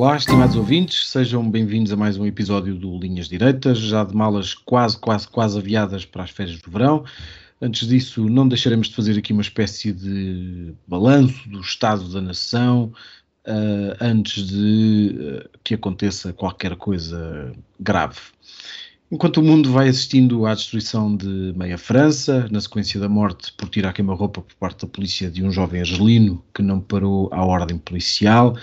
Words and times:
Olá, 0.00 0.16
estimados 0.16 0.56
ouvintes, 0.56 1.08
sejam 1.10 1.50
bem-vindos 1.50 1.92
a 1.92 1.96
mais 1.96 2.16
um 2.16 2.24
episódio 2.24 2.74
do 2.74 2.98
Linhas 2.98 3.28
Direitas, 3.28 3.76
já 3.76 4.02
de 4.02 4.16
malas 4.16 4.54
quase, 4.54 4.96
quase, 4.96 5.28
quase 5.28 5.58
aviadas 5.58 6.06
para 6.06 6.22
as 6.22 6.30
férias 6.30 6.58
do 6.58 6.70
verão. 6.70 7.04
Antes 7.60 7.86
disso, 7.86 8.26
não 8.26 8.48
deixaremos 8.48 8.88
de 8.88 8.94
fazer 8.94 9.18
aqui 9.18 9.34
uma 9.34 9.42
espécie 9.42 9.92
de 9.92 10.72
balanço 10.88 11.46
do 11.50 11.60
estado 11.60 12.10
da 12.10 12.18
nação, 12.18 12.90
uh, 13.46 13.94
antes 14.00 14.48
de 14.48 15.18
uh, 15.18 15.50
que 15.62 15.74
aconteça 15.74 16.32
qualquer 16.32 16.76
coisa 16.76 17.52
grave. 17.78 18.20
Enquanto 19.12 19.38
o 19.38 19.42
mundo 19.42 19.72
vai 19.72 19.88
assistindo 19.88 20.46
à 20.46 20.54
destruição 20.54 21.16
de 21.16 21.52
meia 21.56 21.76
França, 21.76 22.46
na 22.48 22.60
sequência 22.60 23.00
da 23.00 23.08
morte 23.08 23.52
por 23.54 23.68
tirar 23.68 23.92
queima-roupa 23.92 24.40
por 24.40 24.54
parte 24.54 24.82
da 24.82 24.86
polícia 24.86 25.28
de 25.28 25.42
um 25.42 25.50
jovem 25.50 25.80
argelino 25.80 26.40
que 26.54 26.62
não 26.62 26.80
parou 26.80 27.28
à 27.32 27.44
ordem 27.44 27.76
policial, 27.76 28.56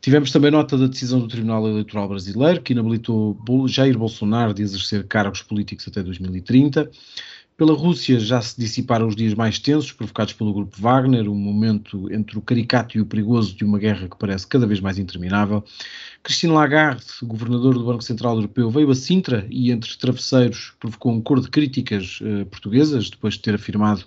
tivemos 0.00 0.30
também 0.30 0.52
nota 0.52 0.78
da 0.78 0.86
decisão 0.86 1.18
do 1.18 1.26
Tribunal 1.26 1.66
Eleitoral 1.66 2.08
Brasileiro 2.08 2.62
que 2.62 2.72
inabilitou 2.72 3.36
Jair 3.66 3.98
Bolsonaro 3.98 4.54
de 4.54 4.62
exercer 4.62 5.04
cargos 5.04 5.42
políticos 5.42 5.88
até 5.88 6.00
2030. 6.00 6.88
Pela 7.58 7.74
Rússia 7.74 8.20
já 8.20 8.40
se 8.40 8.56
dissiparam 8.56 9.08
os 9.08 9.16
dias 9.16 9.34
mais 9.34 9.58
tensos 9.58 9.90
provocados 9.90 10.32
pelo 10.32 10.54
grupo 10.54 10.80
Wagner, 10.80 11.28
um 11.28 11.34
momento 11.34 12.08
entre 12.12 12.38
o 12.38 12.40
caricato 12.40 12.96
e 12.96 13.00
o 13.00 13.04
perigoso 13.04 13.52
de 13.52 13.64
uma 13.64 13.80
guerra 13.80 14.08
que 14.08 14.16
parece 14.16 14.46
cada 14.46 14.64
vez 14.64 14.78
mais 14.78 14.96
interminável. 14.96 15.64
Christine 16.22 16.52
Lagarde, 16.52 17.04
governador 17.20 17.74
do 17.74 17.84
Banco 17.84 18.04
Central 18.04 18.36
Europeu, 18.36 18.70
veio 18.70 18.88
a 18.92 18.94
Sintra 18.94 19.44
e 19.50 19.72
entre 19.72 19.98
travesseiros 19.98 20.72
provocou 20.78 21.12
um 21.12 21.20
cor 21.20 21.40
de 21.40 21.50
críticas 21.50 22.20
uh, 22.20 22.46
portuguesas, 22.46 23.10
depois 23.10 23.34
de 23.34 23.40
ter 23.40 23.56
afirmado 23.56 24.04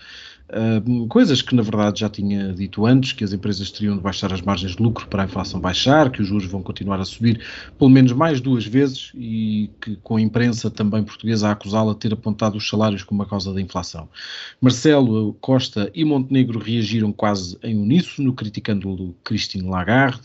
Coisas 1.08 1.42
que 1.42 1.56
na 1.56 1.62
verdade 1.62 2.02
já 2.02 2.10
tinha 2.10 2.52
dito 2.52 2.86
antes, 2.86 3.14
que 3.14 3.24
as 3.24 3.32
empresas 3.32 3.72
teriam 3.72 3.96
de 3.96 4.02
baixar 4.02 4.34
as 4.34 4.42
margens 4.42 4.76
de 4.76 4.84
lucro 4.84 5.08
para 5.08 5.24
a 5.24 5.26
inflação 5.26 5.60
baixar, 5.60 6.10
que 6.10 6.22
os 6.22 6.28
juros 6.28 6.46
vão 6.46 6.62
continuar 6.62 7.00
a 7.00 7.06
subir 7.06 7.40
pelo 7.78 7.90
menos 7.90 8.12
mais 8.12 8.42
duas 8.42 8.66
vezes 8.66 9.12
e 9.16 9.70
que 9.82 9.96
com 9.98 10.18
a 10.18 10.22
imprensa 10.22 10.70
também 10.70 11.04
portuguesa 11.04 11.48
a 11.48 11.52
acusá-la 11.52 11.94
de 11.94 12.00
ter 12.00 12.14
apontado 12.14 12.58
os 12.58 12.68
salários 12.68 13.04
como 13.04 13.24
a 13.24 13.26
causa 13.26 13.54
da 13.54 13.62
inflação. 13.62 14.10
Marcelo 14.60 15.34
Costa 15.40 15.90
e 15.94 16.04
Montenegro 16.04 16.60
reagiram 16.60 17.12
quase 17.14 17.58
em 17.64 17.78
uníssono, 17.78 18.34
criticando 18.34 19.16
Christine 19.24 19.70
Lagarde, 19.70 20.22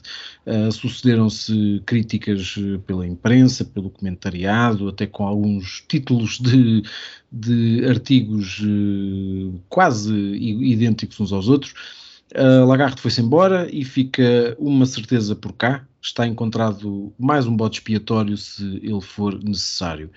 uh, 0.46 0.72
sucederam-se 0.72 1.83
críticas 1.86 2.56
pela 2.86 3.06
imprensa, 3.06 3.64
pelo 3.64 3.90
comentariado, 3.90 4.88
até 4.88 5.06
com 5.06 5.24
alguns 5.24 5.84
títulos 5.88 6.38
de 6.38 6.83
de 7.41 7.84
artigos 7.87 8.61
uh, 8.61 9.61
quase 9.69 10.12
idênticos 10.15 11.20
uns 11.20 11.33
aos 11.33 11.48
outros. 11.48 11.75
Uh, 12.34 12.67
Lagarde 12.67 13.01
foi-se 13.01 13.20
embora 13.20 13.69
e 13.73 13.84
fica 13.84 14.56
uma 14.59 14.84
certeza 14.84 15.34
por 15.37 15.53
cá. 15.53 15.87
Está 16.03 16.27
encontrado 16.27 17.12
mais 17.19 17.47
um 17.47 17.57
bode 17.57 17.77
expiatório 17.77 18.37
se 18.37 18.62
ele 18.83 19.01
for 19.01 19.42
necessário. 19.42 20.11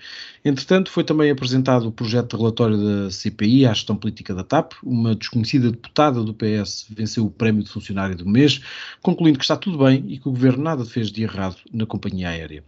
Entretanto, 0.44 0.90
foi 0.90 1.02
também 1.02 1.30
apresentado 1.30 1.88
o 1.88 1.92
projeto 1.92 2.30
de 2.30 2.36
relatório 2.36 2.76
da 2.76 3.10
CPI 3.10 3.66
à 3.66 3.72
gestão 3.72 3.96
política 3.96 4.34
da 4.34 4.44
TAP. 4.44 4.74
Uma 4.84 5.16
desconhecida 5.16 5.70
deputada 5.70 6.22
do 6.22 6.32
PS 6.32 6.86
venceu 6.90 7.26
o 7.26 7.30
prémio 7.30 7.64
de 7.64 7.70
funcionário 7.70 8.16
do 8.16 8.28
mês, 8.28 8.60
concluindo 9.02 9.38
que 9.38 9.44
está 9.44 9.56
tudo 9.56 9.78
bem 9.78 10.04
e 10.06 10.18
que 10.18 10.28
o 10.28 10.32
governo 10.32 10.62
nada 10.62 10.84
fez 10.84 11.10
de 11.10 11.22
errado 11.22 11.56
na 11.72 11.86
companhia 11.86 12.28
aérea. 12.28 12.62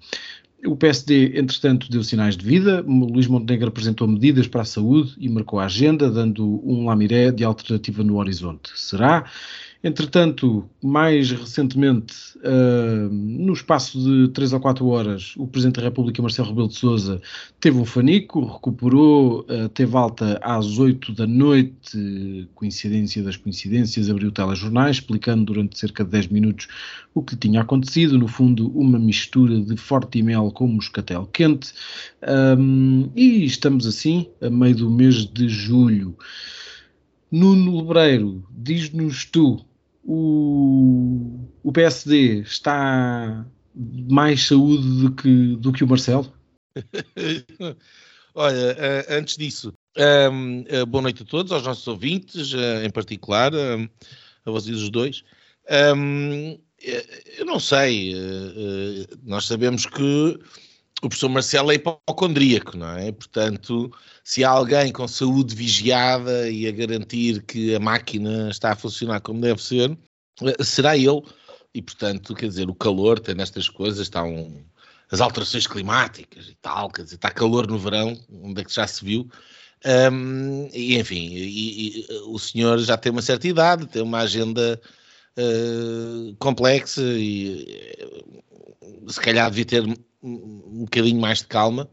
O 0.64 0.76
PSD, 0.76 1.38
entretanto, 1.38 1.90
deu 1.90 2.04
sinais 2.04 2.36
de 2.36 2.46
vida. 2.46 2.82
Luís 2.82 3.26
Montenegro 3.26 3.68
apresentou 3.68 4.06
medidas 4.06 4.46
para 4.46 4.62
a 4.62 4.64
saúde 4.64 5.12
e 5.18 5.28
marcou 5.28 5.58
a 5.58 5.64
agenda, 5.64 6.08
dando 6.08 6.60
um 6.64 6.86
lamiré 6.86 7.32
de 7.32 7.42
alternativa 7.42 8.04
no 8.04 8.16
horizonte. 8.16 8.70
Será? 8.76 9.28
Entretanto, 9.84 10.70
mais 10.80 11.32
recentemente, 11.32 12.14
uh, 12.38 13.12
no 13.12 13.52
espaço 13.52 13.98
de 13.98 14.28
3 14.28 14.52
ou 14.52 14.60
4 14.60 14.86
horas, 14.86 15.34
o 15.36 15.44
Presidente 15.44 15.76
da 15.76 15.82
República, 15.82 16.22
Marcelo 16.22 16.50
Rebelo 16.50 16.68
de 16.68 16.76
Sousa, 16.76 17.20
teve 17.58 17.78
um 17.78 17.84
fanico, 17.84 18.44
recuperou, 18.44 19.40
uh, 19.40 19.68
teve 19.70 19.96
alta 19.96 20.38
às 20.40 20.78
8 20.78 21.12
da 21.12 21.26
noite, 21.26 22.48
coincidência 22.54 23.24
das 23.24 23.36
coincidências, 23.36 24.08
abriu 24.08 24.30
telejornais, 24.30 24.98
explicando 24.98 25.46
durante 25.46 25.76
cerca 25.76 26.04
de 26.04 26.10
10 26.10 26.28
minutos 26.28 26.68
o 27.12 27.20
que 27.20 27.34
tinha 27.34 27.60
acontecido, 27.60 28.16
no 28.16 28.28
fundo, 28.28 28.68
uma 28.78 29.00
mistura 29.00 29.60
de 29.60 29.76
forte 29.76 30.22
mel 30.22 30.52
com 30.52 30.68
moscatel 30.68 31.28
quente, 31.32 31.72
um, 32.56 33.10
e 33.16 33.44
estamos 33.44 33.84
assim, 33.84 34.28
a 34.40 34.48
meio 34.48 34.76
do 34.76 34.88
mês 34.88 35.26
de 35.26 35.48
julho. 35.48 36.16
Nuno 37.32 37.80
Lebreiro, 37.80 38.44
diz-nos 38.48 39.24
tu 39.24 39.64
o, 40.04 41.48
o 41.62 41.72
PSD 41.72 42.40
está 42.40 43.46
mais 44.10 44.46
saúde 44.46 45.02
do 45.02 45.12
que, 45.14 45.56
do 45.56 45.72
que 45.72 45.84
o 45.84 45.88
Marcelo? 45.88 46.32
Olha, 48.34 48.72
uh, 48.72 49.12
antes 49.14 49.36
disso, 49.36 49.72
um, 50.32 50.60
uh, 50.60 50.86
boa 50.86 51.02
noite 51.02 51.22
a 51.22 51.26
todos, 51.26 51.52
aos 51.52 51.64
nossos 51.64 51.86
ouvintes, 51.86 52.52
uh, 52.54 52.82
em 52.84 52.90
particular, 52.90 53.52
a 53.54 54.50
vocês 54.50 54.80
os 54.80 54.90
dois. 54.90 55.22
Um, 55.70 56.58
eu 57.38 57.44
não 57.46 57.60
sei, 57.60 58.12
nós 59.22 59.46
sabemos 59.46 59.86
que 59.86 60.40
o 61.02 61.08
professor 61.08 61.28
Marcelo 61.28 61.72
é 61.72 61.74
hipocondríaco, 61.74 62.76
não 62.76 62.96
é? 62.96 63.10
Portanto, 63.10 63.92
se 64.22 64.44
há 64.44 64.50
alguém 64.50 64.92
com 64.92 65.06
saúde 65.08 65.54
vigiada 65.54 66.48
e 66.48 66.66
a 66.66 66.70
garantir 66.70 67.42
que 67.42 67.74
a 67.74 67.80
máquina 67.80 68.48
está 68.50 68.72
a 68.72 68.76
funcionar 68.76 69.20
como 69.20 69.40
deve 69.40 69.60
ser, 69.60 69.90
eh, 70.42 70.64
será 70.64 70.96
ele. 70.96 71.22
E, 71.74 71.82
portanto, 71.82 72.34
quer 72.34 72.48
dizer, 72.48 72.70
o 72.70 72.74
calor 72.74 73.18
tem 73.18 73.34
nestas 73.34 73.68
coisas, 73.68 74.00
está 74.00 74.22
um, 74.22 74.64
as 75.10 75.20
alterações 75.20 75.66
climáticas 75.66 76.48
e 76.48 76.54
tal, 76.62 76.90
quer 76.90 77.02
dizer, 77.02 77.16
está 77.16 77.30
calor 77.30 77.66
no 77.66 77.78
verão, 77.78 78.16
onde 78.42 78.60
é 78.60 78.64
que 78.64 78.72
já 78.72 78.86
se 78.86 79.04
viu. 79.04 79.28
Um, 80.12 80.68
e, 80.72 80.96
enfim, 80.98 81.34
e, 81.34 82.00
e, 82.00 82.06
o 82.26 82.38
senhor 82.38 82.78
já 82.78 82.96
tem 82.96 83.10
uma 83.10 83.22
certa 83.22 83.48
idade, 83.48 83.86
tem 83.86 84.02
uma 84.02 84.20
agenda 84.20 84.80
uh, 85.36 86.36
complexa 86.36 87.02
e 87.02 87.66
se 89.08 89.20
calhar 89.20 89.50
devia 89.50 89.64
ter 89.64 89.82
um 90.22 90.84
bocadinho 90.84 91.20
mais 91.20 91.38
de 91.38 91.46
calma 91.46 91.88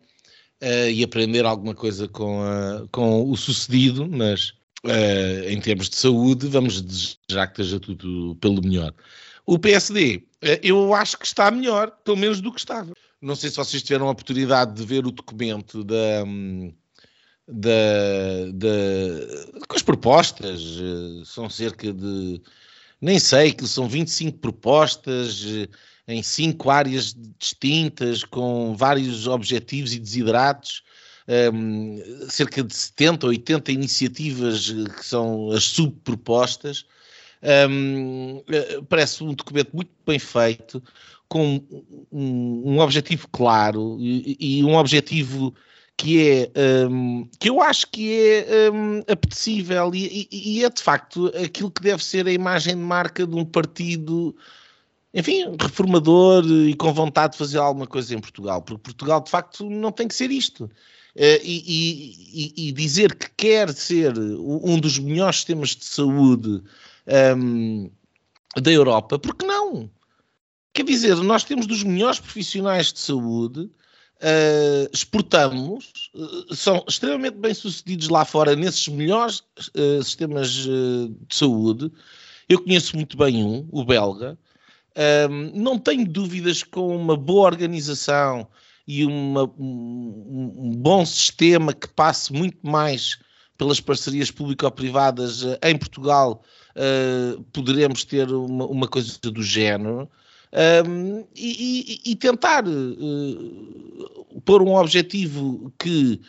uh, 0.62 0.90
e 0.90 1.04
aprender 1.04 1.46
alguma 1.46 1.74
coisa 1.74 2.08
com, 2.08 2.42
a, 2.44 2.88
com 2.92 3.30
o 3.30 3.36
sucedido, 3.36 4.08
mas 4.08 4.54
uh, 4.84 5.50
em 5.50 5.60
termos 5.60 5.90
de 5.90 5.96
saúde, 5.96 6.48
vamos 6.48 6.82
desejar 6.82 7.48
que 7.48 7.62
esteja 7.62 7.80
tudo 7.80 8.36
pelo 8.36 8.62
melhor. 8.62 8.94
O 9.46 9.58
PSD, 9.58 10.24
eh, 10.44 10.60
eu 10.62 10.94
acho 10.94 11.18
que 11.18 11.26
está 11.26 11.50
melhor, 11.50 11.90
pelo 12.04 12.18
menos 12.18 12.40
do 12.40 12.52
que 12.54 12.60
estava. 12.60 12.94
Não 13.20 13.36
sei 13.36 13.50
se 13.50 13.58
vocês 13.58 13.82
tiveram 13.82 14.08
a 14.08 14.12
oportunidade 14.12 14.76
de 14.76 14.86
ver 14.86 15.06
o 15.06 15.12
documento 15.12 15.84
da. 15.84 16.24
Da, 17.52 17.72
da, 18.54 19.66
com 19.68 19.76
as 19.76 19.82
propostas, 19.82 20.62
são 21.26 21.50
cerca 21.50 21.92
de, 21.92 22.40
nem 23.02 23.18
sei, 23.18 23.52
que 23.52 23.66
são 23.68 23.90
25 23.90 24.38
propostas, 24.38 25.44
em 26.10 26.24
cinco 26.24 26.72
áreas 26.72 27.16
distintas, 27.38 28.24
com 28.24 28.76
vários 28.76 29.28
objetivos 29.28 29.94
e 29.94 30.00
desidratos, 30.00 30.82
um, 31.54 32.02
cerca 32.28 32.64
de 32.64 32.74
70 32.74 33.28
ou 33.28 33.30
80 33.30 33.72
iniciativas 33.72 34.72
que 34.72 35.06
são 35.06 35.52
as 35.52 35.64
subpropostas. 35.64 36.86
Um, 37.70 38.44
parece 38.90 39.24
um 39.24 39.34
documento 39.36 39.70
muito 39.72 39.92
bem 40.06 40.18
feito, 40.18 40.84
com 41.28 41.64
um, 42.12 42.64
um 42.66 42.80
objetivo 42.80 43.28
claro 43.32 43.98
e, 44.00 44.36
e, 44.40 44.64
um 44.64 44.76
objetivo 44.76 45.54
que 45.96 46.28
é 46.28 46.52
que 47.40 47.50
eu 47.50 47.62
acho 47.62 47.86
que 47.92 48.20
é 48.20 48.72
apetecível 49.12 49.94
e, 49.94 50.28
e, 50.32 50.58
e, 50.58 50.66
é 50.66 50.70
de 50.70 50.82
facto 50.82 51.28
aquilo 51.28 51.70
que 51.70 51.84
deve 51.84 52.04
ser 52.04 52.26
a 52.26 52.32
imagem 52.32 52.76
de 52.76 52.82
marca 52.82 53.28
de 53.28 53.36
um 53.36 53.46
partido 53.46 54.36
enfim, 55.14 55.56
reformador 55.60 56.46
e 56.46 56.74
com 56.76 56.94
vontade 56.94 57.34
de 57.34 57.40
fazer 57.40 57.58
alguma 57.58 57.88
coisa 57.88 58.16
em 58.16 58.20
Portugal, 58.20 58.62
porque 58.62 58.82
Portugal 58.82 59.22
de 59.22 59.30
facto 59.30 59.70
não 59.70 59.92
tem 59.92 60.08
que 60.08 60.16
ser 60.16 60.32
isto. 60.32 60.70
Uh, 61.16 61.42
e, 61.44 62.54
e, 62.56 62.68
e, 62.68 62.72
dizer 62.72 63.16
que 63.16 63.30
quer 63.36 63.74
ser 63.74 64.18
um 64.18 64.80
dos 64.80 65.00
melhores 65.00 65.38
sistemas 65.38 65.70
de 65.76 65.84
saúde 65.84 66.62
um, 67.36 67.90
da 68.56 68.72
Europa, 68.72 69.18
porque 69.18 69.44
não? 69.44 69.90
quer 70.74 70.84
dizer, 70.84 71.16
nós 71.18 71.44
temos 71.44 71.68
dos 71.68 71.84
melhores 71.84 72.20
profissionais 72.20 72.94
de 72.94 73.00
saúde, 73.00 73.62
uh, 73.62 74.90
exportamos, 74.94 76.10
uh, 76.14 76.56
são 76.56 76.84
extremamente 76.88 77.36
bem-sucedidos 77.36 78.10
lá 78.10 78.24
fora 78.24 78.56
nesses 78.56 78.88
melhores 78.88 79.40
uh, 79.76 80.02
sistemas 80.04 80.50
de 80.50 81.12
saúde. 81.30 81.92
Eu 82.48 82.64
conheço 82.64 82.96
muito 82.96 83.18
bem 83.18 83.44
um, 83.44 83.68
o 83.72 83.84
belga. 83.84 84.38
Um, 85.00 85.52
não 85.54 85.80
tenho 85.80 86.06
dúvidas 86.06 86.62
com 86.62 86.94
uma 86.94 87.16
boa 87.16 87.46
organização 87.46 88.46
e 88.86 89.06
uma, 89.06 89.46
um, 89.58 90.54
um, 90.58 90.72
bom 90.76 91.06
sistema 91.06 91.74
que 91.74 91.88
passe 91.88 92.34
muito 92.34 92.58
mais 92.62 93.18
pelas 93.58 93.80
parcerias 93.80 94.30
público-privadas 94.30 95.46
em 95.64 95.78
Portugal, 95.78 96.44
uh, 96.76 97.42
poderemos 97.54 98.04
ter 98.04 98.30
uma, 98.30 98.66
uma, 98.66 98.88
coisa 98.90 99.18
do 99.22 99.42
género. 99.42 100.10
Um, 100.86 101.26
e, 101.36 102.02
e, 102.06 102.16
tentar 102.16 102.68
uh, 102.68 104.42
pôr 104.44 104.62
um 104.64 104.76
objetivo 104.76 105.72
que 105.80 106.20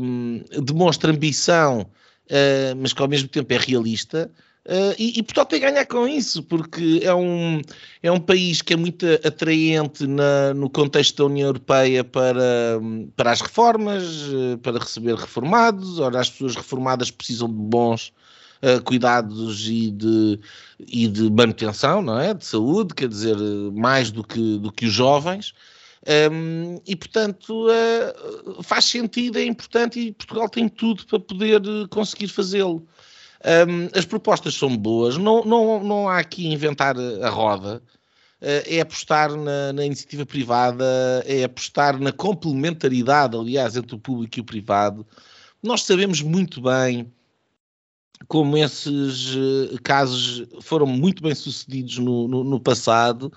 um, 0.00 0.42
demonstre 0.62 1.10
ambição, 1.10 1.80
uh, 1.80 2.76
mas 2.78 2.92
que 2.92 3.02
ao 3.02 3.08
mesmo 3.08 3.28
tempo 3.28 3.52
é 3.52 3.58
realista, 3.58 4.30
Uh, 4.66 4.96
e, 4.98 5.18
e, 5.18 5.22
Portugal 5.22 5.44
tem 5.44 5.62
a 5.62 5.70
ganhar 5.70 5.84
com 5.84 6.08
isso, 6.08 6.42
porque 6.42 7.00
é 7.02 7.14
um, 7.14 7.60
é 8.02 8.10
um 8.10 8.18
país 8.18 8.62
que 8.62 8.72
é 8.72 8.76
muito 8.76 9.04
atraente 9.22 10.06
na, 10.06 10.54
no 10.54 10.70
contexto 10.70 11.18
da 11.18 11.24
União 11.26 11.48
Europeia 11.48 12.02
para, 12.02 12.80
para 13.14 13.30
as 13.30 13.42
reformas, 13.42 14.04
uh, 14.28 14.56
para 14.62 14.78
receber 14.78 15.16
reformados. 15.16 15.98
Ora, 15.98 16.18
as 16.18 16.30
pessoas 16.30 16.56
reformadas 16.56 17.10
precisam 17.10 17.46
de 17.46 17.54
bons 17.54 18.10
uh, 18.62 18.82
cuidados 18.84 19.68
e 19.68 19.90
de, 19.90 20.40
e 20.78 21.08
de 21.08 21.30
manutenção, 21.30 22.00
não 22.00 22.18
é? 22.18 22.32
De 22.32 22.46
saúde, 22.46 22.94
quer 22.94 23.08
dizer, 23.08 23.36
mais 23.74 24.10
do 24.10 24.24
que, 24.24 24.58
do 24.58 24.72
que 24.72 24.86
os 24.86 24.92
jovens. 24.94 25.52
Um, 26.30 26.80
e, 26.86 26.96
portanto, 26.96 27.66
faz 28.62 28.86
sentido, 28.86 29.38
é 29.38 29.44
importante 29.44 30.00
e 30.00 30.12
Portugal 30.12 30.48
tem 30.48 30.68
tudo 30.68 31.04
para 31.06 31.20
poder 31.20 31.60
conseguir 31.90 32.28
fazê-lo. 32.28 32.86
Um, 33.44 33.90
as 33.98 34.06
propostas 34.06 34.54
são 34.54 34.74
boas, 34.74 35.18
não, 35.18 35.44
não, 35.44 35.84
não 35.84 36.08
há 36.08 36.18
aqui 36.18 36.46
inventar 36.46 36.96
a 36.98 37.28
roda, 37.28 37.82
uh, 38.40 38.64
é 38.66 38.80
apostar 38.80 39.36
na, 39.36 39.70
na, 39.70 39.84
iniciativa 39.84 40.24
privada, 40.24 40.84
é 41.26 41.44
apostar 41.44 42.00
na 42.00 42.10
complementaridade, 42.10 43.36
aliás, 43.36 43.76
entre 43.76 43.94
o 43.94 43.98
público 43.98 44.38
e 44.38 44.40
o 44.40 44.44
privado. 44.44 45.06
Nós 45.62 45.82
sabemos 45.82 46.22
muito 46.22 46.62
bem 46.62 47.12
como 48.26 48.56
esses 48.56 49.34
uh, 49.34 49.78
casos 49.82 50.46
foram 50.62 50.86
muito 50.86 51.22
bem 51.22 51.34
sucedidos 51.34 51.98
no, 51.98 52.26
no, 52.26 52.44
no 52.44 52.58
passado, 52.58 53.30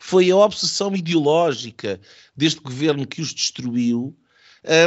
foi 0.00 0.28
a 0.32 0.36
obsessão 0.36 0.92
ideológica 0.96 2.00
deste 2.36 2.60
governo 2.60 3.06
que 3.06 3.20
os 3.20 3.32
destruiu. 3.32 4.16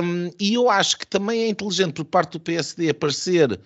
Um, 0.03 0.29
e 0.37 0.53
eu 0.53 0.69
acho 0.69 0.97
que 0.97 1.07
também 1.07 1.43
é 1.43 1.47
inteligente 1.47 1.93
por 1.93 2.05
parte 2.05 2.33
do 2.33 2.41
PSD 2.41 2.89
aparecer 2.89 3.57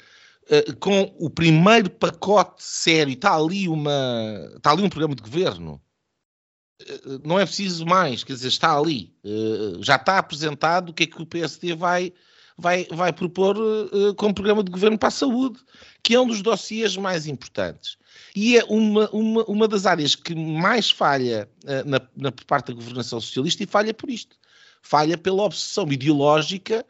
uh, 0.50 0.75
com 0.78 1.16
o 1.19 1.30
primeiro 1.30 1.90
pacote 1.90 2.63
sério, 2.63 3.13
está 3.13 3.36
ali, 3.36 3.68
uma, 3.68 4.51
está 4.56 4.72
ali 4.72 4.84
um 4.84 4.90
programa 4.90 5.16
de 5.16 5.22
governo. 5.22 5.81
Uh, 6.81 7.22
não 7.24 7.40
é 7.40 7.46
preciso 7.46 7.86
mais, 7.86 8.24
quer 8.24 8.34
dizer, 8.34 8.48
está 8.48 8.78
ali. 8.78 9.13
Já 9.81 9.96
está 9.96 10.18
apresentado 10.18 10.90
o 10.90 10.94
que 10.94 11.04
é 11.04 11.07
que 11.07 11.22
o 11.22 11.25
PSD 11.25 11.75
vai, 11.75 12.13
vai, 12.57 12.88
vai 12.92 13.13
propor 13.13 13.56
como 14.16 14.34
programa 14.34 14.63
de 14.63 14.72
governo 14.72 14.98
para 14.98 15.10
a 15.10 15.12
saúde, 15.12 15.60
que 16.04 16.16
é 16.16 16.19
um 16.19 16.28
dos 16.28 16.42
dossiês 16.42 16.98
mais 16.98 17.28
importantes. 17.28 17.98
E 18.36 18.57
é 18.57 18.63
uma, 18.66 19.10
uma, 19.10 19.44
uma 19.45 19.68
das 19.68 19.86
áreas 19.86 20.16
que 20.16 20.36
mais 20.36 20.90
falha 20.90 21.50
na, 21.86 22.02
na 22.16 22.31
parte 22.31 22.68
da 22.68 22.74
governação 22.74 23.19
socialista 23.19 23.63
e 23.63 23.68
falha 23.68 23.94
por 23.94 24.10
isto. 24.10 24.38
Falha 24.81 25.18
pela 25.18 25.44
obsessão 25.44 25.92
ideológica 25.92 26.86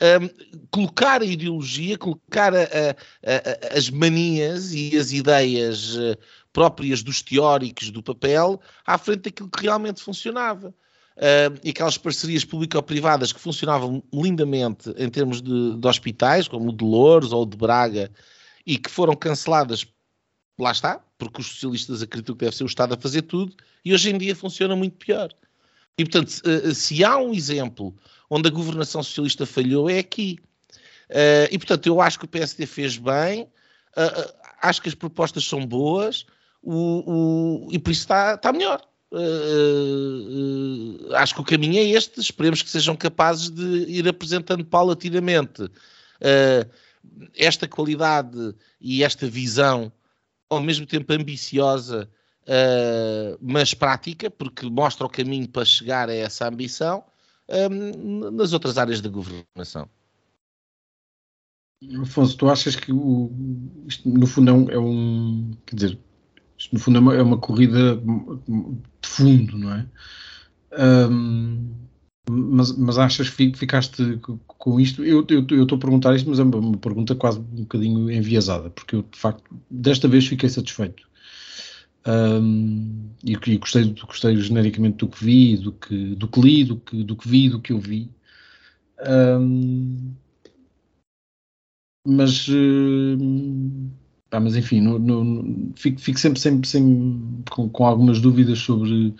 um, 0.00 0.28
colocar 0.70 1.20
a 1.20 1.24
ideologia, 1.24 1.98
colocar 1.98 2.54
a, 2.54 2.62
a, 2.62 3.72
a, 3.72 3.76
as 3.76 3.90
manias 3.90 4.72
e 4.72 4.96
as 4.96 5.12
ideias 5.12 5.96
uh, 5.96 6.16
próprias 6.52 7.02
dos 7.02 7.22
teóricos 7.22 7.90
do 7.90 8.02
papel 8.02 8.60
à 8.86 8.96
frente 8.96 9.22
daquilo 9.22 9.48
que 9.48 9.62
realmente 9.62 10.02
funcionava. 10.02 10.74
Uh, 11.16 11.52
e 11.62 11.70
aquelas 11.70 11.98
parcerias 11.98 12.46
público-privadas 12.46 13.30
que 13.30 13.40
funcionavam 13.40 14.02
lindamente 14.12 14.90
em 14.96 15.10
termos 15.10 15.42
de, 15.42 15.76
de, 15.76 15.86
hospitais, 15.86 16.48
como 16.48 16.70
o 16.70 16.72
de 16.72 16.82
Louros 16.82 17.32
ou 17.32 17.42
o 17.42 17.46
de 17.46 17.58
Braga, 17.58 18.10
e 18.66 18.78
que 18.78 18.90
foram 18.90 19.14
canceladas, 19.14 19.86
lá 20.58 20.72
está, 20.72 20.98
porque 21.18 21.42
os 21.42 21.48
socialistas 21.48 22.02
acreditam 22.02 22.34
que 22.34 22.44
deve 22.46 22.56
ser 22.56 22.64
o 22.64 22.66
Estado 22.66 22.94
a 22.94 22.96
fazer 22.96 23.22
tudo, 23.22 23.54
e 23.84 23.92
hoje 23.92 24.08
em 24.08 24.16
dia 24.16 24.34
funciona 24.34 24.74
muito 24.74 24.96
pior. 24.96 25.30
E, 25.98 26.04
portanto, 26.04 26.30
se, 26.30 26.74
se 26.74 27.04
há 27.04 27.18
um 27.18 27.34
exemplo 27.34 27.94
onde 28.30 28.48
a 28.48 28.52
governação 28.52 29.02
socialista 29.02 29.44
falhou 29.44 29.90
é 29.90 29.98
aqui. 29.98 30.38
Uh, 31.10 31.50
e, 31.50 31.58
portanto, 31.58 31.86
eu 31.86 32.00
acho 32.00 32.20
que 32.20 32.24
o 32.24 32.28
PSD 32.28 32.64
fez 32.64 32.96
bem, 32.96 33.42
uh, 33.42 34.32
acho 34.62 34.80
que 34.80 34.88
as 34.88 34.94
propostas 34.94 35.44
são 35.44 35.66
boas 35.66 36.24
o, 36.62 37.66
o, 37.66 37.68
e 37.72 37.78
por 37.78 37.90
isso 37.90 38.02
está, 38.02 38.34
está 38.34 38.52
melhor. 38.52 38.80
Uh, 39.10 41.12
acho 41.16 41.34
que 41.34 41.40
o 41.40 41.44
caminho 41.44 41.78
é 41.78 41.82
este. 41.82 42.20
Esperemos 42.20 42.62
que 42.62 42.70
sejam 42.70 42.94
capazes 42.94 43.50
de 43.50 43.86
ir 43.88 44.06
apresentando 44.06 44.64
paulatinamente 44.64 45.68
esta 47.34 47.66
qualidade 47.66 48.54
e 48.78 49.02
esta 49.02 49.26
visão, 49.26 49.90
ao 50.50 50.60
mesmo 50.60 50.84
tempo 50.84 51.10
ambiciosa, 51.14 52.10
mas 53.40 53.72
prática, 53.72 54.30
porque 54.30 54.66
mostra 54.66 55.06
o 55.06 55.08
caminho 55.08 55.48
para 55.48 55.64
chegar 55.64 56.10
a 56.10 56.14
essa 56.14 56.46
ambição 56.46 57.02
um, 57.50 58.30
nas 58.30 58.52
outras 58.52 58.78
áreas 58.78 59.00
da 59.00 59.08
governação. 59.08 59.88
Afonso, 62.02 62.36
tu 62.36 62.48
achas 62.48 62.76
que 62.76 62.92
o, 62.92 63.32
isto 63.86 64.08
no 64.08 64.26
fundo 64.26 64.50
é 64.50 64.52
um, 64.52 64.70
é 64.70 64.78
um, 64.78 65.50
quer 65.64 65.76
dizer, 65.76 65.98
isto 66.58 66.74
no 66.74 66.78
fundo 66.78 66.98
é 66.98 67.00
uma, 67.00 67.14
é 67.14 67.22
uma, 67.22 67.38
corrida 67.38 67.96
de 67.96 69.08
fundo, 69.08 69.56
não 69.56 69.72
é? 69.72 69.86
Um, 71.08 71.74
mas, 72.28 72.76
mas 72.76 72.98
achas 72.98 73.30
que 73.30 73.54
ficaste 73.54 74.20
com 74.46 74.78
isto? 74.78 75.02
Eu 75.02 75.22
estou 75.22 75.76
a 75.76 75.80
perguntar 75.80 76.14
isto, 76.14 76.28
mas 76.28 76.38
é 76.38 76.42
uma 76.42 76.76
pergunta 76.76 77.14
quase 77.14 77.40
um 77.40 77.62
bocadinho 77.62 78.10
enviesada, 78.10 78.68
porque 78.70 78.96
eu 78.96 79.02
de 79.02 79.18
facto 79.18 79.42
desta 79.70 80.06
vez 80.06 80.26
fiquei 80.26 80.48
satisfeito. 80.50 81.09
Um, 82.06 83.10
e, 83.22 83.32
e, 83.32 83.58
gostei, 83.58 83.94
gostei 84.06 84.36
genericamente 84.36 84.98
do 84.98 85.08
que 85.08 85.24
vi, 85.24 85.56
do 85.56 85.72
que, 85.72 86.14
do 86.14 86.28
que 86.28 86.40
li, 86.40 86.64
do 86.64 86.76
que, 86.76 87.04
do 87.04 87.16
que 87.16 87.28
vi, 87.28 87.48
do 87.48 87.60
que 87.60 87.72
eu 87.72 87.78
vi. 87.78 88.10
Um, 89.06 90.14
mas, 92.06 92.48
uh, 92.48 93.18
mas 94.32 94.56
enfim, 94.56 94.80
no, 94.80 94.98
no, 94.98 95.72
fico, 95.76 96.00
fico, 96.00 96.18
sempre, 96.18 96.40
sempre, 96.40 96.66
sempre 96.66 97.50
com, 97.50 97.68
com, 97.68 97.84
algumas 97.84 98.20
dúvidas 98.20 98.58
sobre 98.58 99.14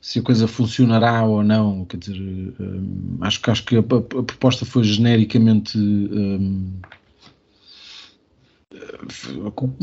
se 0.00 0.18
a 0.18 0.22
coisa 0.22 0.48
funcionará 0.48 1.24
ou 1.24 1.44
não. 1.44 1.84
Quer 1.84 1.98
dizer, 1.98 2.20
um, 2.20 3.18
acho, 3.20 3.40
acho 3.50 3.64
que 3.64 3.76
a, 3.76 3.80
a, 3.80 3.82
a, 3.82 4.22
proposta 4.22 4.64
foi 4.64 4.82
genericamente 4.82 5.78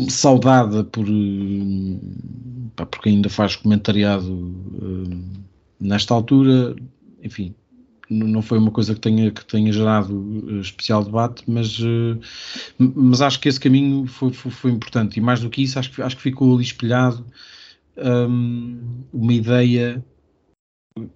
saudada 0.09 0.83
por, 0.83 1.05
pá, 2.75 2.85
porque 2.85 3.09
ainda 3.09 3.29
faz 3.29 3.55
comentariado 3.55 4.31
uh, 4.31 5.23
nesta 5.79 6.13
altura, 6.13 6.75
enfim, 7.23 7.53
não 8.09 8.41
foi 8.41 8.57
uma 8.57 8.71
coisa 8.71 8.93
que 8.93 9.01
tenha, 9.01 9.29
que 9.31 9.45
tenha 9.45 9.71
gerado 9.71 10.45
eh, 10.49 10.61
especial 10.61 11.03
debate, 11.03 11.43
mas, 11.45 11.77
uh, 11.79 12.17
mas 12.79 13.21
acho 13.21 13.39
que 13.39 13.49
esse 13.49 13.59
caminho 13.59 14.07
foi, 14.07 14.31
foi, 14.31 14.51
foi, 14.51 14.71
importante. 14.71 15.17
E 15.17 15.21
mais 15.21 15.41
do 15.41 15.49
que 15.49 15.63
isso, 15.63 15.77
acho 15.77 15.91
que, 15.91 16.01
acho 16.01 16.15
que 16.15 16.21
ficou 16.21 16.53
ali 16.53 16.63
espelhado 16.63 17.25
um, 17.97 19.03
uma 19.11 19.33
ideia 19.33 20.03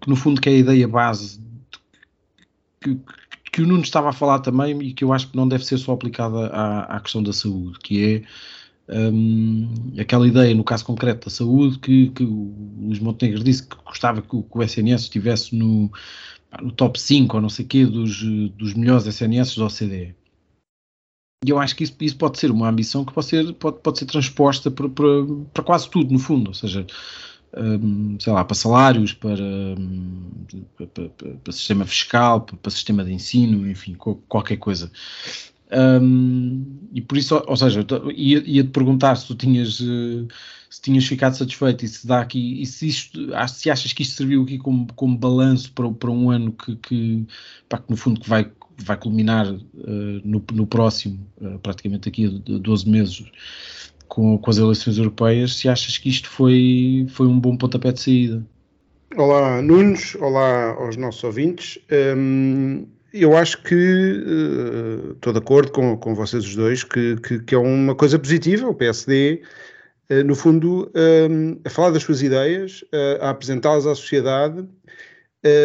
que 0.02 0.10
no 0.10 0.16
fundo 0.16 0.42
que 0.42 0.50
é 0.50 0.54
a 0.54 0.58
ideia 0.58 0.88
base 0.88 1.42
que, 2.82 3.00
que 3.52 3.62
o 3.62 3.68
Nuno 3.68 3.84
estava 3.84 4.10
a 4.10 4.14
falar 4.14 4.40
também 4.40 4.82
e 4.82 4.94
que 4.94 5.04
eu 5.04 5.12
acho 5.12 5.30
que 5.30 5.36
não 5.36 5.48
deve 5.48 5.66
ser 5.66 5.78
só 5.78 5.92
aplicada 5.92 6.48
à, 6.48 6.98
à 6.98 7.00
questão 7.00 7.22
da 7.22 7.34
saúde, 7.34 7.78
que 7.80 8.24
é 8.88 9.02
um, 9.12 9.94
aquela 10.00 10.28
ideia, 10.28 10.56
no 10.56 10.64
caso 10.64 10.86
concreto 10.86 11.26
da 11.26 11.36
saúde, 11.36 11.80
que, 11.80 12.10
que 12.10 12.24
o 12.24 12.54
Luís 12.80 13.00
Montenegro 13.00 13.44
disse 13.44 13.68
que 13.68 13.76
gostava 13.84 14.22
que 14.22 14.36
o, 14.36 14.44
que 14.44 14.58
o 14.58 14.64
SNS 14.64 15.04
estivesse 15.04 15.56
no, 15.56 15.92
no, 16.62 16.72
top 16.72 17.00
5 17.00 17.36
ou 17.36 17.42
não 17.42 17.50
sei 17.50 17.66
o 17.66 17.68
quê 17.68 17.86
dos, 17.86 18.22
dos 18.52 18.74
melhores 18.74 19.06
SNS 19.06 19.58
da 19.58 19.66
OCDE. 19.66 20.16
E 21.44 21.50
eu 21.50 21.58
acho 21.58 21.76
que 21.76 21.84
isso, 21.84 21.96
isso, 22.00 22.18
pode 22.18 22.38
ser 22.38 22.52
uma 22.52 22.70
ambição 22.70 23.04
que 23.04 23.12
pode 23.12 23.26
ser, 23.26 23.54
pode, 23.54 23.80
pode 23.80 23.98
ser 23.98 24.06
transposta 24.06 24.70
para, 24.70 24.88
para, 24.88 25.08
para 25.52 25.64
quase 25.64 25.90
tudo, 25.90 26.14
no 26.14 26.20
fundo. 26.20 26.50
Ou 26.50 26.54
seja, 26.54 26.86
um, 27.58 28.18
sei 28.20 28.34
lá, 28.34 28.44
para 28.44 28.56
salários, 28.56 29.14
para, 29.14 29.36
para, 30.78 30.88
para, 30.88 31.30
para 31.36 31.54
sistema 31.54 31.86
fiscal, 31.86 32.42
para, 32.42 32.72
sistema 32.72 33.04
de 33.04 33.14
ensino, 33.14 33.70
enfim, 33.70 33.96
qualquer 34.28 34.58
coisa. 34.58 34.92
Um, 35.72 36.66
e 36.94 37.02
por 37.02 37.18
isso, 37.18 37.42
ou 37.48 37.56
seja, 37.56 37.86
ia-te 38.14 38.50
ia 38.50 38.66
perguntar 38.66 39.16
se 39.16 39.28
tu 39.28 39.36
tinhas, 39.36 39.80
uh, 39.80 40.28
se 40.70 40.82
tinhas 40.82 41.06
ficado 41.06 41.38
satisfeito 41.38 41.86
e 41.86 41.88
se 41.88 42.06
dá 42.06 42.20
aqui, 42.20 42.62
e 42.62 42.66
se, 42.66 42.88
isto, 42.88 43.20
se 43.48 43.70
achas 43.70 43.94
que 43.94 44.04
isto 44.04 44.16
serviu 44.16 44.44
aqui 44.44 44.58
como, 44.58 44.86
como 44.94 45.18
balanço 45.18 45.72
para, 45.72 45.90
para 45.92 46.12
um 46.12 46.30
ano 46.30 46.52
que, 46.52 46.76
que, 46.76 47.26
pá, 47.70 47.78
que 47.78 47.90
no 47.90 47.96
fundo 47.96 48.20
que 48.20 48.30
vai, 48.30 48.52
vai 48.80 48.98
culminar 48.98 49.50
uh, 49.50 49.60
no, 50.26 50.44
no 50.52 50.68
próximo, 50.68 51.26
uh, 51.40 51.58
praticamente 51.60 52.10
aqui 52.10 52.26
a 52.26 52.58
12 52.58 52.90
meses, 52.90 53.24
com, 54.12 54.38
com 54.38 54.52
as 54.52 54.58
eleições 54.58 54.98
europeias, 54.98 55.56
se 55.56 55.70
achas 55.70 55.98
que 55.98 56.10
isto 56.10 56.30
foi, 56.30 57.08
foi 57.10 57.28
um 57.28 57.40
bom 57.40 57.56
pontapé 57.56 57.94
de 57.94 58.02
saída. 58.02 58.46
Olá, 59.16 59.62
Nunes, 59.62 60.16
olá 60.16 60.72
aos 60.72 60.98
nossos 60.98 61.24
ouvintes. 61.24 61.80
Um, 62.18 62.86
eu 63.14 63.38
acho 63.38 63.64
que 63.64 63.74
uh, 63.74 65.14
estou 65.14 65.32
de 65.32 65.40
acordo 65.40 65.72
com, 65.72 65.96
com 65.96 66.14
vocês 66.14 66.44
os 66.46 66.56
dois 66.56 66.84
que, 66.84 67.16
que, 67.22 67.40
que 67.40 67.56
é 67.56 67.58
uma 67.58 67.96
coisa 67.96 68.20
positiva. 68.20 68.68
O 68.68 68.76
PSD, 68.76 69.44
uh, 69.44 70.14
eh, 70.14 70.24
no 70.24 70.36
fundo, 70.36 70.92
um, 70.94 71.58
a 71.64 71.70
falar 71.70 71.92
das 71.92 72.04
suas 72.04 72.22
ideias, 72.22 72.82
uh, 72.94 73.24
a 73.24 73.30
apresentá-las 73.30 73.88
à 73.88 73.96
sociedade. 73.96 74.68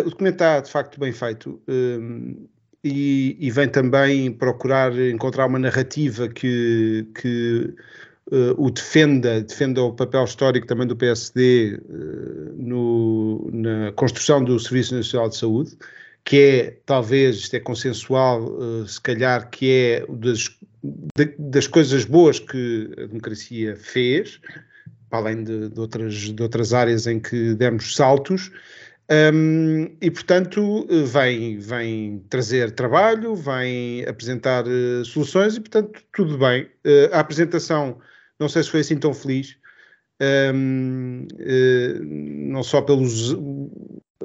o 0.05 0.11
documento 0.11 0.35
está 0.35 0.61
de 0.61 0.71
facto 0.71 1.00
bem 1.00 1.12
feito. 1.12 1.61
Um, 1.69 2.47
e, 2.85 3.37
e, 3.41 3.50
vem 3.50 3.69
também 3.69 4.31
procurar 4.31 4.97
encontrar 4.97 5.47
uma 5.47 5.59
narrativa 5.59 6.29
que, 6.29 7.09
que 7.21 7.75
uh, 8.33 8.54
o 8.56 8.71
defenda, 8.71 9.40
defenda 9.40 9.83
o 9.83 9.92
papel 9.92 10.25
histórico 10.25 10.66
também 10.66 10.87
do 10.87 10.97
PSD 10.97 11.75
uh, 11.75 11.80
eh, 11.80 12.52
no, 12.56 13.50
na 13.52 13.92
construção 13.92 14.42
do 14.42 14.59
Serviço 14.59 14.95
Nacional 14.95 15.28
de 15.28 15.37
Saúde, 15.37 15.76
que 16.25 16.37
é, 16.37 16.76
talvez, 16.85 17.37
isto 17.37 17.54
é 17.54 17.61
consensual, 17.61 18.42
uh, 18.42 18.87
se 18.87 19.00
calhar, 19.00 19.49
que 19.50 19.71
é 19.71 20.06
das, 20.09 20.50
de, 21.16 21.35
das 21.38 21.66
coisas 21.66 22.04
boas 22.04 22.38
que 22.38 22.90
a 22.99 23.06
democracia 23.06 23.76
fez, 23.76 24.40
para 25.09 25.21
além 25.21 25.45
de, 25.45 25.68
de, 25.68 25.80
outras, 25.80 26.14
de 26.14 26.42
outras 26.42 26.73
áreas 26.73 27.06
em 27.06 27.21
que 27.21 27.54
demos 27.54 27.95
saltos, 27.95 28.50
um, 29.09 29.97
e, 30.00 30.11
portanto, 30.11 30.85
vem, 31.06 31.59
vem 31.59 32.25
trazer 32.28 32.73
trabalho, 32.73 33.37
vem 33.37 34.04
apresentar 34.04 34.66
uh, 34.66 35.04
soluções 35.04 35.56
e, 35.56 35.61
portanto, 35.61 36.02
tudo 36.12 36.37
bem. 36.37 36.64
Uh, 36.85 37.12
a 37.12 37.21
apresentação 37.21 38.00
não 38.38 38.49
sei 38.49 38.62
se 38.62 38.71
foi 38.71 38.81
assim 38.81 38.99
tão 38.99 39.14
feliz, 39.14 39.57
um, 40.55 41.26
uh, 41.33 41.37
eh, 41.38 41.99
não 42.02 42.62
só 42.62 42.81
pelos. 42.83 43.37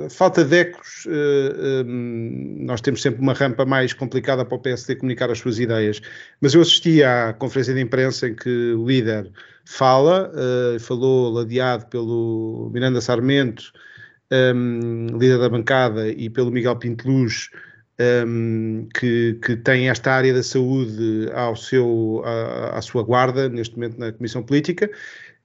Falta 0.10 0.44
de 0.44 0.56
ecos, 0.56 1.06
uh, 1.06 1.86
um, 1.86 2.58
nós 2.62 2.80
temos 2.82 3.02
sempre 3.02 3.22
uma 3.22 3.34
rampa 3.34 3.66
mais 3.66 3.94
complicada 3.94 4.44
para 4.46 4.56
o 4.56 4.60
PSD 4.60 4.96
comunicar 4.96 5.30
as 5.30 5.38
suas 5.38 5.60
ideias, 5.60 6.02
mas 6.40 6.54
eu 6.54 6.62
assisti 6.62 7.04
à 7.04 7.34
conferência 7.34 7.74
de 7.74 7.82
imprensa 7.82 8.30
em 8.30 8.34
que 8.34 8.74
o 8.74 8.88
líder 8.88 9.30
fala, 9.66 10.32
uh, 10.34 10.80
falou 10.80 11.32
ladeado 11.32 11.88
pelo 11.88 12.72
Miranda 12.74 13.02
Sarmento, 13.02 13.72
um, 14.32 15.08
líder 15.18 15.40
da 15.40 15.50
bancada, 15.50 16.08
e 16.08 16.30
pelo 16.30 16.52
Miguel 16.52 16.78
Pinteluz, 16.78 17.50
um, 18.26 18.88
que, 18.98 19.38
que, 19.44 19.56
tem 19.56 19.90
esta 19.90 20.12
área 20.12 20.34
da 20.34 20.44
saúde 20.44 21.30
ao 21.34 21.56
seu, 21.56 22.22
à, 22.26 22.78
à 22.78 22.82
sua 22.82 23.04
guarda, 23.04 23.50
neste 23.50 23.76
momento 23.76 24.00
na 24.00 24.12
Comissão 24.12 24.44
Política, 24.44 24.90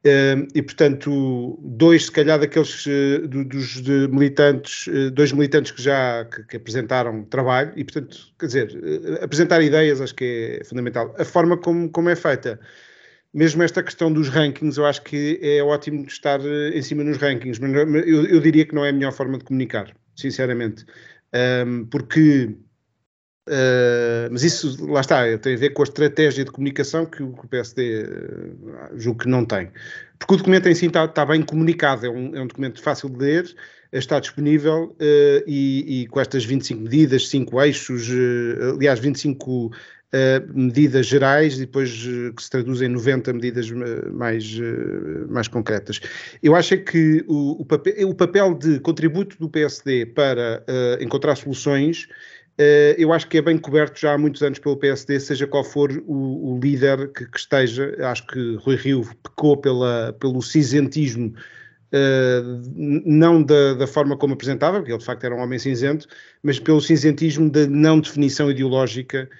um, 0.06 0.46
e 0.54 0.62
portanto, 0.62 1.58
dois, 1.62 2.04
se 2.04 2.12
calhar, 2.12 2.38
daqueles 2.38 2.86
uh, 2.86 3.26
dos 3.26 3.82
militantes, 4.08 4.86
uh, 4.86 5.10
dois 5.10 5.32
militantes 5.32 5.72
que 5.72 5.82
já 5.82 6.24
que, 6.26 6.44
que, 6.44 6.56
apresentaram 6.56 7.24
trabalho, 7.24 7.72
e 7.74 7.82
portanto, 7.82 8.16
quer 8.38 8.46
dizer, 8.46 8.70
uh, 8.70 9.24
apresentar 9.24 9.60
ideias 9.62 10.00
acho 10.00 10.14
que 10.14 10.58
é 10.60 10.64
fundamental. 10.64 11.12
A 11.18 11.24
forma 11.24 11.56
como, 11.56 11.90
como 11.90 12.08
é 12.08 12.14
feita. 12.14 12.60
Mesmo 13.34 13.62
esta 13.62 13.82
questão 13.82 14.10
dos 14.10 14.28
rankings, 14.28 14.78
eu 14.78 14.86
acho 14.86 15.02
que 15.02 15.38
é 15.42 15.62
ótimo 15.62 16.06
estar 16.06 16.40
em 16.40 16.80
cima 16.80 17.04
nos 17.04 17.18
rankings, 17.18 17.60
mas 17.60 17.74
eu, 18.06 18.24
eu 18.26 18.40
diria 18.40 18.64
que 18.64 18.74
não 18.74 18.84
é 18.84 18.90
a 18.90 18.92
melhor 18.92 19.12
forma 19.12 19.36
de 19.36 19.44
comunicar, 19.44 19.92
sinceramente 20.14 20.86
um, 21.36 21.84
porque. 21.86 22.56
Uh, 23.48 24.26
mas 24.32 24.42
isso, 24.42 24.84
lá 24.90 25.00
está, 25.00 25.38
tem 25.38 25.54
a 25.54 25.56
ver 25.56 25.70
com 25.70 25.82
a 25.82 25.84
estratégia 25.84 26.44
de 26.44 26.50
comunicação 26.50 27.06
que 27.06 27.22
o, 27.22 27.32
PSD 27.48 28.02
uh, 28.02 28.70
ah, 28.74 28.90
julgo 28.96 29.20
que 29.20 29.28
não 29.28 29.44
tem. 29.44 29.70
Porque 30.18 30.34
o 30.34 30.36
documento 30.36 30.68
em 30.68 30.74
si 30.74 30.86
está, 30.86 31.04
está 31.04 31.24
bem 31.24 31.42
comunicado, 31.42 32.04
é 32.06 32.10
um, 32.10 32.34
é 32.34 32.40
um, 32.40 32.48
documento 32.48 32.82
fácil 32.82 33.08
de 33.08 33.18
ler, 33.18 33.56
está 33.92 34.18
disponível 34.18 34.96
uh, 35.00 35.44
e, 35.46 36.02
e, 36.02 36.06
com 36.08 36.18
estas 36.18 36.44
25 36.44 36.82
medidas, 36.82 37.28
5 37.28 37.62
eixos, 37.62 38.08
aliás, 38.74 38.98
25 38.98 39.70
uh, 40.12 40.58
medidas 40.58 41.06
gerais 41.06 41.56
e 41.56 41.60
depois 41.60 41.90
uh, 42.06 42.32
que 42.34 42.42
se 42.42 42.50
traduzem 42.50 42.88
em 42.88 42.92
90 42.92 43.32
medidas 43.32 43.70
eh, 43.70 44.10
mais, 44.10 44.58
mais 45.28 45.48
concretas. 45.48 46.00
Eu 46.42 46.54
acho 46.54 46.74
é 46.74 46.76
que 46.78 47.24
o, 47.26 47.62
o, 47.62 47.64
papel, 47.64 48.08
o 48.08 48.14
papel 48.14 48.54
de 48.54 48.80
contributo 48.80 49.36
do 49.38 49.48
PSD 49.48 50.06
para 50.06 50.64
encontrar 51.00 51.36
soluções 51.36 52.08
eu 52.96 53.12
acho 53.12 53.28
que 53.28 53.36
é 53.36 53.42
bem 53.42 53.58
coberto 53.58 54.00
já 54.00 54.14
há 54.14 54.18
muitos 54.18 54.42
anos 54.42 54.58
pelo 54.58 54.78
PSD, 54.78 55.20
seja 55.20 55.46
qual 55.46 55.62
for 55.62 55.92
o, 56.06 56.54
o 56.54 56.58
líder 56.58 57.12
que, 57.12 57.26
que, 57.26 57.38
esteja. 57.38 57.94
Acho 58.00 58.26
que 58.26 58.56
Rui 58.56 58.76
Rio 58.76 59.06
pecou 59.22 59.58
pela, 59.58 60.14
pelo 60.18 60.40
cinzentismo 60.40 61.34
Uh, 61.86 62.60
não 63.06 63.40
da, 63.40 63.74
da, 63.74 63.86
forma 63.86 64.16
como 64.16 64.34
apresentava, 64.34 64.78
porque 64.78 64.90
ele 64.90 64.98
de 64.98 65.04
facto 65.04 65.22
era 65.22 65.34
um 65.34 65.38
homem 65.38 65.56
cinzento, 65.56 66.08
mas 66.42 66.58
pelo 66.58 66.80
cinzentismo 66.80 67.48
da 67.48 67.64
não 67.68 68.00
definição 68.00 68.50
ideológica 68.50 69.28
eh, 69.28 69.36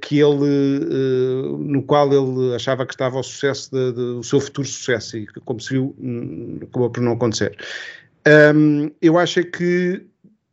que 0.00 0.18
ele, 0.18 0.78
eh, 0.82 1.58
no 1.58 1.82
qual 1.82 2.10
ele 2.12 2.54
achava 2.54 2.86
que 2.86 2.94
estava 2.94 3.18
o 3.18 3.22
sucesso, 3.22 3.70
de, 3.70 3.92
de, 3.92 4.00
o 4.00 4.22
seu 4.22 4.40
futuro 4.40 4.66
sucesso, 4.66 5.18
e 5.18 5.26
como 5.44 5.60
se 5.60 5.74
viu, 5.74 5.94
hum, 5.98 6.58
acabou 6.62 6.90
por 6.90 7.02
não 7.02 7.12
acontecer. 7.12 7.56
Um, 8.54 8.90
eu 9.00 9.18
acho 9.18 9.44
que 9.44 10.06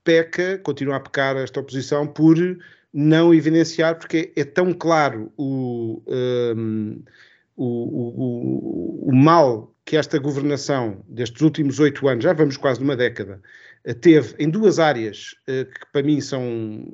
peca, 0.04 0.58
continua 0.60 0.98
a 0.98 1.00
pecar 1.00 1.38
esta 1.38 1.60
oposição 1.60 2.06
por 2.06 2.36
não 2.94 3.34
evidenciar, 3.34 3.98
porque 3.98 4.32
é 4.36 4.44
tão 4.44 4.74
claro 4.74 5.32
o, 5.38 6.02
um, 6.08 7.02
o, 7.56 7.66
o, 7.66 9.10
o, 9.10 9.16
mal 9.16 9.74
que 9.86 9.98
esta 9.98 10.18
governação 10.20 11.04
destes 11.08 11.42
últimos 11.42 11.80
oito 11.80 12.08
anos, 12.08 12.24
já 12.24 12.34
vamos 12.34 12.58
quase 12.58 12.80
numa 12.82 12.96
década, 12.96 13.42
eh, 13.84 13.94
teve 13.94 14.36
em 14.40 14.50
duas 14.50 14.80
áreas 14.80 15.36
que 15.46 15.86
para 15.92 16.04
mim 16.04 16.22
são 16.22 16.86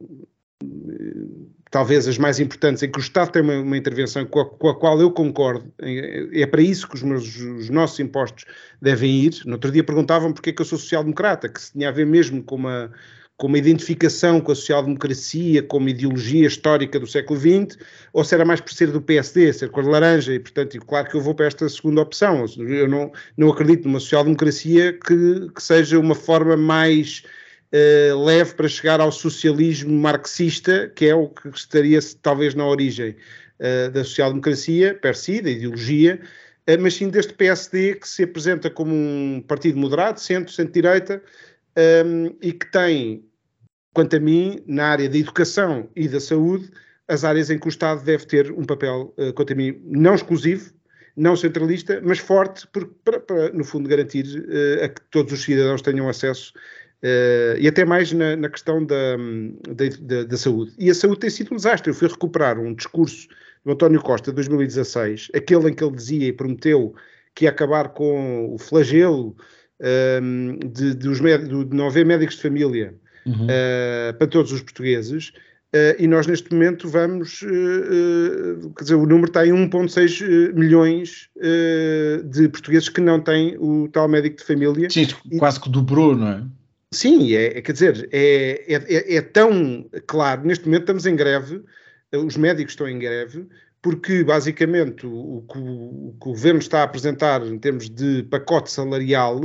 talvez 1.71 2.05
as 2.05 2.17
mais 2.17 2.39
importantes, 2.39 2.83
em 2.83 2.91
que 2.91 2.99
o 2.99 3.01
Estado 3.01 3.31
tem 3.31 3.41
uma, 3.41 3.57
uma 3.57 3.77
intervenção 3.77 4.25
com 4.25 4.41
a, 4.41 4.45
com 4.45 4.67
a, 4.67 4.75
qual 4.77 4.99
eu 4.99 5.09
concordo, 5.09 5.73
é 5.79 6.45
para 6.45 6.61
isso 6.61 6.87
que 6.87 6.95
os, 6.95 7.01
meus, 7.01 7.37
os 7.37 7.69
nossos 7.69 7.97
impostos 7.99 8.43
devem 8.81 9.21
ir. 9.21 9.41
No 9.45 9.53
outro 9.53 9.71
dia 9.71 9.83
perguntavam 9.83 10.33
porque 10.33 10.49
é 10.49 10.53
que 10.53 10.61
eu 10.61 10.65
sou 10.65 10.77
social-democrata, 10.77 11.47
que 11.47 11.61
se 11.61 11.71
tinha 11.71 11.87
a 11.87 11.91
ver 11.91 12.05
mesmo 12.05 12.43
com 12.43 12.55
uma, 12.55 12.91
com 13.37 13.47
uma 13.47 13.57
identificação 13.57 14.41
com 14.41 14.51
a 14.51 14.55
social-democracia, 14.55 15.63
como 15.63 15.87
ideologia 15.87 16.45
histórica 16.45 16.99
do 16.99 17.07
século 17.07 17.39
XX, 17.39 17.77
ou 18.11 18.25
se 18.25 18.35
era 18.35 18.43
mais 18.43 18.59
por 18.59 18.73
ser 18.73 18.91
do 18.91 19.01
PSD, 19.01 19.53
ser 19.53 19.71
cor 19.71 19.85
de 19.85 19.89
laranja, 19.89 20.33
e 20.33 20.39
portanto, 20.39 20.77
claro 20.85 21.09
que 21.09 21.15
eu 21.15 21.21
vou 21.21 21.33
para 21.33 21.45
esta 21.45 21.69
segunda 21.69 22.01
opção. 22.01 22.45
Eu 22.57 22.89
não, 22.89 23.11
não 23.37 23.49
acredito 23.49 23.87
numa 23.87 24.01
social-democracia 24.01 24.91
que, 24.91 25.49
que 25.55 25.63
seja 25.63 25.97
uma 25.97 26.15
forma 26.15 26.57
mais 26.57 27.23
uh, 27.73 28.23
leve 28.23 28.53
para 28.53 28.67
chegar 28.67 28.99
ao 28.99 29.11
socialismo 29.11 29.93
marxista, 29.93 30.91
que 30.95 31.05
é 31.05 31.15
o 31.15 31.27
que 31.29 31.49
estaria 31.49 31.99
talvez 32.21 32.53
na 32.53 32.65
origem 32.65 33.15
uh, 33.59 33.91
da 33.91 34.03
social-democracia, 34.03 34.95
per 34.95 35.15
si, 35.15 35.41
da 35.41 35.49
ideologia, 35.49 36.19
uh, 36.69 36.81
mas 36.81 36.95
sim 36.95 37.09
deste 37.09 37.33
PSD 37.33 37.95
que 37.95 38.07
se 38.07 38.23
apresenta 38.23 38.69
como 38.69 38.93
um 38.93 39.43
partido 39.47 39.77
moderado, 39.77 40.19
centro, 40.19 40.53
centro-direita, 40.53 41.21
um, 42.05 42.35
e 42.41 42.51
que 42.51 42.69
tem, 42.69 43.25
quanto 43.93 44.17
a 44.17 44.19
mim, 44.19 44.61
na 44.67 44.87
área 44.87 45.09
da 45.09 45.17
educação 45.17 45.89
e 45.95 46.07
da 46.07 46.19
saúde, 46.19 46.69
as 47.07 47.23
áreas 47.23 47.49
em 47.49 47.57
que 47.57 47.67
o 47.67 47.69
Estado 47.69 48.03
deve 48.03 48.25
ter 48.25 48.51
um 48.51 48.63
papel, 48.63 49.13
quanto 49.35 49.51
a 49.51 49.55
mim, 49.55 49.81
não 49.83 50.15
exclusivo, 50.15 50.71
não 51.15 51.35
centralista, 51.35 52.01
mas 52.03 52.19
forte, 52.19 52.67
para, 52.67 53.19
para, 53.19 53.49
no 53.51 53.63
fundo, 53.63 53.89
garantir 53.89 54.25
uh, 54.25 54.85
a 54.85 54.89
que 54.89 55.01
todos 55.09 55.33
os 55.33 55.43
cidadãos 55.43 55.81
tenham 55.81 56.07
acesso 56.07 56.53
Uh, 57.03 57.57
e 57.59 57.67
até 57.67 57.83
mais 57.83 58.11
na, 58.11 58.35
na 58.35 58.47
questão 58.47 58.85
da, 58.85 59.17
da, 60.01 60.23
da, 60.23 60.37
saúde. 60.37 60.71
E 60.77 60.87
a 60.87 60.93
saúde 60.93 61.21
tem 61.21 61.31
sido 61.31 61.51
um 61.51 61.55
desastre. 61.55 61.89
Eu 61.89 61.95
fui 61.95 62.07
recuperar 62.07 62.59
um 62.59 62.75
discurso 62.75 63.27
do 63.65 63.71
António 63.71 63.99
Costa 64.01 64.29
de 64.29 64.35
2016, 64.35 65.29
aquele 65.33 65.69
em 65.69 65.73
que 65.73 65.83
ele 65.83 65.95
dizia 65.95 66.27
e 66.27 66.33
prometeu 66.33 66.93
que 67.33 67.45
ia 67.45 67.49
acabar 67.49 67.89
com 67.89 68.53
o 68.53 68.57
flagelo 68.59 69.35
um, 70.21 70.59
de, 70.59 70.93
de, 70.93 71.09
os, 71.09 71.19
de 71.19 71.75
não 71.75 71.87
haver 71.87 72.05
médicos 72.05 72.35
de 72.35 72.43
família 72.43 72.93
uhum. 73.25 73.45
uh, 73.45 74.13
para 74.17 74.27
todos 74.27 74.51
os 74.51 74.61
portugueses. 74.61 75.29
Uh, 75.73 75.97
e 75.97 76.05
nós 76.05 76.27
neste 76.27 76.53
momento 76.53 76.87
vamos, 76.87 77.39
quer 77.39 78.83
dizer, 78.83 78.95
o 78.95 79.07
número 79.07 79.27
está 79.27 79.47
em 79.47 79.51
1,6 79.51 80.53
milhões 80.53 81.29
de 82.25 82.47
portugueses 82.49 82.89
que 82.89 83.01
não 83.01 83.19
têm 83.19 83.57
o 83.57 83.87
tal 83.87 84.07
médico 84.07 84.37
de 84.37 84.43
família. 84.43 84.87
Sim, 84.87 85.07
quase 85.39 85.59
que 85.59 85.69
dobrou, 85.69 86.15
não 86.15 86.27
é? 86.27 86.43
Sim, 86.93 87.33
é, 87.33 87.57
é, 87.57 87.61
quer 87.61 87.71
dizer, 87.71 88.09
é, 88.11 88.65
é, 88.67 89.15
é, 89.15 89.21
tão 89.21 89.89
claro, 90.07 90.45
neste 90.45 90.65
momento 90.65 90.81
estamos 90.81 91.05
em 91.05 91.15
greve, 91.15 91.63
os 92.13 92.35
médicos 92.35 92.73
estão 92.73 92.87
em 92.87 92.99
greve, 92.99 93.47
porque 93.81 94.23
basicamente 94.25 95.07
o, 95.07 95.45
que 95.49 95.57
o, 95.57 96.13
governo 96.19 96.59
está 96.59 96.81
a 96.81 96.83
apresentar 96.83 97.45
em 97.47 97.57
termos 97.57 97.89
de 97.89 98.23
pacote 98.23 98.69
salarial 98.69 99.39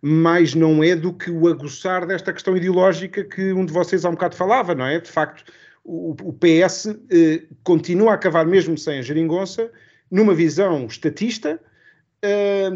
mais 0.00 0.54
não 0.54 0.82
é 0.82 0.94
do 0.94 1.12
que 1.12 1.30
o 1.30 1.48
aguçar 1.48 2.06
desta 2.06 2.32
questão 2.32 2.56
ideológica 2.56 3.24
que 3.24 3.52
um 3.52 3.66
de 3.66 3.72
vocês 3.72 4.04
há 4.04 4.08
um 4.08 4.12
bocado 4.12 4.36
falava, 4.36 4.74
não 4.74 4.86
é? 4.86 5.00
De 5.00 5.10
facto, 5.10 5.44
o, 5.84 6.12
o 6.22 6.32
PS 6.32 6.86
eh, 7.10 7.42
continua 7.64 8.14
a 8.14 8.18
cavar 8.18 8.46
mesmo 8.46 8.78
sem 8.78 8.98
a 8.98 9.02
geringonça, 9.02 9.70
numa 10.10 10.34
visão 10.34 10.86
estatista, 10.86 11.50
eh, 11.50 11.66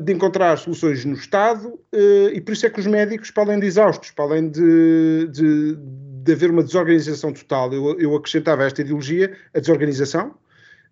de 0.02 0.12
encontrar 0.12 0.56
soluções 0.56 1.04
no 1.04 1.14
Estado, 1.14 1.78
eh, 1.92 2.32
e 2.34 2.40
por 2.40 2.52
isso 2.52 2.66
é 2.66 2.70
que 2.70 2.80
os 2.80 2.86
médicos, 2.86 3.30
para 3.30 3.44
além 3.44 3.60
de 3.60 3.66
exaustos, 3.66 4.10
para 4.10 4.24
além 4.24 4.48
de, 4.48 5.28
de, 5.30 5.76
de 6.24 6.32
haver 6.32 6.50
uma 6.50 6.64
desorganização 6.64 7.32
total, 7.32 7.72
eu, 7.72 7.96
eu 7.98 8.16
acrescentava 8.16 8.64
a 8.64 8.66
esta 8.66 8.80
ideologia 8.80 9.36
a 9.54 9.60
desorganização, 9.60 10.34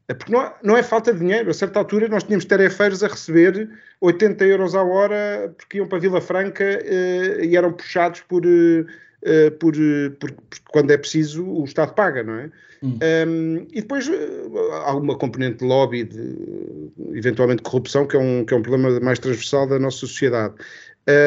é 0.06 0.14
porque 0.14 0.32
não, 0.32 0.52
não, 0.62 0.76
é 0.76 0.82
falta 0.82 1.12
de 1.12 1.18
dinheiro. 1.18 1.50
A 1.50 1.54
certa 1.54 1.78
altura 1.78 2.08
nós 2.08 2.22
tínhamos 2.22 2.44
tarefeiros 2.44 3.02
a 3.02 3.08
receber 3.08 3.70
80 4.00 4.44
euros 4.44 4.74
a 4.74 4.82
hora 4.82 5.52
porque 5.56 5.78
iam 5.78 5.88
para 5.88 5.98
Vila 5.98 6.20
Franca 6.20 6.64
e 7.42 7.56
eram 7.56 7.72
puxados 7.72 8.20
por, 8.20 8.42
uh, 9.24 9.50
por, 9.58 9.74
por, 10.18 10.32
por, 10.32 10.58
quando 10.70 10.90
é 10.90 10.96
preciso 10.96 11.44
o 11.44 11.64
Estado 11.64 11.94
paga, 11.94 12.22
não 12.22 12.34
é? 12.34 12.50
Hum. 12.82 12.98
Um, 13.26 13.66
e 13.72 13.80
depois 13.80 14.10
há 14.84 14.94
uma 14.94 15.16
componente 15.16 15.58
de 15.58 15.64
lobby, 15.64 16.04
de, 16.04 16.90
eventualmente 17.14 17.62
corrupção, 17.62 18.06
que 18.06 18.14
é, 18.14 18.18
um, 18.18 18.44
que 18.44 18.52
é 18.52 18.56
um 18.56 18.62
problema 18.62 19.00
mais 19.00 19.18
transversal 19.18 19.66
da 19.66 19.78
nossa 19.78 19.98
sociedade. 19.98 20.54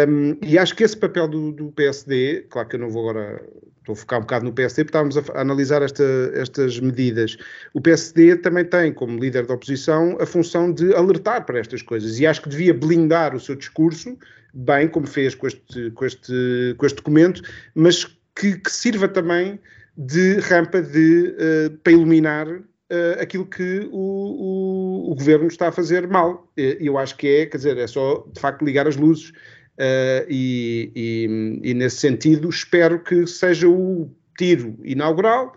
Um, 0.07 0.37
e 0.43 0.57
acho 0.57 0.75
que 0.75 0.83
esse 0.83 0.95
papel 0.95 1.27
do, 1.27 1.51
do, 1.51 1.71
PSD, 1.71 2.45
claro 2.49 2.67
que 2.67 2.75
eu 2.75 2.79
não 2.79 2.89
vou 2.89 3.09
agora 3.09 3.43
estou 3.79 3.93
a 3.93 3.95
focar 3.95 4.19
um 4.19 4.21
bocado 4.21 4.45
no 4.45 4.53
PSD, 4.53 4.83
porque 4.83 4.97
estávamos 4.97 5.17
a, 5.17 5.37
a 5.37 5.41
analisar 5.41 5.81
esta, 5.81 6.03
estas 6.33 6.79
medidas. 6.79 7.37
O 7.73 7.79
PSD 7.79 8.35
também 8.37 8.65
tem, 8.65 8.91
como 8.91 9.19
líder 9.19 9.45
da 9.45 9.53
oposição, 9.53 10.17
a 10.19 10.25
função 10.25 10.71
de 10.71 10.93
alertar 10.93 11.45
para 11.45 11.59
estas 11.59 11.81
coisas 11.81 12.19
e 12.19 12.27
acho 12.27 12.41
que 12.41 12.49
devia 12.49 12.73
blindar 12.73 13.35
o 13.35 13.39
seu 13.39 13.55
discurso, 13.55 14.17
bem 14.53 14.87
como 14.87 15.07
fez 15.07 15.35
com 15.35 15.47
este, 15.47 15.91
com 15.91 16.05
este, 16.05 16.75
com 16.77 16.85
este 16.85 16.95
documento, 16.95 17.41
mas 17.75 18.05
que, 18.35 18.57
que 18.57 18.71
sirva 18.71 19.07
também 19.07 19.59
de 19.97 20.39
rampa 20.39 20.81
de, 20.81 21.35
uh, 21.37 21.77
para 21.83 21.93
iluminar 21.93 22.47
uh, 22.47 22.61
aquilo 23.19 23.45
que 23.45 23.87
o, 23.91 23.97
o, 23.97 25.11
o, 25.11 25.15
governo 25.15 25.47
está 25.47 25.69
a 25.69 25.71
fazer 25.71 26.07
mal. 26.07 26.51
E 26.55 26.77
eu 26.81 26.97
acho 26.97 27.17
que 27.17 27.27
é, 27.27 27.45
quer 27.45 27.57
dizer, 27.57 27.77
é 27.77 27.87
só 27.87 28.25
de 28.31 28.39
facto 28.39 28.63
ligar 28.63 28.87
as 28.87 28.95
luzes 28.95 29.31
Uh, 29.77 30.25
e, 30.27 30.91
e, 30.95 31.69
e, 31.69 31.73
nesse 31.75 31.97
sentido 31.97 32.49
espero 32.49 32.99
que 32.99 33.27
seja 33.27 33.69
o 33.69 34.09
tiro 34.35 34.75
inaugural, 34.83 35.55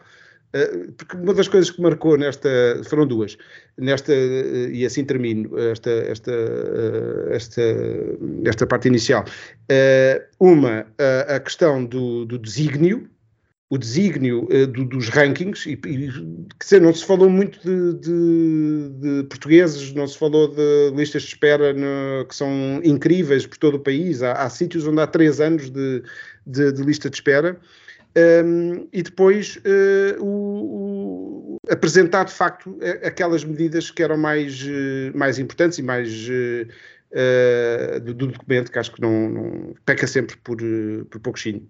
porque 0.96 1.16
uma 1.16 1.32
das 1.32 1.46
coisas 1.46 1.70
que 1.70 1.80
marcou 1.80 2.16
nesta, 2.16 2.48
foram 2.88 3.06
duas, 3.06 3.38
nesta, 3.78 4.12
uh, 4.12 4.70
e 4.70 4.84
assim 4.84 5.04
termino 5.04 5.56
esta, 5.58 5.90
esta, 5.90 6.32
esta, 7.30 7.62
esta 8.44 8.66
parte 8.66 8.88
inicial. 8.88 9.24
uma, 10.40 10.86
a 11.28 11.38
questão 11.38 11.84
do, 11.84 12.24
do 12.24 12.38
desígnio, 12.38 13.08
o 13.72 13.78
desígnio 13.78 14.48
do, 14.72 14.84
dos 14.84 15.08
rankings, 15.08 15.64
e, 15.66 15.78
e 15.84 16.80
não 16.80 16.92
se 16.92 17.04
falou 17.04 17.30
muito 17.30 17.60
de, 17.60 18.00
de, 18.00 18.88
de, 18.98 19.28
portugueses, 19.28 19.92
não 19.92 20.08
se 20.08 20.18
falou 20.18 20.48
de 20.48 20.90
listas 20.96 21.22
de 21.22 21.28
espera 21.28 21.72
no, 21.72 22.26
que 22.26 22.34
são 22.34 22.80
incríveis 22.82 23.46
por 23.46 23.56
todo 23.58 23.76
o 23.76 23.80
país. 23.80 24.24
Há, 24.24 24.32
há 24.32 24.50
sítios 24.50 24.88
onde 24.88 25.00
há 25.00 25.06
três 25.06 25.40
anos 25.40 25.70
de, 25.70 26.02
de 26.72 26.82
lista 26.82 27.08
de 27.08 27.14
espera. 27.14 27.60
Um, 28.16 28.88
e 28.92 29.02
depois 29.04 29.56
uh, 29.58 30.20
o, 30.20 31.54
o, 31.54 31.56
apresentar 31.70 32.24
de 32.24 32.32
facto 32.32 32.76
aquelas 33.04 33.44
medidas 33.44 33.88
que 33.90 34.02
eram 34.02 34.18
mais, 34.18 34.62
uh, 34.62 35.16
mais 35.16 35.38
importantes 35.38 35.78
e 35.78 35.82
mais 35.82 36.28
uh, 36.28 38.00
do, 38.00 38.12
do, 38.12 38.26
documento, 38.26 38.72
que 38.72 38.78
acho 38.80 38.92
que 38.92 39.00
não, 39.00 39.30
não 39.30 39.74
peca 39.84 40.08
sempre 40.08 40.36
por, 40.38 40.58
por 41.08 41.20
pouco 41.20 41.38
chino. 41.38 41.68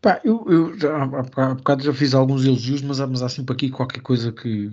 Pá, 0.00 0.20
eu, 0.24 0.44
eu 0.48 0.78
já, 0.78 1.02
há 1.02 1.54
bocado 1.54 1.84
já 1.84 1.94
fiz 1.94 2.14
alguns 2.14 2.44
elogios, 2.44 2.82
mas, 2.82 2.98
mas 3.00 3.22
há 3.22 3.28
sempre 3.28 3.54
aqui 3.54 3.70
qualquer 3.70 4.00
coisa 4.00 4.32
que, 4.32 4.70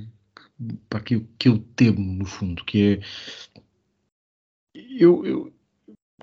pá, 0.90 1.00
que, 1.00 1.20
que 1.38 1.48
eu 1.48 1.60
temo, 1.76 2.02
no 2.02 2.26
fundo, 2.26 2.66
que 2.66 3.00
é. 3.00 3.02
Eu, 4.74 5.26
eu 5.26 5.54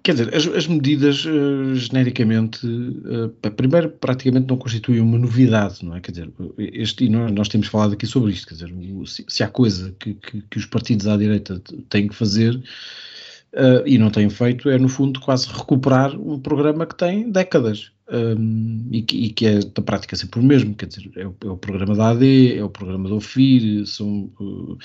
quer 0.03 0.13
dizer, 0.13 0.35
as, 0.35 0.47
as 0.47 0.67
medidas 0.67 1.25
uh, 1.25 1.75
genericamente, 1.75 2.67
uh, 2.67 3.29
primeiro, 3.57 3.91
praticamente 3.91 4.47
não 4.49 4.57
constituem 4.57 5.01
uma 5.01 5.19
novidade, 5.19 5.85
não 5.85 5.97
é? 5.97 6.01
Quer 6.01 6.13
dizer, 6.13 6.31
este, 6.59 7.05
e 7.05 7.09
nós, 7.09 7.31
nós 7.33 7.49
temos 7.49 7.67
falado 7.69 7.95
aqui 7.95 8.07
sobre 8.07 8.33
isto, 8.33 8.49
quer 8.49 8.55
dizer, 8.55 8.73
se, 9.07 9.25
se 9.29 9.43
há 9.43 9.49
coisa 9.49 9.95
que, 9.99 10.15
que, 10.15 10.43
que, 10.43 10.59
os 10.59 10.67
partidos 10.67 11.07
à 11.07 11.17
direita 11.17 11.61
têm 11.89 12.09
que 12.09 12.15
fazer 12.15 12.55
uh, 12.57 13.87
e 13.87 13.99
não 13.99 14.11
têm 14.11 14.29
feito, 14.31 14.69
é 14.69 14.79
no 14.79 14.89
fundo 14.89 15.21
quase 15.21 15.49
recuperar 15.49 16.15
um 16.19 16.39
programa 16.39 16.87
que 16.87 16.97
tem 16.97 17.31
décadas 17.31 17.93
um, 18.11 18.89
e, 18.91 19.03
que, 19.03 19.17
e, 19.17 19.31
que, 19.31 19.47
é 19.47 19.59
da 19.61 19.83
prática 19.83 20.17
sempre 20.17 20.41
o 20.41 20.43
mesmo, 20.43 20.75
quer 20.75 20.87
dizer, 20.87 21.11
é 21.17 21.27
o, 21.27 21.35
é 21.45 21.49
o 21.49 21.57
programa 21.57 21.95
da 21.95 22.11
AD, 22.11 22.57
é 22.57 22.65
o 22.65 22.71
programa 22.71 23.09
do 23.09 23.17
OFIR, 23.17 23.87
são, 23.87 24.31
uh, 24.41 24.79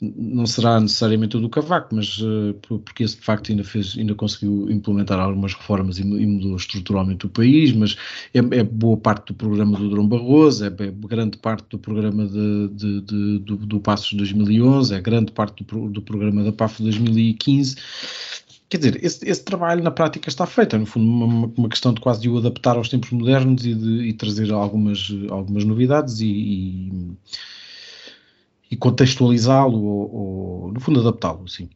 não 0.00 0.46
será 0.46 0.78
necessariamente 0.78 1.36
o 1.36 1.40
do 1.40 1.48
Cavaco, 1.48 1.94
mas 1.94 2.18
uh, 2.18 2.54
porque 2.84 3.04
esse 3.04 3.16
de 3.16 3.22
facto 3.22 3.50
ainda, 3.50 3.64
fez, 3.64 3.96
ainda 3.96 4.14
conseguiu 4.14 4.70
implementar 4.70 5.18
algumas 5.18 5.54
reformas 5.54 5.98
e, 5.98 6.02
e 6.02 6.26
mudou 6.26 6.56
estruturalmente 6.56 7.24
o 7.24 7.30
país, 7.30 7.72
mas 7.72 7.96
é, 8.34 8.38
é, 8.38 8.62
boa 8.62 8.98
parte 8.98 9.28
do 9.28 9.34
programa 9.34 9.78
do 9.78 9.88
Drão 9.88 10.06
Barroso, 10.06 10.64
é, 10.64 10.68
é 10.68 10.90
grande 10.90 11.38
parte 11.38 11.66
do 11.70 11.78
programa 11.78 12.26
de, 12.26 12.68
de, 12.68 13.00
de, 13.00 13.38
do, 13.38 13.56
do 13.56 13.80
Passos 13.80 14.12
2011, 14.12 14.94
é 14.94 15.00
grande 15.00 15.32
parte 15.32 15.64
do, 15.64 15.88
do 15.88 16.02
programa 16.02 16.44
da 16.44 16.52
PAF 16.52 16.82
2015 16.82 17.76
Quer 18.68 18.78
dizer, 18.78 19.04
esse, 19.04 19.26
esse, 19.28 19.42
trabalho 19.42 19.82
na 19.82 19.90
prática 19.90 20.28
está 20.28 20.46
feito, 20.46 20.76
é 20.76 20.78
no 20.78 20.84
fundo 20.84 21.06
uma, 21.06 21.46
uma, 21.56 21.68
questão 21.70 21.92
de 21.92 22.00
quase 22.02 22.20
de 22.20 22.28
o 22.28 22.36
adaptar 22.36 22.76
aos 22.76 22.88
tempos 22.90 23.10
modernos 23.10 23.64
e 23.64 23.74
de 23.74 24.02
e 24.08 24.12
trazer 24.12 24.52
algumas, 24.52 25.08
algumas 25.30 25.64
novidades 25.64 26.20
e, 26.20 26.26
e, 26.26 27.16
e 28.70 28.76
contextualizá-lo 28.76 29.82
ou, 29.82 30.14
ou, 30.14 30.72
no 30.72 30.80
fundo, 30.80 31.00
adaptá-lo, 31.00 31.48
sim. 31.48 31.70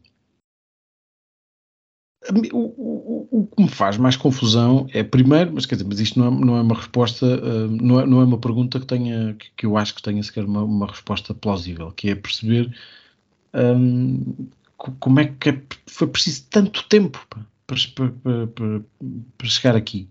O, 2.53 2.59
o, 2.59 3.29
o, 3.31 3.47
que 3.47 3.63
me 3.63 3.69
faz 3.69 3.97
mais 3.97 4.15
confusão 4.15 4.87
é, 4.93 5.03
primeiro, 5.03 5.53
mas 5.53 5.67
quer 5.67 5.75
dizer, 5.75 5.89
mas 5.89 5.99
isto 5.99 6.21
não 6.21 6.27
é, 6.29 6.31
não 6.31 6.57
é 6.57 6.61
uma 6.61 6.77
resposta, 6.77 7.27
uh, 7.27 7.69
não, 7.69 8.01
é, 8.01 8.07
não 8.07 8.21
é 8.21 8.25
uma 8.25 8.39
pergunta 8.39 8.79
que 8.79 8.87
tenha, 8.87 9.35
que, 9.35 9.51
que 9.57 9.67
eu 9.67 9.77
acho 9.77 9.95
que 9.95 10.03
tenha 10.03 10.23
sequer 10.23 10.45
uma, 10.45 10.63
uma 10.63 10.87
resposta 10.87 11.35
plausível, 11.35 11.91
que 11.91 12.11
é 12.11 12.15
perceber 12.15 12.73
um, 13.55 14.47
como 14.99 15.21
é 15.21 15.27
que 15.27 15.51
é, 15.51 15.61
foi 15.87 16.07
preciso 16.09 16.47
tanto 16.51 16.85
tempo 16.89 17.25
para, 17.67 17.77
para, 17.95 18.47
para, 18.49 18.81
para 19.39 19.49
chegar 19.49 19.77
aqui? 19.77 20.09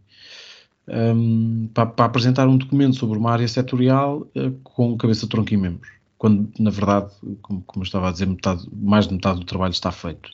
Um, 0.87 1.69
para, 1.73 2.05
apresentar 2.05 2.47
um 2.47 2.57
documento 2.57 2.95
sobre 2.95 3.17
uma 3.17 3.31
área 3.31 3.47
setorial 3.47 4.27
uh, 4.35 4.51
com 4.63 4.97
cabeça, 4.97 5.27
tronco 5.27 5.53
e 5.53 5.57
membros, 5.57 5.89
quando 6.17 6.49
na 6.59 6.69
verdade, 6.69 7.11
como, 7.41 7.61
como 7.61 7.83
eu 7.83 7.85
estava 7.85 8.09
a 8.09 8.11
dizer, 8.11 8.27
metade, 8.27 8.67
mais 8.73 9.07
de 9.07 9.13
metade 9.13 9.39
do 9.39 9.45
trabalho 9.45 9.71
está 9.71 9.91
feito. 9.91 10.29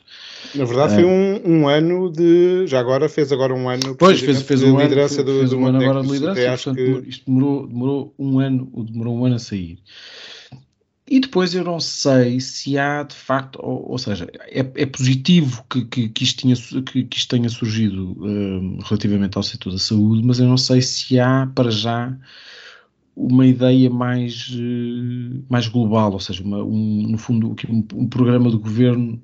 Na 0.54 0.64
verdade, 0.64 0.92
uh, 0.92 0.96
foi 0.96 1.04
um, 1.04 1.42
um, 1.44 1.68
ano 1.68 2.10
de. 2.10 2.66
Já 2.66 2.80
agora 2.80 3.08
fez 3.08 3.30
agora 3.30 3.54
um 3.54 3.68
ano 3.68 3.94
pois, 3.96 4.20
fez, 4.20 4.42
fez 4.42 4.62
um 4.62 4.80
liderança 4.80 5.20
ano, 5.20 5.32
do, 5.32 5.38
fez 5.38 5.50
do 5.50 5.58
um 5.58 5.66
ano 5.66 5.82
agora 5.82 6.02
de 6.02 6.10
liderança, 6.10 6.72
portanto, 6.72 7.02
que... 7.02 7.08
isto 7.08 7.24
demorou, 7.26 7.66
demorou 7.66 8.14
um 8.18 8.38
ano, 8.38 8.70
demorou 8.90 9.16
um 9.16 9.24
ano 9.26 9.36
a 9.36 9.38
sair. 9.38 9.78
E 11.10 11.20
depois 11.20 11.54
eu 11.54 11.64
não 11.64 11.80
sei 11.80 12.38
se 12.38 12.76
há 12.76 13.02
de 13.02 13.14
facto, 13.14 13.58
ou, 13.62 13.92
ou 13.92 13.98
seja, 13.98 14.28
é, 14.34 14.60
é 14.60 14.86
positivo 14.86 15.64
que, 15.70 15.84
que, 15.86 16.08
que, 16.10 16.24
isto 16.24 16.40
tinha, 16.40 16.54
que, 16.82 17.04
que 17.04 17.16
isto 17.16 17.30
tenha 17.30 17.48
surgido 17.48 18.14
um, 18.22 18.78
relativamente 18.82 19.36
ao 19.36 19.42
setor 19.42 19.72
da 19.72 19.78
saúde, 19.78 20.22
mas 20.26 20.38
eu 20.38 20.46
não 20.46 20.58
sei 20.58 20.82
se 20.82 21.18
há 21.18 21.50
para 21.54 21.70
já 21.70 22.14
uma 23.16 23.46
ideia 23.46 23.88
mais, 23.90 24.50
uh, 24.50 25.44
mais 25.48 25.66
global, 25.66 26.12
ou 26.12 26.20
seja, 26.20 26.42
uma, 26.44 26.62
um, 26.62 27.08
no 27.08 27.18
fundo 27.18 27.56
um, 27.68 27.84
um 27.94 28.06
programa 28.08 28.50
do 28.50 28.58
governo, 28.58 29.20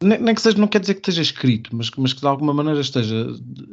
nem, 0.00 0.34
que 0.34 0.40
seja, 0.40 0.58
não 0.58 0.68
quer 0.68 0.80
dizer 0.80 0.94
que 0.94 1.00
esteja 1.00 1.22
escrito, 1.22 1.74
mas, 1.74 1.90
mas 1.96 2.12
que 2.12 2.20
de 2.20 2.26
alguma 2.26 2.52
maneira 2.52 2.80
esteja 2.80 3.16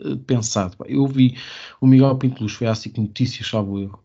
eh, 0.05 0.15
pensado. 0.25 0.75
Eu 0.85 1.05
vi 1.05 1.37
o 1.81 1.87
Miguel 1.87 2.15
Pinteluz, 2.15 2.53
foi 2.53 2.67
há 2.67 2.73
cinco 2.73 3.01
notícias, 3.01 3.47
salvo 3.47 3.79
erro, 3.79 3.99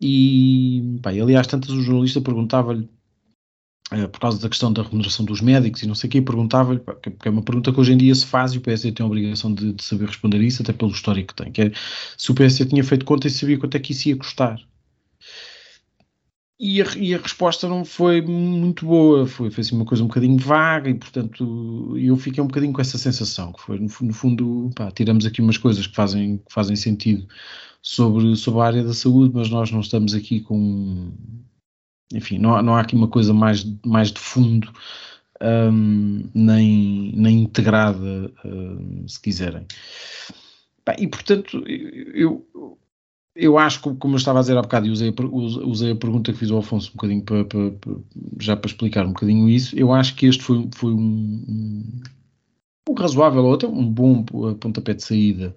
e, 0.00 0.98
pá, 1.02 1.10
aliás, 1.10 1.46
tantas 1.46 1.70
o 1.70 1.80
jornalista 1.80 2.20
perguntava-lhe, 2.20 2.88
uh, 3.92 4.08
por 4.08 4.20
causa 4.20 4.40
da 4.40 4.48
questão 4.48 4.72
da 4.72 4.82
remuneração 4.82 5.24
dos 5.24 5.40
médicos 5.40 5.82
e 5.82 5.86
não 5.86 5.94
sei 5.94 6.08
o 6.08 6.10
quê, 6.10 6.22
perguntava-lhe, 6.22 6.80
que 7.00 7.28
é 7.28 7.30
uma 7.30 7.42
pergunta 7.42 7.72
que 7.72 7.80
hoje 7.80 7.92
em 7.92 7.96
dia 7.96 8.14
se 8.14 8.26
faz 8.26 8.52
e 8.52 8.58
o 8.58 8.60
PSD 8.60 8.92
tem 8.92 9.04
a 9.04 9.06
obrigação 9.06 9.52
de, 9.54 9.72
de 9.72 9.82
saber 9.82 10.06
responder 10.06 10.40
isso, 10.42 10.62
até 10.62 10.72
pelo 10.72 10.90
histórico 10.90 11.34
que 11.34 11.42
tem, 11.42 11.52
que 11.52 11.62
é 11.62 11.72
se 12.16 12.30
o 12.30 12.34
PSD 12.34 12.68
tinha 12.70 12.84
feito 12.84 13.04
conta 13.04 13.26
e 13.26 13.30
sabia 13.30 13.58
quanto 13.58 13.76
é 13.76 13.80
que 13.80 13.92
isso 13.92 14.08
ia 14.08 14.16
custar. 14.16 14.60
E 16.58 16.80
a, 16.80 16.86
e 16.96 17.14
a, 17.14 17.18
resposta 17.18 17.68
não 17.68 17.84
foi 17.84 18.22
muito 18.22 18.86
boa, 18.86 19.26
foi, 19.26 19.50
foi 19.50 19.60
assim 19.60 19.76
uma 19.76 19.84
coisa 19.84 20.02
um 20.02 20.06
bocadinho 20.06 20.38
vaga 20.38 20.88
e, 20.88 20.94
portanto, 20.94 21.94
eu 21.98 22.16
fiquei 22.16 22.42
um 22.42 22.46
bocadinho 22.46 22.72
com 22.72 22.80
essa 22.80 22.96
sensação, 22.96 23.52
que 23.52 23.60
foi, 23.60 23.78
no, 23.78 23.88
no 24.00 24.14
fundo, 24.14 24.70
pá, 24.74 24.90
tiramos 24.90 25.26
aqui 25.26 25.42
umas 25.42 25.58
coisas 25.58 25.86
que 25.86 25.94
fazem, 25.94 26.38
que 26.38 26.52
fazem 26.52 26.74
sentido 26.74 27.28
sobre, 27.86 28.34
sobre 28.34 28.60
a 28.60 28.64
área 28.64 28.82
da 28.82 28.92
saúde, 28.92 29.32
mas 29.32 29.48
nós 29.48 29.70
não 29.70 29.78
estamos 29.78 30.12
aqui 30.12 30.40
com. 30.40 31.12
Enfim, 32.12 32.36
não, 32.36 32.60
não 32.60 32.74
há 32.74 32.80
aqui 32.80 32.96
uma 32.96 33.06
coisa 33.06 33.32
mais, 33.32 33.64
mais 33.84 34.10
de 34.10 34.18
fundo, 34.18 34.72
um, 35.40 36.28
nem, 36.34 37.12
nem 37.14 37.42
integrada, 37.44 38.32
um, 38.44 39.06
se 39.06 39.20
quiserem. 39.20 39.66
e 40.98 41.06
portanto, 41.06 41.62
eu, 41.68 42.44
eu 43.36 43.56
acho 43.56 43.80
que, 43.80 43.94
como 43.94 44.14
eu 44.14 44.18
estava 44.18 44.40
a 44.40 44.42
dizer 44.42 44.56
há 44.56 44.62
bocado, 44.62 44.86
e 44.86 44.90
usei, 44.90 45.14
usei 45.64 45.92
a 45.92 45.96
pergunta 45.96 46.32
que 46.32 46.38
fiz 46.38 46.50
ao 46.50 46.58
Afonso 46.58 46.90
um 46.90 46.96
bocadinho 46.96 47.22
para, 47.22 47.44
para, 47.44 47.70
para, 47.70 47.92
já 48.40 48.56
para 48.56 48.68
explicar 48.68 49.06
um 49.06 49.12
bocadinho 49.12 49.48
isso, 49.48 49.78
eu 49.78 49.92
acho 49.92 50.16
que 50.16 50.26
este 50.26 50.42
foi, 50.42 50.68
foi 50.74 50.92
um, 50.92 52.02
um, 52.88 52.94
razoável 52.94 53.44
ou 53.44 53.54
até 53.54 53.66
um 53.66 53.84
bom 53.84 54.22
pontapé 54.22 54.94
de 54.94 55.02
saída, 55.02 55.54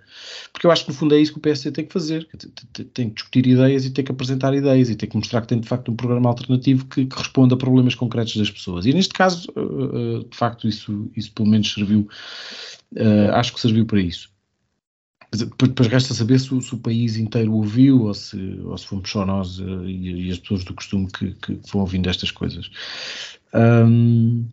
porque 0.51 0.65
eu 0.65 0.71
acho 0.71 0.83
que 0.83 0.91
no 0.91 0.97
fundo 0.97 1.15
é 1.15 1.19
isso 1.19 1.31
que 1.31 1.37
o 1.37 1.41
PSD 1.41 1.71
tem 1.71 1.85
que 1.85 1.93
fazer, 1.93 2.27
tem 2.93 3.09
que 3.09 3.15
discutir 3.15 3.47
ideias 3.47 3.85
e 3.85 3.91
tem 3.91 4.03
que 4.03 4.11
apresentar 4.11 4.53
ideias 4.53 4.89
e 4.89 4.95
tem 4.95 5.07
que 5.07 5.15
mostrar 5.15 5.41
que 5.41 5.47
tem 5.47 5.59
de 5.59 5.67
facto 5.67 5.91
um 5.91 5.95
programa 5.95 6.29
alternativo 6.29 6.85
que, 6.85 7.05
que 7.05 7.17
responda 7.17 7.55
a 7.55 7.57
problemas 7.57 7.95
concretos 7.95 8.35
das 8.35 8.49
pessoas. 8.49 8.85
E 8.85 8.93
neste 8.93 9.13
caso, 9.13 9.47
eh, 9.55 9.61
eh, 9.61 10.25
de 10.29 10.37
facto, 10.37 10.67
isso, 10.67 11.09
isso 11.15 11.31
pelo 11.33 11.49
menos 11.49 11.71
serviu, 11.71 12.07
eh, 12.95 13.29
acho 13.33 13.53
que 13.53 13.61
serviu 13.61 13.85
para 13.85 14.01
isso. 14.01 14.29
Depois 15.31 15.87
resta 15.87 16.15
saber 16.15 16.39
se, 16.39 16.59
se, 16.59 16.73
o 16.73 16.79
país 16.79 17.15
inteiro 17.15 17.53
ouviu 17.53 18.05
ou 18.05 18.13
se, 18.15 18.59
ou 18.63 18.75
se 18.75 18.87
fomos 18.87 19.11
só 19.11 19.23
nós 19.23 19.59
e, 19.59 20.25
e, 20.25 20.31
as 20.31 20.39
pessoas 20.39 20.63
do 20.63 20.73
costume 20.73 21.07
que, 21.11 21.33
que 21.35 21.59
vão 21.71 21.81
ouvindo 21.81 22.09
estas 22.09 22.31
coisas. 22.31 22.71
Um, 23.53 24.45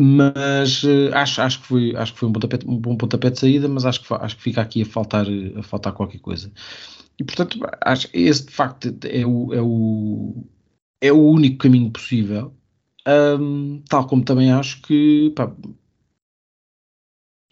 mas 0.00 0.84
uh, 0.84 1.10
acho, 1.12 1.42
acho, 1.42 1.60
que 1.60 1.66
foi, 1.66 1.96
acho 1.96 2.12
que 2.12 2.20
foi 2.20 2.28
um, 2.28 2.32
um 2.66 2.78
bom 2.78 2.96
pontapé 2.96 3.30
de 3.30 3.40
saída, 3.40 3.68
mas 3.68 3.84
acho 3.84 4.02
que, 4.02 4.14
acho 4.14 4.36
que 4.36 4.42
fica 4.42 4.60
aqui 4.62 4.82
a 4.82 4.86
faltar, 4.86 5.26
a 5.56 5.62
faltar 5.62 5.92
qualquer 5.92 6.20
coisa. 6.20 6.52
E 7.18 7.24
portanto, 7.24 7.58
acho 7.80 8.08
esse 8.12 8.46
de 8.46 8.52
facto 8.52 8.94
é 9.04 9.26
o, 9.26 9.52
é 9.52 9.60
o, 9.60 10.44
é 11.00 11.12
o 11.12 11.20
único 11.30 11.58
caminho 11.58 11.90
possível. 11.90 12.54
Um, 13.06 13.82
tal 13.88 14.06
como 14.06 14.24
também 14.24 14.52
acho 14.52 14.82
que 14.82 15.32
pá, 15.34 15.50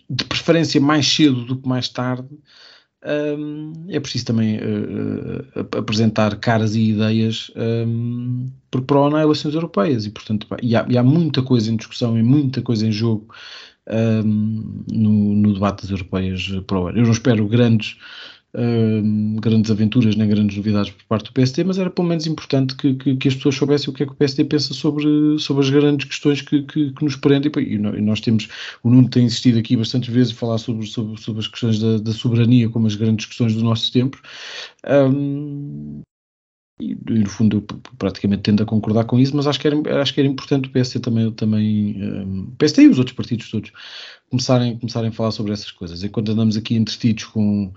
de 0.09 0.25
preferência 0.25 0.81
mais 0.81 1.07
cedo 1.07 1.45
do 1.45 1.61
que 1.61 1.69
mais 1.69 1.89
tarde, 1.89 2.29
um, 3.07 3.73
é 3.89 4.01
preciso 4.01 4.27
também 4.27 4.59
uh, 4.59 5.79
apresentar 5.79 6.37
caras 6.37 6.75
e 6.75 6.91
ideias 6.91 7.51
um, 7.57 8.51
por 8.71 8.83
pró 8.83 9.09
nas 9.09 9.23
eleições 9.23 9.55
europeias 9.55 10.07
e, 10.07 10.11
portanto, 10.11 10.47
e 10.63 10.75
há, 10.75 10.85
e 10.89 10.99
há, 10.99 11.03
muita 11.03 11.43
coisa 11.43 11.71
em 11.71 11.77
discussão 11.77 12.19
e 12.19 12.23
muita 12.23 12.61
coisa 12.63 12.87
em 12.87 12.93
jogo 12.93 13.29
um, 13.89 14.85
no, 14.91 15.35
no, 15.35 15.55
debate 15.55 15.83
das 15.83 15.91
europeias 15.91 16.49
para 16.67 16.81
o 16.81 16.89
ano. 16.89 16.99
Eu 16.99 17.05
não 17.05 17.13
espero 17.13 17.47
grandes 17.47 17.97
grandes 19.41 19.71
aventuras 19.71 20.17
nem 20.17 20.29
grandes 20.29 20.57
novidades 20.57 20.91
por 20.91 21.05
parte 21.05 21.27
do 21.27 21.33
PSD, 21.33 21.65
mas 21.65 21.79
era 21.79 21.91
pelo 21.91 22.09
menos 22.09 22.27
importante 22.27 22.75
que, 22.75 22.95
que, 22.95 23.17
que, 23.17 23.29
as 23.29 23.35
pessoas 23.35 23.55
soubessem 23.55 23.91
o 23.91 23.93
que 23.93 24.03
é 24.03 24.07
que 24.07 24.13
o 24.13 24.17
PSD 24.17 24.45
pensa 24.45 24.73
sobre, 24.73 25.39
sobre 25.39 25.63
as 25.63 25.71
grandes 25.71 26.07
questões 26.07 26.41
que, 26.41 26.63
que, 26.63 26.93
que 26.93 27.05
nos 27.05 27.17
prendem. 27.17 27.53
E, 27.59 27.79
nós 27.79 28.21
temos, 28.21 28.49
o 28.83 28.91
Nuno 28.91 29.11
tem 29.11 29.25
insistido 29.25 29.59
aqui 29.59 29.77
bastantes 29.77 30.13
vezes 30.13 30.33
falar 30.33 30.59
sobre, 30.59 30.87
sobre, 30.87 31.21
sobre 31.21 31.41
as 31.41 31.49
questões 31.49 31.79
da, 31.79 31.99
da, 31.99 32.13
soberania 32.13 32.69
como 32.71 32.87
as 32.87 32.95
grandes 32.95 33.27
questões 33.27 33.55
do 33.55 33.63
nosso 33.63 33.93
tempo. 33.93 34.21
Um, 34.89 36.01
e, 36.81 36.95
no 36.95 37.29
fundo 37.29 37.59
eu 37.59 37.63
praticamente 37.99 38.43
tendo 38.43 38.63
a 38.63 38.67
concordar 38.67 39.05
com 39.05 39.19
isso, 39.19 39.35
mas 39.37 39.47
acho 39.47 39.59
que 39.61 39.67
era, 39.67 40.01
acho 40.01 40.15
que 40.15 40.21
era 40.21 40.29
importante 40.29 40.69
o 40.69 40.73
PSD 40.73 41.01
também, 41.01 41.31
também 41.33 42.03
um, 42.03 42.51
PSD 42.59 42.85
e 42.85 42.89
os 42.89 42.99
outros 42.99 43.17
partidos 43.17 43.51
todos 43.51 43.71
começarem, 44.31 44.79
começarem 44.79 45.11
a 45.11 45.13
falar 45.13 45.31
sobre 45.31 45.53
essas 45.53 45.71
coisas. 45.71 46.03
Enquanto 46.03 46.33
andamos 46.33 46.57
aqui 46.57 46.75
entretidos 46.75 47.25
com 47.25 47.73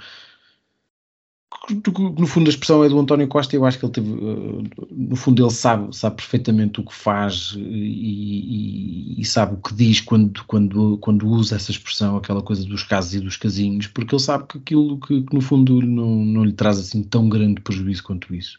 no 2.18 2.28
fundo 2.28 2.48
a 2.48 2.50
expressão 2.50 2.84
é 2.84 2.90
do 2.90 3.00
António 3.00 3.28
Costa 3.28 3.56
eu 3.56 3.66
acho 3.66 3.80
que 3.80 3.86
ele 3.86 3.92
teve 3.92 4.12
eh, 4.12 4.86
no 4.92 5.16
fundo 5.16 5.44
ele 5.44 5.52
sabe, 5.52 5.96
sabe 5.96 6.18
perfeitamente 6.18 6.80
o 6.80 6.84
que 6.84 6.94
faz 6.94 7.54
e, 7.58 9.16
e, 9.18 9.22
e, 9.22 9.26
sabe 9.26 9.56
o 9.56 9.58
que 9.58 9.74
diz 9.74 10.00
quando, 10.00 10.44
quando, 10.46 10.98
quando 11.00 11.28
usa 11.28 11.56
essa 11.56 11.72
expressão, 11.72 12.18
aquela 12.18 12.42
coisa 12.42 12.64
dos 12.66 12.84
casos 12.84 13.16
e 13.16 13.20
dos 13.20 13.36
casinhos, 13.38 13.88
porque 13.88 14.14
ele 14.14 14.22
sabe 14.22 14.46
que 14.48 14.58
aquilo 14.58 15.00
que, 15.00 15.22
que 15.22 15.34
no 15.34 15.42
fundo 15.42 15.82
não, 15.82 16.24
não 16.24 16.44
lhe 16.44 16.54
traz 16.54 16.80
assim 16.80 17.04
tão 17.04 17.28
grande 17.28 17.62
prejuízo 17.62 18.04
quanto 18.04 18.34
isso. 18.34 18.58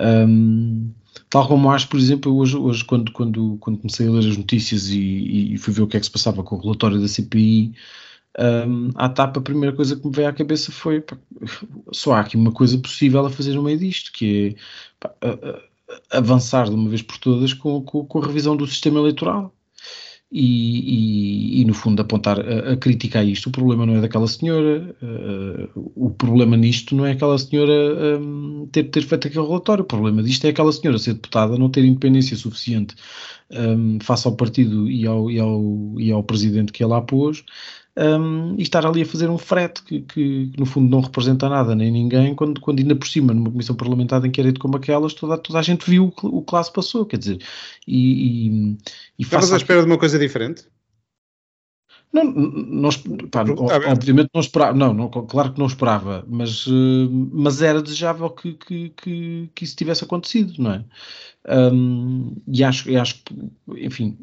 Um, 0.00 0.90
tal 1.30 1.46
como 1.46 1.70
acho, 1.70 1.88
por 1.88 1.98
exemplo, 1.98 2.34
hoje, 2.34 2.56
hoje 2.56 2.84
quando, 2.84 3.12
quando, 3.12 3.56
quando 3.60 3.78
comecei 3.78 4.08
a 4.08 4.10
ler 4.10 4.30
as 4.30 4.36
notícias 4.36 4.88
e, 4.88 5.54
e 5.54 5.58
fui 5.58 5.72
ver 5.72 5.82
o 5.82 5.86
que 5.86 5.96
é 5.96 6.00
que 6.00 6.06
se 6.06 6.12
passava 6.12 6.42
com 6.42 6.56
o 6.56 6.60
relatório 6.60 7.00
da 7.00 7.08
CPI 7.08 7.74
um, 8.38 8.90
à 8.96 9.08
TAP 9.08 9.36
a 9.36 9.40
primeira 9.40 9.74
coisa 9.74 9.96
que 9.96 10.06
me 10.06 10.12
veio 10.12 10.28
à 10.28 10.32
cabeça 10.32 10.72
foi 10.72 11.00
pá, 11.00 11.16
só 11.92 12.14
há 12.14 12.20
aqui 12.20 12.36
uma 12.36 12.52
coisa 12.52 12.76
possível 12.78 13.24
a 13.24 13.30
fazer 13.30 13.54
no 13.54 13.62
meio 13.62 13.78
disto, 13.78 14.12
que 14.12 14.48
é 14.48 14.60
pá, 14.98 15.14
a, 15.20 15.28
a, 15.28 16.18
avançar 16.18 16.68
de 16.68 16.74
uma 16.74 16.88
vez 16.88 17.02
por 17.02 17.18
todas 17.18 17.52
com, 17.52 17.82
com, 17.82 18.04
com 18.04 18.18
a 18.18 18.26
revisão 18.26 18.56
do 18.56 18.66
sistema 18.66 18.98
eleitoral. 18.98 19.54
E, 20.32 21.60
e, 21.60 21.60
e, 21.60 21.64
no 21.64 21.72
fundo 21.72 22.02
apontar 22.02 22.40
a, 22.40 22.72
a 22.72 22.76
crítica 22.76 23.20
a 23.20 23.24
isto. 23.24 23.48
O 23.48 23.52
problema 23.52 23.86
não 23.86 23.94
é 23.94 24.00
daquela 24.00 24.26
senhora, 24.26 24.96
uh, 25.00 25.92
o 25.94 26.10
problema 26.10 26.56
nisto 26.56 26.96
não 26.96 27.06
é 27.06 27.12
aquela 27.12 27.38
senhora 27.38 28.18
um, 28.20 28.66
ter, 28.72 28.84
ter 28.84 29.02
feito 29.02 29.28
aquele 29.28 29.46
relatório, 29.46 29.84
o 29.84 29.86
problema 29.86 30.24
disto 30.24 30.44
é 30.46 30.48
aquela 30.48 30.72
senhora 30.72 30.98
ser 30.98 31.14
deputada, 31.14 31.56
não 31.56 31.70
ter 31.70 31.84
independência 31.84 32.36
suficiente 32.36 32.96
um, 33.52 34.00
face 34.00 34.26
ao 34.26 34.34
partido 34.34 34.90
e 34.90 35.06
ao, 35.06 35.30
e, 35.30 35.38
ao, 35.38 35.94
e 35.98 36.10
ao 36.10 36.24
presidente 36.24 36.72
que 36.72 36.82
ela 36.82 37.00
pôs, 37.00 37.44
um, 37.96 38.54
e 38.58 38.62
estar 38.62 38.84
ali 38.84 39.02
a 39.02 39.06
fazer 39.06 39.30
um 39.30 39.38
frete 39.38 39.82
que, 39.82 40.00
que, 40.00 40.52
no 40.58 40.66
fundo 40.66 40.90
não 40.90 41.00
representa 41.00 41.48
nada 41.48 41.74
nem 41.74 41.90
ninguém, 41.90 42.34
quando, 42.34 42.60
quando 42.60 42.80
ainda 42.80 42.96
por 42.96 43.06
cima, 43.06 43.32
numa 43.32 43.50
comissão 43.50 43.76
parlamentar 43.76 44.20
de 44.20 44.28
inquérito 44.28 44.60
como 44.60 44.76
aquelas, 44.76 45.14
toda, 45.14 45.38
toda 45.38 45.58
a 45.58 45.62
gente 45.62 45.88
viu 45.88 46.12
o, 46.22 46.38
o 46.38 46.42
que 46.42 46.54
lá 46.54 46.62
se 46.62 46.72
passou, 46.72 47.06
quer 47.06 47.18
dizer, 47.18 47.38
e, 47.86 48.48
e, 48.48 48.78
e 49.18 49.22
Estavas 49.22 49.52
à 49.52 49.56
espera 49.56 49.80
de 49.80 49.86
uma 49.86 49.98
coisa 49.98 50.18
diferente? 50.18 50.66
Não, 52.12 52.24
nós, 52.32 52.96
pá, 53.32 53.44
obviamente 53.90 54.30
não 54.32 54.40
esperava, 54.40 54.72
não, 54.72 54.94
não, 54.94 55.08
claro 55.08 55.52
que 55.52 55.58
não 55.58 55.66
esperava, 55.66 56.24
mas, 56.28 56.64
mas 57.32 57.60
era 57.60 57.82
desejável 57.82 58.30
que, 58.30 58.52
que, 58.52 58.90
que, 58.90 59.50
que 59.52 59.64
isso 59.64 59.74
tivesse 59.74 60.04
acontecido, 60.04 60.54
não 60.58 60.74
é? 60.74 60.84
Um, 61.72 62.36
e 62.46 62.62
acho, 62.62 62.96
acho 62.96 63.16
que, 63.16 63.34
enfim, 63.84 64.16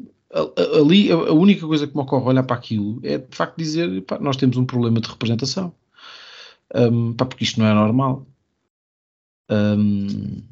ali 0.78 1.12
a 1.12 1.32
única 1.32 1.66
coisa 1.66 1.86
que 1.86 1.94
me 1.94 2.02
ocorre 2.02 2.24
olhar 2.24 2.42
para 2.42 2.56
aquilo 2.56 2.98
é 3.02 3.18
de 3.18 3.36
facto 3.36 3.56
dizer 3.58 4.02
pá, 4.02 4.18
nós 4.18 4.36
temos 4.36 4.56
um 4.56 4.64
problema 4.64 5.00
de 5.00 5.08
representação. 5.08 5.74
Um, 6.74 7.12
pá, 7.12 7.26
porque 7.26 7.44
isto 7.44 7.60
não 7.60 7.66
é 7.66 7.74
normal. 7.74 8.26
Um, 9.50 10.42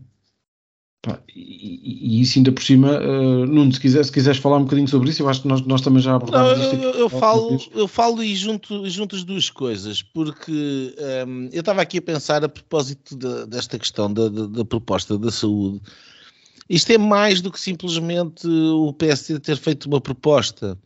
pá, 1.01 1.19
e, 1.35 2.19
e, 2.19 2.21
isso 2.21 2.39
ainda 2.39 2.53
por 2.53 2.63
cima 2.63 2.99
uh, 2.99 3.47
Nuno, 3.47 3.73
se, 3.73 3.81
quiser, 3.81 4.05
se 4.05 4.13
quiseres 4.13 4.39
falar 4.39 4.59
um 4.59 4.65
bocadinho 4.65 4.89
sobre 4.89 5.09
isso 5.09 5.23
eu 5.23 5.29
acho 5.29 5.41
que 5.41 5.49
nós, 5.49 5.63
nós 5.63 5.81
também 5.81 6.03
já 6.03 6.17
abordámos 6.17 6.59
não, 6.59 6.65
isto 6.65 6.77
eu, 6.77 6.91
eu, 6.91 7.09
falo, 7.09 7.59
eu 7.73 7.89
falo 7.89 8.23
e 8.23 8.37
junto, 8.37 8.87
junto 8.91 9.17
as 9.17 9.25
duas 9.25 9.49
coisas 9.49 10.03
porque 10.03 10.95
um, 11.27 11.49
eu 11.51 11.61
estava 11.61 11.81
aqui 11.81 11.97
a 11.97 12.03
pensar 12.03 12.45
a 12.45 12.49
propósito 12.49 13.17
de, 13.17 13.47
desta 13.47 13.79
questão 13.79 14.13
da, 14.13 14.29
da, 14.29 14.47
da 14.47 14.65
proposta 14.67 15.17
da 15.17 15.31
saúde 15.31 15.81
isto 16.71 16.93
é 16.93 16.99
mais 16.99 17.41
do 17.41 17.51
que 17.51 17.59
simplesmente 17.59 18.47
o 18.47 18.93
PSD 18.93 19.41
ter 19.41 19.57
feito 19.57 19.87
uma 19.87 20.01
proposta. 20.01 20.79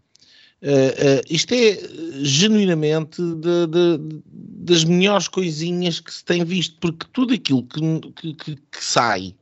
Uh, 0.63 0.67
uh, 0.67 1.23
isto 1.29 1.53
é 1.53 1.79
genuinamente 2.23 3.21
de, 3.21 3.67
de, 3.67 4.23
das 4.27 4.83
melhores 4.83 5.29
coisinhas 5.29 6.01
que 6.01 6.11
se 6.11 6.25
tem 6.25 6.43
visto, 6.43 6.79
porque 6.81 7.07
tudo 7.13 7.35
aquilo 7.35 7.63
que, 7.65 8.33
que, 8.33 8.57
que 8.57 8.83
sai 8.85 9.35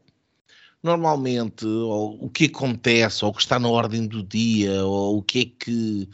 normalmente, 0.82 1.64
ou 1.64 2.24
o 2.24 2.28
que 2.28 2.46
acontece, 2.46 3.24
ou 3.24 3.30
o 3.30 3.34
que 3.34 3.42
está 3.42 3.60
na 3.60 3.68
ordem 3.68 4.04
do 4.04 4.20
dia, 4.20 4.84
ou 4.84 5.18
o 5.18 5.22
que 5.22 5.38
é 5.38 5.44
que, 5.44 6.08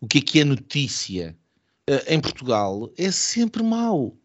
o 0.00 0.06
que, 0.08 0.18
é, 0.18 0.20
que 0.22 0.40
é 0.40 0.44
notícia 0.44 1.36
uh, 1.90 2.00
em 2.08 2.18
Portugal, 2.18 2.90
é 2.96 3.10
sempre 3.10 3.62
mau. 3.62 4.16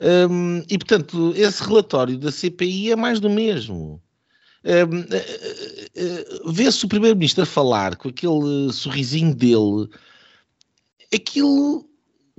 Um, 0.00 0.60
e 0.70 0.78
portanto, 0.78 1.34
esse 1.36 1.62
relatório 1.62 2.16
da 2.16 2.32
CPI 2.32 2.92
é 2.92 2.96
mais 2.96 3.20
do 3.20 3.28
mesmo. 3.28 4.00
Eh, 4.62 4.82
eh, 4.82 5.90
eh, 5.94 6.24
vê-se 6.46 6.84
o 6.84 6.88
primeiro-ministro 6.88 7.42
a 7.42 7.46
falar 7.46 7.96
com 7.96 8.08
aquele 8.08 8.70
sorrisinho 8.72 9.34
dele, 9.34 9.88
aquilo, 11.14 11.88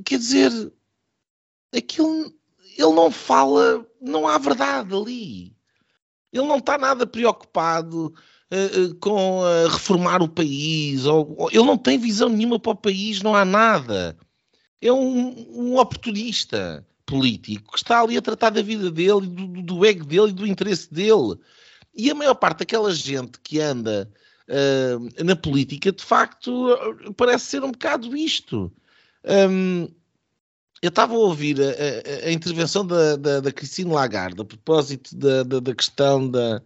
quer 0.06 0.20
dizer, 0.20 0.52
aquilo, 1.76 2.32
ele 2.78 2.94
não 2.94 3.10
fala, 3.12 3.86
não 4.00 4.28
há 4.28 4.38
verdade 4.38 4.94
ali. 4.96 5.56
Ele 6.32 6.48
não 6.48 6.58
está 6.58 6.78
nada 6.78 7.06
preocupado 7.06 8.14
uh, 8.52 8.96
com 9.02 9.42
reformar 9.70 10.22
o 10.22 10.30
país, 10.30 11.06
ou, 11.06 11.36
ou, 11.38 11.50
ele 11.50 11.66
não 11.66 11.78
tem 11.78 11.98
visão 11.98 12.30
nenhuma 12.30 12.58
para 12.60 12.72
o 12.72 12.76
país, 12.76 13.22
não 13.22 13.36
há 13.36 13.44
nada. 13.44 14.18
É 14.80 14.92
um, 14.94 15.36
um 15.50 15.78
oportunista 15.78 16.88
político 17.06 17.74
que 17.74 17.78
está 17.78 18.02
ali 18.02 18.16
a 18.16 18.22
tratar 18.22 18.52
da 18.52 18.62
vida 18.62 18.90
dele, 18.90 19.28
do, 19.28 19.62
do 19.62 19.86
ego 19.86 20.06
dele 20.06 20.30
e 20.30 20.34
do 20.34 20.48
interesse 20.48 20.92
dele. 20.94 21.38
E 21.94 22.10
a 22.10 22.16
maior 22.16 22.36
parte 22.36 22.60
daquela 22.60 22.94
gente 22.94 23.40
que 23.44 23.60
anda 23.60 24.10
uh, 24.48 25.24
na 25.24 25.36
política, 25.36 25.92
de 25.92 26.04
facto, 26.04 27.14
parece 27.18 27.46
ser 27.46 27.64
um 27.64 27.72
bocado 27.72 28.16
isto. 28.16 28.72
Um, 29.26 29.88
eu 30.82 30.90
estava 30.90 31.14
a 31.14 31.18
ouvir 31.18 31.58
a, 31.62 32.26
a, 32.26 32.28
a 32.28 32.32
intervenção 32.32 32.86
da, 32.86 33.16
da, 33.16 33.40
da 33.40 33.52
Christine 33.52 33.92
Lagarde 33.92 34.42
a 34.42 34.46
propósito 34.46 35.16
da, 35.16 35.44
da, 35.44 35.60
da 35.60 35.76
questão 35.76 36.28
da, 36.28 36.62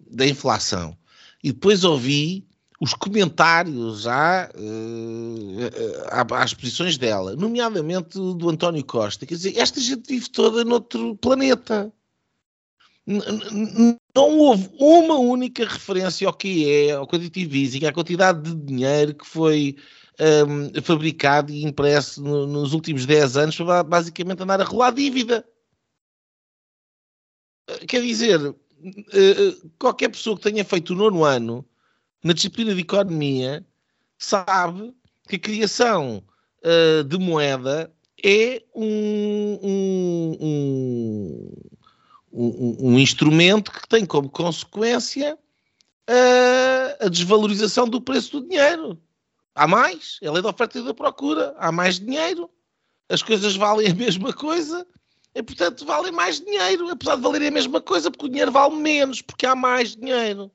da 0.00 0.26
inflação. 0.26 0.96
E 1.44 1.52
depois 1.52 1.84
ouvi 1.84 2.44
os 2.80 2.92
comentários 2.92 4.06
à, 4.06 4.50
uh, 4.54 6.34
às 6.34 6.52
posições 6.52 6.98
dela, 6.98 7.36
nomeadamente 7.36 8.18
do 8.18 8.50
António 8.50 8.84
Costa. 8.84 9.24
Quer 9.24 9.34
dizer, 9.34 9.56
esta 9.56 9.80
gente 9.80 10.08
vive 10.08 10.28
toda 10.28 10.64
noutro 10.64 11.16
planeta. 11.16 11.92
Não 13.06 14.38
houve 14.38 14.68
uma 14.78 15.16
única 15.18 15.64
referência 15.64 16.26
ao 16.26 16.34
que 16.34 16.68
é, 16.68 16.92
ao 16.92 17.06
quantitativo 17.06 17.54
easing, 17.54 17.84
à 17.84 17.92
quantidade 17.92 18.42
de 18.42 18.54
dinheiro 18.54 19.14
que 19.14 19.26
foi 19.26 19.76
um, 20.48 20.82
fabricado 20.82 21.52
e 21.52 21.64
impresso 21.64 22.22
no, 22.22 22.46
nos 22.46 22.72
últimos 22.72 23.06
10 23.06 23.36
anos 23.36 23.56
para 23.56 23.84
basicamente 23.84 24.42
andar 24.42 24.60
a 24.60 24.64
rolar 24.64 24.90
dívida. 24.90 25.46
Quer 27.86 28.02
dizer, 28.02 28.54
qualquer 29.78 30.08
pessoa 30.08 30.36
que 30.36 30.42
tenha 30.42 30.64
feito 30.64 30.92
o 30.92 30.96
nono 30.96 31.24
ano 31.24 31.64
na 32.24 32.32
disciplina 32.32 32.74
de 32.74 32.80
economia 32.80 33.64
sabe 34.18 34.94
que 35.28 35.36
a 35.36 35.40
criação 35.40 36.24
de 37.08 37.18
moeda 37.18 37.92
é 38.24 38.64
um, 38.74 39.58
um, 40.40 41.52
um, 42.36 42.98
instrumento 42.98 43.72
que 43.72 43.88
tem 43.88 44.04
como 44.04 44.28
consequência 44.28 45.38
uh, 46.08 47.06
a 47.06 47.08
desvalorização 47.08 47.88
do 47.88 48.00
preço 48.00 48.40
do 48.40 48.48
dinheiro. 48.48 49.00
Há 49.54 49.66
mais, 49.66 50.18
é 50.22 50.28
a 50.28 50.32
lei 50.32 50.42
da 50.42 50.50
oferta 50.50 50.78
e 50.78 50.84
da 50.84 50.92
procura, 50.92 51.54
há 51.58 51.72
mais 51.72 51.98
dinheiro, 51.98 52.50
as 53.08 53.22
coisas 53.22 53.56
valem 53.56 53.90
a 53.90 53.94
mesma 53.94 54.32
coisa 54.32 54.86
e, 55.34 55.42
portanto, 55.42 55.86
valem 55.86 56.12
mais 56.12 56.40
dinheiro, 56.40 56.90
apesar 56.90 57.16
de 57.16 57.22
valerem 57.22 57.48
a 57.48 57.52
mesma 57.52 57.80
coisa, 57.80 58.10
porque 58.10 58.26
o 58.26 58.28
dinheiro 58.28 58.52
vale 58.52 58.76
menos, 58.76 59.22
porque 59.22 59.46
há 59.46 59.54
mais 59.54 59.96
dinheiro. 59.96 60.50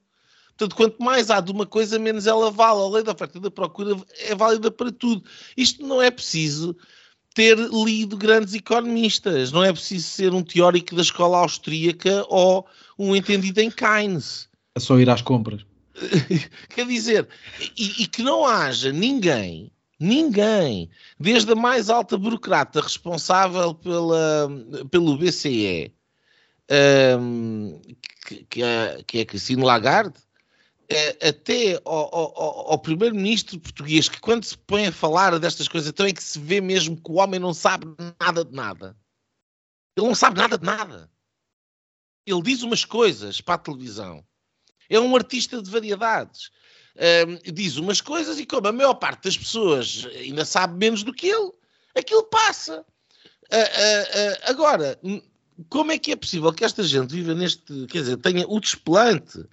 Portanto, 0.50 0.76
quanto 0.76 1.04
mais 1.04 1.32
há 1.32 1.39
de 1.39 1.52
uma 1.52 1.65
coisa, 1.65 1.98
menos 1.98 2.28
ela 2.28 2.52
vale. 2.52 2.82
A 2.82 2.89
lei 2.89 3.04
da 3.04 3.13
oferta 3.13 3.38
e 3.38 3.41
da 3.41 3.50
procura 3.50 3.96
é 4.20 4.36
válida 4.36 4.70
para 4.70 4.91
tudo. 4.91 5.24
Isto 5.58 5.86
não 5.86 6.00
é 6.00 6.12
preciso 6.12 6.78
ter 7.34 7.58
lido 7.58 8.17
grandes 8.17 8.54
economistas, 8.54 9.52
não 9.52 9.63
é 9.63 9.72
preciso 9.72 10.08
ser 10.08 10.34
um 10.34 10.44
teórico 10.44 10.96
da 10.96 11.02
escola 11.02 11.38
austríaca 11.38 12.26
ou 12.28 12.65
um 12.98 13.15
entendido 13.15 13.62
em 13.62 13.72
Keynes. 13.72 14.50
É 14.76 14.80
só 14.80 15.00
ir 15.00 15.10
às 15.10 15.22
compras. 15.22 15.65
Quer 16.70 16.88
dizer, 16.88 17.28
e, 17.78 18.04
e, 18.04 18.08
que 18.08 18.24
não 18.24 18.46
haja 18.46 18.91
ninguém, 18.91 19.72
ninguém, 20.00 20.89
desde 21.20 21.52
a 21.52 21.56
mais 21.56 21.89
alta 21.89 22.17
burocrata 22.17 22.82
responsável 22.82 23.74
pela, 23.74 24.50
pelo 24.89 25.17
BCE, 25.17 25.94
um, 27.20 27.80
que, 28.26 28.46
que, 28.50 28.63
é, 28.63 29.04
que 29.06 29.20
é 29.20 29.26
Cristina 29.26 29.65
Lagarde, 29.65 30.15
até 31.22 31.82
ao, 31.86 32.16
ao, 32.16 32.72
ao 32.72 32.80
primeiro-ministro 32.80 33.60
português, 33.60 34.10
que 34.10 34.20
quando 34.20 34.44
se 34.44 34.58
põe 34.58 34.88
a 34.88 34.92
falar 34.92 35.38
destas 35.40 35.68
coisas, 35.68 35.90
então 35.90 36.06
é 36.06 36.14
que 36.14 36.24
se 36.24 36.40
vê 36.40 36.62
mesmo 36.62 36.96
que 36.96 37.12
o 37.12 37.16
homem 37.16 37.40
não 37.40 37.54
sabe 37.54 37.86
nada 38.20 38.46
de 38.46 38.54
nada. 38.54 38.98
Ele 39.98 40.08
não 40.08 40.16
sabe 40.16 40.38
nada 40.38 40.58
de 40.58 40.66
nada. 40.66 41.10
Ele 42.26 42.42
diz 42.42 42.62
umas 42.64 42.86
coisas 42.86 43.42
para 43.42 43.56
a 43.56 43.58
televisão. 43.58 44.26
É 44.90 45.00
um 45.00 45.16
artista 45.16 45.62
de 45.62 45.70
variedades. 45.70 46.52
Diz 47.54 47.78
umas 47.78 48.02
coisas 48.02 48.40
e 48.40 48.46
como 48.46 48.68
a 48.68 48.72
maior 48.72 48.94
parte 48.96 49.24
das 49.24 49.38
pessoas 49.38 50.08
ainda 50.16 50.46
sabe 50.46 50.78
menos 50.78 51.04
do 51.04 51.14
que 51.14 51.28
ele, 51.28 51.52
aquilo 51.96 52.24
passa. 52.24 52.86
Uh, 53.52 53.56
uh, 53.56 53.60
uh, 53.60 54.50
agora, 54.50 55.00
como 55.70 55.92
é 55.92 56.00
que 56.00 56.12
é 56.12 56.16
possível 56.16 56.54
que 56.54 56.64
esta 56.64 56.84
gente 56.84 57.14
viva 57.14 57.34
neste, 57.34 57.86
quer 57.88 58.00
dizer, 58.00 58.18
tenha 58.18 58.46
o 58.48 58.60
desplante 58.60 59.46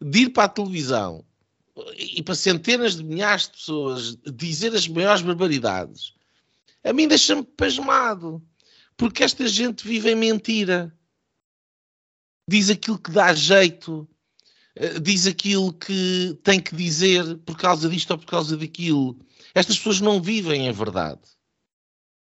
de 0.00 0.20
ir 0.20 0.30
para 0.30 0.44
a 0.44 0.48
televisão 0.48 1.24
e 1.96 2.22
para 2.22 2.34
centenas 2.34 2.96
de 2.96 3.04
milhares 3.04 3.44
de 3.44 3.50
pessoas 3.50 4.16
dizer 4.34 4.74
as 4.74 4.88
maiores 4.88 5.22
barbaridades, 5.22 6.14
a 6.84 6.92
mim 6.92 7.08
deixa-me 7.08 7.42
pasmado. 7.42 8.42
Porque 8.96 9.22
esta 9.22 9.46
gente 9.46 9.86
vive 9.86 10.10
em 10.10 10.14
mentira. 10.14 10.96
Diz 12.48 12.70
aquilo 12.70 12.98
que 12.98 13.10
dá 13.10 13.34
jeito. 13.34 14.08
Eh, 14.74 15.00
diz 15.00 15.26
aquilo 15.26 15.72
que 15.72 16.38
tem 16.42 16.60
que 16.60 16.74
dizer 16.74 17.36
por 17.38 17.56
causa 17.58 17.88
disto 17.88 18.12
ou 18.12 18.18
por 18.18 18.26
causa 18.26 18.56
daquilo. 18.56 19.18
Estas 19.54 19.76
pessoas 19.76 20.00
não 20.00 20.22
vivem 20.22 20.68
a 20.68 20.72
verdade. 20.72 21.20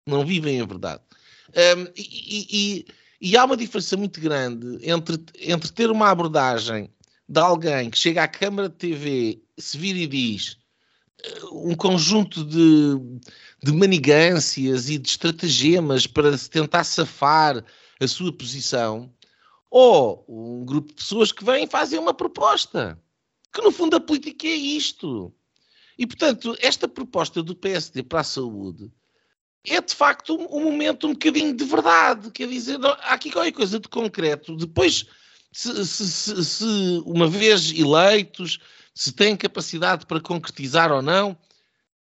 Não 0.07 0.25
vivem 0.25 0.61
a 0.61 0.65
verdade. 0.65 1.03
Um, 1.49 1.91
e, 1.95 2.47
e, 2.51 2.85
e, 3.21 3.37
há 3.37 3.45
uma 3.45 3.57
diferença 3.57 3.95
muito 3.95 4.19
grande 4.19 4.79
entre, 4.89 5.17
entre 5.39 5.71
ter 5.71 5.89
uma 5.89 6.09
abordagem 6.09 6.89
de 7.27 7.39
alguém 7.39 7.89
que 7.89 7.97
chega 7.97 8.23
à 8.23 8.27
câmara 8.27 8.69
de 8.69 8.75
TV, 8.75 9.41
se 9.57 9.77
vira 9.77 9.99
e 9.99 10.07
diz 10.07 10.57
eh, 11.23 11.45
um 11.51 11.75
conjunto 11.75 12.45
de, 12.45 13.19
de 13.61 13.73
manigâncias 13.73 14.89
e 14.89 14.97
de 14.97 15.09
estratagemas 15.09 16.07
para 16.07 16.37
tentar 16.37 16.83
safar 16.83 17.63
a 17.99 18.07
sua 18.07 18.31
posição, 18.31 19.11
ou 19.69 20.23
um 20.29 20.63
grupo 20.63 20.89
de 20.89 20.95
pessoas 20.95 21.31
que 21.31 21.43
vêm 21.43 21.67
fazem 21.67 21.99
uma 21.99 22.13
proposta. 22.13 22.97
Que 23.51 23.61
no 23.61 23.71
fundo 23.71 23.95
a 23.95 23.99
política 23.99 24.47
é 24.47 24.51
isto. 24.51 25.33
E 25.97 26.05
portanto, 26.05 26.55
esta 26.61 26.87
proposta 26.87 27.41
do 27.41 27.55
PSD 27.55 28.03
para 28.03 28.21
a 28.21 28.23
saúde 28.23 28.91
é 29.65 29.81
de 29.81 29.93
facto 29.93 30.35
um, 30.35 30.57
um 30.57 30.63
momento 30.63 31.07
um 31.07 31.13
bocadinho 31.13 31.53
de 31.53 31.65
verdade. 31.65 32.31
Quer 32.31 32.47
dizer, 32.47 32.79
há 32.85 33.13
aqui 33.13 33.31
qualquer 33.31 33.51
coisa 33.51 33.79
de 33.79 33.87
concreto. 33.89 34.55
Depois 34.55 35.05
se, 35.51 35.85
se, 35.85 36.45
se, 36.45 36.65
uma 37.05 37.27
vez 37.27 37.71
eleitos, 37.71 38.59
se 38.93 39.11
têm 39.11 39.35
capacidade 39.35 40.05
para 40.05 40.21
concretizar 40.21 40.91
ou 40.91 41.01
não, 41.01 41.37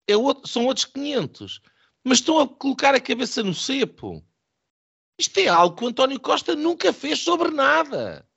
é 0.06 0.16
outro, 0.16 0.48
são 0.48 0.66
outros 0.66 0.86
500. 0.86 1.60
Mas 2.02 2.18
estão 2.18 2.38
a 2.38 2.48
colocar 2.48 2.94
a 2.94 3.00
cabeça 3.00 3.42
no 3.42 3.54
cepo. 3.54 4.24
Isto 5.18 5.38
é 5.38 5.48
algo 5.48 5.76
que 5.76 5.84
o 5.84 5.88
António 5.88 6.20
Costa 6.20 6.54
nunca 6.54 6.92
fez 6.92 7.20
sobre 7.20 7.50
nada. 7.50 8.28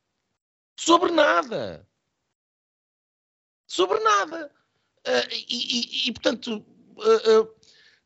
Sobre 0.80 1.12
nada. 1.12 1.88
Sobre 3.68 4.00
nada. 4.00 4.52
Uh, 5.06 5.34
e, 5.50 6.06
e, 6.06 6.08
e, 6.08 6.14
portanto, 6.14 6.66
uh, 6.98 7.42
uh, 7.42 7.56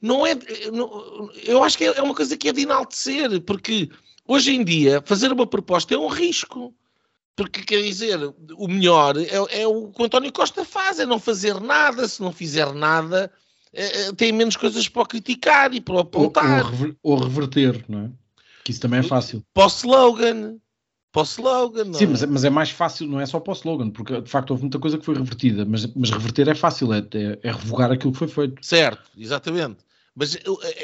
não 0.02 0.26
é. 0.26 0.36
Não, 0.72 1.32
eu 1.44 1.64
acho 1.64 1.78
que 1.78 1.86
é, 1.86 1.98
é 1.98 2.02
uma 2.02 2.16
coisa 2.16 2.36
que 2.36 2.50
é 2.50 2.54
de 2.54 2.62
enaltecer, 2.62 3.42
porque 3.42 3.90
hoje 4.28 4.56
em 4.56 4.64
dia 4.64 5.02
fazer 5.06 5.32
uma 5.32 5.46
proposta 5.46 5.94
é 5.94 5.98
um 5.98 6.08
risco. 6.08 6.76
Porque 7.36 7.63
quer 7.63 7.82
dizer, 7.82 8.20
o 8.56 8.67
melhor 8.67 9.17
é, 9.17 9.62
é, 9.62 9.67
o 9.67 9.89
que 9.89 10.02
o 10.02 10.06
António 10.06 10.32
Costa 10.32 10.65
faz, 10.65 11.00
é 11.00 11.06
não 11.06 11.20
fazer 11.20 11.60
nada. 11.60 12.08
Se 12.08 12.22
não 12.22 12.32
fizer 12.32 12.72
nada, 12.74 13.32
é, 13.74 14.08
é 14.08 14.13
tem 14.13 14.32
menos 14.32 14.56
coisas 14.56 14.88
para 14.89 15.06
criticar 15.06 15.74
e 15.74 15.82
para 15.82 16.02
apontar. 16.02 16.65
Ou, 16.65 16.96
ou, 17.02 17.13
ou, 17.13 17.24
reverter, 17.24 17.84
não 17.88 18.06
é? 18.06 18.10
Que 18.63 18.72
isso 18.72 18.82
também 18.82 19.00
é 19.00 19.04
fácil. 19.04 19.44
Para 19.54 19.63
o 19.63 19.67
slogan. 19.67 20.58
Para 21.12 21.22
o 21.22 21.26
slogan. 21.26 21.94
Sim, 21.94 22.08
mas, 22.08 22.24
é, 22.24 22.28
mas, 22.28 22.44
é 22.44 22.50
mais 22.50 22.70
fácil, 22.70 23.08
não 23.08 23.20
é 23.20 23.26
só 23.26 23.39
para 23.39 23.52
o 23.52 23.56
slogan, 23.56 23.89
porque 23.89 24.22
de 24.22 24.30
facto 24.30 24.52
houve 24.52 24.63
muita 24.63 24.80
coisa 24.80 24.98
que 24.98 25.06
foi 25.06 25.15
revertida, 25.15 25.65
mas, 25.65 25.86
mas 25.94 26.10
reverter 26.10 26.48
é 26.48 26.56
fácil, 26.56 26.94
é, 26.94 27.00
é, 27.00 27.39
é 27.44 27.52
revogar 27.52 27.91
aquilo 27.91 28.13
que 28.13 28.20
foi 28.20 28.28
feito. 28.28 28.65
Certo, 28.65 29.10
exatamente. 29.17 29.78
Mas 30.15 30.36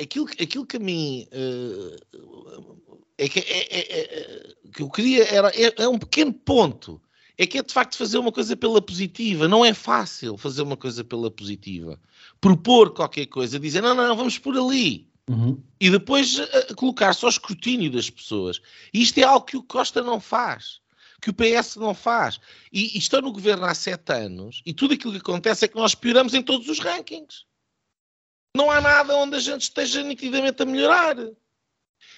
aquilo, 0.02 0.28
aquilo 0.42 0.66
que 0.66 0.78
a 0.78 0.80
mim 0.80 1.28
uh, 1.34 2.78
é 3.18 3.28
que, 3.28 3.40
é, 3.40 3.44
é, 3.44 4.02
é, 4.02 4.54
que 4.74 4.82
eu 4.82 4.90
queria 4.90 5.26
era 5.26 5.50
é, 5.50 5.84
é, 5.84 5.88
um 5.88 5.98
pequeno 5.98 6.32
ponto. 6.32 7.02
É 7.40 7.46
que 7.46 7.60
é 7.60 7.64
de 7.64 7.72
facto 7.72 7.98
fazer 7.98 8.18
uma 8.18 8.32
coisa 8.32 8.56
pela 8.56 8.82
positiva. 8.82 9.48
Não 9.48 9.64
é 9.64 9.74
fácil 9.74 10.38
fazer 10.38 10.64
uma 10.64 10.78
coisa 10.78 11.04
pela 11.04 11.30
positiva. 11.30 12.00
Propor 12.42 12.92
qualquer 12.92 13.28
coisa, 13.28 13.60
dizer 13.60 13.82
não, 13.82 13.94
não, 13.94 14.16
vamos 14.16 14.40
por 14.40 14.58
ali. 14.58 15.08
Uhum. 15.30 15.62
E 15.80 15.90
depois 15.90 16.40
uh, 16.40 16.76
colocar-se 16.76 17.24
ao 17.26 17.30
escrutínio 17.30 17.92
das 17.92 18.10
pessoas. 18.10 18.62
E 18.94 19.02
isto 19.02 19.18
é 19.20 19.24
algo 19.24 19.46
que 19.46 19.58
o 19.58 19.64
Costa 19.64 20.02
não 20.02 20.20
faz. 20.20 20.80
Que 21.22 21.30
o 21.30 21.34
PS 21.34 21.76
não 21.76 21.94
faz. 21.94 22.40
E, 22.72 22.96
e 22.96 22.98
estão 22.98 23.22
no 23.22 23.32
governo 23.32 23.66
há 23.66 23.74
sete 23.74 24.14
anos 24.14 24.62
e 24.66 24.74
tudo 24.74 24.94
aquilo 24.94 25.14
que 25.14 25.20
acontece 25.20 25.66
é 25.66 25.68
que 25.68 25.76
nós 25.76 25.94
pioramos 25.94 26.34
em 26.34 26.42
todos 26.42 26.70
os 26.70 26.80
rankings. 26.80 27.47
Não 28.56 28.72
há 28.72 28.82
nada 28.82 29.16
onde 29.16 29.36
a 29.36 29.40
gente 29.40 29.62
esteja 29.62 30.02
nitidamente 30.04 30.62
a 30.62 30.66
melhorar. 30.66 31.16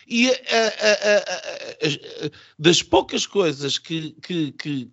E 0.08 0.30
a, 0.30 0.34
a, 0.34 1.18
a, 2.28 2.32
das 2.58 2.82
poucas 2.82 3.26
coisas 3.26 3.78
que, 3.78 4.12
que, 4.22 4.52
que, 4.54 4.92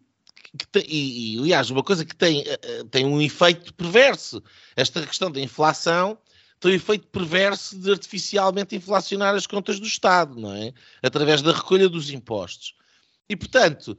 que 0.58 0.66
tem, 0.66 0.84
e, 0.86 1.36
e, 1.36 1.38
aliás, 1.38 1.70
uma 1.70 1.82
coisa 1.82 2.04
que 2.04 2.14
tem, 2.14 2.44
tem 2.90 3.06
um 3.06 3.20
efeito 3.20 3.72
perverso, 3.74 4.42
esta 4.74 5.06
questão 5.06 5.30
da 5.30 5.40
inflação 5.40 6.18
tem 6.58 6.72
um 6.72 6.74
efeito 6.74 7.06
perverso 7.08 7.78
de 7.78 7.90
artificialmente 7.90 8.74
inflacionar 8.74 9.34
as 9.34 9.46
contas 9.46 9.78
do 9.78 9.86
Estado, 9.86 10.40
não 10.40 10.54
é? 10.54 10.72
Através 11.02 11.42
da 11.42 11.52
recolha 11.52 11.88
dos 11.88 12.10
impostos. 12.10 12.74
E, 13.28 13.36
portanto, 13.36 13.98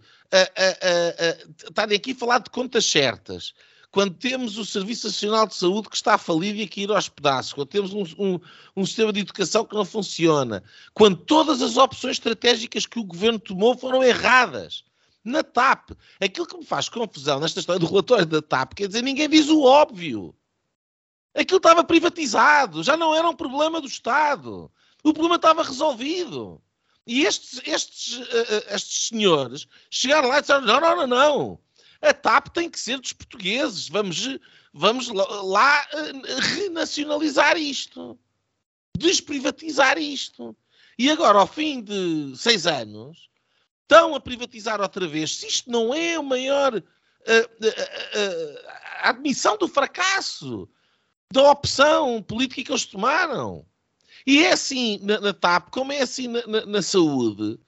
estarem 1.68 1.98
aqui 1.98 2.12
a 2.12 2.16
falar 2.16 2.40
de 2.40 2.50
contas 2.50 2.86
certas, 2.86 3.54
quando 3.92 4.16
temos 4.16 4.58
o 4.58 4.66
Serviço 4.66 5.08
Nacional 5.08 5.48
de 5.48 5.56
Saúde 5.56 5.90
que 5.90 5.96
está 5.96 6.18
falido 6.18 6.60
e 6.60 6.64
a 6.64 6.68
cair 6.68 6.92
aos 6.92 7.10
pedaços, 7.10 7.54
quando 7.54 7.68
temos 7.68 7.94
um, 7.94 8.04
um, 8.18 8.40
um, 8.76 8.86
sistema 8.86 9.14
de 9.14 9.22
educação 9.22 9.66
que 9.66 9.76
não 9.76 9.86
funciona, 9.86 10.64
quando 10.94 11.18
todas 11.18 11.62
as 11.62 11.78
opções 11.78 12.18
estratégicas 12.18 12.86
que 12.86 13.00
o 13.00 13.04
governo 13.04 13.40
tomou 13.40 13.78
foram 13.78 14.04
erradas. 14.04 14.84
Na 15.24 15.44
TAP, 15.44 15.92
aquilo 16.22 16.48
que 16.48 16.58
me 16.58 16.64
faz 16.64 16.88
confusão 16.88 17.40
nesta 17.40 17.60
história 17.60 17.80
do 17.80 17.86
relatório 17.86 18.26
da 18.26 18.42
TAP, 18.42 18.76
quer 18.76 18.88
dizer, 18.88 19.02
ninguém 19.02 19.28
diz 19.28 19.50
o 19.50 19.62
óbvio. 19.62 20.34
Aquilo 21.36 21.58
estava 21.58 21.84
privatizado, 21.84 22.82
já 22.82 22.96
não 22.96 23.14
era 23.14 23.28
um 23.28 23.36
problema 23.36 23.82
do 23.82 23.88
Estado. 23.88 24.72
O 25.04 25.14
problema 25.14 25.36
estava 25.36 25.64
resolvido. 25.64 26.62
E 27.06 27.26
estes, 27.26 27.62
estes, 27.66 28.18
uh, 28.18 28.74
estes 28.74 29.08
senhores 29.08 29.68
chegaram 29.90 30.30
lá 30.30 30.38
e 30.38 30.42
disseram: 30.42 30.62
não, 30.62 30.80
não, 30.80 30.96
não, 30.96 31.08
não. 31.08 31.60
A 32.02 32.14
TAP 32.14 32.50
tem 32.50 32.70
que 32.70 32.80
ser 32.80 33.00
dos 33.00 33.14
portugueses. 33.14 33.88
Vamos, 33.90 34.38
vamos 34.74 35.08
lá 35.10 35.88
uh, 35.94 36.40
renacionalizar 36.56 37.58
isto. 37.58 38.18
Desprivatizar 38.98 39.98
isto. 39.98 40.56
E 40.98 41.10
agora, 41.10 41.40
ao 41.40 41.48
fim 41.48 41.82
de 41.82 42.34
seis 42.36 42.66
anos, 42.66 43.30
estão 43.84 44.16
a 44.16 44.20
privatizar 44.20 44.82
outra 44.82 45.08
vez. 45.08 45.38
Se 45.38 45.48
isto 45.48 45.72
não 45.72 45.94
é 45.94 46.20
o 46.20 46.24
maior. 46.24 46.76
Uh, 46.76 46.84
a 49.02 49.10
admissão 49.10 49.58
do 49.58 49.68
fracasso 49.68 50.68
da 51.32 51.52
opção 51.52 52.22
política 52.24 52.64
que 52.64 52.72
eles 52.72 52.86
tomaram. 52.86 53.66
E 54.26 54.44
é 54.44 54.54
assim 54.54 55.00
na, 55.04 55.20
na 55.20 55.34
TAP, 55.34 55.70
como 55.70 55.92
é 55.92 56.02
assim 56.02 56.28
na, 56.28 56.46
na, 56.48 56.66
na 56.66 56.82
saúde. 56.82 57.60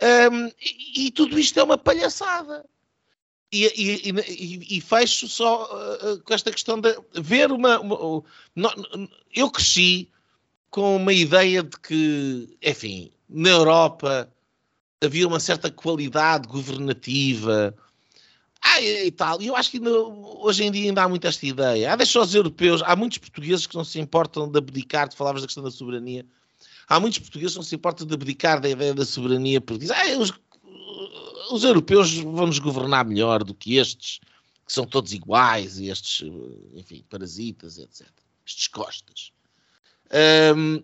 Um, 0.00 0.46
e, 0.60 1.06
e, 1.06 1.10
tudo 1.10 1.38
isto 1.38 1.58
é 1.58 1.62
uma 1.62 1.76
palhaçada. 1.76 2.64
E, 3.50 3.64
e, 3.64 4.10
e, 4.10 4.76
e 4.76 4.80
fecho 4.80 5.26
só 5.26 5.64
uh, 5.64 6.20
com 6.22 6.34
esta 6.34 6.50
questão 6.50 6.78
de 6.78 6.94
ver 7.14 7.50
uma, 7.50 7.80
uma, 7.80 8.22
uma. 8.54 8.74
Eu 9.34 9.50
cresci 9.50 10.10
com 10.70 10.96
uma 10.96 11.12
ideia 11.12 11.62
de 11.62 11.78
que, 11.80 12.58
enfim, 12.62 13.10
na 13.28 13.48
Europa 13.48 14.30
havia 15.02 15.26
uma 15.26 15.40
certa 15.40 15.70
qualidade 15.70 16.46
governativa 16.46 17.74
ah, 18.60 18.80
e 18.80 19.10
tal. 19.10 19.40
E 19.40 19.46
eu 19.46 19.56
acho 19.56 19.70
que 19.70 19.76
ainda, 19.78 19.90
hoje 19.90 20.64
em 20.64 20.70
dia 20.70 20.88
ainda 20.88 21.02
há 21.02 21.08
muito 21.08 21.26
esta 21.26 21.46
ideia. 21.46 21.92
Há 21.92 21.96
deixa 21.96 22.20
os 22.20 22.34
europeus, 22.34 22.82
há 22.84 22.96
muitos 22.96 23.18
portugueses 23.18 23.66
que 23.66 23.76
não 23.76 23.84
se 23.84 24.00
importam 24.00 24.50
de 24.50 24.58
abdicar, 24.58 25.08
tu 25.08 25.16
falavas 25.16 25.42
da 25.42 25.46
questão 25.46 25.62
da 25.62 25.70
soberania. 25.70 26.26
Há 26.88 26.98
muitos 26.98 27.18
portugueses 27.20 27.52
que 27.52 27.58
não 27.58 27.64
se 27.64 27.74
importam 27.74 28.06
de 28.06 28.14
abdicar 28.14 28.60
da 28.60 28.68
ideia 28.68 28.94
da 28.94 29.04
soberania 29.04 29.60
porque 29.60 29.80
dizem, 29.80 29.96
ah, 29.96 30.18
os, 30.18 30.32
os 31.50 31.64
europeus 31.64 32.14
vão 32.18 32.46
nos 32.46 32.58
governar 32.58 33.04
melhor 33.04 33.44
do 33.44 33.54
que 33.54 33.76
estes, 33.76 34.20
que 34.66 34.72
são 34.72 34.86
todos 34.86 35.12
iguais, 35.12 35.78
e 35.78 35.88
estes, 35.88 36.28
enfim, 36.74 37.04
parasitas, 37.08 37.78
etc. 37.78 38.06
Estes 38.46 38.68
costas. 38.68 39.32
Um, 40.56 40.82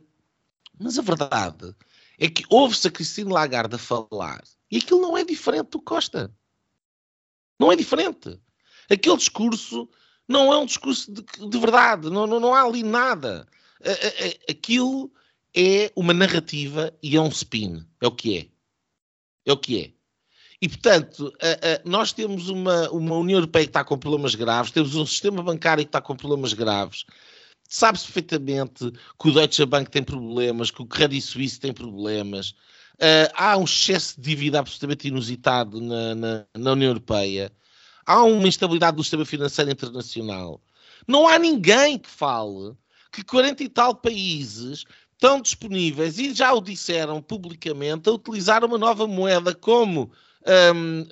mas 0.78 0.98
a 0.98 1.02
verdade 1.02 1.74
é 2.18 2.28
que 2.28 2.44
ouve-se 2.48 2.88
a 2.88 2.90
Cristina 2.90 3.32
Lagarde 3.32 3.76
a 3.76 3.78
falar 3.78 4.42
e 4.70 4.78
aquilo 4.78 5.00
não 5.00 5.16
é 5.16 5.24
diferente 5.24 5.70
do 5.70 5.80
Costa. 5.80 6.34
Não 7.58 7.70
é 7.70 7.76
diferente. 7.76 8.40
Aquele 8.90 9.16
discurso 9.16 9.88
não 10.26 10.52
é 10.52 10.58
um 10.58 10.66
discurso 10.66 11.12
de, 11.12 11.22
de 11.22 11.58
verdade, 11.58 12.10
não, 12.10 12.26
não, 12.26 12.40
não, 12.40 12.54
há 12.54 12.62
ali 12.62 12.82
nada. 12.82 13.46
Aquilo 14.48 15.12
é 15.54 15.92
uma 15.94 16.12
narrativa 16.12 16.92
e 17.02 17.16
é 17.16 17.20
um 17.20 17.28
spin. 17.28 17.86
É 18.00 18.06
o 18.06 18.12
que 18.12 18.38
é. 18.38 18.48
É 19.46 19.52
o 19.52 19.56
que 19.56 19.80
é. 19.80 19.93
E, 20.64 20.68
portanto, 20.68 21.30
nós 21.84 22.10
temos 22.10 22.48
uma, 22.48 22.88
uma 22.88 23.16
União 23.16 23.36
Europeia 23.36 23.66
que 23.66 23.68
está 23.68 23.84
com 23.84 23.98
problemas 23.98 24.34
graves, 24.34 24.70
temos 24.70 24.94
um 24.94 25.04
sistema 25.04 25.42
bancário 25.42 25.84
que 25.84 25.90
está 25.90 26.00
com 26.00 26.16
problemas 26.16 26.54
graves. 26.54 27.04
Sabe-se 27.68 28.06
perfeitamente 28.06 28.90
que 28.90 29.28
o 29.28 29.30
Deutsche 29.30 29.66
Bank 29.66 29.90
tem 29.90 30.02
problemas, 30.02 30.70
que 30.70 30.80
o 30.80 30.86
Credit 30.86 31.20
Suisse 31.20 31.60
tem 31.60 31.70
problemas, 31.70 32.54
Uh, 32.94 33.26
há 33.34 33.56
um 33.56 33.64
excesso 33.64 34.14
de 34.20 34.30
dívida 34.30 34.60
absolutamente 34.60 35.08
inusitado 35.08 35.80
na, 35.80 36.14
na, 36.14 36.46
na, 36.56 36.72
União 36.72 36.90
Europeia. 36.90 37.50
Há 38.06 38.22
uma 38.22 38.46
instabilidade 38.46 38.96
do 38.96 39.02
sistema 39.02 39.24
financeiro 39.24 39.72
internacional. 39.72 40.60
Não 41.04 41.26
há 41.26 41.36
ninguém 41.36 41.98
que 41.98 42.08
fale 42.08 42.72
que 43.10 43.24
40 43.24 43.64
e 43.64 43.68
tal 43.68 43.96
países 43.96 44.84
estão 45.12 45.40
disponíveis 45.40 46.20
e 46.20 46.32
já 46.32 46.52
o 46.52 46.60
disseram 46.60 47.20
publicamente 47.20 48.08
a 48.08 48.12
utilizar 48.12 48.64
uma 48.64 48.78
nova 48.78 49.08
moeda 49.08 49.52
como 49.52 50.12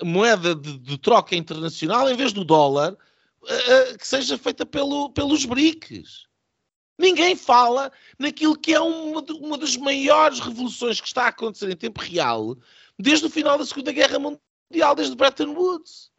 moeda 0.03 0.55
de, 0.55 0.77
de, 0.77 0.97
troca 0.97 1.35
internacional 1.35 2.09
em 2.09 2.15
vez 2.15 2.31
do 2.31 2.43
dólar 2.43 2.93
uh, 2.93 3.97
que 3.97 4.07
seja 4.07 4.37
feita 4.37 4.65
pelo, 4.65 5.09
pelos 5.09 5.45
BRICS. 5.45 6.27
Ninguém 6.99 7.35
fala 7.35 7.91
naquilo 8.19 8.57
que 8.57 8.73
é 8.73 8.79
uma, 8.79 9.21
uma 9.21 9.57
das 9.57 9.75
maiores 9.75 10.39
revoluções 10.39 11.01
que 11.01 11.07
está 11.07 11.23
a 11.25 11.29
acontecer 11.29 11.69
em 11.69 11.75
tempo 11.75 11.99
real 11.99 12.55
desde 12.97 13.25
o 13.25 13.29
final 13.29 13.57
da 13.57 13.65
Segunda 13.65 13.91
Guerra 13.91 14.19
Mundial, 14.19 14.95
desde 14.95 15.15
Bretton 15.15 15.53
Woods. 15.53 16.11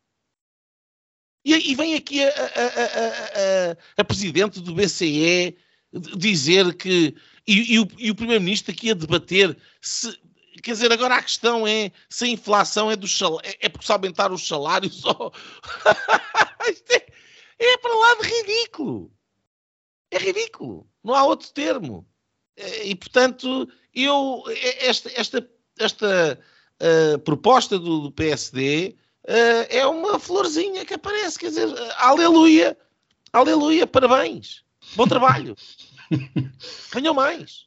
E, 1.45 1.73
e 1.73 1.75
vem 1.75 1.95
aqui 1.95 2.25
a, 2.25 2.29
a, 2.29 3.71
a, 3.71 3.77
a, 3.99 4.05
presidente 4.05 4.61
do 4.61 4.75
BCE 4.75 5.57
dizer 6.17 6.75
que. 6.75 7.15
E, 7.47 7.75
e 7.75 7.79
o, 7.79 7.83
o 7.83 8.15
primeiro-ministro 8.15 8.73
aqui 8.73 8.91
a 8.91 8.95
debater 8.95 9.57
se. 9.81 10.19
Quer 10.65 10.73
dizer, 10.73 10.91
agora 10.91 11.17
a 11.17 11.23
questão 11.23 11.67
é 11.67 11.93
se 12.09 12.25
a 12.25 12.29
inflação 12.29 12.91
é, 12.91 12.97
do 12.97 13.07
é, 13.43 13.67
é 13.67 13.69
porque 13.69 13.85
se 13.85 13.93
aumentar 13.93 14.33
os 14.33 14.49
salários 14.49 14.97
só. 15.03 15.31
é, 16.91 17.07
é 17.59 17.77
para 17.77 17.95
lá 17.95 18.15
de 18.23 18.29
ridículo. 18.29 19.13
É 20.11 20.17
ridículo. 20.17 20.89
Não 21.03 21.15
há 21.15 21.23
outro 21.23 21.51
termo. 21.53 22.09
Eh, 22.57 22.89
e, 22.89 22.95
portanto, 22.95 23.69
eu, 23.95 24.43
eh, 24.49 24.87
esta, 24.87 25.11
esta, 25.15 25.51
esta 25.79 26.41
uh, 26.81 27.19
proposta 27.19 27.79
do, 27.79 28.01
do 28.01 28.13
PSD 28.13 28.97
uh, 29.25 29.67
é 29.69 29.87
uma 29.87 30.19
florzinha 30.19 30.87
que 30.87 30.95
aparece. 30.95 31.39
Quer 31.39 31.49
dizer, 31.49 31.69
aleluia, 31.99 32.75
aleluia, 33.35 33.87
parabéns. 33.87 34.65
Bom 34.97 35.07
trabalho. 35.07 35.55
Venham 36.91 37.13
mais. 37.13 37.67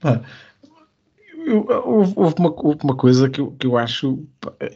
Pá, 0.00 0.22
houve, 1.46 2.34
uma, 2.38 2.50
uma, 2.50 2.96
coisa 2.96 3.30
que 3.30 3.40
eu, 3.40 3.52
que 3.52 3.66
eu 3.66 3.76
acho. 3.76 4.26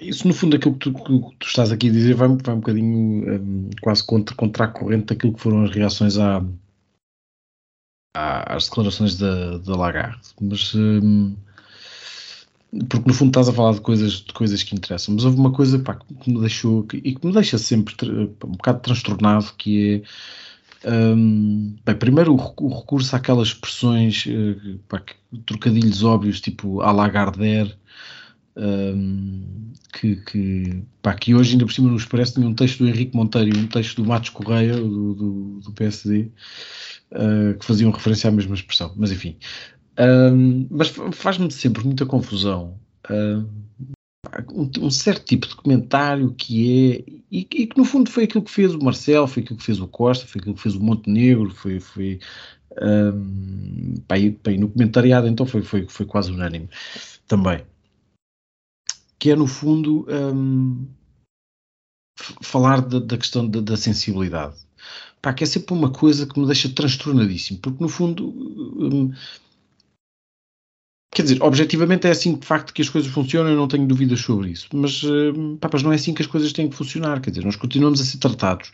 Isso, 0.00 0.26
no 0.26 0.35
fundo, 0.35 0.56
aquilo 0.56 0.74
que 0.74 0.90
tu, 0.90 0.94
que 0.94 1.37
tu 1.38 1.46
estás 1.46 1.72
aqui 1.72 1.88
a 1.88 1.92
dizer 1.92 2.14
vai, 2.14 2.28
vai 2.28 2.54
um 2.54 2.61
bocadinho 2.61 3.40
um, 3.40 3.70
quase 3.83 4.04
contra, 4.04 4.35
contra 4.37 4.64
a 4.64 4.68
corrente 4.68 5.06
daquilo 5.06 5.35
que 5.35 5.40
foram 5.40 5.64
as 5.64 5.70
reações 5.70 6.16
à, 6.18 6.44
à, 8.16 8.54
às 8.54 8.68
declarações 8.68 9.16
da, 9.18 9.59
da 9.59 9.76
Lagarde. 9.76 10.20
Mas. 10.40 10.74
Um, 10.74 11.35
porque 12.88 13.09
no 13.09 13.14
fundo 13.14 13.30
estás 13.30 13.48
a 13.48 13.52
falar 13.52 13.72
de 13.72 13.80
coisas, 13.80 14.12
de 14.12 14.33
coisas 14.33 14.62
que 14.62 14.76
interessam, 14.76 15.14
mas 15.14 15.24
houve 15.24 15.38
uma 15.38 15.52
coisa 15.52 15.78
pá, 15.80 15.96
que 15.96 16.33
me 16.33 16.40
deixou 16.40 16.87
e 16.94 17.16
que 17.16 17.26
me 17.26 17.33
deixa 17.33 17.59
sempre 17.59 17.94
um 18.44 18.52
bocado 18.52 18.80
transtornado 18.80 19.52
que 19.59 19.96
é 19.96 20.02
um, 20.84 21.76
bem, 21.84 21.96
primeiro, 21.96 22.34
o, 22.34 22.68
recurso 22.78 23.14
àquelas 23.14 23.48
expressões, 23.48 24.24
uh, 24.26 24.78
pá, 24.88 25.02
trocadilhos 25.46 26.02
óbvios, 26.02 26.40
tipo 26.40 26.80
a 26.80 26.90
Lagardère, 26.90 27.74
um, 28.56 29.72
que, 29.92 30.16
que, 30.16 30.82
pá, 31.02 31.14
que 31.14 31.34
hoje 31.34 31.52
ainda 31.52 31.66
por 31.66 31.72
cima 31.72 31.90
nos 31.90 32.04
parece 32.04 32.40
um 32.40 32.54
texto 32.54 32.78
do 32.78 32.88
Henrique 32.88 33.16
Monteiro 33.16 33.56
e 33.56 33.60
um 33.60 33.66
texto 33.66 34.02
do 34.02 34.08
Matos 34.08 34.30
Correia, 34.30 34.74
do, 34.76 35.14
do, 35.14 35.60
do 35.60 35.72
PSD, 35.72 36.22
uh, 36.22 36.30
ah, 37.12 37.54
que 37.58 37.64
faziam 37.64 37.90
referência 37.90 38.28
à 38.28 38.32
mesma 38.32 38.54
expressão. 38.54 38.92
Mas 38.96 39.12
enfim, 39.12 39.36
um, 39.98 40.66
mas 40.70 40.88
faz-me 41.12 41.50
sempre 41.50 41.84
muita 41.84 42.06
confusão. 42.06 42.78
Uh, 43.10 43.46
um, 44.52 44.70
um, 44.87 44.90
certo 44.90 45.24
tipo 45.24 45.46
de 45.46 45.56
comentário 45.56 46.33
que 46.35 46.92
é 46.92 47.20
e, 47.30 47.46
e, 47.50 47.66
que 47.66 47.78
no 47.78 47.85
fundo 47.85 48.11
foi 48.11 48.24
aquilo 48.24 48.44
que 48.44 48.50
fez 48.50 48.74
o 48.74 48.83
Marcel, 48.83 49.26
foi 49.26 49.42
aquilo 49.42 49.59
que 49.59 49.64
fez 49.64 49.80
o 49.80 49.88
Costa, 49.88 50.26
foi 50.26 50.40
aquilo 50.40 50.54
que 50.54 50.62
fez 50.62 50.74
o 50.74 50.83
Montenegro, 50.83 51.50
foi, 51.50 51.80
foi 51.80 52.18
um, 52.80 53.94
bem, 54.09 54.38
bem, 54.42 54.59
no 54.59 54.68
comentariado 54.68 55.28
então 55.28 55.46
foi, 55.46 55.62
foi, 55.62 55.87
foi 55.88 56.06
quase 56.06 56.30
unânime 56.30 56.68
também. 57.26 57.64
Que 59.18 59.30
é 59.30 59.36
no 59.36 59.47
fundo 59.47 60.07
um, 60.09 60.86
falar 62.42 62.80
da, 62.80 62.99
da 62.99 63.16
questão 63.16 63.47
da, 63.49 63.61
da, 63.61 63.76
sensibilidade. 63.76 64.57
Pá, 65.22 65.32
que 65.32 65.44
é 65.44 65.47
sempre 65.47 65.74
uma 65.74 65.90
coisa 65.90 66.26
que 66.26 66.38
me 66.38 66.47
deixa 66.47 66.68
transtornadíssimo, 66.68 67.61
porque 67.61 67.82
no 67.82 67.88
fundo 67.88 68.28
um, 68.28 69.12
Quer 71.12 71.22
dizer, 71.22 71.42
objetivamente 71.42 72.06
é 72.06 72.11
assim 72.11 72.36
de 72.36 72.46
facto 72.46 72.72
que 72.72 72.80
as 72.80 72.88
coisas 72.88 73.11
funcionam, 73.11 73.50
eu 73.50 73.56
não 73.56 73.66
tenho 73.66 73.84
dúvidas 73.86 74.20
sobre 74.20 74.50
isso. 74.50 74.68
Mas, 74.72 75.02
pá, 75.61 75.68
mas 75.72 75.82
não 75.82 75.90
é 75.92 75.96
assim 75.96 76.14
que 76.14 76.22
as 76.22 76.28
coisas 76.28 76.52
têm 76.52 76.68
que 76.68 76.76
funcionar. 76.76 77.20
Quer 77.20 77.30
dizer, 77.30 77.44
nós 77.44 77.56
continuamos 77.56 78.00
a 78.00 78.04
ser 78.04 78.18
tratados 78.18 78.70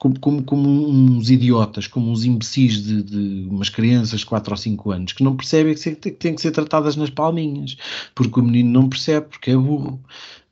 como, 0.00 0.18
como, 0.18 0.42
como 0.42 0.88
uns 0.88 1.30
idiotas, 1.30 1.86
como 1.86 2.10
uns 2.10 2.24
imbecis 2.24 2.82
de, 2.82 3.02
de, 3.02 3.48
umas 3.50 3.68
crianças 3.68 4.20
de 4.20 4.26
4 4.26 4.52
ou 4.52 4.56
5 4.56 4.90
anos 4.90 5.12
que 5.12 5.22
não 5.22 5.36
percebem 5.36 5.74
que 5.74 6.10
têm 6.12 6.34
que 6.34 6.40
ser 6.40 6.50
tratadas 6.52 6.96
nas 6.96 7.10
palminhas, 7.10 7.76
porque 8.14 8.40
o 8.40 8.42
menino 8.42 8.70
não 8.70 8.88
percebe, 8.88 9.28
porque 9.28 9.50
é 9.50 9.56
burro. 9.56 10.02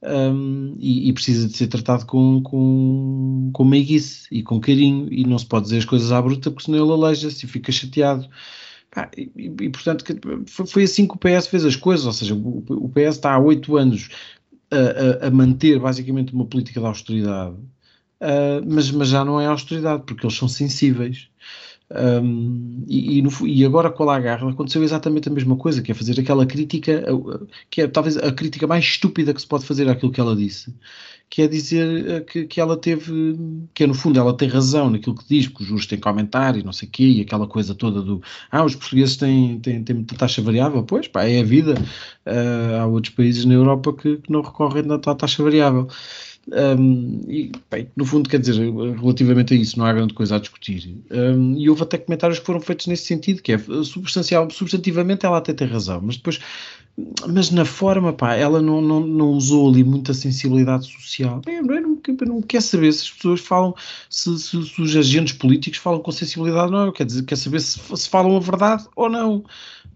Um, 0.00 0.76
e, 0.78 1.08
e, 1.08 1.12
precisa 1.12 1.48
de 1.48 1.56
ser 1.56 1.66
tratado 1.66 2.06
com, 2.06 2.40
com, 2.42 3.50
com 3.52 3.64
meiguice 3.64 4.28
e 4.30 4.44
com 4.44 4.60
carinho, 4.60 5.12
e 5.12 5.24
não 5.24 5.38
se 5.38 5.46
pode 5.46 5.64
dizer 5.64 5.78
as 5.78 5.84
coisas 5.84 6.12
à 6.12 6.22
bruta, 6.22 6.50
porque 6.50 6.66
senão 6.66 6.84
ele 6.84 6.92
aleija-se 6.92 7.44
e 7.44 7.48
fica 7.48 7.72
chateado. 7.72 8.28
Ah, 8.96 9.10
e, 9.16 9.30
e, 9.36 9.68
portanto, 9.68 10.04
foi, 10.46 10.84
assim 10.84 11.06
que 11.06 11.14
o 11.14 11.18
PS 11.18 11.46
fez 11.46 11.64
as 11.64 11.76
coisas, 11.76 12.06
ou 12.06 12.12
seja, 12.12 12.34
o, 12.34 12.64
o 12.68 12.88
PS 12.88 13.16
está 13.16 13.34
há 13.34 13.38
oito 13.38 13.76
anos 13.76 14.08
a, 14.70 15.24
a, 15.24 15.28
a, 15.28 15.30
manter 15.30 15.78
basicamente 15.78 16.32
uma 16.32 16.46
política 16.46 16.80
de 16.80 16.86
austeridade, 16.86 17.54
uh, 17.54 18.64
mas, 18.66 18.90
mas 18.90 19.08
já 19.08 19.24
não 19.24 19.40
é 19.40 19.46
austeridade, 19.46 20.04
porque 20.06 20.24
eles 20.24 20.36
são 20.36 20.48
sensíveis. 20.48 21.28
Um, 21.90 22.84
e, 22.86 23.18
e, 23.18 23.22
no, 23.22 23.30
e, 23.46 23.64
agora 23.64 23.90
com 23.90 24.02
a 24.02 24.06
Lagarde 24.06 24.46
aconteceu 24.46 24.82
exatamente 24.82 25.28
a 25.28 25.32
mesma 25.32 25.56
coisa, 25.56 25.80
que 25.80 25.90
é 25.90 25.94
fazer 25.94 26.20
aquela 26.20 26.44
crítica, 26.44 27.02
que 27.70 27.82
é 27.82 27.88
talvez 27.88 28.16
a 28.18 28.30
crítica 28.30 28.66
mais 28.66 28.84
estúpida 28.84 29.32
que 29.32 29.40
se 29.40 29.46
pode 29.46 29.64
fazer 29.64 29.88
àquilo 29.88 30.12
que 30.12 30.20
ela 30.20 30.36
disse, 30.36 30.74
que 31.30 31.42
é 31.42 31.48
dizer 31.48 32.08
eh, 32.08 32.20
que, 32.20 32.46
que 32.46 32.60
ela 32.60 32.76
teve, 32.76 33.36
que 33.74 33.84
é 33.84 33.86
no 33.86 33.94
fundo 33.94 34.18
ela 34.18 34.36
tem 34.36 34.48
razão 34.48 34.90
naquilo 34.90 35.14
que 35.14 35.24
diz, 35.28 35.46
que 35.46 35.62
os 35.62 35.68
juros 35.68 35.86
têm 35.86 35.98
que 36.00 36.08
aumentar 36.08 36.56
e 36.56 36.62
não 36.62 36.72
sei 36.72 36.88
o 36.88 36.90
quê, 36.90 37.04
e 37.04 37.20
aquela 37.20 37.46
coisa 37.46 37.74
toda 37.74 38.00
do, 38.00 38.22
ah, 38.50 38.64
os 38.64 38.74
portugueses 38.74 39.16
têm, 39.16 39.58
têm, 39.60 39.82
têm 39.84 39.96
muita 39.96 40.16
taxa 40.16 40.40
variável, 40.40 40.82
pois, 40.82 41.06
pá, 41.06 41.24
é 41.24 41.40
a 41.40 41.44
vida, 41.44 41.74
uh, 42.26 42.80
há 42.80 42.86
outros 42.86 43.14
países 43.14 43.44
na 43.44 43.54
Europa 43.54 43.92
que, 43.92 44.16
que 44.16 44.32
não 44.32 44.40
recorrem 44.40 44.84
à 44.90 44.98
taxa 45.14 45.42
variável. 45.42 45.88
Um, 46.50 47.20
e, 47.28 47.52
bem, 47.70 47.90
no 47.94 48.06
fundo, 48.06 48.28
quer 48.28 48.40
dizer, 48.40 48.54
relativamente 48.56 49.52
a 49.52 49.56
isso, 49.56 49.78
não 49.78 49.84
há 49.84 49.92
grande 49.92 50.14
coisa 50.14 50.36
a 50.36 50.38
discutir. 50.38 50.96
Um, 51.10 51.54
e 51.58 51.68
houve 51.68 51.82
até 51.82 51.98
comentários 51.98 52.38
que 52.38 52.46
foram 52.46 52.60
feitos 52.60 52.86
nesse 52.86 53.04
sentido, 53.04 53.42
que 53.42 53.52
é 53.52 53.58
substancial, 53.84 54.48
substantivamente 54.50 55.26
ela 55.26 55.38
até 55.38 55.52
tem 55.52 55.68
razão, 55.68 56.00
mas 56.02 56.16
depois 56.16 56.40
mas 57.28 57.50
na 57.50 57.64
forma, 57.64 58.12
pá, 58.12 58.34
ela 58.34 58.60
não, 58.60 58.80
não, 58.80 59.00
não 59.00 59.30
usou 59.30 59.68
ali 59.68 59.84
muita 59.84 60.12
sensibilidade 60.12 60.90
social. 60.90 61.40
Eu 61.46 61.62
não, 61.62 61.80
não, 61.80 61.98
não 62.26 62.42
quer 62.42 62.60
saber 62.60 62.92
se 62.92 63.04
as 63.04 63.10
pessoas 63.10 63.40
falam, 63.40 63.74
se, 64.10 64.36
se, 64.38 64.66
se, 64.66 64.82
os 64.82 64.96
agentes 64.96 65.34
políticos 65.34 65.78
falam 65.78 66.00
com 66.00 66.10
sensibilidade 66.10 66.72
ou 66.72 66.86
não. 66.86 66.92
Quer 66.92 67.06
dizer, 67.06 67.24
quer 67.24 67.36
saber 67.36 67.60
se, 67.60 67.78
se 67.96 68.08
falam 68.08 68.36
a 68.36 68.40
verdade 68.40 68.84
ou 68.96 69.08
não. 69.08 69.44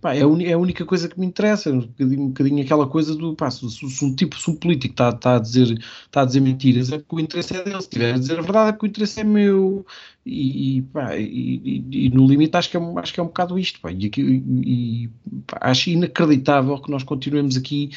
Pá, 0.03 0.17
é, 0.17 0.19
a 0.19 0.27
é 0.51 0.53
a 0.53 0.59
única 0.59 0.85
coisa 0.85 1.09
que 1.09 1.19
me 1.19 1.25
interessa. 1.25 1.71
Um 1.71 1.79
bocadinho, 1.79 2.23
um 2.23 2.29
bocadinho 2.29 2.65
aquela 2.65 2.89
coisa 2.89 3.15
do, 3.15 3.37
pá, 3.37 3.49
se, 3.53 3.71
se, 3.71 4.05
um 4.05 4.17
tipo, 4.17 4.37
se 4.37 4.51
um 4.51 4.57
político 4.57 4.95
está, 4.95 5.11
está, 5.11 5.37
a 5.37 5.39
dizer, 5.39 5.79
está 6.07 6.23
a 6.23 6.25
dizer 6.25 6.41
mentiras, 6.41 6.91
é 6.91 6.99
porque 6.99 7.15
o 7.15 7.21
interesse 7.21 7.55
é 7.55 7.63
dele. 7.63 7.77
Se 7.77 7.83
estiver 7.83 8.15
a 8.15 8.19
dizer 8.19 8.37
a 8.37 8.43
verdade, 8.43 8.71
é 8.71 8.73
porque 8.73 8.87
o 8.87 8.89
interesse 8.89 9.21
é 9.21 9.25
meu. 9.25 9.87
E, 10.27 10.79
e, 10.79 10.83
pá, 10.83 11.17
e, 11.17 11.85
e, 11.89 12.11
no 12.11 12.27
limite 12.27 12.57
acho 12.57 12.69
que 12.69 12.77
é, 12.77 12.81
acho 12.97 13.15
que 13.15 13.21
é 13.21 13.23
um 13.23 13.27
bocado 13.27 13.57
isto. 13.57 13.81
Pá, 13.81 13.93
e, 13.93 14.11
e 14.17 15.11
pá, 15.47 15.59
acho 15.61 15.89
inacreditável 15.89 16.77
que 16.83 16.91
nós 16.91 17.05
continuemos 17.05 17.57
aqui. 17.57 17.91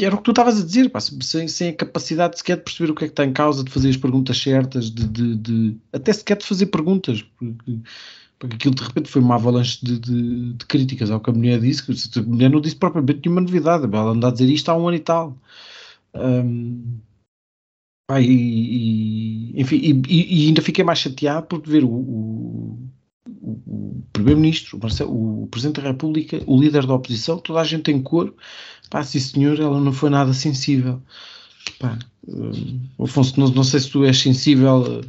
Era 0.00 0.14
o 0.14 0.18
que 0.18 0.24
tu 0.24 0.30
estavas 0.30 0.60
a 0.60 0.64
dizer, 0.64 0.90
pá, 0.90 1.00
sem, 1.00 1.48
sem 1.48 1.70
a 1.70 1.74
capacidade 1.74 2.38
sequer 2.38 2.56
de 2.56 2.62
perceber 2.62 2.92
o 2.92 2.94
que 2.94 3.04
é 3.04 3.08
que 3.08 3.12
está 3.12 3.24
em 3.24 3.32
causa, 3.32 3.64
de 3.64 3.70
fazer 3.72 3.88
as 3.88 3.96
perguntas 3.96 4.38
certas, 4.38 4.88
de, 4.92 5.08
de, 5.08 5.36
de 5.36 5.76
até 5.92 6.12
sequer 6.12 6.36
de 6.38 6.46
fazer 6.46 6.66
perguntas, 6.66 7.20
porque, 7.36 7.80
porque 8.40 8.56
aquilo 8.56 8.74
de 8.74 8.82
repente 8.82 9.08
foi 9.10 9.22
uma 9.22 9.36
avalanche 9.36 9.78
de, 9.84 9.98
de, 10.00 10.52
de 10.54 10.66
críticas 10.66 11.10
ao 11.10 11.20
que 11.20 11.30
a 11.30 11.32
mulher 11.32 11.60
disse, 11.60 11.84
que 11.84 12.18
a 12.18 12.22
mulher 12.22 12.50
não 12.50 12.60
disse 12.60 12.74
propriamente 12.74 13.20
nenhuma 13.24 13.42
novidade, 13.42 13.84
ela 13.84 14.10
anda 14.10 14.28
a 14.28 14.32
dizer 14.32 14.48
isto 14.50 14.70
há 14.70 14.76
um 14.76 14.88
ano 14.88 14.96
e 14.96 15.00
tal. 15.00 15.38
Um, 16.14 16.98
e, 18.18 19.52
e, 19.54 19.60
enfim, 19.60 19.76
e, 20.08 20.44
e, 20.44 20.46
ainda 20.48 20.62
fiquei 20.62 20.82
mais 20.82 20.98
chateado 20.98 21.46
por 21.46 21.62
ver 21.64 21.84
o, 21.84 21.90
o 21.90 22.90
o, 23.42 24.02
Primeiro-Ministro, 24.12 24.78
o, 25.06 25.42
o, 25.44 25.46
Presidente 25.46 25.80
da 25.80 25.88
República, 25.88 26.42
o 26.46 26.60
líder 26.60 26.86
da 26.86 26.94
oposição, 26.94 27.38
toda 27.38 27.60
a 27.60 27.64
gente 27.64 27.90
em 27.90 28.02
coro, 28.02 28.36
pá, 28.90 29.04
sim 29.04 29.20
senhor, 29.20 29.58
ela 29.60 29.80
não 29.80 29.92
foi 29.92 30.10
nada 30.10 30.32
sensível. 30.32 31.00
Pá, 31.78 31.98
uh, 32.26 33.02
Afonso, 33.04 33.38
não, 33.38 33.48
não, 33.48 33.64
sei 33.64 33.80
se 33.80 33.90
tu 33.90 34.04
és 34.04 34.18
sensível. 34.18 35.02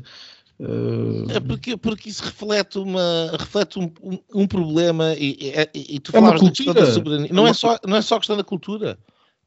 Uh... 0.62 1.26
É 1.32 1.40
porque, 1.40 1.76
porque 1.76 2.10
isso 2.10 2.24
reflete, 2.24 2.78
uma, 2.78 3.36
reflete 3.40 3.80
um, 3.80 3.92
um, 4.04 4.20
um 4.36 4.48
problema 4.48 5.16
e, 5.16 5.52
e, 5.74 5.96
e 5.96 6.00
tu 6.00 6.12
é 6.12 6.20
falavas 6.20 6.42
da 6.42 6.52
questão 6.52 6.74
da 6.74 6.94
soberania. 6.94 7.30
Não 7.34 7.48
é, 7.48 7.54
só, 7.54 7.80
não 7.86 7.98
é 7.98 8.02
só 8.02 8.16
a 8.16 8.20
questão 8.20 8.38
da 8.38 8.44
cultura. 8.44 9.00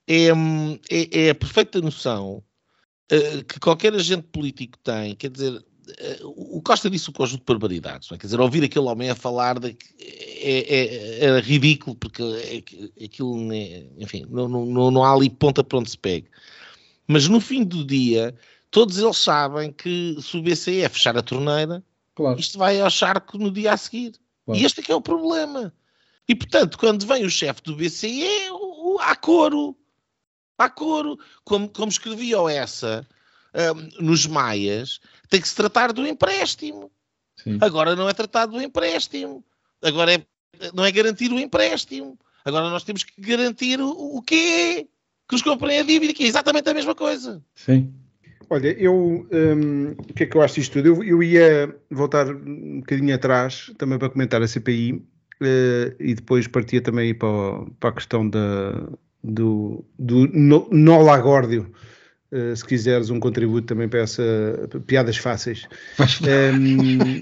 É, 0.09 0.27
é, 0.91 1.27
é 1.27 1.31
a 1.31 1.35
perfeita 1.35 1.81
noção 1.81 2.43
uh, 3.13 3.45
que 3.45 3.61
qualquer 3.61 3.95
agente 3.95 4.27
político 4.33 4.77
tem, 4.83 5.15
quer 5.15 5.31
dizer, 5.31 5.65
o 6.25 6.61
Costa 6.63 6.91
disse 6.91 7.11
um 7.11 7.13
conjunto 7.13 7.41
de 7.41 7.47
barbaridades, 7.47 8.11
é? 8.11 8.19
quer 8.19 8.27
dizer, 8.27 8.41
ouvir 8.41 8.65
aquele 8.65 8.87
homem 8.87 9.11
a 9.11 9.15
falar 9.15 9.59
de, 9.59 9.77
é, 10.01 11.25
é, 11.25 11.25
é 11.27 11.41
ridículo, 11.41 11.95
porque 11.97 12.23
é, 12.23 13.05
aquilo, 13.05 13.37
enfim, 13.99 14.27
não, 14.29 14.49
não, 14.49 14.91
não 14.91 15.05
há 15.05 15.13
ali 15.13 15.31
ponta 15.31 15.63
para 15.63 15.79
onde 15.79 15.91
se 15.91 15.99
pegue. 15.99 16.27
Mas 17.07 17.29
no 17.29 17.41
fim 17.41 17.63
do 17.65 17.85
dia, 17.85 18.35
todos 18.75 18.99
eles 18.99 19.19
sabem 19.19 19.71
que 19.71 20.17
se 20.21 20.37
o 20.37 20.43
BCE 20.43 20.83
é 20.83 20.89
fechar 20.89 21.17
a 21.17 21.23
torneira, 21.23 21.81
claro. 22.13 22.41
isto 22.41 22.59
vai 22.59 22.81
ao 22.81 22.91
charco 22.91 23.39
no 23.39 23.49
dia 23.49 23.73
a 23.73 23.77
seguir. 23.77 24.15
Claro. 24.45 24.61
E 24.61 24.65
este 24.65 24.81
é 24.81 24.83
que 24.83 24.91
é 24.91 24.95
o 24.97 25.01
problema. 25.01 25.73
E 26.29 26.35
portanto, 26.35 26.77
quando 26.77 27.07
vem 27.07 27.25
o 27.25 27.31
chefe 27.31 27.63
do 27.63 27.77
BCE, 27.77 28.51
o, 28.51 28.97
o, 28.97 28.99
há 28.99 29.15
coro. 29.15 29.77
Há 30.59 30.69
coro. 30.69 31.17
Como, 31.45 31.69
como 31.69 31.89
escrevia 31.89 32.41
o 32.41 32.49
essa 32.49 33.07
um, 33.55 34.05
nos 34.05 34.27
Maias, 34.27 34.99
tem 35.29 35.41
que 35.41 35.49
se 35.49 35.55
tratar 35.55 35.93
do 35.93 36.05
empréstimo. 36.05 36.91
Sim. 37.37 37.59
Agora 37.61 37.95
não 37.95 38.09
é 38.09 38.13
tratado 38.13 38.55
do 38.55 38.61
empréstimo. 38.61 39.45
Agora 39.81 40.15
é, 40.15 40.27
não 40.75 40.85
é 40.85 40.91
garantir 40.91 41.31
o 41.31 41.39
empréstimo. 41.39 42.19
Agora 42.45 42.69
nós 42.69 42.83
temos 42.83 43.05
que 43.05 43.21
garantir 43.21 43.81
o, 43.81 44.17
o 44.17 44.21
quê? 44.21 44.89
Que 45.29 45.35
nos 45.37 45.43
comprem 45.43 45.79
a 45.79 45.85
dívida, 45.85 46.13
que 46.13 46.25
é 46.25 46.27
exatamente 46.27 46.69
a 46.69 46.75
mesma 46.75 46.97
coisa. 46.97 47.41
Sim. 47.55 47.95
Olha, 48.51 48.69
eu 48.79 49.27
um, 49.31 49.91
o 49.93 50.15
que 50.15 50.25
é 50.25 50.27
que 50.27 50.37
eu 50.37 50.43
acho 50.43 50.57
disto 50.57 50.75
tudo? 50.75 50.89
Eu, 50.89 51.05
eu, 51.05 51.23
ia 51.23 51.75
voltar 51.91 52.29
um 52.29 52.81
bocadinho 52.81 53.15
atrás 53.15 53.73
também 53.79 53.99
para 53.99 54.11
comentar 54.11 54.43
a 54.43 54.47
CPI 54.49 54.93
uh, 54.93 55.05
eh, 55.41 55.97
e 55.99 56.15
depois 56.15 56.47
partia 56.47 56.81
também 56.81 57.15
para, 57.15 57.65
para 57.81 57.91
a 57.91 57.93
questão 57.93 58.29
da, 58.29 58.89
do, 59.23 59.85
do 59.99 60.27
no, 60.29 60.69
Nolagórdio 60.71 61.73
Uh, 62.35 62.57
se 62.57 62.65
quiseres 62.65 63.11
um 63.11 63.21
contributo 63.21 63.65
também 63.65 63.89
para 63.89 64.01
essa 64.01 64.23
piadas 64.89 65.17
fáceis. 65.17 65.69
Um, 66.01 67.21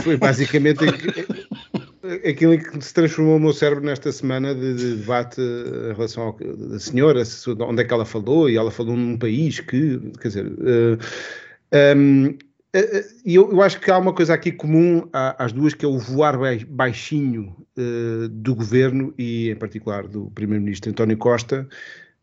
foi 0.00 0.16
basicamente 0.16 0.78
aquilo 2.28 2.54
em 2.54 2.58
que 2.58 2.84
se 2.84 2.94
transformou 2.94 3.36
o 3.36 3.40
meu 3.40 3.52
cérebro 3.52 3.84
nesta 3.84 4.10
semana 4.12 4.54
de, 4.54 4.74
de 4.74 4.96
debate 4.96 5.40
em 5.40 5.94
relação 5.94 6.24
ao, 6.24 6.32
da 6.32 6.78
senhora, 6.78 7.22
onde 7.60 7.82
é 7.82 7.84
que 7.84 7.92
ela 7.92 8.04
falou, 8.04 8.48
e 8.48 8.56
ela 8.56 8.70
falou 8.70 8.96
num 8.96 9.18
país 9.18 9.60
que, 9.60 9.98
quer 10.20 10.28
dizer, 10.28 10.46
uh, 10.46 10.98
um, 11.96 12.36
e 13.24 13.34
eu, 13.34 13.50
eu, 13.50 13.62
acho 13.62 13.80
que 13.80 13.90
há 13.90 13.96
uma 13.96 14.12
coisa 14.12 14.34
aqui 14.34 14.52
comum 14.52 15.08
às 15.12 15.52
duas, 15.52 15.72
que 15.72 15.84
é 15.84 15.88
o 15.88 15.98
voar 15.98 16.36
baixinho 16.68 17.56
uh, 17.78 18.28
do 18.28 18.54
governo 18.54 19.14
e, 19.16 19.50
em 19.50 19.56
particular, 19.56 20.06
do 20.06 20.30
primeiro-ministro 20.34 20.90
António 20.90 21.16
Costa, 21.16 21.66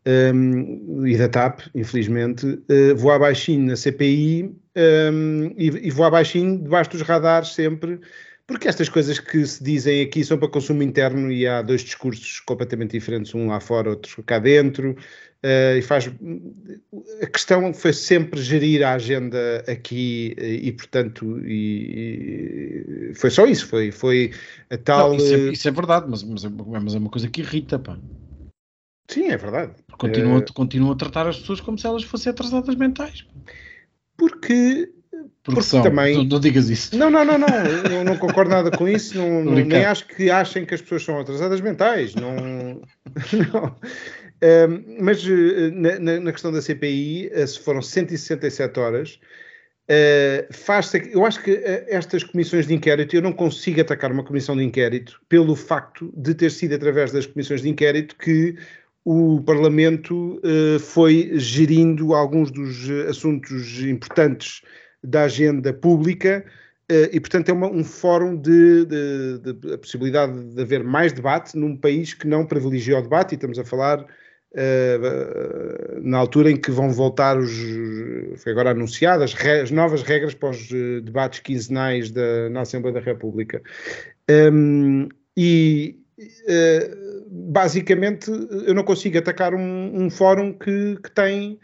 um, 0.06 1.06
e 1.06 1.16
da 1.16 1.28
TAP, 1.28 1.60
infelizmente, 1.74 2.46
uh, 2.46 2.96
voar 2.96 3.18
baixinho 3.18 3.66
na 3.66 3.76
CPI 3.76 4.54
um, 4.76 5.54
e, 5.56 5.88
e 5.88 5.90
voar 5.90 6.10
baixinho 6.10 6.58
debaixo 6.58 6.90
dos 6.90 7.02
radares 7.02 7.54
sempre, 7.54 7.98
porque 8.46 8.68
estas 8.68 8.88
coisas 8.88 9.18
que 9.18 9.46
se 9.46 9.62
dizem 9.62 10.02
aqui 10.02 10.22
são 10.22 10.36
para 10.36 10.48
consumo 10.48 10.82
interno 10.82 11.32
e 11.32 11.46
há 11.46 11.62
dois 11.62 11.80
discursos 11.80 12.40
completamente 12.40 12.92
diferentes, 12.92 13.34
um 13.34 13.48
lá 13.48 13.58
fora, 13.58 13.90
outro 13.90 14.22
cá 14.22 14.38
dentro, 14.38 14.90
uh, 14.90 15.78
e 15.78 15.82
faz... 15.82 16.10
A 17.22 17.26
questão 17.26 17.72
foi 17.72 17.94
sempre 17.94 18.42
gerir 18.42 18.86
a 18.86 18.92
agenda 18.92 19.64
aqui 19.66 20.34
e, 20.38 20.70
portanto, 20.72 21.40
e, 21.46 23.10
e 23.10 23.14
foi 23.14 23.30
só 23.30 23.46
isso, 23.46 23.66
foi, 23.66 23.90
foi 23.90 24.32
a 24.68 24.76
tal... 24.76 25.10
Não, 25.10 25.16
isso, 25.16 25.34
é, 25.34 25.38
isso, 25.52 25.68
é, 25.68 25.70
verdade, 25.70 26.06
mas, 26.08 26.22
mas, 26.22 26.44
é, 26.44 26.48
mas 26.48 26.94
é 26.94 26.98
uma 26.98 27.10
coisa 27.10 27.28
que 27.28 27.40
irrita, 27.40 27.78
pá. 27.78 27.98
Sim, 29.08 29.28
é 29.28 29.36
verdade. 29.36 29.72
Continua, 29.98 30.38
é... 30.38 30.52
continua 30.52 30.92
a 30.92 30.96
tratar 30.96 31.26
as 31.26 31.38
pessoas 31.38 31.60
como 31.60 31.78
se 31.78 31.86
elas 31.86 32.02
fossem 32.02 32.30
atrasadas 32.30 32.74
mentais. 32.74 33.26
Porque 34.16 34.93
porque, 35.42 35.60
porque 35.60 35.82
também. 35.82 36.16
Não, 36.16 36.24
não, 36.24 36.40
digas 36.40 36.70
isso. 36.70 36.96
Não, 36.96 37.10
não, 37.10 37.24
não, 37.24 37.38
não. 37.38 37.48
eu 37.90 38.04
não 38.04 38.16
concordo 38.16 38.50
nada 38.50 38.70
com 38.70 38.88
isso. 38.88 39.16
Não, 39.16 39.44
não, 39.44 39.52
nem 39.52 39.84
acho 39.84 40.06
que 40.06 40.30
achem 40.30 40.64
que 40.64 40.74
as 40.74 40.82
pessoas 40.82 41.04
são 41.04 41.18
atrasadas 41.20 41.60
mentais. 41.60 42.14
Não. 42.14 42.34
não. 43.52 43.76
Um, 44.42 44.96
mas 45.00 45.24
eh, 45.26 45.70
na, 45.70 46.20
na, 46.20 46.32
questão 46.32 46.52
da 46.52 46.60
CPI, 46.60 47.30
eh, 47.32 47.46
se 47.46 47.60
foram 47.60 47.80
167 47.80 48.78
horas, 48.78 49.18
Uh, 49.84 50.50
faz 50.50 50.90
eu 50.94 51.26
acho 51.26 51.42
que 51.42 51.52
uh, 51.52 51.84
estas 51.88 52.24
comissões 52.24 52.66
de 52.66 52.72
inquérito, 52.72 53.14
eu 53.14 53.20
não 53.20 53.34
consigo 53.34 53.82
atacar 53.82 54.10
uma 54.10 54.24
comissão 54.24 54.56
de 54.56 54.64
inquérito 54.64 55.20
pelo 55.28 55.54
facto 55.54 56.10
de 56.16 56.34
ter 56.34 56.50
sido 56.50 56.74
através 56.74 57.12
das 57.12 57.26
comissões 57.26 57.60
de 57.60 57.68
inquérito 57.68 58.16
que 58.16 58.56
o 59.04 59.42
Parlamento 59.42 60.40
uh, 60.42 60.80
foi 60.80 61.32
gerindo 61.34 62.14
alguns 62.14 62.50
dos 62.50 62.88
assuntos 63.10 63.78
importantes 63.82 64.62
da 65.04 65.24
agenda 65.24 65.72
pública 65.72 66.44
e, 67.12 67.18
portanto, 67.18 67.48
é 67.48 67.52
uma, 67.52 67.66
um 67.66 67.82
fórum 67.82 68.36
de, 68.36 68.84
de, 68.84 69.38
de, 69.38 69.72
a 69.74 69.78
possibilidade 69.78 70.38
de 70.54 70.60
haver 70.60 70.84
mais 70.84 71.12
debate 71.12 71.56
num 71.56 71.76
país 71.76 72.12
que 72.12 72.26
não 72.26 72.44
privilegia 72.44 72.98
o 72.98 73.02
debate, 73.02 73.32
e 73.32 73.34
estamos 73.36 73.58
a 73.58 73.64
falar 73.64 74.06
Uh, 74.56 76.00
na 76.00 76.16
altura 76.16 76.48
em 76.48 76.56
que 76.56 76.70
vão 76.70 76.88
voltar 76.88 77.36
os, 77.36 77.50
foi 78.36 78.52
agora 78.52 78.70
anunciadas, 78.70 79.34
as 79.34 79.72
novas 79.72 80.04
regras 80.04 80.32
para 80.32 80.50
os 80.50 80.68
debates 81.02 81.40
quinzenais 81.40 82.08
da, 82.12 82.48
na 82.50 82.60
Assembleia 82.60 82.94
da 82.94 83.00
República. 83.00 83.60
Um, 84.30 85.08
e 85.36 85.98
uh, 86.20 87.26
basicamente 87.28 88.30
eu 88.64 88.72
não 88.74 88.84
consigo 88.84 89.18
atacar 89.18 89.54
um, 89.54 90.04
um 90.04 90.08
fórum 90.08 90.52
que, 90.52 90.98
que 91.02 91.10
tem 91.10 91.58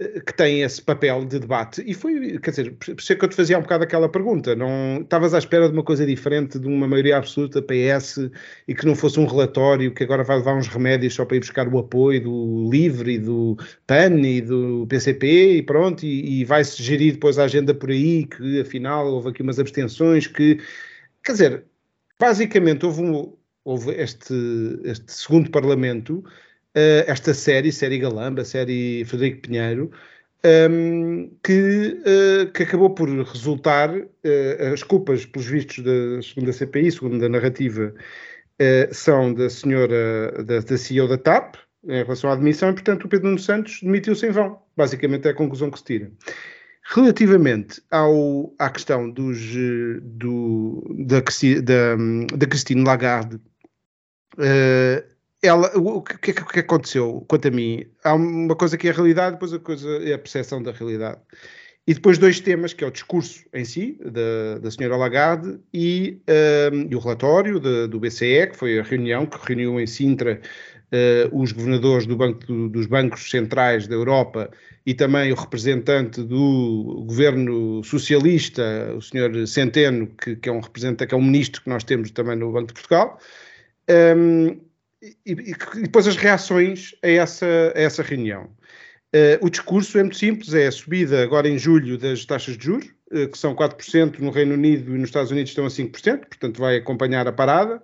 que 0.00 0.32
tem 0.32 0.62
esse 0.62 0.80
papel 0.80 1.26
de 1.26 1.38
debate. 1.38 1.82
E 1.86 1.92
foi, 1.92 2.38
quer 2.38 2.50
dizer, 2.50 2.72
por 2.72 2.98
isso 2.98 3.12
é 3.12 3.16
que 3.16 3.24
eu 3.24 3.28
te 3.28 3.36
fazia 3.36 3.58
um 3.58 3.62
bocado 3.62 3.84
aquela 3.84 4.08
pergunta. 4.08 4.56
Não 4.56 5.02
estavas 5.02 5.34
à 5.34 5.38
espera 5.38 5.68
de 5.68 5.74
uma 5.74 5.82
coisa 5.82 6.06
diferente, 6.06 6.58
de 6.58 6.66
uma 6.66 6.88
maioria 6.88 7.18
absoluta 7.18 7.60
PS 7.60 8.30
e 8.66 8.74
que 8.74 8.86
não 8.86 8.94
fosse 8.94 9.20
um 9.20 9.26
relatório 9.26 9.92
que 9.92 10.02
agora 10.02 10.24
vai 10.24 10.38
levar 10.38 10.56
uns 10.56 10.68
remédios 10.68 11.12
só 11.12 11.26
para 11.26 11.36
ir 11.36 11.40
buscar 11.40 11.68
o 11.68 11.78
apoio 11.78 12.22
do 12.22 12.70
LIVRE, 12.70 13.18
do 13.18 13.58
PAN 13.86 14.20
e 14.22 14.40
do 14.40 14.86
PCP 14.88 15.56
e 15.58 15.62
pronto, 15.62 16.02
e, 16.04 16.40
e 16.40 16.44
vai-se 16.46 16.82
gerir 16.82 17.12
depois 17.14 17.38
a 17.38 17.44
agenda 17.44 17.74
por 17.74 17.90
aí, 17.90 18.24
que 18.24 18.60
afinal 18.60 19.06
houve 19.06 19.28
aqui 19.28 19.42
umas 19.42 19.58
abstenções 19.58 20.26
que, 20.26 20.58
quer 21.22 21.32
dizer, 21.32 21.64
basicamente 22.18 22.86
houve, 22.86 23.02
um, 23.02 23.36
houve 23.64 23.90
este, 23.92 24.34
este 24.84 25.12
segundo 25.12 25.50
Parlamento 25.50 26.24
uh, 26.76 27.04
esta 27.06 27.34
série, 27.34 27.72
série 27.72 27.98
Galamba, 27.98 28.44
série 28.44 29.04
Frederico 29.04 29.42
Pinheiro, 29.42 29.90
um, 30.44 30.48
ehm, 30.48 31.30
que, 31.42 31.98
uh, 32.00 32.52
que, 32.52 32.62
acabou 32.62 32.90
por 32.90 33.08
resultar, 33.08 33.90
uh, 33.94 34.72
as 34.72 34.82
culpas, 34.82 35.26
pelos 35.26 35.46
vistos, 35.46 35.84
da 35.84 36.22
segunda 36.22 36.52
CPI, 36.52 36.92
segundo 36.92 37.24
a 37.24 37.28
narrativa, 37.28 37.92
uh, 38.60 38.94
são 38.94 39.34
da 39.34 39.50
senhora, 39.50 40.42
da, 40.44 40.60
da, 40.60 40.78
CEO 40.78 41.08
da 41.08 41.18
TAP, 41.18 41.56
em 41.84 42.02
relação 42.02 42.30
à 42.30 42.34
admissão, 42.34 42.70
e, 42.70 42.74
portanto, 42.74 43.04
o 43.04 43.08
Pedro 43.08 43.26
Nuno 43.26 43.38
Santos 43.38 43.80
demitiu-se 43.82 44.26
em 44.26 44.30
vão. 44.30 44.60
Basicamente 44.76 45.26
é 45.28 45.30
a 45.30 45.34
conclusão 45.34 45.70
que 45.70 45.78
se 45.78 45.84
tira. 45.84 46.10
Relativamente 46.82 47.82
ao, 47.90 48.52
à 48.58 48.68
questão 48.70 49.10
dos, 49.10 49.38
do, 50.02 50.82
da, 51.06 51.20
da, 51.20 52.36
da 52.36 52.46
Christine 52.46 52.84
Lagarde, 52.84 53.38
ela, 55.42 55.70
o 55.76 56.02
que, 56.02 56.30
o 56.30 56.46
que 56.46 56.60
aconteceu 56.60 57.24
quanto 57.28 57.48
a 57.48 57.50
mim? 57.50 57.86
Há 58.04 58.14
uma 58.14 58.54
coisa 58.54 58.76
que 58.76 58.88
é 58.88 58.90
a 58.90 58.94
realidade, 58.94 59.32
depois 59.32 59.52
a 59.52 59.58
coisa 59.58 59.88
é 60.04 60.12
a 60.12 60.18
percepção 60.18 60.62
da 60.62 60.72
realidade. 60.72 61.18
E 61.86 61.94
depois 61.94 62.18
dois 62.18 62.38
temas, 62.40 62.72
que 62.72 62.84
é 62.84 62.86
o 62.86 62.90
discurso 62.90 63.44
em 63.52 63.64
si, 63.64 63.98
da, 64.04 64.58
da 64.60 64.70
senhora 64.70 64.96
Lagarde, 64.96 65.58
e, 65.72 66.20
um, 66.72 66.86
e 66.90 66.94
o 66.94 66.98
relatório 66.98 67.58
de, 67.58 67.88
do 67.88 67.98
BCE, 67.98 68.48
que 68.48 68.56
foi 68.56 68.78
a 68.78 68.82
reunião 68.82 69.26
que 69.26 69.38
reuniu 69.46 69.80
em 69.80 69.86
Sintra 69.86 70.40
uh, 70.92 71.40
os 71.40 71.52
governadores 71.52 72.06
do 72.06 72.16
banco, 72.16 72.46
do, 72.46 72.68
dos 72.68 72.86
bancos 72.86 73.30
centrais 73.30 73.88
da 73.88 73.94
Europa 73.94 74.50
e 74.84 74.94
também 74.94 75.32
o 75.32 75.34
representante 75.34 76.22
do 76.22 77.04
governo 77.06 77.82
socialista, 77.82 78.94
o 78.94 79.00
senhor 79.00 79.46
Centeno, 79.46 80.06
que, 80.06 80.36
que 80.36 80.48
é 80.48 80.52
um 80.52 80.60
representante, 80.60 81.08
que 81.08 81.14
é 81.14 81.18
um 81.18 81.22
ministro 81.22 81.62
que 81.62 81.68
nós 81.68 81.82
temos 81.82 82.10
também 82.10 82.36
no 82.36 82.52
Banco 82.52 82.68
de 82.68 82.74
Portugal. 82.74 83.18
Um, 83.88 84.69
e, 85.02 85.16
e, 85.26 85.82
depois 85.82 86.06
as 86.06 86.16
reações 86.16 86.94
a 87.02 87.08
essa, 87.08 87.46
a 87.74 87.80
essa 87.80 88.02
reunião. 88.02 88.50
Uh, 89.14 89.44
o 89.44 89.50
discurso 89.50 89.98
é 89.98 90.02
muito 90.02 90.16
simples, 90.16 90.54
é 90.54 90.68
a 90.68 90.72
subida 90.72 91.22
agora 91.22 91.48
em 91.48 91.58
julho 91.58 91.98
das 91.98 92.24
taxas 92.24 92.56
de 92.56 92.64
juros, 92.64 92.86
uh, 93.12 93.28
que 93.28 93.36
são 93.36 93.54
4% 93.54 94.20
no 94.20 94.30
Reino 94.30 94.54
Unido 94.54 94.94
e 94.94 94.98
nos 94.98 95.08
Estados 95.08 95.32
Unidos 95.32 95.50
estão 95.50 95.66
a 95.66 95.68
5%, 95.68 96.26
portanto 96.26 96.60
vai 96.60 96.76
acompanhar 96.76 97.26
a 97.26 97.32
parada. 97.32 97.82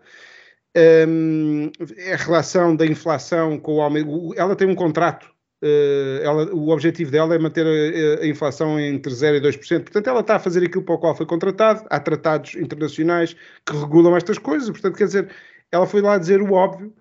Um, 1.08 1.72
é 1.96 2.12
a 2.12 2.16
relação 2.16 2.76
da 2.76 2.84
inflação 2.86 3.58
com 3.58 3.76
o 3.76 3.80
aumento. 3.80 4.34
Ela 4.36 4.54
tem 4.54 4.68
um 4.68 4.74
contrato, 4.74 5.24
uh, 5.64 6.22
ela, 6.22 6.54
o 6.54 6.68
objetivo 6.68 7.10
dela 7.10 7.34
é 7.34 7.38
manter 7.38 7.66
a, 7.66 8.22
a, 8.22 8.26
inflação 8.26 8.78
entre 8.78 9.12
0% 9.12 9.36
e 9.36 9.40
2%, 9.40 9.82
portanto 9.84 10.06
ela 10.06 10.20
está 10.20 10.36
a 10.36 10.38
fazer 10.38 10.64
aquilo 10.64 10.84
para 10.84 10.94
o 10.94 10.98
qual 10.98 11.16
foi 11.16 11.26
contratado. 11.26 11.84
Há 11.90 11.98
tratados 11.98 12.54
internacionais 12.54 13.34
que 13.64 13.74
regulam 13.74 14.16
estas 14.16 14.38
coisas, 14.38 14.68
portanto, 14.68 14.96
quer 14.96 15.06
dizer, 15.06 15.28
ela 15.72 15.86
foi 15.86 16.02
lá 16.02 16.18
dizer 16.18 16.40
o 16.40 16.52
óbvio 16.52 16.94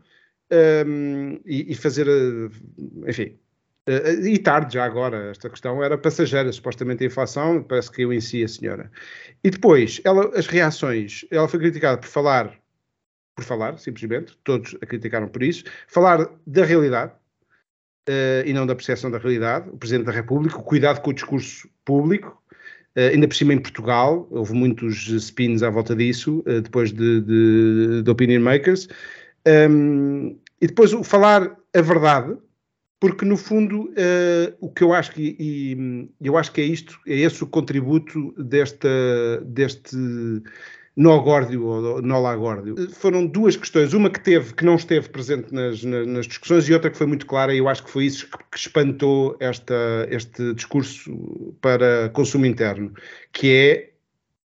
um, 0.51 1.39
e, 1.45 1.71
e, 1.71 1.75
fazer, 1.75 2.07
eh, 2.07 3.09
enfim, 3.09 3.37
uh, 3.89 4.27
e 4.27 4.37
tarde 4.39 4.75
já 4.75 4.85
agora, 4.85 5.31
esta 5.31 5.49
questão 5.49 5.83
era 5.83 5.97
passageira, 5.97 6.51
supostamente 6.51 7.03
a 7.03 7.07
inflação, 7.07 7.63
parece 7.63 7.91
que 7.91 8.03
eu 8.03 8.13
em 8.13 8.21
si 8.21 8.43
a 8.43 8.47
senhora. 8.47 8.91
E 9.43 9.49
depois, 9.49 10.01
ela, 10.03 10.31
as 10.37 10.47
reações, 10.47 11.25
ela 11.31 11.47
foi 11.47 11.59
criticada 11.59 11.97
por 11.97 12.07
falar, 12.07 12.53
por 13.35 13.43
falar, 13.43 13.77
simplesmente, 13.79 14.37
todos 14.43 14.75
a 14.81 14.85
criticaram 14.85 15.27
por 15.27 15.43
isso, 15.43 15.63
falar 15.87 16.29
da 16.45 16.63
realidade, 16.63 17.11
uh, 18.09 18.45
e 18.45 18.53
não 18.53 18.65
da 18.65 18.75
percepção 18.75 19.09
da 19.09 19.17
realidade, 19.17 19.69
o 19.69 19.77
Presidente 19.77 20.05
da 20.05 20.11
República, 20.11 20.59
cuidado 20.59 21.01
com 21.01 21.11
o 21.11 21.13
discurso 21.13 21.69
público, 21.83 22.41
Uh, 22.97 23.11
ainda 23.11 23.27
por 23.27 23.35
cima 23.35 23.53
em 23.53 23.59
Portugal, 23.59 24.25
houve 24.31 24.53
muitos 24.53 25.09
spins 25.09 25.61
à 25.61 25.69
volta 25.69 25.93
disso, 25.93 26.41
uh, 26.47 26.61
depois 26.61 26.93
de, 26.93 27.19
de, 27.19 28.03
de, 28.03 28.09
opinion 28.09 28.39
makers, 28.39 28.87
um, 29.47 30.37
e 30.61 30.67
depois 30.67 30.93
o 30.93 31.03
falar 31.03 31.55
a 31.73 31.81
verdade, 31.81 32.37
porque 32.99 33.25
no 33.25 33.37
fundo 33.37 33.83
uh, 33.83 34.55
o 34.59 34.69
que 34.69 34.83
eu 34.83 34.93
acho 34.93 35.11
que 35.11 35.35
e, 35.39 36.09
eu 36.21 36.37
acho 36.37 36.51
que 36.51 36.61
é 36.61 36.63
isto, 36.63 36.99
é 37.05 37.15
esse 37.15 37.43
o 37.43 37.47
contributo 37.47 38.33
desta, 38.37 38.89
deste 39.45 39.95
nó-górdio 40.95 41.65
ou 41.65 42.01
nó-lagórdio. 42.01 42.89
Foram 42.91 43.27
duas 43.27 43.57
questões, 43.57 43.93
uma 43.93 44.09
que 44.09 44.19
teve, 44.19 44.53
que 44.53 44.63
não 44.63 44.75
esteve 44.75 45.09
presente 45.09 45.53
nas, 45.53 45.83
nas, 45.83 46.07
nas, 46.07 46.25
discussões 46.25 46.67
e 46.69 46.73
outra 46.73 46.89
que 46.89 46.97
foi 46.97 47.05
muito 47.05 47.25
clara 47.25 47.53
e 47.53 47.57
eu 47.57 47.67
acho 47.67 47.83
que 47.83 47.91
foi 47.91 48.05
isso 48.05 48.29
que, 48.29 48.37
que 48.37 48.57
espantou 48.57 49.35
esta, 49.39 50.07
este 50.09 50.53
discurso 50.53 51.53
para 51.61 52.09
consumo 52.13 52.45
interno, 52.45 52.93
que 53.33 53.51
é 53.51 53.94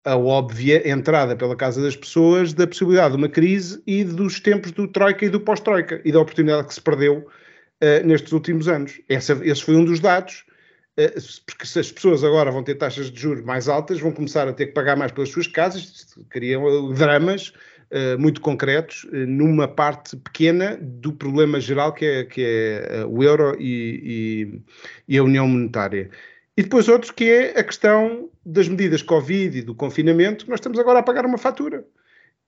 a 0.05 0.17
óbvia 0.17 0.89
entrada 0.89 1.37
pela 1.37 1.55
casa 1.55 1.83
das 1.83 1.95
pessoas 1.95 2.53
da 2.53 2.67
possibilidade 2.67 3.13
de 3.13 3.19
uma 3.19 3.29
crise 3.29 3.83
e 3.87 4.03
dos 4.03 4.41
tempos 4.41 4.73
do 4.73 4.89
Troika 4.89 5.25
e 5.25 5.29
do 5.29 5.41
pós-Troika 5.41 6.01
e 6.05 6.13
da 6.13 6.21
oportunidade 6.21 6.69
que 6.69 6.75
se 6.75 6.81
perdeu 6.81 7.19
uh, 7.19 8.07
nestes 8.07 8.33
últimos 8.33 8.69
anos. 8.69 9.01
Essa, 9.09 9.39
esse 9.43 9.63
foi 9.63 9.77
um 9.77 9.85
dos 9.85 10.01
dados, 10.01 10.45
uh, 10.99 11.43
porque 11.45 11.67
se 11.67 11.79
as 11.79 11.93
pessoas 11.93 12.25
agora 12.25 12.51
vão 12.51 12.63
ter 12.63 12.77
taxas 12.77 13.11
de 13.11 13.21
juros 13.21 13.45
mais 13.45 13.69
altas, 13.69 14.01
vão 14.01 14.13
começar 14.13 14.49
a 14.49 14.53
ter 14.53 14.67
que 14.67 14.73
pagar 14.73 14.97
mais 14.97 15.13
pelas 15.13 15.29
suas 15.29 15.47
casas, 15.47 16.07
criam 16.31 16.93
dramas 16.95 17.53
uh, 17.91 18.19
muito 18.19 18.41
concretos 18.41 19.07
numa 19.13 19.69
parte 19.69 20.17
pequena 20.17 20.79
do 20.81 21.13
problema 21.13 21.61
geral 21.61 21.93
que 21.93 22.07
é, 22.07 22.25
que 22.25 22.43
é 22.43 23.05
o 23.05 23.23
euro 23.23 23.55
e, 23.61 24.55
e, 25.09 25.15
e 25.15 25.19
a 25.19 25.23
União 25.23 25.47
Monetária. 25.47 26.09
E 26.57 26.63
depois 26.63 26.89
outros 26.89 27.11
que 27.11 27.25
é 27.25 27.59
a 27.59 27.65
questão 27.65 28.29
das 28.45 28.69
medidas 28.69 29.03
Covid 29.03 29.59
e 29.59 29.63
do 29.63 29.75
confinamento, 29.75 30.49
nós 30.49 30.59
estamos 30.59 30.79
agora 30.79 30.99
a 30.99 31.03
pagar 31.03 31.25
uma 31.25 31.39
fatura. 31.39 31.85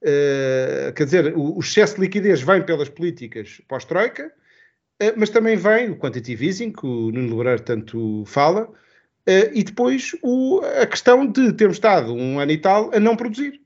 Uh, 0.02 0.92
quer 0.94 1.04
dizer, 1.04 1.36
o, 1.36 1.56
o, 1.56 1.60
excesso 1.60 1.94
de 1.94 2.00
liquidez 2.00 2.42
vem 2.42 2.60
pelas 2.62 2.88
políticas 2.88 3.62
pós-Troika, 3.68 4.26
uh, 4.26 5.12
mas 5.16 5.30
também 5.30 5.56
vem 5.56 5.90
o 5.90 5.96
quantitative 5.96 6.44
easing, 6.44 6.72
que 6.72 6.84
o 6.84 7.12
Nuno 7.12 7.36
Lebrar 7.36 7.60
tanto 7.60 8.24
fala, 8.26 8.64
uh, 8.64 9.50
e 9.54 9.62
depois 9.62 10.16
o, 10.20 10.60
a 10.80 10.86
questão 10.86 11.24
de 11.24 11.52
termos 11.52 11.76
estado 11.76 12.12
um 12.12 12.40
ano 12.40 12.50
e 12.50 12.58
tal 12.58 12.90
a 12.92 12.98
não 12.98 13.14
produzir. 13.14 13.60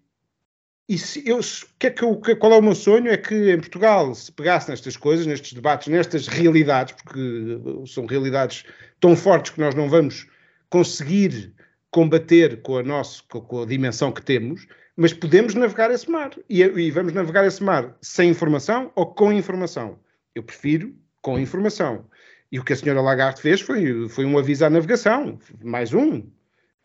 E 0.89 0.97
se 0.97 1.29
eu, 1.29 1.41
que 1.81 1.89
é 1.89 1.91
que 1.91 2.05
eu, 2.05 2.21
qual 2.39 2.53
é 2.53 2.59
o 2.59 2.63
meu 2.63 2.75
sonho? 2.75 3.09
É 3.09 3.17
que 3.17 3.53
em 3.53 3.59
Portugal 3.59 4.15
se 4.15 4.31
pegasse 4.31 4.71
nestas 4.71 4.97
coisas, 4.97 5.27
nestes 5.27 5.53
debates, 5.53 5.89
nestas 5.89 6.29
realidades, 6.29 6.95
porque 6.95 7.59
são 7.87 8.07
realidades 8.07 8.65
tão 9.01 9.17
fortes 9.17 9.53
que 9.53 9.61
nós 9.61 9.75
não 9.75 9.89
vamos 9.89 10.29
conseguir 10.71 11.53
combater 11.91 12.63
com 12.63 12.79
a, 12.79 12.83
nossa, 12.83 13.21
com 13.29 13.63
a 13.63 13.67
dimensão 13.67 14.13
que 14.13 14.23
temos, 14.23 14.67
mas 14.97 15.13
podemos 15.13 15.55
navegar 15.55 15.91
esse 15.91 16.09
mar. 16.09 16.31
E, 16.49 16.63
e, 16.63 16.91
vamos 16.91 17.13
navegar 17.13 17.45
esse 17.47 17.65
mar 17.65 17.97
sem 18.01 18.31
informação 18.31 18.93
ou 18.95 19.07
com 19.07 19.33
informação. 19.33 19.99
Eu 20.35 20.43
prefiro 20.43 20.95
com 21.21 21.39
informação. 21.39 22.07
E 22.53 22.61
o 22.61 22.65
que 22.65 22.73
a 22.73 22.77
senhora 22.77 23.01
Lagarde 23.01 23.43
fez 23.43 23.61
foi, 23.61 24.09
foi 24.09 24.25
um 24.25 24.39
aviso 24.39 24.65
à 24.65 24.71
navegação, 24.71 25.39
mais 25.65 25.93
um. 25.93 26.23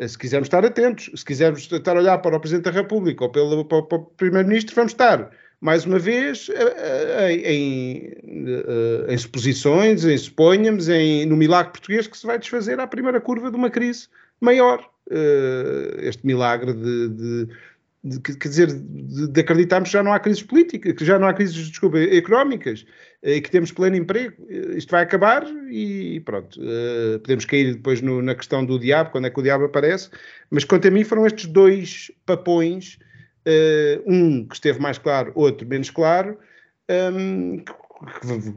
Se 0.08 0.18
quisermos 0.18 0.48
estar 0.48 0.66
atentos, 0.66 1.12
se 1.16 1.24
quisermos 1.24 1.72
estar 1.72 1.96
a 1.96 2.00
olhar 2.00 2.18
para 2.20 2.36
o 2.36 2.40
Presidente 2.40 2.66
da 2.66 2.72
República 2.72 3.24
ou 3.24 3.30
pelo, 3.30 3.64
para, 3.66 3.84
para 3.84 3.98
o 3.98 4.06
Primeiro-Ministro, 4.06 4.76
vamos 4.76 4.94
estar 4.94 5.32
mais 5.62 5.86
uma 5.86 6.00
vez, 6.00 6.50
eh, 6.50 6.76
eh, 6.76 7.54
em, 7.54 8.08
eh, 8.08 9.14
em 9.14 9.18
suposições, 9.18 10.04
em 10.04 10.18
suponhamos, 10.18 10.90
em, 10.90 11.26
no 11.28 11.38
milagre 11.38 11.72
português 11.72 12.08
que 12.08 12.18
se 12.18 12.26
vai 12.26 12.40
desfazer 12.40 12.80
à 12.80 12.88
primeira 12.88 13.22
curva 13.22 13.52
de 13.52 13.56
uma 13.56 13.70
crise 13.70 14.08
maior. 14.42 14.90
este 16.00 16.26
milagre 16.26 16.74
de, 16.74 17.10
de, 17.10 17.48
de, 18.04 18.20
quer 18.22 18.48
dizer, 18.48 18.68
de, 18.68 19.28
de, 19.28 19.42
acreditarmos 19.42 19.90
que 19.90 19.94
já 19.94 20.02
não 20.02 20.14
há 20.14 20.20
crises 20.20 20.42
políticas, 20.42 20.94
que 20.94 21.06
já 21.06 21.20
não 21.20 21.28
há 21.28 21.34
crises, 21.34 21.70
desculpa, 21.70 22.00
económicas, 22.00 22.86
e 23.24 23.40
que 23.40 23.52
temos 23.52 23.72
pleno 23.72 23.96
emprego. 23.96 24.36
Isto 24.50 24.92
vai 24.92 25.04
acabar 25.04 25.46
e 25.70 26.20
pronto. 26.22 26.60
Uh, 26.60 27.20
podemos 27.20 27.46
cair 27.46 27.76
depois 27.76 28.02
no, 28.02 28.22
na 28.22 28.36
questão 28.36 28.66
do 28.66 28.80
diabo, 28.80 29.12
quando 29.12 29.28
é 29.28 29.30
que 29.30 29.40
o 29.40 29.44
diabo 29.44 29.66
aparece, 29.66 30.10
mas 30.50 30.64
quanto 30.64 30.88
a 30.88 30.92
mim 30.92 31.04
foram 31.04 31.26
estes 31.26 31.46
dois 31.46 32.12
papões, 32.26 32.98
um 34.06 34.46
que 34.46 34.56
esteve 34.56 34.80
mais 34.80 34.98
claro, 34.98 35.32
outro 35.36 35.68
menos 35.68 35.90
claro, 35.90 36.38
ehm, 36.88 37.64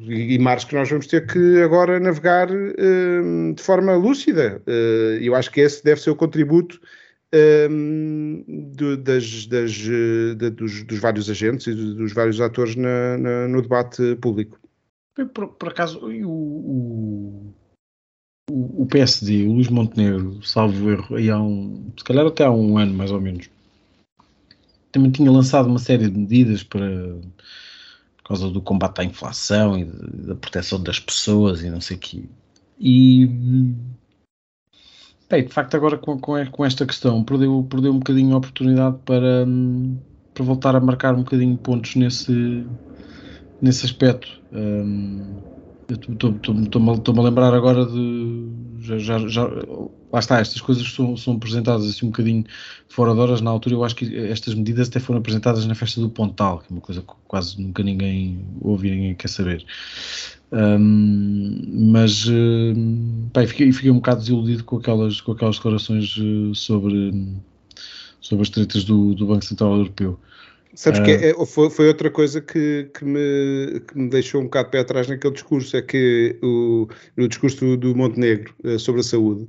e 0.09 0.39
mares 0.39 0.65
que 0.65 0.75
nós 0.75 0.89
vamos 0.89 1.07
ter 1.07 1.27
que 1.27 1.63
agora 1.63 2.01
navegar 2.01 2.51
uh, 2.51 3.55
de 3.55 3.63
forma 3.63 3.95
lúcida. 3.95 4.63
Eu 5.21 5.35
acho 5.35 5.51
que 5.51 5.61
esse 5.61 5.85
deve 5.85 6.01
ser 6.01 6.11
o 6.11 6.17
contributo 6.17 6.81
uh, 7.35 8.45
do, 8.75 8.97
das, 8.97 9.47
das, 9.47 9.73
de, 9.73 10.51
dos, 10.51 10.85
dos, 10.85 10.99
vários 10.99 11.29
agentes 11.29 11.67
e 11.67 11.75
dos 11.75 12.13
vários 12.13 12.41
atores 12.41 12.77
na, 12.77 13.19
na, 13.19 13.49
no 13.49 13.61
debate 13.61 14.17
público. 14.17 14.59
Por, 15.33 15.49
por 15.49 15.69
acaso, 15.69 15.99
o, 16.01 17.55
o, 18.51 18.83
o, 18.83 18.87
PSD, 18.87 19.47
o 19.47 19.53
Luís 19.53 19.69
Montenegro, 19.69 20.43
salvo 20.43 20.91
erro, 20.91 21.17
aí 21.17 21.31
há 21.31 21.41
um, 21.41 21.93
se 21.97 22.05
calhar 22.05 22.27
até 22.27 22.45
há 22.45 22.51
um 22.51 22.79
ano 22.79 22.95
mais 22.95 23.11
ou 23.11 23.21
menos, 23.21 23.49
também 24.91 25.11
tinha 25.11 25.31
lançado 25.31 25.69
uma 25.69 25.79
série 25.79 26.09
de 26.09 26.19
medidas 26.19 26.63
para 26.63 27.19
por 28.17 28.29
causa 28.29 28.49
do 28.49 28.63
combate 28.63 29.03
à 29.03 29.05
inflação 29.05 29.79
e 29.79 29.85
da 29.85 30.35
proteção 30.35 30.83
das 30.83 30.99
pessoas 30.99 31.63
e 31.63 31.69
não 31.69 31.81
sei 31.81 31.97
o 31.97 32.01
quê. 32.01 32.25
E 32.81 33.29
bem, 35.35 35.45
de 35.45 35.53
facto 35.53 35.75
agora 35.75 35.99
com, 35.99 36.19
com, 36.19 36.65
esta 36.65 36.87
questão 36.87 37.23
perdeu, 37.25 37.67
perdeu 37.69 37.93
um 37.93 37.99
bocadinho 37.99 38.35
a 38.35 38.39
oportunidade 38.39 38.97
para, 39.05 39.47
para 40.33 40.45
voltar 40.45 40.77
a 40.77 40.81
marcar 40.81 41.15
um 41.15 41.23
bocadinho 41.23 41.57
pontos 41.57 41.97
nesse, 41.97 42.65
nesse 43.61 43.85
aspecto. 43.85 44.29
Um, 44.53 45.55
Estou-me 45.87 47.21
a 47.21 47.23
lembrar 47.23 47.53
agora 47.53 47.85
de. 47.85 48.49
Já, 48.81 48.97
já, 48.97 49.29
já, 49.29 49.45
lá 50.11 50.19
está, 50.19 50.41
estas 50.41 50.61
coisas 50.63 50.91
são, 50.91 51.15
são 51.15 51.35
apresentadas 51.35 51.87
assim 51.87 52.07
um 52.07 52.09
bocadinho 52.09 52.45
fora 52.89 53.13
de 53.13 53.21
horas. 53.21 53.43
Na 53.43 53.51
altura, 53.51 53.75
eu 53.75 53.85
acho 53.85 53.95
que 53.95 54.17
estas 54.17 54.55
medidas 54.55 54.89
até 54.89 54.99
foram 54.99 55.21
apresentadas 55.21 55.67
na 55.67 55.75
festa 55.75 56.01
do 56.01 56.09
Pontal, 56.09 56.61
que 56.61 56.73
é 56.73 56.75
uma 56.75 56.81
coisa 56.81 57.03
que 57.03 57.13
quase 57.29 57.61
nunca 57.61 57.83
ninguém 57.83 58.47
ouve 58.63 58.91
ninguém 58.91 59.15
quer 59.15 59.29
saber. 59.29 59.63
Um, 60.53 61.91
mas 61.93 62.27
uh, 62.27 62.75
pá, 63.33 63.47
fiquei, 63.47 63.73
fiquei 63.73 63.91
um 63.91 63.97
bocado 63.97 64.21
desiludido 64.21 64.65
com 64.65 64.77
aquelas, 64.77 65.21
com 65.21 65.33
aquelas 65.33 65.57
declarações 65.57 66.17
uh, 66.17 66.55
sobre, 66.55 67.13
sobre 68.21 68.43
as 68.43 68.51
tretas 68.51 68.85
do, 68.85 69.15
do 69.15 69.27
Banco 69.27 69.45
Central 69.45 69.77
Europeu. 69.77 70.19
Sabes 70.75 71.01
que 71.01 71.11
é, 71.13 71.31
é, 71.31 71.47
foi, 71.47 71.71
foi, 71.71 71.87
outra 71.87 72.11
coisa 72.11 72.41
que, 72.41 72.91
que, 72.99 73.05
me, 73.05 73.81
que 73.81 73.97
me 73.97 74.09
deixou 74.09 74.41
um 74.41 74.45
bocado 74.45 74.71
pé 74.71 74.81
atrás 74.81 75.07
naquele 75.07 75.33
discurso, 75.33 75.77
é 75.77 75.83
que 75.83 76.37
o, 76.43 76.89
no 77.17 77.29
discurso 77.29 77.77
do 77.77 77.95
Montenegro 77.95 78.53
uh, 78.65 78.79
sobre 78.79 79.01
a 79.01 79.05
saúde, 79.05 79.47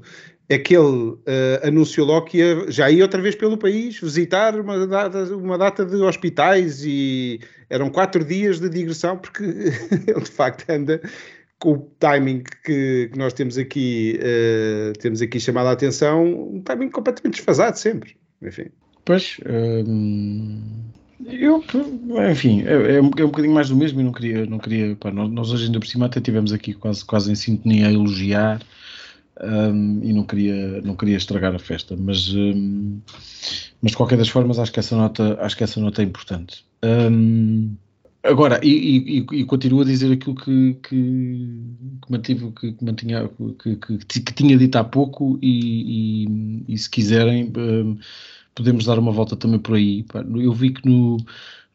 é 0.48 0.58
que 0.58 0.76
ele 0.76 1.10
uh, 1.10 1.20
anunciou 1.64 2.06
logo 2.06 2.28
que 2.28 2.38
ia, 2.38 2.72
já 2.72 2.90
ia 2.90 3.04
outra 3.04 3.22
vez 3.22 3.36
pelo 3.36 3.58
país 3.58 4.00
visitar 4.00 4.60
uma 4.60 4.86
data, 4.86 5.36
uma 5.36 5.58
data 5.58 5.86
de 5.86 5.96
hospitais 5.96 6.84
e 6.86 7.40
eram 7.70 7.90
quatro 7.90 8.24
dias 8.24 8.60
de 8.60 8.70
digressão, 8.70 9.18
porque 9.18 9.44
ele 10.08 10.22
de 10.22 10.32
facto 10.32 10.70
anda 10.70 11.02
com 11.58 11.72
o 11.74 11.92
timing 12.00 12.44
que, 12.64 13.10
que 13.12 13.18
nós 13.18 13.34
temos 13.34 13.58
aqui, 13.58 14.20
uh, 14.20 14.94
temos 15.00 15.22
aqui 15.22 15.40
chamado 15.40 15.68
a 15.68 15.72
atenção, 15.72 16.24
um 16.54 16.62
timing 16.62 16.90
completamente 16.90 17.36
desfasado 17.36 17.78
sempre. 17.78 18.16
Enfim. 18.42 18.66
Pois, 19.04 19.38
hum, 19.48 20.62
eu, 21.26 21.64
enfim, 22.32 22.64
é, 22.66 22.98
é, 22.98 23.02
um, 23.02 23.10
é, 23.18 23.24
um 23.24 23.28
bocadinho 23.28 23.54
mais 23.54 23.70
do 23.70 23.76
mesmo 23.76 24.02
e 24.02 24.04
não 24.04 24.12
queria, 24.12 24.46
não 24.46 24.60
queria 24.60 24.96
pá, 24.96 25.12
nós, 25.12 25.32
nós, 25.32 25.52
hoje 25.52 25.66
ainda 25.66 25.80
por 25.80 25.88
cima 25.88 26.08
até 26.08 26.20
tivemos 26.20 26.52
aqui 26.52 26.74
quase, 26.74 27.06
quase 27.06 27.32
em 27.32 27.36
sintonia 27.36 27.88
a 27.88 27.94
elogiar 27.94 28.62
um, 29.42 30.00
e 30.04 30.14
não 30.14 30.24
queria, 30.24 30.82
não 30.82 30.96
queria 30.96 31.18
estragar 31.18 31.54
a 31.54 31.60
festa, 31.60 31.96
mas, 31.98 32.34
um, 32.34 33.00
mas 33.82 33.92
de 33.92 33.98
qualquer 33.98 34.18
das 34.18 34.30
formas 34.30 34.60
acho 34.60 34.72
que 34.72 34.80
essa 34.80 34.96
nota, 34.96 35.38
acho 35.42 35.58
que 35.58 35.64
essa 35.64 35.80
nota 35.80 36.02
é 36.02 36.06
importante. 36.06 36.66
Um, 36.84 37.76
agora, 38.24 38.60
e, 38.64 39.20
e, 39.20 39.40
e, 39.40 39.46
continuo 39.46 39.82
a 39.82 39.86
dizer 39.86 40.12
aquilo 40.12 40.36
que, 40.36 40.74
que, 40.84 41.58
que 42.02 42.12
mantive, 42.12 42.52
que, 42.52 42.74
que 42.74 42.86
mantinha, 42.86 43.30
que, 43.60 43.76
que, 43.76 43.98
que, 43.98 44.34
tinha 44.34 44.58
dito 44.58 44.76
há 44.78 44.84
pouco 44.84 45.38
e, 45.42 46.64
e 46.68 46.78
se 46.78 46.90
quiserem 46.90 47.52
podemos 48.56 48.86
dar 48.86 48.98
uma 48.98 49.12
volta 49.12 49.36
também 49.36 49.60
por 49.60 49.76
aí. 49.76 50.06
Eu 50.36 50.54
vi 50.54 50.72
que 50.72 50.88
no, 50.88 51.18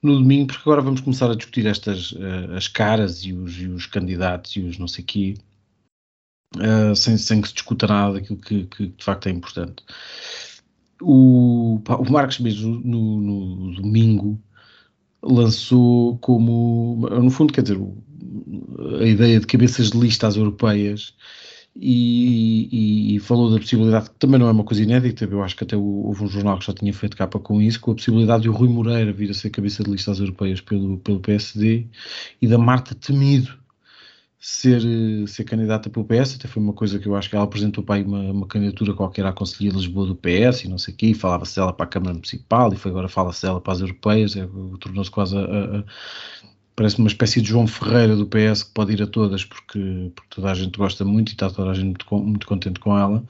no 0.02 0.18
domingo, 0.18 0.46
porque 0.48 0.62
agora 0.62 0.80
vamos 0.80 1.02
começar 1.02 1.30
a 1.30 1.36
discutir 1.36 1.66
estas 1.66 2.12
uh, 2.12 2.54
as 2.56 2.66
caras 2.66 3.22
e 3.24 3.32
os, 3.34 3.60
e 3.60 3.66
os, 3.66 3.86
candidatos 3.86 4.56
e 4.56 4.60
os 4.60 4.78
não 4.78 4.88
sei 4.88 5.04
quê, 5.04 5.34
uh, 6.56 6.94
sem, 6.94 7.16
sem 7.16 7.40
que 7.40 7.48
se 7.48 7.54
discuta 7.54 7.86
nada 7.86 8.14
daquilo 8.14 8.38
que, 8.38 8.64
que, 8.64 8.86
de 8.88 9.04
facto 9.04 9.28
é 9.28 9.30
importante. 9.30 9.82
O, 11.00 11.80
o 11.86 12.12
Marcos 12.12 12.38
mesmo 12.40 12.80
no, 12.84 13.20
no, 13.20 13.74
domingo 13.74 14.40
lançou 15.22 16.18
como, 16.18 17.08
no 17.08 17.30
fundo, 17.30 17.52
quer 17.52 17.62
dizer, 17.62 17.78
a 19.00 19.04
ideia 19.04 19.40
de 19.40 19.46
cabeças 19.46 19.90
de 19.90 19.98
lista 19.98 20.26
às 20.26 20.36
europeias 20.36 21.14
e, 21.76 22.68
e, 22.72 23.16
e, 23.16 23.18
falou 23.20 23.50
da 23.50 23.58
possibilidade, 23.58 24.10
que 24.10 24.16
também 24.16 24.38
não 24.38 24.48
é 24.48 24.50
uma 24.50 24.64
coisa 24.64 24.82
inédita, 24.82 25.24
eu 25.24 25.42
acho 25.42 25.56
que 25.56 25.64
até 25.64 25.76
houve 25.76 26.24
um 26.24 26.28
jornal 26.28 26.58
que 26.58 26.66
já 26.66 26.74
tinha 26.74 26.92
feito 26.92 27.16
capa 27.16 27.38
com 27.38 27.60
isso, 27.62 27.80
com 27.80 27.92
a 27.92 27.94
possibilidade 27.94 28.42
de 28.42 28.48
o 28.48 28.52
Rui 28.52 28.68
Moreira 28.68 29.12
vir 29.12 29.30
a 29.30 29.34
ser 29.34 29.50
cabeça 29.50 29.82
de 29.82 29.90
listas 29.90 30.18
europeias 30.18 30.60
pelo, 30.60 30.98
pelo 30.98 31.20
PSD 31.20 31.86
e 32.42 32.46
da 32.46 32.58
Marta 32.58 32.94
Temido 32.94 33.58
ser, 34.40 34.80
ser 35.28 35.44
candidata 35.44 35.90
pelo 35.90 36.06
PS, 36.06 36.36
até 36.36 36.48
foi 36.48 36.62
uma 36.62 36.72
coisa 36.72 36.98
que 36.98 37.06
eu 37.06 37.14
acho 37.14 37.28
que 37.28 37.36
ela 37.36 37.44
apresentou 37.44 37.84
para 37.84 37.96
aí 37.96 38.02
uma, 38.02 38.20
uma 38.32 38.46
candidatura 38.46 38.94
qualquer 38.94 39.26
à 39.26 39.32
Conselhia 39.32 39.70
de 39.70 39.76
Lisboa 39.76 40.06
do 40.06 40.16
PS 40.16 40.64
e 40.64 40.68
não 40.68 40.78
sei 40.78 40.94
o 40.94 40.96
quê, 40.96 41.12
falava-se 41.12 41.56
dela 41.56 41.74
para 41.74 41.84
a 41.84 41.88
Câmara 41.88 42.14
Municipal 42.14 42.72
e 42.72 42.76
foi 42.76 42.90
agora 42.90 43.06
fala-se 43.06 43.42
dela 43.42 43.60
para 43.60 43.74
as 43.74 43.80
europeias, 43.80 44.34
é, 44.36 44.48
tornou-se 44.80 45.10
quase 45.10 45.36
a, 45.36 45.40
a, 45.42 45.84
parece 46.74 46.98
uma 46.98 47.08
espécie 47.08 47.42
de 47.42 47.50
João 47.50 47.66
Ferreira 47.66 48.16
do 48.16 48.26
PS 48.26 48.62
que 48.62 48.72
pode 48.72 48.92
ir 48.94 49.02
a 49.02 49.06
todas 49.06 49.44
porque, 49.44 50.10
porque 50.14 50.34
toda 50.34 50.50
a 50.50 50.54
gente 50.54 50.78
gosta 50.78 51.04
muito 51.04 51.28
e 51.28 51.32
está 51.32 51.50
toda 51.50 51.70
a 51.70 51.74
gente 51.74 51.86
muito, 51.86 52.16
muito 52.16 52.46
contente 52.46 52.80
com 52.80 52.98
ela. 52.98 53.22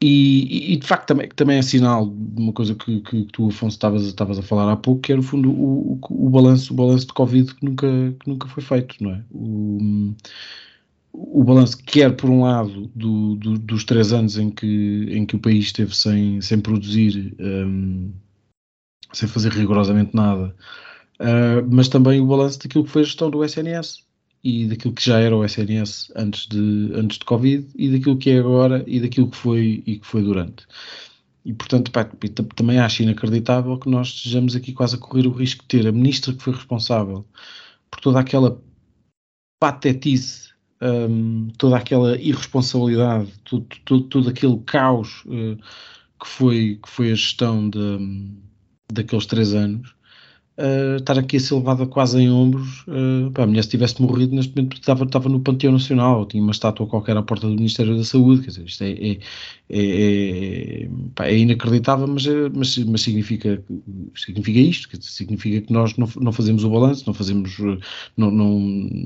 E, 0.00 0.74
e, 0.74 0.76
de 0.76 0.86
facto 0.86 1.08
também, 1.08 1.28
também 1.30 1.58
é 1.58 1.62
sinal 1.62 2.06
de 2.08 2.40
uma 2.40 2.52
coisa 2.52 2.74
que, 2.74 3.00
que, 3.00 3.24
tu, 3.32 3.48
Afonso, 3.48 3.74
estavas, 3.74 4.38
a 4.38 4.42
falar 4.42 4.72
há 4.72 4.76
pouco, 4.76 5.00
que 5.00 5.12
é 5.12 5.16
no 5.16 5.22
fundo 5.22 5.50
o, 5.50 5.94
o, 5.94 6.26
o, 6.26 6.30
balanço, 6.30 6.72
o 6.72 6.76
balanço 6.76 7.06
de 7.06 7.12
Covid 7.12 7.52
que 7.54 7.64
nunca, 7.64 7.86
que 8.20 8.28
nunca 8.28 8.46
foi 8.48 8.62
feito, 8.62 9.02
não 9.02 9.10
é? 9.10 9.24
O, 9.32 10.14
o 11.12 11.42
balanço 11.42 11.78
quer 11.78 12.14
por 12.14 12.30
um 12.30 12.42
lado 12.42 12.88
do, 12.94 13.34
do, 13.34 13.58
dos 13.58 13.82
três 13.84 14.12
anos 14.12 14.38
em 14.38 14.50
que, 14.50 15.06
em 15.10 15.26
que 15.26 15.34
o 15.34 15.40
país 15.40 15.64
esteve 15.64 15.94
sem, 15.96 16.40
sem 16.40 16.60
produzir, 16.60 17.34
um, 17.40 18.12
sem 19.12 19.28
fazer 19.28 19.50
rigorosamente 19.52 20.14
nada, 20.14 20.54
Uh, 21.20 21.66
mas 21.68 21.88
também 21.88 22.20
o 22.20 22.26
balanço 22.26 22.60
daquilo 22.60 22.84
que 22.84 22.90
foi 22.90 23.02
a 23.02 23.04
gestão 23.04 23.28
do 23.28 23.42
SNS 23.44 24.07
e 24.42 24.66
daquilo 24.66 24.94
que 24.94 25.04
já 25.04 25.18
era 25.18 25.36
o 25.36 25.44
SNS 25.44 26.12
antes 26.16 26.46
de, 26.46 26.92
antes 26.94 27.18
de 27.18 27.24
Covid 27.24 27.68
e 27.74 27.90
daquilo 27.90 28.16
que 28.16 28.30
é 28.30 28.38
agora 28.38 28.84
e 28.86 29.00
daquilo 29.00 29.30
que 29.30 29.36
foi 29.36 29.82
e 29.86 29.98
que 29.98 30.06
foi 30.06 30.22
durante. 30.22 30.66
E 31.44 31.52
portanto, 31.52 31.90
pá, 31.90 32.04
também 32.54 32.78
acho 32.78 33.02
inacreditável 33.02 33.78
que 33.78 33.88
nós 33.88 34.08
estejamos 34.08 34.54
aqui 34.54 34.72
quase 34.72 34.96
a 34.96 34.98
correr 34.98 35.26
o 35.26 35.32
risco 35.32 35.62
de 35.62 35.68
ter 35.68 35.86
a 35.86 35.92
ministra 35.92 36.32
que 36.34 36.42
foi 36.42 36.52
responsável 36.52 37.24
por 37.90 38.00
toda 38.00 38.20
aquela 38.20 38.60
patetice, 39.60 40.50
um, 40.80 41.48
toda 41.58 41.76
aquela 41.76 42.16
irresponsabilidade, 42.18 43.32
todo, 43.44 43.66
todo, 43.84 44.02
todo 44.04 44.28
aquele 44.28 44.58
caos 44.60 45.24
uh, 45.26 45.56
que, 46.20 46.28
foi, 46.28 46.78
que 46.82 46.88
foi 46.88 47.12
a 47.12 47.14
gestão 47.14 47.68
de, 47.68 48.30
daqueles 48.92 49.26
três 49.26 49.54
anos 49.54 49.97
uh, 50.58 50.96
estar 50.96 51.18
aqui 51.18 51.36
a 51.36 51.40
ser 51.40 51.54
levada 51.54 51.86
quase 51.86 52.20
em 52.20 52.30
ombros. 52.30 52.84
Uh, 52.86 53.30
pá, 53.32 53.44
a 53.44 53.46
mulher, 53.46 53.62
se 53.62 53.70
tivesse 53.70 54.02
morrido, 54.02 54.34
neste 54.34 54.54
momento 54.54 54.76
estava, 54.76 55.04
estava 55.04 55.28
no 55.28 55.40
Panteão 55.40 55.72
Nacional, 55.72 56.26
tinha 56.26 56.42
uma 56.42 56.52
estátua 56.52 56.86
qualquer 56.86 57.16
à 57.16 57.22
porta 57.22 57.46
do 57.46 57.54
Ministério 57.54 57.96
da 57.96 58.04
Saúde. 58.04 58.42
Quer 58.42 58.48
dizer, 58.48 58.64
isto 58.64 58.84
é, 58.84 58.90
é, 58.90 59.18
é, 59.70 60.82
é, 60.84 60.88
pá, 61.14 61.26
é 61.26 61.38
inacreditável, 61.38 62.06
mas, 62.08 62.26
eh, 62.26 62.50
mas, 62.52 62.76
mas, 62.78 63.00
significa, 63.02 63.62
significa 64.14 64.58
isto: 64.58 64.88
dizer, 64.98 65.10
significa 65.10 65.66
que 65.66 65.72
nós 65.72 65.96
não, 65.96 66.08
não 66.20 66.32
fazemos 66.32 66.64
o 66.64 66.70
balanço, 66.70 67.04
não 67.06 67.14
fazemos. 67.14 67.56
Não, 68.16 68.30
não, 68.30 68.98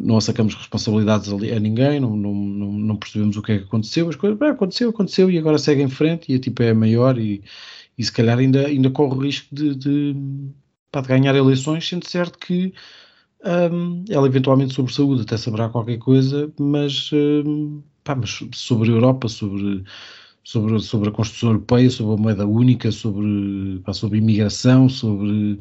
não 0.00 0.20
sacamos 0.20 0.54
responsabilidades 0.54 1.28
a 1.28 1.58
ninguém, 1.58 1.98
não, 1.98 2.16
não, 2.16 2.32
não, 2.32 2.96
percebemos 2.96 3.36
o 3.36 3.42
que 3.42 3.50
é 3.50 3.58
que 3.58 3.64
aconteceu, 3.64 4.08
as 4.08 4.14
coisas, 4.14 4.40
aconteceu, 4.40 4.90
aconteceu 4.90 5.28
e 5.28 5.36
agora 5.36 5.58
segue 5.58 5.82
em 5.82 5.88
frente 5.88 6.30
e 6.30 6.36
a 6.36 6.38
tipo 6.38 6.62
é 6.62 6.72
maior 6.72 7.18
e, 7.18 7.42
e 7.98 8.04
se 8.04 8.12
calhar 8.12 8.38
ainda, 8.38 8.66
ainda 8.66 8.90
corre 8.90 9.14
o 9.16 9.20
risco 9.20 9.52
de, 9.54 9.74
de, 9.74 10.16
pá, 10.92 11.00
de 11.00 11.08
ganhar 11.08 11.34
eleições, 11.34 11.86
sendo 11.88 12.08
certo 12.08 12.38
que 12.38 12.72
um, 13.44 14.04
ela 14.08 14.26
eventualmente 14.26 14.74
sobre 14.74 14.92
saúde 14.92 15.22
até 15.22 15.36
saberá 15.36 15.68
qualquer 15.68 15.98
coisa, 15.98 16.52
mas, 16.58 17.10
um, 17.12 17.82
pá, 18.04 18.14
mas 18.14 18.40
sobre 18.52 18.90
a 18.90 18.94
Europa, 18.94 19.28
sobre, 19.28 19.84
sobre, 20.44 20.78
sobre 20.80 21.08
a 21.08 21.12
Constituição 21.12 21.50
Europeia, 21.50 21.90
sobre 21.90 22.14
a 22.14 22.16
moeda 22.16 22.46
única, 22.46 22.90
sobre, 22.92 23.82
sobre 23.92 24.18
imigração, 24.18 24.88
sobre, 24.88 25.60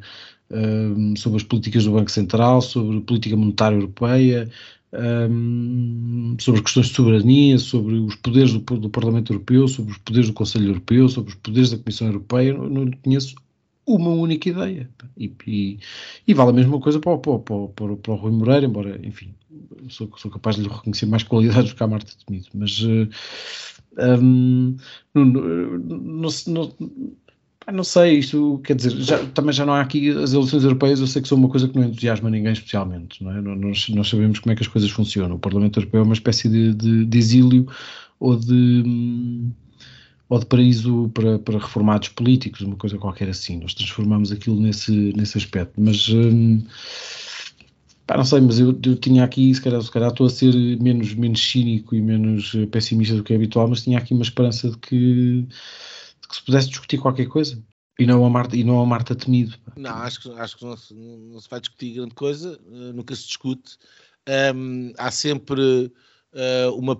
um, 0.51 1.15
sobre 1.15 1.37
as 1.37 1.43
políticas 1.43 1.85
do 1.85 1.93
Banco 1.93 2.11
Central, 2.11 2.61
sobre 2.61 2.97
a 2.99 3.01
política 3.01 3.35
monetária 3.35 3.75
europeia, 3.75 4.49
um, 4.93 6.35
sobre 6.39 6.59
as 6.59 6.65
questões 6.65 6.87
de 6.87 6.93
soberania, 6.93 7.57
sobre 7.59 7.95
os 7.95 8.15
poderes 8.15 8.53
do, 8.53 8.59
do, 8.59 8.89
Parlamento 8.89 9.33
Europeu, 9.33 9.67
sobre 9.67 9.91
os 9.91 9.97
poderes 9.97 10.27
do 10.27 10.33
Conselho 10.33 10.67
Europeu, 10.67 11.09
sobre 11.09 11.31
os 11.31 11.35
poderes 11.35 11.71
da 11.71 11.77
Comissão 11.77 12.07
Europeia. 12.07 12.53
Não, 12.53 12.85
não 12.85 12.91
conheço 13.03 13.35
uma 13.85 14.09
única 14.09 14.49
ideia. 14.49 14.89
E, 15.17 15.31
e, 15.45 15.79
e, 16.27 16.33
vale 16.33 16.51
a 16.51 16.53
mesma 16.53 16.79
coisa 16.79 16.99
para, 16.99 17.17
para, 17.17 17.39
para, 17.39 17.95
para, 17.95 18.13
o 18.13 18.15
Rui 18.15 18.31
Moreira, 18.31 18.65
embora, 18.65 18.99
enfim, 19.05 19.33
sou, 19.89 20.09
sou 20.17 20.29
capaz 20.29 20.57
de 20.57 20.63
lhe 20.63 20.69
reconhecer 20.69 21.05
mais 21.05 21.23
qualidades 21.23 21.71
do 21.71 21.75
que 21.75 21.83
a 21.83 21.87
Marta 21.87 22.11
Temido, 22.25 22.47
mas 22.53 22.79
uh, 22.81 23.09
um, 24.21 24.75
não, 25.13 25.25
não, 25.25 26.29
não, 26.47 26.75
não, 27.71 27.83
sei, 27.83 28.19
isto 28.19 28.61
quer 28.63 28.75
dizer, 28.75 28.91
já, 28.91 29.25
também 29.27 29.53
já 29.53 29.65
não 29.65 29.73
há 29.73 29.81
aqui 29.81 30.09
as 30.09 30.33
eleições 30.33 30.63
europeias, 30.63 30.99
eu 30.99 31.07
sei 31.07 31.21
que 31.21 31.27
são 31.27 31.37
uma 31.37 31.49
coisa 31.49 31.67
que 31.67 31.77
não 31.77 31.85
entusiasma 31.85 32.29
ninguém 32.29 32.53
especialmente, 32.53 33.23
não 33.23 33.31
é? 33.31 33.41
Nós, 33.41 33.89
nós 33.89 34.07
sabemos 34.07 34.39
como 34.39 34.53
é 34.53 34.55
que 34.55 34.63
as 34.63 34.67
coisas 34.67 34.89
funcionam. 34.89 35.35
O 35.35 35.39
Parlamento 35.39 35.79
Europeu 35.79 36.01
é 36.01 36.03
uma 36.03 36.13
espécie 36.13 36.47
de, 36.49 36.73
de, 36.73 37.05
de 37.05 37.17
exílio 37.17 37.67
ou 38.19 38.35
de 38.35 38.83
ou 40.29 40.39
de 40.39 40.45
paraíso 40.45 41.09
para, 41.13 41.39
para 41.39 41.59
reformados 41.59 42.09
políticos, 42.09 42.61
uma 42.61 42.75
coisa 42.75 42.97
qualquer 42.97 43.29
assim. 43.29 43.57
Nós 43.59 43.73
transformamos 43.73 44.31
aquilo 44.31 44.59
nesse, 44.59 45.13
nesse 45.15 45.37
aspecto. 45.37 45.73
Mas 45.77 46.09
hum, 46.09 46.61
pá, 48.05 48.17
não 48.17 48.25
sei, 48.25 48.41
mas 48.41 48.59
eu, 48.59 48.77
eu, 48.85 48.95
tinha 48.97 49.23
aqui, 49.23 49.53
se 49.53 49.61
calhar, 49.61 49.81
se 49.81 49.91
calhar 49.91 50.09
estou 50.09 50.27
a 50.27 50.29
ser 50.29 50.53
menos, 50.81 51.13
menos 51.13 51.39
cínico 51.39 51.95
e 51.95 52.01
menos 52.01 52.53
pessimista 52.71 53.15
do 53.15 53.23
que 53.23 53.33
é 53.33 53.35
habitual, 53.35 53.67
mas 53.69 53.83
tinha 53.83 53.97
aqui 53.97 54.13
uma 54.13 54.23
esperança 54.23 54.69
de 54.69 54.77
que, 54.77 55.45
que 56.27 56.35
se 56.35 56.43
pudesse 56.43 56.69
discutir 56.69 56.97
qualquer 56.97 57.27
coisa. 57.27 57.61
E 57.99 58.05
não 58.05 58.23
a 58.23 58.29
Marta, 58.29 58.55
e 58.55 58.63
não 58.63 58.79
a 58.79 58.85
Marta 58.85 59.15
temido. 59.15 59.57
Não, 59.75 59.95
acho 59.95 60.21
que, 60.21 60.31
acho 60.33 60.57
que 60.57 60.65
não, 60.65 60.77
se, 60.77 60.93
não 60.93 61.39
se 61.39 61.49
vai 61.49 61.59
discutir 61.59 61.95
grande 61.95 62.13
coisa, 62.13 62.59
uh, 62.67 62.93
nunca 62.93 63.15
se 63.15 63.25
discute. 63.25 63.75
Um, 64.55 64.93
há 64.97 65.09
sempre 65.09 65.91
uh, 66.33 66.75
uma 66.75 66.95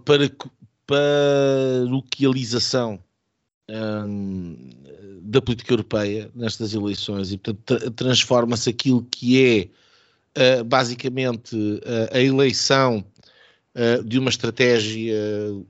paroquialização 0.88 3.00
um, 3.70 4.70
da 5.22 5.42
política 5.42 5.74
europeia 5.74 6.32
nestas 6.34 6.74
eleições 6.74 7.32
e, 7.32 7.38
portanto, 7.38 7.64
tra 7.64 7.92
transforma-se 7.92 8.70
aquilo 8.70 9.04
que 9.04 9.70
é 10.36 10.60
uh, 10.60 10.64
basicamente 10.64 11.56
uh, 11.56 12.10
a 12.12 12.20
eleição 12.20 13.06
de 14.06 14.18
uma 14.18 14.32
estratégia 14.32 15.14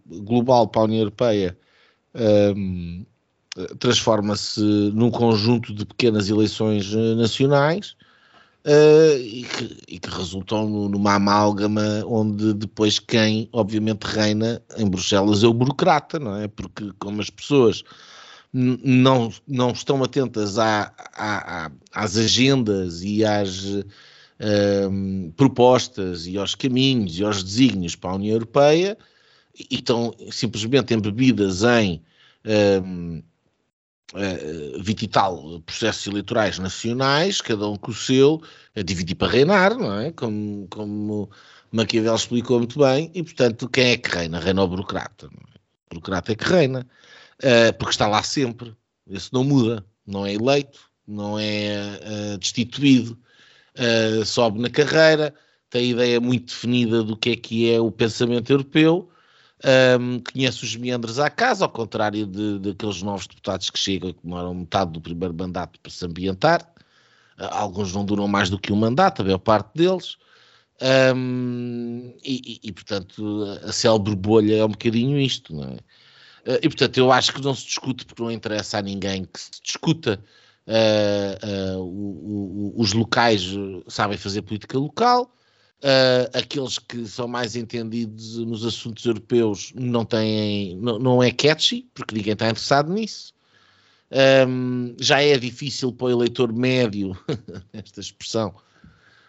global 0.05 0.69
para 0.69 0.79
a 0.79 0.85
União 0.85 0.99
Europeia. 0.99 1.57
Um, 2.15 3.05
transforma-se 3.79 4.61
num 4.93 5.09
conjunto 5.09 5.73
de 5.73 5.85
pequenas 5.85 6.29
eleições 6.29 6.91
nacionais 7.15 7.95
uh, 8.65 9.17
e, 9.19 9.43
que, 9.43 9.77
e, 9.87 9.99
que, 9.99 10.09
resultam 10.09 10.89
numa 10.89 11.15
amálgama 11.15 12.03
onde 12.05 12.53
depois 12.53 12.99
quem, 12.99 13.49
obviamente, 13.51 14.03
reina 14.03 14.61
em 14.77 14.87
Bruxelas 14.87 15.43
é 15.43 15.47
o 15.47 15.53
burocrata, 15.53 16.19
não 16.19 16.35
é? 16.35 16.47
Porque 16.47 16.91
como 16.99 17.21
as 17.21 17.29
pessoas 17.29 17.83
não, 18.53 19.31
não 19.47 19.71
estão 19.71 20.03
atentas 20.03 20.57
à, 20.57 20.91
à, 21.15 21.71
às 21.93 22.17
agendas 22.17 23.01
e 23.03 23.23
às 23.23 23.65
uh, 23.65 23.83
propostas 25.35 26.27
e 26.27 26.37
aos 26.37 26.55
caminhos 26.55 27.19
e 27.19 27.23
aos 27.23 27.43
desígnios 27.43 27.95
para 27.95 28.11
a 28.11 28.15
União 28.15 28.33
Europeia 28.33 28.97
e 29.57 29.75
estão 29.75 30.13
simplesmente 30.31 30.93
embebidas 30.93 31.63
em 31.63 32.01
uh, 32.45 33.23
20 34.79 35.03
e 35.03 35.07
tal 35.07 35.59
processos 35.61 36.07
eleitorais 36.07 36.59
nacionais, 36.59 37.41
cada 37.41 37.67
um 37.67 37.75
com 37.75 37.91
o 37.91 37.93
seu, 37.93 38.41
a 38.75 38.81
dividir 38.81 39.15
para 39.15 39.31
reinar, 39.31 39.77
não 39.77 39.99
é? 39.99 40.11
Como, 40.11 40.67
como 40.69 41.29
Maquiavel 41.71 42.15
explicou 42.15 42.59
muito 42.59 42.79
bem, 42.79 43.11
e 43.13 43.21
portanto, 43.21 43.67
quem 43.67 43.91
é 43.91 43.97
que 43.97 44.09
reina? 44.09 44.39
Reina 44.39 44.63
o 44.63 44.67
burocrata. 44.67 45.25
É? 45.25 45.29
O 45.29 45.95
burocrata 45.95 46.31
é 46.31 46.35
que 46.35 46.45
reina, 46.45 46.87
uh, 47.43 47.77
porque 47.77 47.91
está 47.91 48.07
lá 48.07 48.23
sempre. 48.23 48.73
Esse 49.09 49.31
não 49.33 49.43
muda, 49.43 49.85
não 50.05 50.25
é 50.25 50.33
eleito, 50.33 50.79
não 51.05 51.37
é 51.37 51.99
uh, 52.33 52.37
destituído, 52.37 53.17
uh, 53.77 54.25
sobe 54.25 54.59
na 54.59 54.69
carreira, 54.69 55.33
tem 55.69 55.81
a 55.81 55.91
ideia 55.91 56.21
muito 56.21 56.47
definida 56.47 57.03
do 57.03 57.17
que 57.17 57.31
é 57.31 57.35
que 57.35 57.71
é 57.71 57.79
o 57.79 57.91
pensamento 57.91 58.49
europeu 58.49 59.09
um, 59.99 60.19
conhece 60.19 60.63
os 60.63 60.75
meandros 60.75 61.19
à 61.19 61.29
casa, 61.29 61.65
ao 61.65 61.69
contrário 61.69 62.27
de, 62.27 62.59
daqueles 62.59 63.01
novos 63.01 63.25
deputados 63.25 63.69
que 63.69 63.79
chegam 63.79 64.13
que 64.13 64.19
demoram 64.23 64.53
metade 64.53 64.91
do 64.91 65.01
primeiro 65.01 65.33
mandato 65.33 65.79
para 65.79 65.91
se 65.91 66.05
ambientar. 66.05 66.61
Uh, 67.39 67.45
alguns 67.51 67.93
não 67.93 68.05
duram 68.05 68.27
mais 68.27 68.49
do 68.49 68.59
que 68.59 68.71
um 68.71 68.75
mandato, 68.75 69.21
a 69.21 69.25
maior 69.25 69.39
parte 69.39 69.71
deles. 69.75 70.17
Um, 71.15 72.13
e, 72.23 72.59
e, 72.63 72.69
e, 72.69 72.71
portanto, 72.71 73.43
a 73.63 73.71
célebre 73.71 74.15
bolha 74.15 74.57
é 74.57 74.65
um 74.65 74.69
bocadinho 74.69 75.19
isto, 75.19 75.55
não 75.55 75.63
é? 75.63 75.75
Uh, 76.51 76.59
e, 76.61 76.69
portanto, 76.69 76.97
eu 76.97 77.11
acho 77.11 77.33
que 77.33 77.41
não 77.41 77.55
se 77.55 77.65
discute 77.65 78.05
porque 78.05 78.21
não 78.21 78.31
interessa 78.31 78.77
a 78.77 78.81
ninguém 78.81 79.25
que 79.25 79.39
se 79.39 79.49
discuta. 79.63 80.23
Uh, 80.67 81.79
o, 81.79 82.73
o, 82.75 82.81
os 82.81 82.93
locais 82.93 83.41
sabem 83.87 84.17
fazer 84.17 84.43
política 84.43 84.77
local, 84.77 85.33
Uh, 85.79 86.25
aqueles 86.33 86.79
que 86.79 87.05
são 87.05 87.27
mais 87.27 87.55
entendidos 87.55 88.37
nos 88.39 88.65
assuntos 88.65 89.05
europeus 89.05 89.71
não 89.75 90.03
têm, 90.03 90.75
não, 90.77 90.97
não 90.97 91.23
é 91.23 91.31
catchy, 91.31 91.87
porque 91.93 92.15
ninguém 92.15 92.33
está 92.33 92.49
interessado 92.49 92.91
nisso. 92.91 93.33
Um, 94.47 94.95
já 94.99 95.21
é 95.21 95.37
difícil 95.37 95.91
para 95.91 96.07
o 96.07 96.09
eleitor 96.09 96.51
médio, 96.51 97.15
esta 97.73 97.99
expressão, 97.99 98.55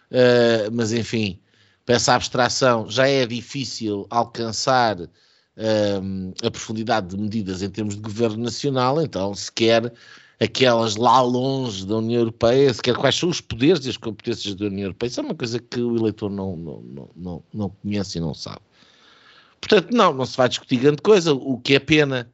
uh, 0.09 0.71
mas 0.71 0.91
enfim, 0.91 1.39
para 1.85 1.95
essa 1.95 2.15
abstração, 2.15 2.89
já 2.89 3.07
é 3.07 3.27
difícil 3.27 4.07
alcançar 4.09 4.97
um, 5.01 6.33
a 6.41 6.49
profundidade 6.49 7.07
de 7.07 7.17
medidas 7.17 7.61
em 7.61 7.69
termos 7.69 7.95
de 7.95 8.01
governo 8.01 8.43
nacional, 8.43 9.01
então 9.01 9.35
se 9.35 9.51
quer 9.51 9.91
aquelas 10.39 10.95
lá 10.95 11.21
longe 11.21 11.85
da 11.85 11.97
União 11.97 12.21
Europeia, 12.21 12.73
sequer 12.73 12.95
quais 12.95 13.15
são 13.15 13.29
os 13.29 13.41
poderes 13.41 13.85
e 13.85 13.89
as 13.89 13.97
competências 13.97 14.55
da 14.55 14.65
União 14.65 14.85
Europeia. 14.85 15.09
Isso 15.09 15.19
é 15.19 15.23
uma 15.23 15.35
coisa 15.35 15.59
que 15.59 15.81
o 15.81 15.97
eleitor 15.97 16.29
não, 16.29 16.55
não, 16.55 17.09
não, 17.15 17.43
não, 17.53 17.69
conhece 17.69 18.17
e 18.17 18.21
não 18.21 18.33
sabe. 18.33 18.61
Portanto, 19.59 19.91
não, 19.91 20.13
não 20.13 20.25
se 20.25 20.37
vai 20.37 20.47
discutir 20.47 20.77
grande 20.77 21.01
coisa, 21.01 21.33
o 21.33 21.59
que 21.59 21.75
é 21.75 21.79
pena, 21.79 22.33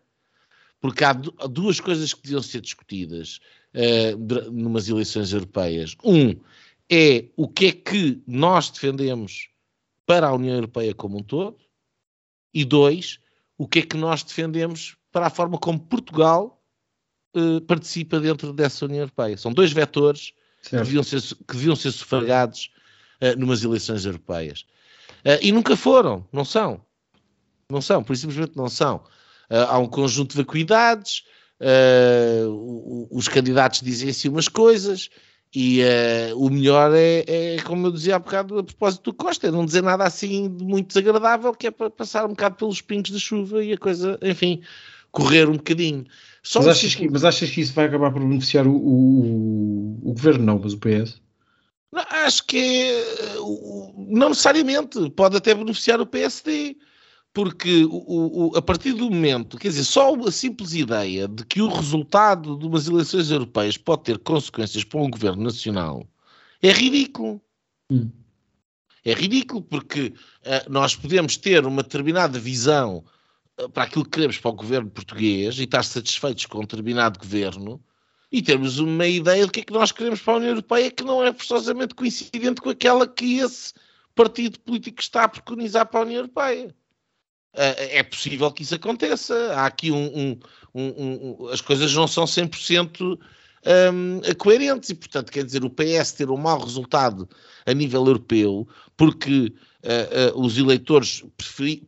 porque 0.79 1.03
há 1.03 1.13
duas 1.13 1.79
coisas 1.79 2.13
que 2.13 2.21
deviam 2.21 2.43
ser 2.43 2.61
discutidas 2.61 3.39
uh, 3.73 4.51
numas 4.51 4.87
eleições 4.87 5.33
europeias. 5.33 5.95
Um 6.03 6.35
é 6.87 7.25
o 7.35 7.47
que 7.47 7.65
é 7.65 7.71
que 7.71 8.21
nós 8.27 8.69
defendemos 8.69 9.49
para 10.05 10.27
a 10.27 10.33
União 10.33 10.53
Europeia 10.53 10.93
como 10.93 11.17
um 11.17 11.23
todo, 11.23 11.57
e 12.53 12.63
dois, 12.63 13.19
o 13.57 13.67
que 13.67 13.79
é 13.79 13.81
que 13.81 13.97
nós 13.97 14.21
defendemos 14.21 14.95
para 15.11 15.25
a 15.25 15.29
forma 15.31 15.57
como 15.57 15.79
Portugal 15.79 16.54
uh, 17.35 17.61
participa 17.61 18.19
dentro 18.19 18.53
dessa 18.53 18.85
União 18.85 19.01
Europeia. 19.01 19.37
São 19.37 19.53
dois 19.53 19.71
vetores 19.71 20.33
que 20.63 20.75
deviam, 20.75 21.03
ser, 21.03 21.21
que 21.21 21.53
deviam 21.53 21.75
ser 21.75 21.91
sufragados 21.91 22.71
uh, 23.21 23.39
numas 23.39 23.63
eleições 23.63 24.05
europeias. 24.05 24.65
Uh, 25.25 25.39
e 25.41 25.51
nunca 25.51 25.75
foram, 25.75 26.25
não 26.31 26.45
são. 26.45 26.81
Não 27.69 27.81
são, 27.81 28.03
por 28.03 28.15
simplesmente 28.15 28.55
não 28.55 28.69
são. 28.69 29.03
há 29.49 29.79
um 29.79 29.87
conjunto 29.87 30.31
de 30.31 30.37
vacuidades, 30.37 31.23
os 33.09 33.27
candidatos 33.27 33.81
dizem 33.81 34.11
assim 34.11 34.29
umas 34.29 34.47
coisas, 34.47 35.09
e 35.55 35.81
uh, 35.81 36.37
o 36.37 36.49
melhor 36.49 36.91
é, 36.93 37.23
é, 37.27 37.61
como 37.61 37.87
eu 37.87 37.91
dizia 37.91 38.17
há 38.17 38.19
bocado 38.19 38.59
a 38.59 38.63
propósito 38.63 39.03
do 39.03 39.13
Costa, 39.13 39.47
é 39.47 39.51
não 39.51 39.65
dizer 39.65 39.81
nada 39.81 40.03
assim 40.03 40.53
de 40.53 40.65
muito 40.65 40.87
desagradável, 40.89 41.53
que 41.53 41.67
é 41.67 41.71
para 41.71 41.89
passar 41.89 42.25
um 42.25 42.29
bocado 42.29 42.57
pelos 42.57 42.81
pingos 42.81 43.09
da 43.09 43.17
chuva 43.17 43.63
e 43.63 43.71
a 43.71 43.77
coisa, 43.77 44.19
enfim, 44.21 44.61
correr 45.11 45.47
um 45.47 45.55
bocadinho. 45.55 46.05
Só 46.45 46.59
mas, 46.59 46.67
achas 46.67 46.93
que, 46.93 47.09
mas 47.09 47.25
achas 47.25 47.49
que 47.49 47.59
isso 47.59 47.73
vai 47.73 47.85
acabar 47.85 48.11
por 48.11 48.21
beneficiar 48.21 48.67
o, 48.67 48.75
o, 48.75 49.99
o 50.03 50.13
governo, 50.13 50.45
não, 50.45 50.59
mas 50.59 50.73
o 50.73 50.77
PS? 50.77 51.19
Não, 51.91 52.03
acho 52.07 52.45
que 52.45 52.57
é, 52.57 53.35
não 53.97 54.29
necessariamente, 54.29 55.09
pode 55.09 55.35
até 55.35 55.55
beneficiar 55.55 55.99
o 55.99 56.05
PSD, 56.05 56.77
porque 57.33 57.85
o, 57.85 58.51
o, 58.51 58.55
a 58.55 58.61
partir 58.61 58.93
do 58.93 59.09
momento, 59.09 59.57
quer 59.57 59.69
dizer, 59.69 59.85
só 59.85 60.13
a 60.13 60.31
simples 60.31 60.75
ideia 60.75 61.27
de 61.27 61.43
que 61.47 61.63
o 61.63 61.67
resultado 61.67 62.55
de 62.59 62.67
umas 62.67 62.87
eleições 62.87 63.31
europeias 63.31 63.75
pode 63.75 64.03
ter 64.03 64.19
consequências 64.19 64.83
para 64.83 65.01
um 65.01 65.09
governo 65.09 65.43
nacional 65.43 66.07
é 66.61 66.71
ridículo. 66.71 67.41
Hum. 67.91 68.11
É 69.03 69.13
ridículo 69.13 69.63
porque 69.63 70.13
uh, 70.45 70.69
nós 70.71 70.95
podemos 70.95 71.37
ter 71.37 71.65
uma 71.65 71.81
determinada 71.81 72.39
visão 72.39 73.03
para 73.73 73.83
aquilo 73.83 74.03
que 74.03 74.11
queremos 74.11 74.37
para 74.37 74.51
o 74.51 74.55
governo 74.55 74.89
português 74.89 75.57
e 75.59 75.63
estar 75.63 75.83
satisfeitos 75.83 76.45
com 76.45 76.59
um 76.59 76.61
determinado 76.61 77.19
governo 77.19 77.81
e 78.31 78.41
termos 78.41 78.79
uma 78.79 79.07
ideia 79.07 79.45
do 79.45 79.51
que 79.51 79.61
é 79.61 79.63
que 79.63 79.73
nós 79.73 79.91
queremos 79.91 80.21
para 80.21 80.33
a 80.33 80.37
União 80.37 80.49
Europeia 80.49 80.91
que 80.91 81.03
não 81.03 81.23
é 81.23 81.31
forçosamente 81.33 81.95
coincidente 81.95 82.61
com 82.61 82.69
aquela 82.69 83.07
que 83.07 83.39
esse 83.39 83.73
partido 84.13 84.59
político 84.59 85.01
está 85.01 85.23
a 85.23 85.29
preconizar 85.29 85.85
para 85.85 86.01
a 86.01 86.03
União 86.03 86.19
Europeia. 86.19 86.75
é 87.53 88.03
possível 88.03 88.51
que 88.51 88.63
isso 88.63 88.75
aconteça. 88.75 89.53
Há 89.53 89.65
aqui 89.65 89.91
um, 89.91 90.37
um, 90.73 90.81
um, 90.83 91.47
as 91.49 91.61
coisas 91.61 91.93
não 91.93 92.07
são 92.07 92.25
100% 92.25 93.17
um, 93.65 94.21
coerentes 94.37 94.89
e, 94.89 94.95
portanto, 94.95 95.31
quer 95.31 95.43
dizer, 95.43 95.63
o 95.63 95.69
PS 95.69 96.13
ter 96.13 96.29
um 96.29 96.37
mau 96.37 96.59
resultado 96.59 97.27
a 97.65 97.73
nível 97.73 98.05
europeu 98.05 98.67
porque 98.95 99.53
uh, 99.83 100.37
uh, 100.37 100.41
os 100.41 100.57
eleitores 100.57 101.23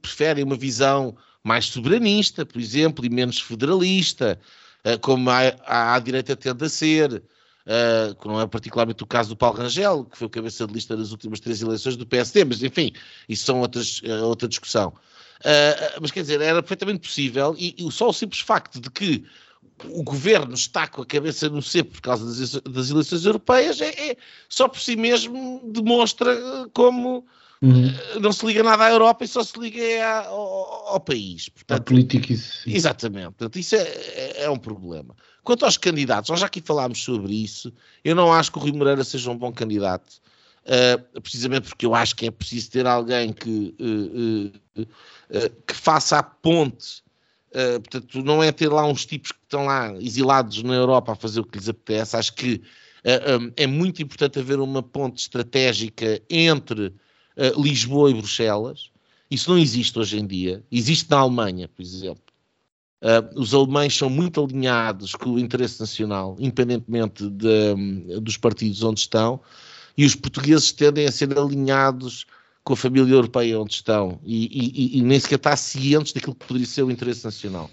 preferem 0.01 0.43
uma 0.43 0.55
visão 0.55 1.15
mais 1.47 1.65
soberanista, 1.65 2.45
por 2.45 2.59
exemplo, 2.59 3.05
e 3.05 3.09
menos 3.09 3.39
federalista, 3.39 4.39
uh, 4.85 4.99
como 4.99 5.29
a, 5.29 5.95
a, 5.95 5.99
direita 5.99 6.35
tende 6.35 6.65
a 6.65 6.69
ser, 6.69 7.23
que 8.21 8.27
não 8.29 8.39
é 8.39 8.47
particularmente 8.47 9.03
o 9.03 9.05
caso 9.05 9.27
do 9.27 9.35
Paulo 9.35 9.57
Rangel, 9.57 10.05
que 10.05 10.17
foi 10.17 10.27
o 10.27 10.29
cabeça 10.29 10.65
de 10.65 10.73
lista 10.73 10.95
das 10.95 11.11
últimas 11.11 11.41
três 11.41 11.61
eleições 11.61 11.97
do 11.97 12.05
PSD, 12.05 12.45
mas 12.45 12.63
enfim, 12.63 12.93
isso 13.27 13.43
são 13.43 13.59
outras, 13.59 14.01
outra 14.23 14.47
discussão. 14.47 14.93
mas 15.99 16.09
quer 16.09 16.21
dizer, 16.21 16.39
era 16.39 16.63
perfeitamente 16.63 17.01
possível, 17.01 17.53
e, 17.59 17.75
e 17.77 17.91
só 17.91 18.07
o 18.07 18.13
simples 18.13 18.39
facto 18.39 18.79
de 18.79 18.89
que 18.89 19.25
o 19.85 20.03
governo 20.03 20.53
está 20.53 20.87
com 20.87 21.01
a 21.01 21.05
cabeça 21.05 21.49
no 21.49 21.61
cepo 21.61 21.91
por 21.91 22.01
causa 22.01 22.25
das, 22.25 22.53
das 22.61 22.89
eleições 22.89 23.25
europeias, 23.25 23.79
é, 23.81 24.11
é, 24.11 24.17
só 24.49 24.67
por 24.67 24.79
si 24.79 24.95
mesmo 24.95 25.61
demonstra 25.65 26.35
como 26.73 27.25
uhum. 27.62 27.88
Eh, 27.88 28.20
não 28.20 28.32
se 28.32 28.45
liga 28.45 28.64
nada 28.64 28.86
à 28.86 28.91
Europa 28.91 29.24
e 29.24 29.28
só 29.28 29.43
se 29.43 29.60
liga 29.60 29.82
ao, 30.26 30.93
ao, 30.93 30.99
país. 30.99 31.49
Portanto, 31.49 31.80
a 31.80 31.84
política, 31.84 32.34
isso. 32.34 32.70
Exatamente. 32.70 33.28
Portanto, 33.28 33.60
isso 33.60 33.76
é, 33.76 33.82
é, 33.82 34.43
é, 34.43 34.49
um 34.49 34.58
problema. 34.58 35.16
Quanto 35.43 35.66
aos 35.66 35.78
candidatos, 35.78 36.30
nós 36.30 36.39
já 36.39 36.45
aqui 36.45 36.62
falámos 36.62 37.03
sobre 37.03 37.34
isso. 37.34 37.74
Eu 38.03 38.16
não 38.16 38.34
acho 38.34 38.51
que 38.51 38.58
o 38.58 38.62
Rui 38.62 38.72
Moreira 38.72 39.03
seja 39.03 39.32
um 39.32 39.38
bom 39.38 39.51
candidato. 39.51 40.20
Uh, 40.68 41.22
precisamente 41.22 41.70
porque 41.70 41.86
eu 41.86 41.95
acho 41.95 42.14
que 42.14 42.28
é 42.28 42.32
preciso 42.32 42.72
ter 42.72 42.86
alguém 42.86 43.32
que, 43.32 43.74
uh, 43.80 44.82
uh, 44.82 45.64
que 45.66 45.74
faça 45.74 46.20
a 46.20 46.24
ponte 46.24 47.05
portanto, 47.82 48.22
não 48.22 48.43
é 48.43 48.51
ter 48.51 48.68
lá 48.68 48.86
uns 48.86 49.03
tipos 49.03 49.32
que 49.32 49.39
estão 49.41 49.66
lá 49.66 49.91
exilados 49.95 50.62
na 50.62 50.76
Europa 50.76 51.14
a 51.14 51.16
fazer 51.16 51.39
o 51.39 51.43
que 51.43 51.58
lhes 51.58 51.68
apetece. 51.68 52.16
Acho 52.16 52.34
que 52.34 52.62
é 53.55 53.66
muito 53.66 53.99
importante 53.99 54.38
haver 54.38 54.60
uma 54.60 54.84
ponte 54.84 55.22
estratégica 55.22 56.22
entre 56.30 56.93
uh, 57.38 57.61
Lisboa 57.61 58.09
e 58.09 58.13
Bruxelas. 58.13 58.89
Isso 59.29 59.49
não 59.49 59.57
existe 59.57 59.97
hoje 59.97 60.19
em 60.19 60.25
dia. 60.25 60.63
Existe 60.71 61.09
na 61.09 61.17
Alemanha, 61.17 61.67
por 61.67 61.81
exemplo. 61.81 62.23
os 63.35 63.53
alemães 63.53 63.95
são 63.95 64.09
muito 64.09 64.43
alinhados 64.43 65.13
com 65.13 65.31
o 65.31 65.39
interesse 65.39 65.79
nacional, 65.79 66.35
independentemente 66.39 67.29
de, 67.29 67.73
um, 67.75 68.21
dos 68.21 68.38
partidos 68.38 68.81
onde 68.83 69.01
estão, 69.01 69.39
e 69.97 70.05
os 70.05 70.15
portugueses 70.15 70.71
tendem 70.71 71.05
a 71.05 71.11
ser 71.11 71.38
alinhados 71.38 72.25
com 72.63 72.73
a 72.73 72.77
família 72.77 73.13
europeia 73.13 73.59
onde 73.59 73.73
estão 73.73 74.19
e, 74.25 74.45
e, 74.45 74.99
e 74.99 75.01
nem 75.01 75.17
sequer 75.17 75.35
está 75.35 75.55
cientes 75.55 76.11
daquilo 76.11 76.35
que 76.35 76.45
poderia 76.45 76.67
ser 76.67 76.83
o 76.83 76.91
interesse 76.91 77.23
nacional. 77.23 77.69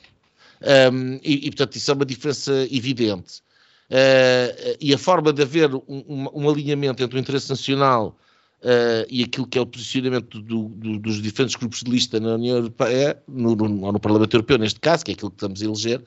Um, 0.92 1.14
e, 1.22 1.46
e, 1.46 1.50
portanto, 1.50 1.74
isso 1.76 1.90
é 1.90 1.94
uma 1.94 2.06
diferença 2.06 2.52
evidente. 2.70 3.42
Uh, 3.90 4.76
e 4.80 4.94
a 4.94 4.98
forma 4.98 5.32
de 5.32 5.42
haver 5.42 5.74
um, 5.74 5.82
um, 5.88 6.28
um, 6.32 6.48
alinhamento 6.48 7.02
entre 7.02 7.18
o 7.18 7.20
interesse 7.20 7.50
nacional 7.50 8.16
uh, 8.64 9.06
e 9.08 9.22
aquilo 9.22 9.46
que 9.46 9.58
é 9.58 9.60
o 9.60 9.66
posicionamento 9.66 10.40
do, 10.40 10.68
do, 10.70 10.98
dos 10.98 11.20
diferentes 11.22 11.54
grupos 11.54 11.82
de 11.82 11.90
lista 11.90 12.18
na 12.18 12.34
União 12.34 12.56
Europeia, 12.56 13.22
no, 13.28 13.54
no, 13.54 13.92
no, 13.92 14.00
Parlamento 14.00 14.34
Europeu, 14.34 14.58
neste 14.58 14.80
caso, 14.80 15.04
que 15.04 15.12
é 15.12 15.14
aquilo 15.14 15.30
que 15.30 15.36
estamos 15.36 15.62
a 15.62 15.64
eleger, 15.64 16.04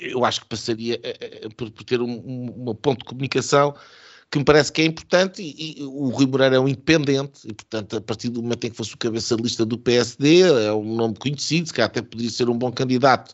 eu 0.00 0.24
acho 0.24 0.40
que 0.40 0.46
passaria 0.46 1.00
uh, 1.00 1.54
por, 1.54 1.70
por, 1.70 1.84
ter 1.84 2.00
um, 2.00 2.74
ponto 2.74 2.98
de 2.98 3.04
comunicação 3.04 3.74
que 4.30 4.38
me 4.38 4.44
parece 4.44 4.72
que 4.72 4.82
é 4.82 4.86
importante 4.86 5.42
e, 5.42 5.80
e, 5.80 5.84
o 5.84 6.08
Rui 6.08 6.26
Moreira 6.26 6.56
é 6.56 6.58
um 6.58 6.66
independente 6.66 7.46
e, 7.46 7.52
portanto, 7.52 7.96
a 7.96 8.00
partir 8.00 8.30
do 8.30 8.42
momento 8.42 8.64
em 8.64 8.70
que 8.70 8.76
fosse 8.76 8.92
o 8.92 8.98
cabeça 8.98 9.36
de 9.36 9.42
lista 9.42 9.64
do 9.64 9.78
PSD, 9.78 10.40
é 10.40 10.72
um 10.72 10.96
nome 10.96 11.14
conhecido, 11.14 11.72
que 11.72 11.80
até 11.80 12.02
poderia 12.02 12.30
ser 12.30 12.48
um 12.48 12.58
bom 12.58 12.72
candidato 12.72 13.32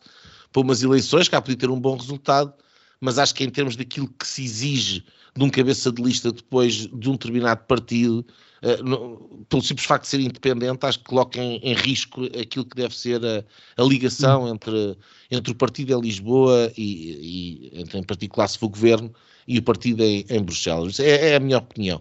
para 0.53 0.61
umas 0.61 0.83
eleições, 0.83 1.29
que 1.29 1.41
podia 1.41 1.57
ter 1.57 1.71
um 1.71 1.81
bom 1.81 1.97
resultado, 1.97 2.53
mas 3.01 3.19
acho 3.19 3.35
que 3.35 3.45
em 3.45 3.49
termos 3.49 3.77
daquilo 3.77 4.09
que 4.09 4.27
se 4.27 4.45
exige 4.45 5.05
de 5.37 5.45
um 5.45 5.51
cabeça 5.51 5.93
de 5.93 6.03
lista 6.03 6.33
depois 6.33 6.87
de 6.87 7.09
um 7.09 7.13
determinado 7.13 7.65
partido, 7.67 8.27
uh, 8.63 8.83
no, 8.83 9.45
pelo 9.49 9.63
simples 9.63 9.87
facto 9.87 10.05
de 10.05 10.09
ser 10.11 10.21
independente, 10.21 10.85
acho 10.85 10.99
que 10.99 11.05
coloca 11.05 11.41
em, 11.41 11.57
em 11.59 11.75
risco 11.75 12.25
aquilo 12.39 12.65
que 12.65 12.77
deve 12.77 12.97
ser 12.97 13.25
a, 13.25 13.45
a 13.77 13.85
ligação 13.85 14.45
hum. 14.45 14.55
entre, 14.55 14.97
entre 15.31 15.53
o 15.53 15.55
partido 15.55 15.93
em 15.93 16.01
Lisboa 16.01 16.73
e, 16.77 17.71
e, 17.73 17.83
em 17.95 18.03
particular, 18.03 18.49
se 18.49 18.59
for 18.59 18.67
o 18.67 18.71
governo, 18.71 19.13
e 19.51 19.59
o 19.59 19.63
partido 19.63 20.03
em, 20.05 20.25
em 20.29 20.43
Bruxelas. 20.43 21.01
É, 21.01 21.31
é, 21.31 21.37
a 21.37 21.41
minha 21.41 21.59
opinião. 21.59 22.01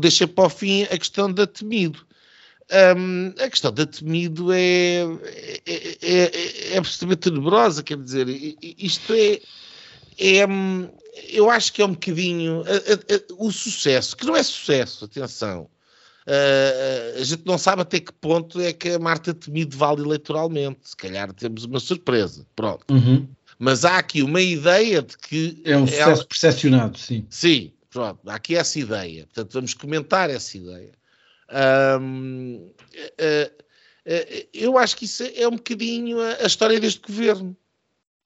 Deixei 0.00 0.26
para 0.26 0.46
o 0.46 0.50
fim 0.50 0.82
a 0.84 0.98
questão 0.98 1.32
da 1.32 1.46
Temido. 1.46 2.06
Um, 2.96 3.32
a 3.42 3.48
questão 3.48 3.72
da 3.72 3.86
Temido 3.86 4.52
é, 4.52 5.02
é, 5.64 5.98
é, 6.02 6.74
é 6.74 6.78
absolutamente 6.78 7.30
tenebrosa, 7.30 7.82
quer 7.82 7.96
dizer, 7.96 8.28
isto 8.76 9.12
é, 9.14 9.40
é, 10.18 10.44
eu 11.28 11.48
acho 11.50 11.72
que 11.72 11.82
é 11.82 11.84
um 11.84 11.92
bocadinho 11.92 12.62
o 13.38 13.50
sucesso, 13.50 14.16
que 14.16 14.26
não 14.26 14.36
é 14.36 14.42
sucesso, 14.42 15.04
atenção. 15.04 15.68
Uh, 16.26 17.20
a 17.20 17.24
gente 17.24 17.42
não 17.46 17.56
sabe 17.56 17.80
até 17.80 18.00
que 18.00 18.12
ponto 18.12 18.60
é 18.60 18.70
que 18.70 18.90
a 18.90 18.98
Marta 18.98 19.32
Temido 19.32 19.74
vale 19.78 20.02
eleitoralmente. 20.02 20.80
Se 20.82 20.94
calhar 20.94 21.32
temos 21.32 21.64
uma 21.64 21.80
surpresa. 21.80 22.46
Pronto. 22.54 22.84
Uhum 22.92 23.26
mas 23.58 23.84
há 23.84 23.98
aqui 23.98 24.22
uma 24.22 24.40
ideia 24.40 25.02
de 25.02 25.18
que. 25.18 25.60
É 25.64 25.76
um 25.76 25.86
sucesso 25.86 26.10
ela... 26.10 26.24
percepcionado, 26.24 26.96
sim. 26.96 27.26
Sim, 27.28 27.72
pronto, 27.90 28.20
há 28.28 28.34
aqui 28.34 28.54
essa 28.54 28.78
ideia. 28.78 29.26
Portanto, 29.26 29.52
vamos 29.52 29.74
comentar 29.74 30.30
essa 30.30 30.56
ideia. 30.56 30.92
uh, 31.50 32.72
uh, 33.18 33.58
eu 34.54 34.78
acho 34.78 34.96
que 34.96 35.04
isso 35.04 35.24
é 35.34 35.46
um 35.48 35.56
bocadinho 35.56 36.20
a, 36.20 36.44
a 36.44 36.46
história 36.46 36.78
deste 36.78 37.00
governo, 37.00 37.56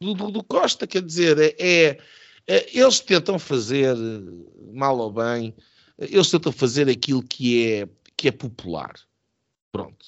do, 0.03 0.15
do, 0.15 0.31
do, 0.31 0.45
Costa, 0.45 0.87
quer 0.87 1.03
dizer, 1.03 1.39
é, 1.39 1.55
é, 1.59 1.99
é, 2.47 2.79
eles 2.79 3.01
tentam 3.01 3.39
fazer, 3.39 3.97
mal 4.73 4.99
ou 4.99 5.13
bem, 5.13 5.55
eles 5.99 6.31
tentam 6.31 6.53
fazer 6.53 6.89
aquilo 6.89 7.23
que 7.23 7.67
é, 7.67 7.89
que 8.17 8.29
é 8.29 8.33
popular. 8.33 8.95
Pronto. 9.71 10.05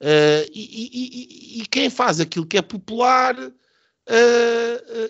Uh, 0.00 0.46
e, 0.54 1.58
e, 1.58 1.62
e, 1.62 1.66
quem 1.66 1.90
faz 1.90 2.20
aquilo 2.20 2.46
que 2.46 2.56
é 2.56 2.62
popular 2.62 3.36
uh, 3.36 3.52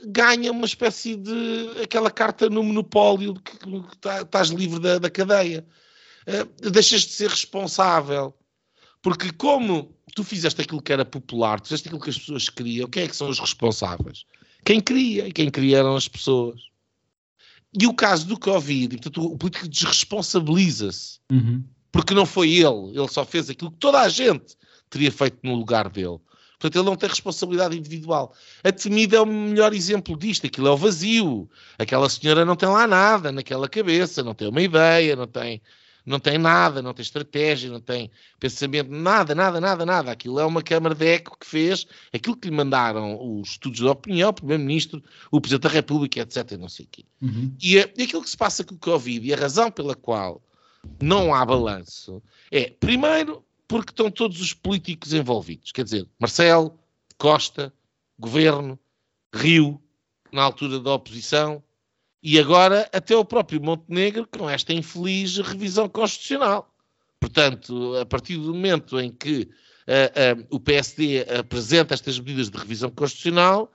ganha 0.06 0.50
uma 0.50 0.64
espécie 0.64 1.14
de 1.14 1.82
aquela 1.82 2.10
carta 2.10 2.48
no 2.48 2.62
monopólio 2.62 3.34
que, 3.34 3.58
que 3.58 3.98
tá, 3.98 4.22
estás 4.22 4.48
livre 4.48 4.80
da, 4.80 4.98
da 4.98 5.10
cadeia. 5.10 5.66
Uh, 6.26 6.70
deixas 6.70 7.02
de 7.02 7.12
ser 7.12 7.28
responsável. 7.28 8.34
Porque 9.02 9.30
como 9.30 9.94
tu 10.18 10.24
fizeste 10.24 10.60
aquilo 10.60 10.82
que 10.82 10.92
era 10.92 11.04
popular, 11.04 11.60
tu 11.60 11.68
fizeste 11.68 11.86
aquilo 11.86 12.02
que 12.02 12.10
as 12.10 12.18
pessoas 12.18 12.48
queriam, 12.48 12.88
quem 12.88 13.04
é 13.04 13.08
que 13.08 13.14
são 13.14 13.28
os 13.28 13.38
responsáveis? 13.38 14.24
Quem 14.64 14.80
queria, 14.80 15.28
e 15.28 15.32
quem 15.32 15.48
queria 15.48 15.78
eram 15.78 15.94
as 15.94 16.08
pessoas. 16.08 16.60
E 17.72 17.86
o 17.86 17.94
caso 17.94 18.26
do 18.26 18.36
Covid, 18.36 18.96
portanto, 18.96 19.24
o 19.24 19.38
político 19.38 19.68
desresponsabiliza-se, 19.68 21.20
uhum. 21.30 21.62
porque 21.92 22.14
não 22.14 22.26
foi 22.26 22.50
ele, 22.50 22.98
ele 22.98 23.06
só 23.06 23.24
fez 23.24 23.48
aquilo 23.48 23.70
que 23.70 23.78
toda 23.78 24.00
a 24.00 24.08
gente 24.08 24.56
teria 24.90 25.12
feito 25.12 25.38
no 25.44 25.54
lugar 25.54 25.88
dele. 25.88 26.18
Portanto, 26.58 26.74
ele 26.74 26.90
não 26.90 26.96
tem 26.96 27.08
responsabilidade 27.08 27.78
individual. 27.78 28.34
A 28.64 28.72
temida 28.72 29.18
é 29.18 29.20
o 29.20 29.26
melhor 29.26 29.72
exemplo 29.72 30.16
disto. 30.16 30.44
Aquilo 30.44 30.66
é 30.66 30.70
o 30.72 30.76
vazio. 30.76 31.48
Aquela 31.78 32.08
senhora 32.08 32.44
não 32.44 32.56
tem 32.56 32.68
lá 32.68 32.84
nada 32.84 33.30
naquela 33.30 33.68
cabeça, 33.68 34.24
não 34.24 34.34
tem 34.34 34.48
uma 34.48 34.60
ideia, 34.60 35.14
não 35.14 35.28
tem, 35.28 35.62
não 36.04 36.18
tem 36.18 36.38
nada, 36.38 36.80
não 36.80 36.94
tem 36.94 37.02
estratégia, 37.02 37.70
não 37.70 37.80
tem 37.80 38.10
pensamento, 38.40 38.90
nada, 38.90 39.34
nada, 39.34 39.60
nada, 39.60 39.84
nada. 39.84 40.10
Aquilo 40.10 40.40
é 40.40 40.44
uma 40.44 40.62
Câmara 40.62 40.94
de 40.94 41.06
Eco 41.06 41.36
que 41.38 41.46
fez 41.46 41.86
aquilo 42.12 42.36
que 42.36 42.48
lhe 42.48 42.54
mandaram 42.54 43.18
os 43.20 43.50
estudos 43.50 43.78
de 43.78 43.86
opinião, 43.86 44.30
o 44.30 44.32
Primeiro-Ministro, 44.32 45.02
o 45.30 45.40
Presidente 45.40 45.62
da 45.64 45.68
República, 45.68 46.20
etc. 46.20 46.52
Não 46.52 46.68
sei 46.68 46.86
o 46.86 46.88
quê. 46.90 47.04
Uhum. 47.20 47.54
E, 47.62 47.76
e 47.76 48.02
aquilo 48.02 48.22
que 48.22 48.30
se 48.30 48.36
passa 48.36 48.64
com 48.64 48.74
o 48.74 48.78
Covid 48.78 49.26
e 49.26 49.34
a 49.34 49.36
razão 49.36 49.70
pela 49.70 49.94
qual 49.94 50.42
não 51.00 51.34
há 51.34 51.44
balanço 51.44 52.22
é, 52.50 52.70
primeiro, 52.70 53.44
porque 53.66 53.90
estão 53.90 54.10
todos 54.10 54.40
os 54.40 54.54
políticos 54.54 55.12
envolvidos. 55.12 55.72
Quer 55.72 55.84
dizer, 55.84 56.08
Marcelo, 56.18 56.78
Costa, 57.18 57.72
Governo, 58.18 58.78
Rio, 59.34 59.80
na 60.32 60.42
altura 60.42 60.80
da 60.80 60.94
oposição, 60.94 61.62
e 62.22 62.38
agora 62.38 62.88
até 62.92 63.16
o 63.16 63.24
próprio 63.24 63.62
Montenegro 63.62 64.26
com 64.26 64.48
esta 64.48 64.72
infeliz 64.72 65.38
revisão 65.38 65.88
constitucional. 65.88 66.72
Portanto, 67.20 67.96
a 67.96 68.06
partir 68.06 68.36
do 68.36 68.54
momento 68.54 68.98
em 69.00 69.10
que 69.10 69.42
uh, 69.42 70.40
uh, 70.40 70.46
o 70.50 70.60
PSD 70.60 71.22
apresenta 71.38 71.94
estas 71.94 72.18
medidas 72.18 72.50
de 72.50 72.58
revisão 72.58 72.90
constitucional, 72.90 73.72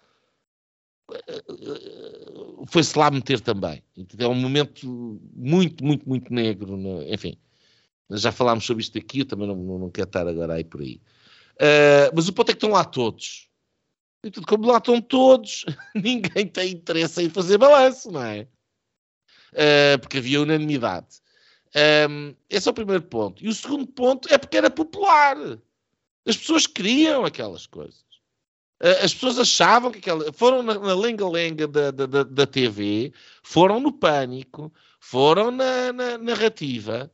uh, 1.09 2.65
foi-se 2.67 2.97
lá 2.97 3.11
meter 3.11 3.39
também. 3.41 3.83
É 4.17 4.27
um 4.27 4.35
momento 4.35 5.19
muito, 5.35 5.83
muito, 5.83 6.07
muito 6.07 6.33
negro, 6.33 6.77
no, 6.77 7.03
enfim. 7.03 7.37
Já 8.11 8.31
falámos 8.31 8.65
sobre 8.65 8.83
isto 8.83 8.97
aqui, 8.97 9.19
eu 9.19 9.25
também 9.25 9.47
não, 9.47 9.55
não, 9.55 9.79
não 9.79 9.89
quero 9.89 10.07
estar 10.07 10.27
agora 10.27 10.53
aí 10.53 10.63
por 10.63 10.81
aí. 10.81 11.01
Mas 12.13 12.27
o 12.27 12.33
ponto 12.33 12.49
é 12.49 12.53
que 12.53 12.57
estão 12.57 12.71
lá 12.71 12.83
todos. 12.83 13.49
E 14.23 14.31
tudo, 14.31 14.47
como 14.47 14.65
lá 14.67 14.77
estão 14.77 15.01
todos, 15.01 15.65
ninguém 15.93 16.47
tem 16.47 16.71
interesse 16.71 17.21
em 17.21 17.29
fazer 17.29 17.57
balanço, 17.57 18.09
não 18.11 18.23
é? 18.23 18.47
Uh, 19.51 19.99
porque 19.99 20.17
havia 20.17 20.41
unanimidade. 20.41 21.21
Um, 22.09 22.35
esse 22.49 22.67
é 22.67 22.71
o 22.71 22.73
primeiro 22.73 23.03
ponto. 23.03 23.43
E 23.43 23.49
o 23.49 23.53
segundo 23.53 23.85
ponto 23.87 24.31
é 24.31 24.37
porque 24.37 24.57
era 24.57 24.69
popular. 24.69 25.37
As 26.25 26.37
pessoas 26.37 26.65
queriam 26.65 27.25
aquelas 27.25 27.67
coisas. 27.67 28.03
Uh, 28.81 29.03
as 29.03 29.13
pessoas 29.13 29.39
achavam 29.39 29.91
que 29.91 29.99
aquela. 29.99 30.31
Foram 30.31 30.63
na 30.63 30.93
lenga-lenga 30.93 31.67
da, 31.67 31.91
da, 31.91 32.23
da, 32.23 32.47
TV, 32.47 33.11
foram 33.41 33.79
no 33.79 33.91
pânico, 33.91 34.71
foram 34.99 35.51
na, 35.51 35.91
na 35.91 36.17
narrativa, 36.17 37.11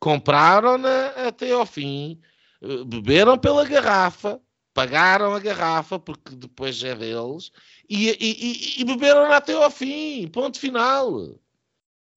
compraram-na 0.00 1.08
até 1.28 1.52
ao 1.52 1.66
fim, 1.66 2.20
uh, 2.62 2.84
beberam 2.84 3.38
pela 3.38 3.64
garrafa, 3.64 4.40
pagaram 4.78 5.34
a 5.34 5.40
garrafa, 5.40 5.98
porque 5.98 6.36
depois 6.36 6.80
é 6.84 6.94
deles, 6.94 7.50
e, 7.90 8.10
e, 8.10 8.14
e, 8.20 8.80
e 8.80 8.84
beberam 8.84 9.24
até 9.32 9.52
ao 9.52 9.72
fim. 9.72 10.28
Ponto 10.28 10.56
final. 10.56 11.36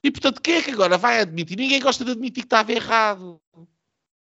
E 0.03 0.11
portanto, 0.11 0.39
quem 0.39 0.57
é 0.57 0.61
que 0.61 0.69
agora 0.69 0.95
vai 0.95 1.21
admitir? 1.21 1.57
Ninguém 1.57 1.81
gosta 1.81 2.05
de 2.05 2.11
admitir 2.11 2.43
que 2.43 2.45
estava 2.45 2.71
errado. 2.71 3.41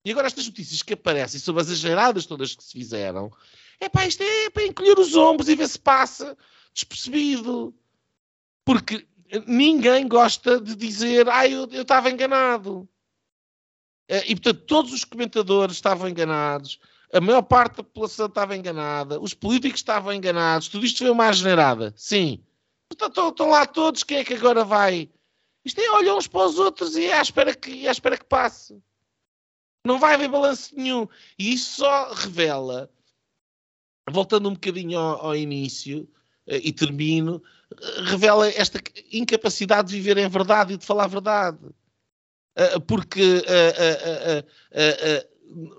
E 0.05 0.11
agora 0.11 0.27
estas 0.27 0.45
notícias 0.45 0.83
que 0.83 0.95
aparecem 0.95 1.39
sobre 1.39 1.63
as 1.63 1.69
exageradas 1.69 2.27
todas 2.27 2.57
que 2.57 2.65
se 2.65 2.73
fizeram, 2.73 3.31
é 3.79 3.89
pá, 3.89 4.05
isto 4.05 4.25
é 4.25 4.51
para 4.51 4.67
encolher 4.67 4.99
os 4.99 5.15
ombros 5.15 5.49
e 5.49 5.55
ver 5.55 5.69
se 5.69 5.79
passa 5.79 6.37
despercebido. 6.75 7.73
Porque 8.65 9.07
ninguém 9.47 10.09
gosta 10.09 10.61
de 10.61 10.75
dizer, 10.75 11.29
ah, 11.29 11.47
eu, 11.47 11.69
eu 11.71 11.83
estava 11.83 12.11
enganado. 12.11 12.89
Eh, 14.09 14.33
e 14.33 14.35
portanto, 14.35 14.67
todos 14.67 14.93
os 14.93 15.05
comentadores 15.05 15.77
estavam 15.77 16.09
enganados, 16.09 16.81
a 17.13 17.21
maior 17.21 17.43
parte 17.43 17.77
da 17.77 17.83
população 17.83 18.27
estava 18.27 18.57
enganada, 18.57 19.21
os 19.21 19.35
políticos 19.35 19.81
estavam 19.81 20.13
enganados, 20.13 20.69
tudo 20.69 20.85
isto 20.85 20.99
foi 20.99 21.11
uma 21.11 21.33
generada. 21.33 21.93
Sim. 21.97 22.43
Portanto, 22.89 23.29
estão 23.29 23.49
lá 23.49 23.67
todos, 23.67 24.03
quem 24.03 24.19
é 24.19 24.25
que 24.25 24.35
agora 24.35 24.65
vai 24.65 25.11
isto 25.67 25.81
é 25.81 25.91
olhar 25.91 26.15
uns 26.15 26.29
para 26.29 26.47
os 26.47 26.61
outros 26.61 26.95
e 26.97 27.07
é 27.07 27.19
à 27.19 27.21
espera 27.21 27.53
que, 27.53 27.89
à 27.89 27.91
espera 27.91 28.17
que 28.17 28.25
passe. 28.25 28.81
Não 29.85 29.99
vai 29.99 30.15
haver 30.15 30.29
balanço 30.29 30.73
nenhum. 30.77 31.09
E 31.37 31.55
isso 31.55 31.79
só 31.79 32.13
revela, 32.13 32.89
voltando 34.09 34.49
um 34.49 34.53
bocadinho 34.53 34.97
ao, 34.97 35.27
ao 35.27 35.37
início 35.37 36.09
uh, 36.47 36.55
e 36.55 36.73
termino, 36.73 37.43
uh, 37.73 38.03
revela 38.05 38.49
esta 38.49 38.79
incapacidade 39.13 39.89
de 39.89 39.97
viver 39.97 40.19
em 40.19 40.29
verdade 40.29 40.75
e 40.75 40.77
de 40.77 40.87
falar 40.87 41.05
a 41.05 41.09
verdade. 41.09 41.59
Uh, 42.57 42.81
porque 42.83 43.43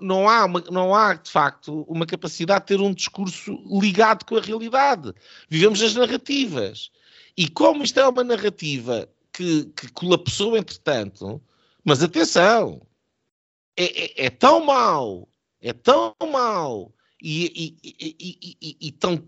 não, 0.00 0.28
há 0.28 0.44
uma, 0.44 0.60
não 0.70 0.94
há, 0.94 1.14
de 1.14 1.30
facto, 1.30 1.82
uma 1.88 2.06
capacidade 2.06 2.60
de 2.60 2.66
ter 2.68 2.80
um 2.80 2.92
discurso 2.92 3.58
ligado 3.80 4.24
com 4.24 4.36
a 4.36 4.40
realidade. 4.40 5.12
Vivemos 5.48 5.82
as 5.82 5.94
narrativas. 5.94 6.90
E 7.36 7.48
como 7.48 7.84
isto 7.84 8.00
é 8.00 8.08
uma 8.08 8.24
narrativa 8.24 9.08
que, 9.32 9.66
que 9.76 9.92
colapsou 9.92 10.56
entretanto, 10.56 11.40
mas 11.84 12.02
atenção, 12.02 12.82
é, 13.76 14.24
é, 14.24 14.26
é, 14.26 14.30
tão 14.30 14.64
mau, 14.64 15.28
é 15.60 15.72
tão 15.72 16.14
mau 16.32 16.92
e, 17.22 17.76
e, 17.82 18.56
e, 18.60 18.76
e 18.80 18.92
tão, 18.92 19.22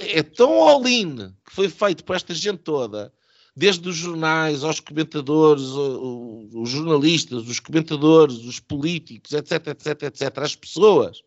é 0.00 0.22
tão 0.22 0.52
all-in 0.62 1.34
que 1.46 1.54
foi 1.54 1.68
feito 1.70 2.04
por 2.04 2.14
esta 2.14 2.34
gente 2.34 2.58
toda, 2.58 3.12
desde 3.56 3.88
os 3.88 3.96
jornais 3.96 4.62
aos 4.62 4.80
comentadores, 4.80 5.62
os 5.64 6.68
jornalistas, 6.68 7.48
os 7.48 7.58
comentadores, 7.58 8.36
os 8.36 8.60
políticos, 8.60 9.32
etc, 9.32 9.68
etc, 9.68 10.02
etc, 10.02 10.38
as 10.38 10.54
pessoas, 10.54 11.22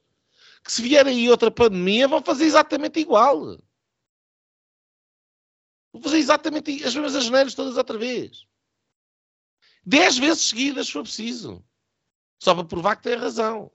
que 0.63 0.71
se 0.71 0.83
vier 0.83 1.07
aí 1.07 1.27
outra 1.27 1.49
pandemia 1.49 2.07
vão 2.07 2.21
fazer 2.21 2.45
exatamente 2.45 2.99
igual. 2.99 3.57
Vou 5.91 6.03
fazer 6.03 6.19
exatamente 6.19 6.83
as 6.83 6.93
mesmas 6.93 7.15
asneiras 7.15 7.55
todas 7.55 7.77
outra 7.77 7.97
vez. 7.97 8.45
Dez 9.83 10.19
vezes 10.19 10.43
seguidas, 10.43 10.85
se 10.85 10.93
for 10.93 11.01
preciso. 11.01 11.65
Só 12.37 12.53
para 12.53 12.63
provar 12.63 12.95
que 12.95 13.03
tem 13.03 13.15
razão. 13.15 13.71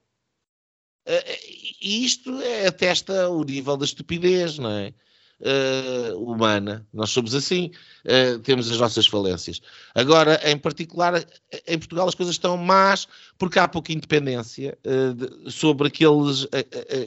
Eh, 1.05 1.33
eh, 1.33 1.39
e 1.81 2.05
isto 2.05 2.41
é, 2.41 2.67
atesta 2.67 3.29
o 3.29 3.43
nível 3.43 3.75
da 3.75 3.83
estupidez, 3.83 4.57
não 4.57 4.71
é? 4.71 4.93
Uh, 5.37 6.15
humana. 6.17 6.87
Nós 6.93 7.09
somos 7.09 7.35
assim, 7.35 7.69
uh, 8.05 8.39
temos 8.39 8.71
as 8.71 8.79
nossas 8.79 9.05
falências. 9.05 9.61
Agora, 9.93 10.39
em 10.49 10.57
particular, 10.57 11.25
em 11.67 11.77
Portugal 11.77 12.07
as 12.07 12.15
coisas 12.15 12.35
estão 12.35 12.55
más 12.55 13.05
porque 13.37 13.59
há 13.59 13.67
pouca 13.67 13.91
independência 13.91 14.77
uh, 14.85 15.13
de, 15.13 15.51
sobre 15.51 15.89
aqueles, 15.89 16.47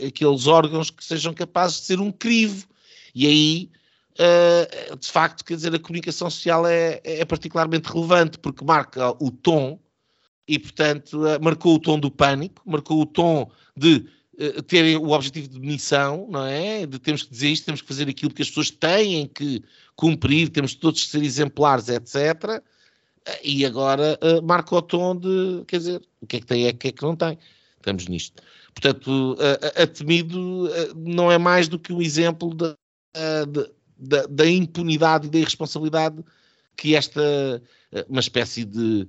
aqueles 0.06 0.46
órgãos 0.46 0.90
que 0.90 1.02
sejam 1.02 1.32
capazes 1.32 1.78
de 1.80 1.86
ser 1.86 2.00
um 2.00 2.12
crivo. 2.12 2.68
E 3.14 3.26
aí 3.26 3.70
uh, 4.18 4.96
de 4.96 5.06
facto, 5.06 5.44
quer 5.44 5.54
dizer, 5.54 5.74
a 5.74 5.78
comunicação 5.78 6.28
social 6.28 6.66
é, 6.66 7.00
é, 7.04 7.24
particularmente 7.24 7.90
relevante 7.90 8.38
porque 8.38 8.64
marca 8.64 9.10
o 9.22 9.30
tom 9.30 9.78
e, 10.46 10.58
portanto, 10.58 11.20
marcou 11.42 11.74
o 11.74 11.78
tom 11.78 12.00
do 12.00 12.10
pânico, 12.10 12.62
marcou 12.64 13.02
o 13.02 13.06
tom 13.06 13.50
de 13.76 14.06
uh, 14.38 14.62
terem 14.62 14.96
o 14.96 15.10
objetivo 15.10 15.48
de 15.48 15.60
missão, 15.60 16.26
não 16.30 16.44
é? 16.44 16.86
De 16.86 16.98
temos 16.98 17.22
que 17.22 17.30
dizer 17.30 17.48
isto, 17.48 17.66
temos 17.66 17.80
que 17.80 17.88
fazer 17.88 18.08
aquilo 18.08 18.32
que 18.32 18.42
as 18.42 18.48
pessoas 18.48 18.70
têm 18.70 19.26
que 19.26 19.62
cumprir, 19.96 20.48
temos 20.48 20.74
todos 20.74 21.04
que 21.04 21.10
ser 21.10 21.22
exemplares, 21.22 21.88
etc. 21.88 22.62
E 23.42 23.66
agora 23.66 24.18
uh, 24.22 24.42
marca 24.42 24.74
o 24.74 24.82
tom 24.82 25.16
de, 25.16 25.64
quer 25.66 25.78
dizer, 25.78 26.02
o 26.20 26.26
que 26.26 26.36
é 26.36 26.40
que 26.40 26.46
tem 26.46 26.66
é 26.66 26.70
o 26.70 26.76
que 26.76 26.88
é 26.88 26.92
que 26.92 27.02
não 27.02 27.14
tem. 27.14 27.38
Estamos 27.76 28.06
nisto. 28.06 28.42
Portanto, 28.74 29.36
a, 29.76 29.82
a 29.82 29.86
Temido 29.86 30.70
não 30.94 31.32
é 31.32 31.38
mais 31.38 31.68
do 31.68 31.78
que 31.78 31.92
um 31.92 32.00
exemplo 32.00 32.54
de, 32.54 32.74
da, 33.98 34.26
da 34.26 34.46
impunidade 34.48 35.26
e 35.26 35.30
da 35.30 35.38
irresponsabilidade 35.38 36.24
que 36.76 36.94
esta, 36.94 37.20
eh, 37.92 38.06
uma 38.08 38.20
espécie 38.20 38.64
de, 38.64 39.08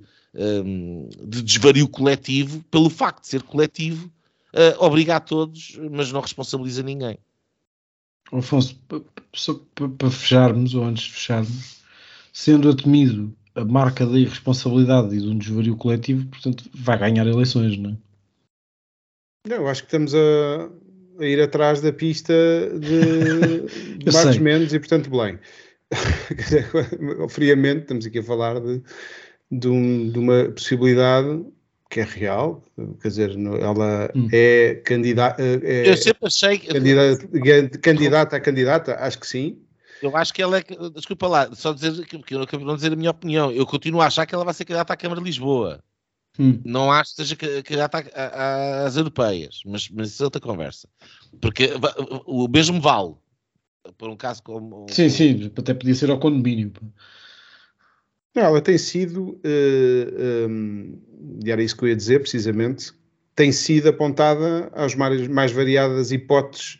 de 1.24 1.42
desvario 1.42 1.88
coletivo, 1.88 2.62
pelo 2.70 2.90
facto 2.90 3.22
de 3.22 3.28
ser 3.28 3.42
coletivo, 3.42 4.10
uh, 4.54 4.84
obriga 4.84 5.16
a 5.16 5.20
todos, 5.20 5.78
mas 5.90 6.12
não 6.12 6.20
responsabiliza 6.20 6.82
ninguém. 6.82 7.18
Afonso, 8.32 8.78
só 9.34 9.60
para 9.74 10.10
fecharmos, 10.10 10.74
ou 10.74 10.84
antes 10.84 11.04
de 11.04 11.12
fecharmos, 11.12 11.80
sendo 12.32 12.70
atemido 12.70 13.34
a 13.54 13.64
marca 13.64 14.06
da 14.06 14.18
irresponsabilidade 14.18 15.14
e 15.16 15.20
de 15.20 15.28
um 15.28 15.36
desvario 15.36 15.76
coletivo, 15.76 16.26
portanto, 16.26 16.64
vai 16.74 16.98
ganhar 16.98 17.26
eleições, 17.26 17.76
não 17.76 17.90
é? 17.90 17.96
Não, 19.48 19.56
eu 19.56 19.68
acho 19.68 19.82
que 19.82 19.88
estamos 19.88 20.14
a, 20.14 20.70
a 21.18 21.24
ir 21.24 21.40
atrás 21.40 21.80
da 21.80 21.92
pista 21.92 22.32
de, 22.78 23.96
de 23.98 24.12
Marcos 24.12 24.38
Mendes 24.38 24.72
e, 24.72 24.78
portanto, 24.78 25.10
Belém. 25.10 25.38
Friamente, 27.28 27.82
estamos 27.82 28.06
aqui 28.06 28.18
a 28.18 28.22
falar 28.22 28.60
de, 28.60 28.82
de, 29.50 29.68
um, 29.68 30.10
de, 30.10 30.18
uma 30.18 30.44
possibilidade 30.50 31.44
que 31.90 31.98
é 31.98 32.04
real, 32.04 32.62
quer 33.02 33.08
dizer, 33.08 33.30
ela 33.60 34.10
hum. 34.14 34.28
é 34.32 34.76
candidata. 34.84 35.42
É, 35.42 35.90
eu 35.90 35.96
sempre 35.96 36.28
achei 36.28 36.56
que. 36.56 36.68
Candidata, 36.68 37.78
candidata 37.78 38.36
a 38.36 38.40
candidata, 38.40 38.94
acho 38.94 39.18
que 39.18 39.26
sim. 39.26 39.58
Eu 40.00 40.16
acho 40.16 40.32
que 40.32 40.40
ela 40.40 40.58
é. 40.58 40.64
Desculpa 40.94 41.26
lá, 41.26 41.52
só 41.52 41.72
dizer 41.72 42.06
que 42.06 42.34
eu 42.34 42.42
acabo 42.42 42.64
de 42.64 42.76
dizer 42.76 42.92
a 42.92 42.96
minha 42.96 43.10
opinião. 43.10 43.50
Eu 43.50 43.66
continuo 43.66 44.00
a 44.00 44.06
achar 44.06 44.24
que 44.24 44.32
ela 44.34 44.44
vai 44.44 44.54
ser 44.54 44.64
candidata 44.64 44.92
à 44.92 44.96
Câmara 44.96 45.20
de 45.20 45.26
Lisboa. 45.26 45.82
Hum. 46.38 46.60
Não 46.64 46.92
acho 46.92 47.10
que 47.10 47.16
seja 47.16 47.36
candidato 47.36 47.96
às 48.86 48.96
europeias, 48.96 49.60
mas, 49.66 49.88
mas 49.90 50.10
isso 50.10 50.22
é 50.22 50.26
outra 50.26 50.40
conversa. 50.40 50.88
Porque 51.40 51.70
o 52.24 52.46
mesmo 52.46 52.80
vale. 52.80 53.14
Por 53.98 54.08
um 54.08 54.16
caso 54.16 54.42
como. 54.44 54.86
Sim, 54.88 55.08
sim, 55.08 55.52
até 55.56 55.74
podia 55.74 55.94
ser 55.94 56.08
ao 56.08 56.20
condomínio. 56.20 56.72
Não, 58.34 58.42
ela 58.44 58.60
tem 58.60 58.78
sido, 58.78 59.30
uh, 59.30 59.40
eh, 59.44 60.46
um, 60.48 60.98
ehm, 61.02 61.40
e 61.44 61.50
era 61.50 61.62
isso 61.62 61.76
que 61.76 61.84
eu 61.84 61.88
ia 61.88 61.96
dizer 61.96 62.20
precisamente, 62.20 62.92
tem 63.34 63.50
sido 63.50 63.88
apontada 63.88 64.70
às 64.72 64.94
mais, 64.94 65.26
mais 65.26 65.50
variadas 65.50 66.12
hipóteses 66.12 66.78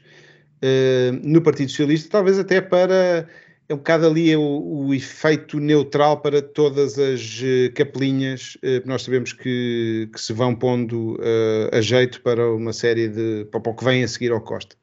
uh, 0.62 1.12
no 1.22 1.42
Partido 1.42 1.70
Socialista, 1.70 2.08
talvez 2.10 2.38
até 2.38 2.60
para 2.60 3.28
é 3.70 3.74
um 3.74 3.76
bocado 3.76 4.04
ali 4.04 4.34
o, 4.34 4.42
o, 4.42 4.92
efeito 4.92 5.60
neutral 5.60 6.20
para 6.20 6.42
todas 6.42 6.98
as 6.98 7.40
uh, 7.40 7.72
capelinhas 7.72 8.56
uh, 8.64 8.82
nós 8.84 9.04
sabemos 9.04 9.32
que, 9.32 10.10
que, 10.12 10.20
se 10.20 10.32
vão 10.32 10.56
pondo 10.56 11.14
uh, 11.14 11.70
a 11.72 11.80
jeito 11.80 12.20
para 12.20 12.50
uma 12.50 12.72
série 12.72 13.06
de 13.06 13.44
para, 13.44 13.70
o 13.70 13.74
que 13.74 13.84
vem 13.84 14.02
a 14.02 14.08
seguir 14.08 14.32
ao 14.32 14.40
Costa. 14.40 14.74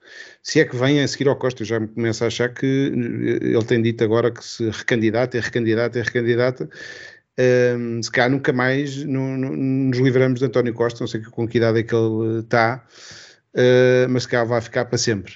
Se 0.42 0.62
é 0.62 0.66
que 0.66 0.78
vem 0.78 1.02
a 1.02 1.08
seguir 1.08 1.28
ao 1.28 1.36
Costa, 1.36 1.64
eu 1.64 1.66
já 1.66 1.82
me 1.82 1.90
começo 1.90 2.24
a 2.24 2.28
achar 2.28 2.54
que 2.54 2.66
ele 2.66 3.66
tem 3.66 3.82
dito 3.82 4.06
agora 4.06 4.32
que 4.32 4.42
se 4.42 4.70
recandidata, 4.70 5.38
é 5.38 5.42
recandidata, 5.42 6.00
é 6.00 6.02
recandidata. 6.02 6.70
Um, 7.78 8.02
se 8.02 8.10
calhar 8.10 8.32
nunca 8.32 8.54
mais 8.54 9.04
no, 9.04 9.36
no, 9.38 9.54
nos 9.54 10.00
livramos 10.00 10.40
de 10.40 10.46
António 10.46 10.74
Costa, 10.74 11.02
não 11.02 11.08
sei 11.08 11.22
com 11.22 11.46
que 11.46 11.58
idade 11.58 11.80
é 11.80 11.84
que 11.84 11.94
ele 11.94 12.40
está, 12.40 12.86
mas 14.10 14.24
se 14.24 14.30
calhar 14.30 14.48
vai 14.48 14.62
ficar 14.62 14.86
para 14.86 14.98
sempre. 14.98 15.34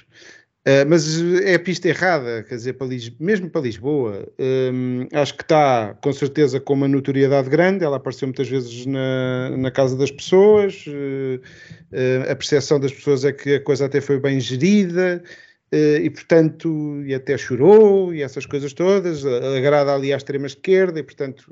Uh, 0.64 0.86
mas 0.88 1.20
é 1.42 1.56
a 1.56 1.58
pista 1.58 1.88
errada, 1.88 2.44
quer 2.44 2.54
dizer, 2.54 2.74
para 2.74 2.86
mesmo 3.18 3.50
para 3.50 3.62
Lisboa, 3.62 4.28
um, 4.38 5.08
acho 5.12 5.34
que 5.34 5.42
está 5.42 5.92
com 6.00 6.12
certeza 6.12 6.60
com 6.60 6.74
uma 6.74 6.86
notoriedade 6.86 7.50
grande, 7.50 7.84
ela 7.84 7.96
apareceu 7.96 8.28
muitas 8.28 8.48
vezes 8.48 8.86
na, 8.86 9.56
na 9.56 9.72
casa 9.72 9.96
das 9.96 10.12
pessoas, 10.12 10.84
uh, 10.86 11.40
uh, 11.40 12.30
a 12.30 12.36
percepção 12.36 12.78
das 12.78 12.92
pessoas 12.92 13.24
é 13.24 13.32
que 13.32 13.56
a 13.56 13.60
coisa 13.60 13.86
até 13.86 14.00
foi 14.00 14.20
bem 14.20 14.38
gerida, 14.38 15.20
e 15.74 16.10
portanto, 16.10 17.02
e 17.06 17.14
até 17.14 17.38
chorou, 17.38 18.12
e 18.12 18.20
essas 18.20 18.44
coisas 18.44 18.74
todas, 18.74 19.24
agrada 19.24 19.94
ali 19.94 20.12
à 20.12 20.18
extrema-esquerda, 20.18 21.00
e 21.00 21.02
portanto 21.02 21.50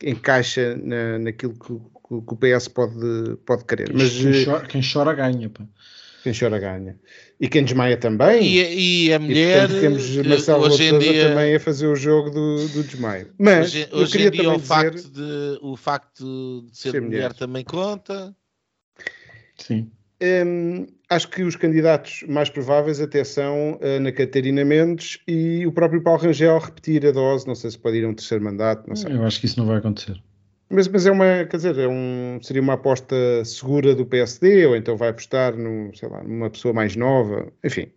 encaixa 0.00 0.76
na, 0.76 1.18
naquilo 1.18 1.54
que, 1.54 1.74
que, 1.74 2.14
o 2.14 2.36
PS 2.36 2.68
pode, 2.68 3.36
pode 3.44 3.64
querer. 3.64 3.92
Mas, 3.92 4.12
quem, 4.12 4.44
chora, 4.44 4.64
quem 4.64 4.80
chora 4.80 5.12
ganha, 5.12 5.50
pá. 5.50 5.66
Quem 6.22 6.32
chora 6.38 6.58
ganha. 6.58 6.98
E 7.40 7.48
quem 7.48 7.64
desmaia 7.64 7.96
também. 7.96 8.42
E, 8.44 9.06
e 9.06 9.12
a 9.12 9.18
mulher. 9.18 9.70
E, 9.70 9.80
temos 9.80 10.16
Marcelo 10.16 10.66
hoje 10.66 10.84
em 10.84 10.98
dia, 10.98 11.28
também 11.28 11.54
a 11.54 11.60
fazer 11.60 11.86
o 11.86 11.96
jogo 11.96 12.30
do, 12.30 12.68
do 12.68 12.82
desmaio. 12.82 13.32
Mas 13.38 13.68
hoje, 13.68 13.88
hoje 13.92 14.26
em 14.26 14.30
dia 14.30 14.50
o, 14.50 14.56
dizer, 14.56 14.66
facto 14.66 15.10
de, 15.10 15.58
o 15.62 15.76
facto 15.76 16.64
de 16.70 16.76
ser, 16.76 16.90
ser 16.90 17.00
mulher, 17.00 17.16
mulher 17.16 17.32
também 17.32 17.64
conta. 17.64 18.34
Sim. 19.56 19.90
Hum, 20.22 20.86
acho 21.08 21.28
que 21.28 21.42
os 21.42 21.56
candidatos 21.56 22.24
mais 22.28 22.50
prováveis 22.50 23.00
até 23.00 23.24
são 23.24 23.78
a 23.82 23.86
Ana 23.86 24.12
Catarina 24.12 24.62
Mendes 24.62 25.18
e 25.26 25.66
o 25.66 25.72
próprio 25.72 26.02
Paulo 26.02 26.20
Rangel 26.20 26.58
repetir 26.58 27.06
a 27.06 27.10
dose. 27.10 27.46
Não 27.46 27.54
sei 27.54 27.70
se 27.70 27.78
pode 27.78 27.96
ir 27.96 28.04
a 28.04 28.08
um 28.08 28.14
terceiro 28.14 28.44
mandato. 28.44 28.86
Não 28.86 28.94
sei. 28.94 29.12
Eu 29.12 29.24
acho 29.24 29.40
que 29.40 29.46
isso 29.46 29.58
não 29.58 29.66
vai 29.66 29.78
acontecer. 29.78 30.20
Mas, 30.72 30.86
mas 30.86 31.04
é 31.04 31.10
uma, 31.10 31.44
quer 31.46 31.56
dizer, 31.56 31.78
é 31.78 31.88
um, 31.88 32.38
seria 32.40 32.62
uma 32.62 32.74
aposta 32.74 33.16
segura 33.44 33.92
do 33.92 34.06
PSD, 34.06 34.66
ou 34.66 34.76
então 34.76 34.96
vai 34.96 35.08
apostar 35.08 35.56
num, 35.56 35.92
sei 35.92 36.08
lá, 36.08 36.22
numa 36.22 36.48
pessoa 36.48 36.72
mais 36.72 36.94
nova, 36.94 37.52
enfim. 37.64 37.90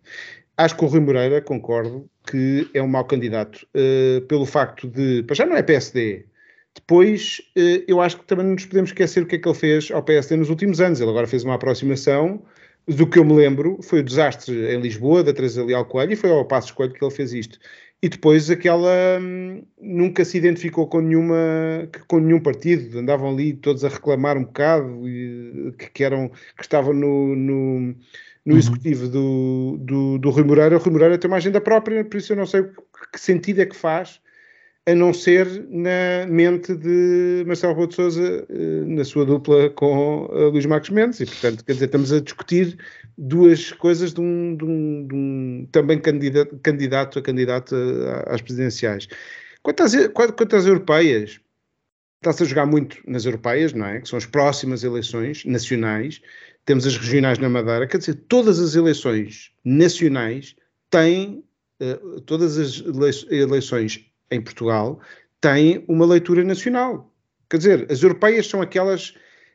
Acho 0.56 0.76
que 0.76 0.84
o 0.84 0.88
Rui 0.88 1.00
Moreira, 1.00 1.40
concordo, 1.40 2.08
que 2.26 2.68
é 2.74 2.82
um 2.82 2.88
mau 2.88 3.04
candidato, 3.04 3.66
uh, 3.76 4.20
pelo 4.22 4.44
facto 4.44 4.88
de, 4.88 5.22
para 5.22 5.36
já 5.36 5.46
não 5.46 5.56
é 5.56 5.62
PSD, 5.62 6.26
depois 6.74 7.40
uh, 7.56 7.84
eu 7.86 8.00
acho 8.00 8.18
que 8.18 8.24
também 8.24 8.44
não 8.44 8.54
nos 8.54 8.66
podemos 8.66 8.90
esquecer 8.90 9.22
o 9.22 9.26
que 9.26 9.36
é 9.36 9.38
que 9.38 9.48
ele 9.48 9.56
fez 9.56 9.90
ao 9.92 10.02
PSD 10.02 10.36
nos 10.36 10.50
últimos 10.50 10.80
anos, 10.80 11.00
ele 11.00 11.10
agora 11.10 11.28
fez 11.28 11.44
uma 11.44 11.54
aproximação, 11.54 12.42
do 12.88 13.06
que 13.06 13.18
eu 13.18 13.24
me 13.24 13.34
lembro, 13.34 13.78
foi 13.82 14.00
o 14.00 14.02
desastre 14.02 14.52
em 14.52 14.80
Lisboa, 14.80 15.22
da 15.22 15.32
Teresa 15.32 15.64
Leal 15.64 15.84
Coelho, 15.86 16.12
e 16.12 16.16
foi 16.16 16.30
ao 16.30 16.44
Passo 16.44 16.74
Coelho 16.74 16.92
que 16.92 17.04
ele 17.04 17.14
fez 17.14 17.32
isto 17.32 17.58
e 18.04 18.08
depois 18.10 18.50
aquela 18.50 19.18
hum, 19.18 19.62
nunca 19.80 20.26
se 20.26 20.36
identificou 20.36 20.86
com 20.86 21.00
nenhuma 21.00 21.88
com 22.06 22.20
nenhum 22.20 22.38
partido. 22.38 22.98
Andavam 22.98 23.30
ali 23.30 23.54
todos 23.54 23.82
a 23.82 23.88
reclamar 23.88 24.36
um 24.36 24.44
bocado 24.44 25.08
e, 25.08 25.72
que, 25.78 25.90
que, 25.90 26.04
eram 26.04 26.28
que 26.28 26.62
estavam 26.62 26.92
no, 26.92 27.34
no, 27.34 27.80
no 27.80 27.94
uhum. 28.44 28.58
executivo 28.58 29.08
do, 29.08 29.78
do, 29.80 30.18
do 30.18 30.28
Rui 30.28 30.44
Moreira. 30.44 30.76
O 30.76 30.78
Rui 30.78 30.92
Moreira 30.92 31.16
tem 31.16 31.30
uma 31.30 31.38
agenda 31.38 31.62
própria 31.62 32.04
por 32.04 32.18
isso 32.18 32.34
eu 32.34 32.36
não 32.36 32.44
sei 32.44 32.64
que 33.10 33.18
sentido 33.18 33.62
é 33.62 33.66
que 33.66 33.74
faz 33.74 34.20
a 34.86 34.94
não 34.94 35.14
ser 35.14 35.66
na 35.70 36.26
mente 36.28 36.74
de 36.74 37.44
Marcelo 37.46 37.74
Rebelo 37.74 38.10
de 38.10 38.44
eh, 38.50 38.84
na 38.86 39.04
sua 39.04 39.24
dupla 39.24 39.70
com 39.70 40.28
eh, 40.30 40.44
Luís 40.50 40.66
Marcos 40.66 40.90
Mendes, 40.90 41.20
e 41.20 41.26
portanto, 41.26 41.64
quer 41.64 41.72
dizer, 41.72 41.86
estamos 41.86 42.12
a 42.12 42.20
discutir 42.20 42.76
duas 43.16 43.72
coisas 43.72 44.12
de 44.12 44.20
um, 44.20 44.54
de 44.56 44.64
um, 44.64 45.06
de 45.06 45.14
um 45.14 45.68
também 45.72 45.98
candidato, 45.98 46.58
candidato 46.62 47.18
a 47.18 47.22
candidato 47.22 47.74
às 48.26 48.42
presidenciais. 48.42 49.08
Quanto 49.62 49.82
às, 49.82 49.94
quanto 50.08 50.54
às 50.54 50.66
europeias, 50.66 51.40
está-se 52.18 52.42
a 52.42 52.46
jogar 52.46 52.66
muito 52.66 52.98
nas 53.06 53.24
europeias, 53.24 53.72
não 53.72 53.86
é? 53.86 54.00
Que 54.00 54.08
são 54.08 54.18
as 54.18 54.26
próximas 54.26 54.84
eleições 54.84 55.44
nacionais, 55.46 56.20
temos 56.66 56.86
as 56.86 56.96
regionais 56.98 57.38
na 57.38 57.48
Madeira, 57.48 57.86
quer 57.86 57.98
dizer, 57.98 58.14
todas 58.28 58.58
as 58.58 58.74
eleições 58.74 59.50
nacionais 59.64 60.54
têm, 60.90 61.42
uh, 61.80 62.20
todas 62.22 62.58
as 62.58 62.84
eleições 63.30 64.13
em 64.34 64.40
Portugal 64.40 65.00
têm 65.40 65.84
uma 65.88 66.06
leitura 66.06 66.42
nacional. 66.42 67.12
Quer 67.48 67.58
dizer, 67.58 67.86
as 67.90 68.02
europeias 68.02 68.46
são 68.46 68.60
aquelas, 68.62 69.14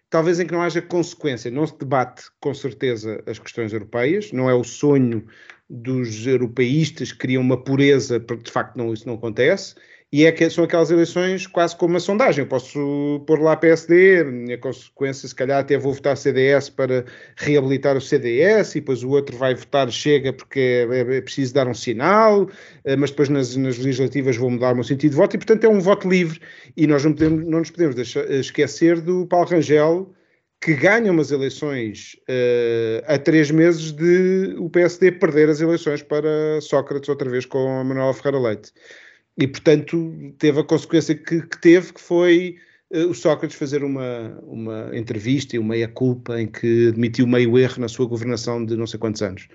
talvez 0.09 0.39
em 0.39 0.45
que 0.45 0.53
não 0.53 0.61
haja 0.61 0.81
consequência, 0.81 1.51
não 1.51 1.65
se 1.65 1.77
debate 1.77 2.23
com 2.39 2.53
certeza 2.53 3.23
as 3.25 3.39
questões 3.39 3.73
europeias, 3.73 4.31
não 4.31 4.49
é 4.49 4.53
o 4.53 4.63
sonho 4.63 5.25
dos 5.69 6.25
europeístas 6.25 7.11
que 7.11 7.19
criam 7.19 7.41
uma 7.41 7.61
pureza, 7.61 8.19
porque 8.19 8.43
de 8.43 8.51
facto 8.51 8.75
não, 8.75 8.93
isso 8.93 9.07
não 9.07 9.15
acontece, 9.15 9.75
e 10.11 10.25
é 10.25 10.31
que 10.31 10.49
são 10.49 10.63
aquelas 10.63 10.89
eleições 10.89 11.45
quase 11.45 11.75
como 11.75 11.93
uma 11.93 11.99
sondagem. 11.99 12.43
Eu 12.43 12.47
posso 12.47 13.23
pôr 13.27 13.39
lá 13.39 13.55
PSD, 13.55 14.23
minha 14.23 14.57
consequência, 14.57 15.27
se 15.27 15.35
calhar 15.35 15.59
até 15.59 15.77
vou 15.77 15.93
votar 15.93 16.17
CDS 16.17 16.69
para 16.69 17.05
reabilitar 17.37 17.95
o 17.95 18.01
CDS, 18.01 18.71
e 18.71 18.79
depois 18.79 19.03
o 19.03 19.09
outro 19.09 19.37
vai 19.37 19.53
votar 19.53 19.89
Chega 19.91 20.33
porque 20.33 20.59
é, 20.59 20.97
é, 20.97 21.17
é 21.17 21.21
preciso 21.21 21.53
dar 21.53 21.67
um 21.67 21.73
sinal, 21.75 22.49
eh, 22.85 22.95
mas 22.95 23.11
depois 23.11 23.29
nas, 23.29 23.55
nas, 23.55 23.77
legislativas 23.77 24.35
vou 24.35 24.49
mudar 24.49 24.71
o 24.71 24.75
meu 24.75 24.83
sentido 24.83 25.11
de 25.11 25.17
voto, 25.17 25.35
e 25.35 25.39
portanto 25.39 25.63
é 25.63 25.69
um 25.69 25.79
voto 25.79 26.09
livre. 26.09 26.39
E 26.75 26.87
nós 26.87 27.05
não, 27.05 27.13
podemos, 27.13 27.45
não 27.45 27.59
nos 27.59 27.69
podemos 27.69 27.95
deixar, 27.95 28.29
esquecer 28.31 29.01
do 29.01 29.27
Paulo 29.27 29.47
Rangel, 29.47 30.11
que 30.61 30.73
ganha 30.73 31.11
umas 31.11 31.31
eleições 31.31 32.17
uh, 32.27 33.13
a 33.13 33.17
três 33.17 33.49
meses 33.51 33.91
de 33.91 34.55
o 34.57 34.69
PSD 34.69 35.11
perder 35.13 35.49
as 35.49 35.61
eleições 35.61 36.01
para 36.01 36.59
Sócrates 36.61 37.07
outra 37.09 37.29
vez 37.29 37.45
com 37.45 37.79
a 37.79 37.83
Manuela 37.83 38.13
Ferreira 38.13 38.39
Leite 38.39 38.73
e, 39.39 39.47
portanto, 39.47 40.13
teve 40.37 40.59
a 40.59 40.63
consequência 40.63 41.15
que, 41.15 41.41
que 41.41 41.61
teve, 41.61 41.93
que 41.93 42.01
foi 42.01 42.57
uh, 42.91 43.07
o 43.07 43.13
Sócrates 43.13 43.55
fazer 43.57 43.85
uma, 43.85 44.37
uma 44.43 44.91
entrevista 44.93 45.55
e 45.55 45.59
uma 45.59 45.69
meia-culpa 45.69 46.41
em 46.41 46.45
que 46.45 46.89
admitiu 46.89 47.25
meio 47.25 47.57
erro 47.57 47.79
na 47.79 47.87
sua 47.87 48.05
governação 48.05 48.65
de 48.65 48.75
não 48.75 48.85
sei 48.85 48.99
quantos 48.99 49.21
anos. 49.21 49.47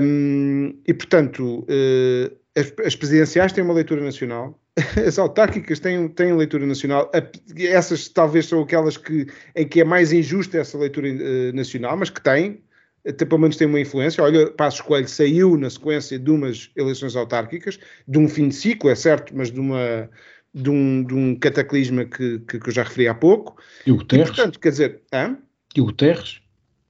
Um, 0.00 0.74
e, 0.86 0.94
portanto, 0.94 1.66
uh, 1.68 2.36
as, 2.56 2.72
as, 2.86 2.96
presidenciais 2.96 3.52
têm 3.52 3.62
uma 3.62 3.74
leitura 3.74 4.02
nacional, 4.02 4.58
as 5.06 5.18
autárquicas 5.18 5.78
têm, 5.80 6.08
têm 6.08 6.34
leitura 6.34 6.64
nacional, 6.64 7.10
essas 7.54 8.08
talvez 8.08 8.46
são 8.46 8.62
aquelas 8.62 8.96
que, 8.96 9.26
em 9.54 9.68
que 9.68 9.82
é 9.82 9.84
mais 9.84 10.14
injusta 10.14 10.56
essa 10.56 10.78
leitura 10.78 11.08
uh, 11.08 11.54
nacional, 11.54 11.94
mas 11.94 12.08
que 12.08 12.22
têm, 12.22 12.62
pelo 13.12 13.40
menos 13.40 13.56
tem 13.56 13.66
uma 13.66 13.80
influência. 13.80 14.22
Olha, 14.22 14.50
Passos 14.50 14.80
Coelho 14.80 15.08
saiu 15.08 15.56
na 15.56 15.70
sequência 15.70 16.18
de 16.18 16.30
umas 16.30 16.70
eleições 16.76 17.16
autárquicas, 17.16 17.78
de 18.06 18.18
um 18.18 18.28
fim 18.28 18.48
de 18.48 18.54
ciclo, 18.54 18.90
é 18.90 18.94
certo, 18.94 19.36
mas 19.36 19.50
de 19.50 19.60
uma 19.60 20.08
de 20.54 20.70
um, 20.70 21.04
de 21.04 21.14
um 21.14 21.36
cataclisma 21.36 22.04
que, 22.04 22.38
que, 22.40 22.58
que 22.58 22.68
eu 22.68 22.72
já 22.72 22.82
referi 22.82 23.08
há 23.08 23.14
pouco. 23.14 23.56
E 23.86 23.92
o 23.92 23.96
Guterres? 23.96 24.28
E, 24.28 24.32
portanto, 24.32 24.58
quer 24.58 24.70
dizer... 24.70 25.02
Hã? 25.12 25.36
E 25.76 25.80
o 25.80 25.84
Guterres? 25.84 26.40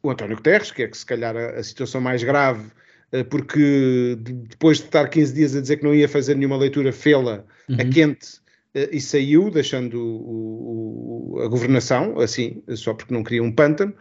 O 0.02 0.10
António 0.10 0.36
Guterres, 0.36 0.70
que 0.70 0.82
é 0.84 0.88
que 0.88 0.96
se 0.96 1.04
calhar 1.04 1.36
a, 1.36 1.50
a 1.50 1.62
situação 1.62 2.00
mais 2.00 2.22
grave, 2.22 2.70
eh, 3.12 3.24
porque 3.24 4.16
depois 4.20 4.78
de 4.78 4.84
estar 4.84 5.08
15 5.08 5.34
dias 5.34 5.56
a 5.56 5.60
dizer 5.60 5.78
que 5.78 5.84
não 5.84 5.94
ia 5.94 6.08
fazer 6.08 6.34
nenhuma 6.34 6.56
leitura, 6.56 6.92
fê-la 6.92 7.44
uhum. 7.68 7.76
a 7.80 7.84
quente 7.84 8.40
eh, 8.74 8.90
e 8.92 9.00
saiu, 9.00 9.50
deixando 9.50 10.00
o, 10.00 11.34
o, 11.34 11.40
a 11.40 11.48
governação, 11.48 12.18
assim, 12.20 12.62
só 12.74 12.94
porque 12.94 13.12
não 13.12 13.24
queria 13.24 13.42
um 13.42 13.52
pântano. 13.52 13.94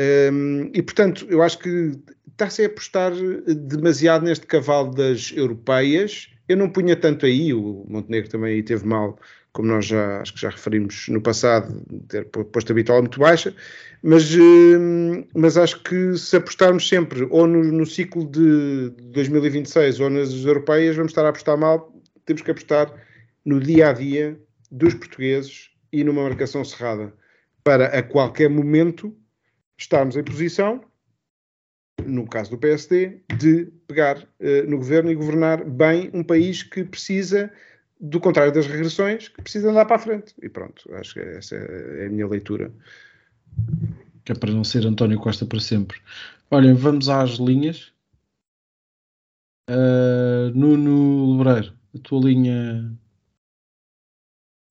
Um, 0.00 0.70
e 0.72 0.82
portanto, 0.82 1.26
eu 1.28 1.42
acho 1.42 1.58
que 1.58 1.92
está-se 2.30 2.62
a 2.62 2.66
apostar 2.66 3.12
demasiado 3.12 4.24
neste 4.24 4.46
cavalo 4.46 4.92
das 4.94 5.32
europeias. 5.34 6.30
Eu 6.48 6.56
não 6.56 6.70
punha 6.70 6.94
tanto 6.94 7.26
aí, 7.26 7.52
o 7.52 7.84
Montenegro 7.88 8.30
também 8.30 8.54
aí 8.54 8.62
teve 8.62 8.86
mal, 8.86 9.18
como 9.52 9.68
nós 9.68 9.86
já 9.86 10.20
acho 10.20 10.34
que 10.34 10.40
já 10.40 10.50
referimos 10.50 11.08
no 11.08 11.20
passado, 11.20 11.84
ter 12.08 12.24
posto 12.26 12.70
a 12.70 12.74
bitola 12.74 13.00
muito 13.00 13.18
baixa, 13.18 13.54
mas, 14.02 14.30
mas 15.34 15.56
acho 15.56 15.82
que 15.82 16.16
se 16.16 16.36
apostarmos 16.36 16.88
sempre 16.88 17.26
ou 17.28 17.46
no, 17.46 17.64
no 17.64 17.84
ciclo 17.84 18.24
de 18.24 18.90
2026 19.12 20.00
ou 20.00 20.08
nas 20.08 20.32
europeias, 20.32 20.96
vamos 20.96 21.10
estar 21.10 21.26
a 21.26 21.30
apostar 21.30 21.58
mal. 21.58 21.92
Temos 22.24 22.42
que 22.42 22.50
apostar 22.50 22.92
no 23.44 23.58
dia 23.58 23.88
a 23.88 23.92
dia 23.92 24.38
dos 24.70 24.94
portugueses 24.94 25.70
e 25.92 26.04
numa 26.04 26.22
marcação 26.22 26.64
cerrada 26.64 27.12
para 27.64 27.86
a 27.86 28.02
qualquer 28.02 28.48
momento 28.48 29.14
estarmos 29.78 30.16
em 30.16 30.24
posição, 30.24 30.84
no 32.04 32.26
caso 32.26 32.50
do 32.50 32.58
PSD, 32.58 33.22
de 33.38 33.66
pegar 33.86 34.18
uh, 34.18 34.68
no 34.68 34.76
governo 34.78 35.10
e 35.10 35.14
governar 35.14 35.64
bem 35.64 36.10
um 36.12 36.22
país 36.22 36.62
que 36.62 36.84
precisa, 36.84 37.52
do 38.00 38.20
contrário 38.20 38.52
das 38.52 38.66
regressões, 38.66 39.28
que 39.28 39.42
precisa 39.42 39.70
andar 39.70 39.86
para 39.86 39.96
a 39.96 40.00
frente. 40.00 40.34
E 40.42 40.48
pronto, 40.48 40.92
acho 40.94 41.14
que 41.14 41.20
essa 41.20 41.56
é 41.56 42.06
a 42.06 42.10
minha 42.10 42.26
leitura. 42.26 42.72
Que 44.24 44.32
é 44.32 44.34
para 44.34 44.52
não 44.52 44.64
ser 44.64 44.84
António 44.86 45.18
Costa 45.18 45.46
para 45.46 45.60
sempre. 45.60 46.00
Olhem, 46.50 46.74
vamos 46.74 47.08
às 47.08 47.32
linhas. 47.32 47.92
Uh, 49.70 50.50
Nuno 50.54 51.36
Lebreiro, 51.36 51.74
a 51.94 51.98
tua 51.98 52.20
linha 52.20 52.90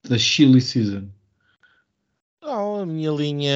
da 0.07 0.17
Chili 0.17 0.59
Season. 0.59 1.07
Não, 2.47 2.79
a 2.79 2.85
minha 2.85 3.11
linha 3.11 3.53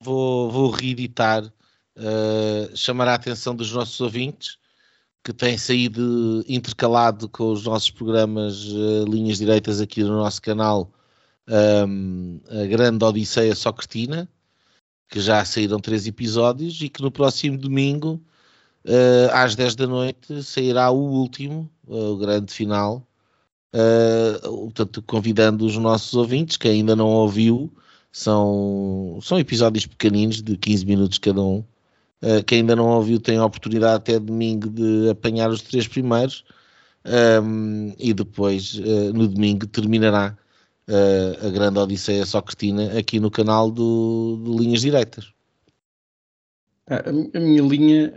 vou, 0.00 0.48
vou 0.52 0.70
reeditar, 0.70 1.44
uh, 1.44 2.76
chamar 2.76 3.08
a 3.08 3.14
atenção 3.14 3.56
dos 3.56 3.72
nossos 3.72 4.00
ouvintes, 4.00 4.56
que 5.24 5.32
tem 5.32 5.58
saído 5.58 6.44
intercalado 6.46 7.28
com 7.28 7.50
os 7.50 7.64
nossos 7.64 7.90
programas 7.90 8.68
uh, 8.68 9.04
Linhas 9.08 9.38
Direitas 9.38 9.80
aqui 9.80 10.04
no 10.04 10.16
nosso 10.18 10.40
canal, 10.42 10.92
um, 11.88 12.40
a 12.48 12.66
grande 12.66 13.04
Odisseia 13.04 13.52
Socratina, 13.52 14.28
que 15.08 15.18
já 15.18 15.44
saíram 15.44 15.80
três 15.80 16.06
episódios 16.06 16.80
e 16.82 16.88
que 16.88 17.02
no 17.02 17.10
próximo 17.10 17.58
domingo, 17.58 18.22
uh, 18.84 19.34
às 19.34 19.56
10 19.56 19.74
da 19.74 19.88
noite, 19.88 20.40
sairá 20.44 20.88
o 20.92 21.00
último, 21.00 21.68
o 21.84 22.16
grande 22.16 22.52
final. 22.54 23.04
portanto, 24.44 25.02
convidando 25.02 25.66
os 25.66 25.76
nossos 25.76 26.14
ouvintes 26.14 26.56
que 26.56 26.68
ainda 26.68 26.94
não 26.94 27.08
ouviu 27.08 27.68
são, 28.12 29.18
são 29.22 29.38
episódios 29.38 29.86
pequeninos 29.86 30.42
de 30.42 30.56
15 30.56 30.86
minutos 30.86 31.18
cada 31.18 31.40
um. 31.40 31.64
Uh, 32.22 32.44
quem 32.46 32.58
ainda 32.58 32.76
não 32.76 32.88
ouviu 32.88 33.18
tem 33.18 33.38
a 33.38 33.44
oportunidade 33.44 33.96
até 33.96 34.18
domingo 34.18 34.68
de 34.68 35.08
apanhar 35.08 35.48
os 35.48 35.62
três 35.62 35.88
primeiros 35.88 36.44
um, 37.42 37.94
e 37.98 38.12
depois 38.12 38.74
uh, 38.74 39.12
no 39.14 39.26
domingo 39.26 39.66
terminará 39.66 40.36
uh, 40.86 41.46
a 41.46 41.50
grande 41.50 41.78
Odisseia 41.78 42.26
Socratina 42.26 42.98
aqui 42.98 43.18
no 43.18 43.30
canal 43.30 43.70
do, 43.70 44.36
do 44.36 44.58
Linhas 44.58 44.82
Direitas. 44.82 45.32
A, 46.86 47.08
a 47.08 47.40
minha 47.40 47.62
linha 47.62 48.12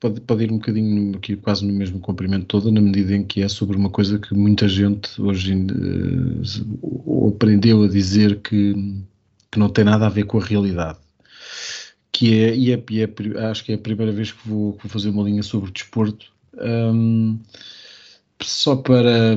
pode, 0.00 0.20
pode, 0.20 0.44
ir 0.44 0.52
um 0.52 0.58
bocadinho 0.58 1.16
aqui 1.16 1.36
quase 1.36 1.64
no 1.64 1.72
mesmo 1.72 2.00
comprimento 2.00 2.46
todo, 2.46 2.72
na 2.72 2.80
medida 2.80 3.14
em 3.14 3.24
que 3.24 3.42
é 3.42 3.48
sobre 3.48 3.76
uma 3.76 3.90
coisa 3.90 4.18
que 4.18 4.34
muita 4.34 4.68
gente 4.68 5.20
hoje 5.20 5.54
uh, 5.54 7.28
aprendeu 7.28 7.82
a 7.82 7.88
dizer 7.88 8.40
que, 8.40 8.74
que 9.50 9.58
não 9.58 9.68
tem 9.68 9.84
nada 9.84 10.06
a 10.06 10.10
ver 10.10 10.24
com 10.24 10.38
a 10.38 10.44
realidade 10.44 10.98
que 12.12 12.34
é, 12.40 12.54
e 12.54 12.72
é, 12.72 12.84
e 12.90 13.02
é, 13.02 13.08
acho 13.50 13.64
que 13.64 13.72
é 13.72 13.74
a 13.74 13.78
primeira 13.78 14.12
vez 14.12 14.30
que 14.30 14.48
vou, 14.48 14.74
que 14.74 14.82
vou 14.84 14.90
fazer 14.90 15.08
uma 15.08 15.24
linha 15.24 15.42
sobre 15.42 15.72
desporto. 15.72 16.30
Um, 16.54 17.40
só 18.40 18.76
para, 18.76 19.36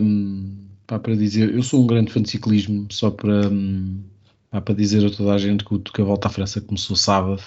para, 0.85 0.99
para, 0.99 1.15
dizer, 1.15 1.53
eu 1.55 1.63
sou 1.63 1.81
um 1.83 1.87
grande 1.87 2.11
fã 2.11 2.21
de 2.21 2.29
ciclismo, 2.29 2.87
só 2.91 3.09
para, 3.09 3.49
para 4.51 4.75
dizer 4.75 5.05
a 5.05 5.09
toda 5.09 5.33
a 5.33 5.37
gente 5.37 5.63
que, 5.63 5.79
que 5.79 6.01
a 6.01 6.05
volta 6.05 6.27
à 6.27 6.31
França 6.31 6.59
começou 6.61 6.95
sábado. 6.95 7.41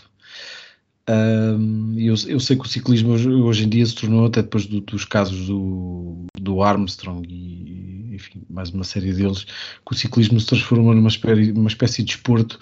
Um, 1.08 1.94
eu, 1.98 2.14
eu, 2.26 2.38
sei 2.38 2.56
que 2.56 2.64
o 2.64 2.68
ciclismo 2.68 3.12
hoje, 3.12 3.30
hoje, 3.30 3.64
em 3.64 3.68
dia 3.68 3.86
se 3.86 3.94
tornou, 3.94 4.26
até 4.26 4.42
depois 4.42 4.66
do, 4.66 4.80
dos 4.82 5.06
casos 5.06 5.46
do, 5.46 6.26
do 6.38 6.62
Armstrong 6.62 7.26
e 7.26 8.14
enfim, 8.14 8.42
mais 8.50 8.70
uma 8.70 8.84
série 8.84 9.12
deles, 9.12 9.44
que 9.44 9.92
o 9.92 9.94
ciclismo 9.94 10.38
se 10.40 10.46
transformou 10.46 10.94
numa 10.94 11.08
espécie, 11.08 11.52
numa 11.52 11.68
espécie 11.68 12.02
de 12.02 12.12
desporto 12.12 12.58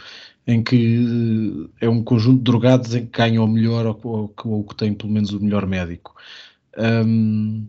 em 0.47 0.63
que 0.63 1.69
eh, 1.81 1.87
é 1.87 1.89
um 1.89 2.05
conjunto 2.05 2.39
de 2.39 2.45
drogados 2.45 2.95
em 2.95 3.07
que 3.07 3.19
ganham 3.19 3.45
o 3.45 3.49
melhor 3.49 3.87
ou, 3.87 4.01
ou, 4.05 4.35
ou 4.53 4.65
que 4.65 4.77
tem 4.77 4.95
pelo 4.95 5.13
menos 5.13 5.33
o 5.33 5.41
melhor 5.41 5.67
médico. 5.67 6.15
Um, 6.79 7.67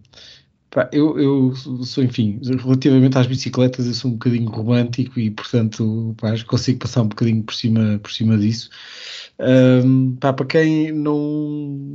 pá, 0.70 0.90
eu, 0.92 1.20
eu, 1.20 1.56
sou, 1.56 2.04
enfim, 2.04 2.40
relativamente 2.44 3.18
às 3.18 3.28
bicicletas, 3.28 3.88
eu 3.88 3.94
sou 3.94 4.12
um 4.12 4.14
bocadinho 4.16 4.50
romântico 4.50 5.20
e, 5.20 5.32
portanto, 5.32 6.16
pá, 6.20 6.32
acho 6.32 6.44
que 6.44 6.50
consigo 6.50 6.80
passar 6.80 7.02
um 7.04 7.08
bocadinho 7.08 7.44
por 7.44 7.54
cima, 7.54 8.00
por 8.02 8.12
cima 8.12 8.38
disso. 8.38 8.70
Um, 9.40 10.16
pá, 10.16 10.34
para 10.34 10.46
quem 10.46 10.92
não, 10.92 11.18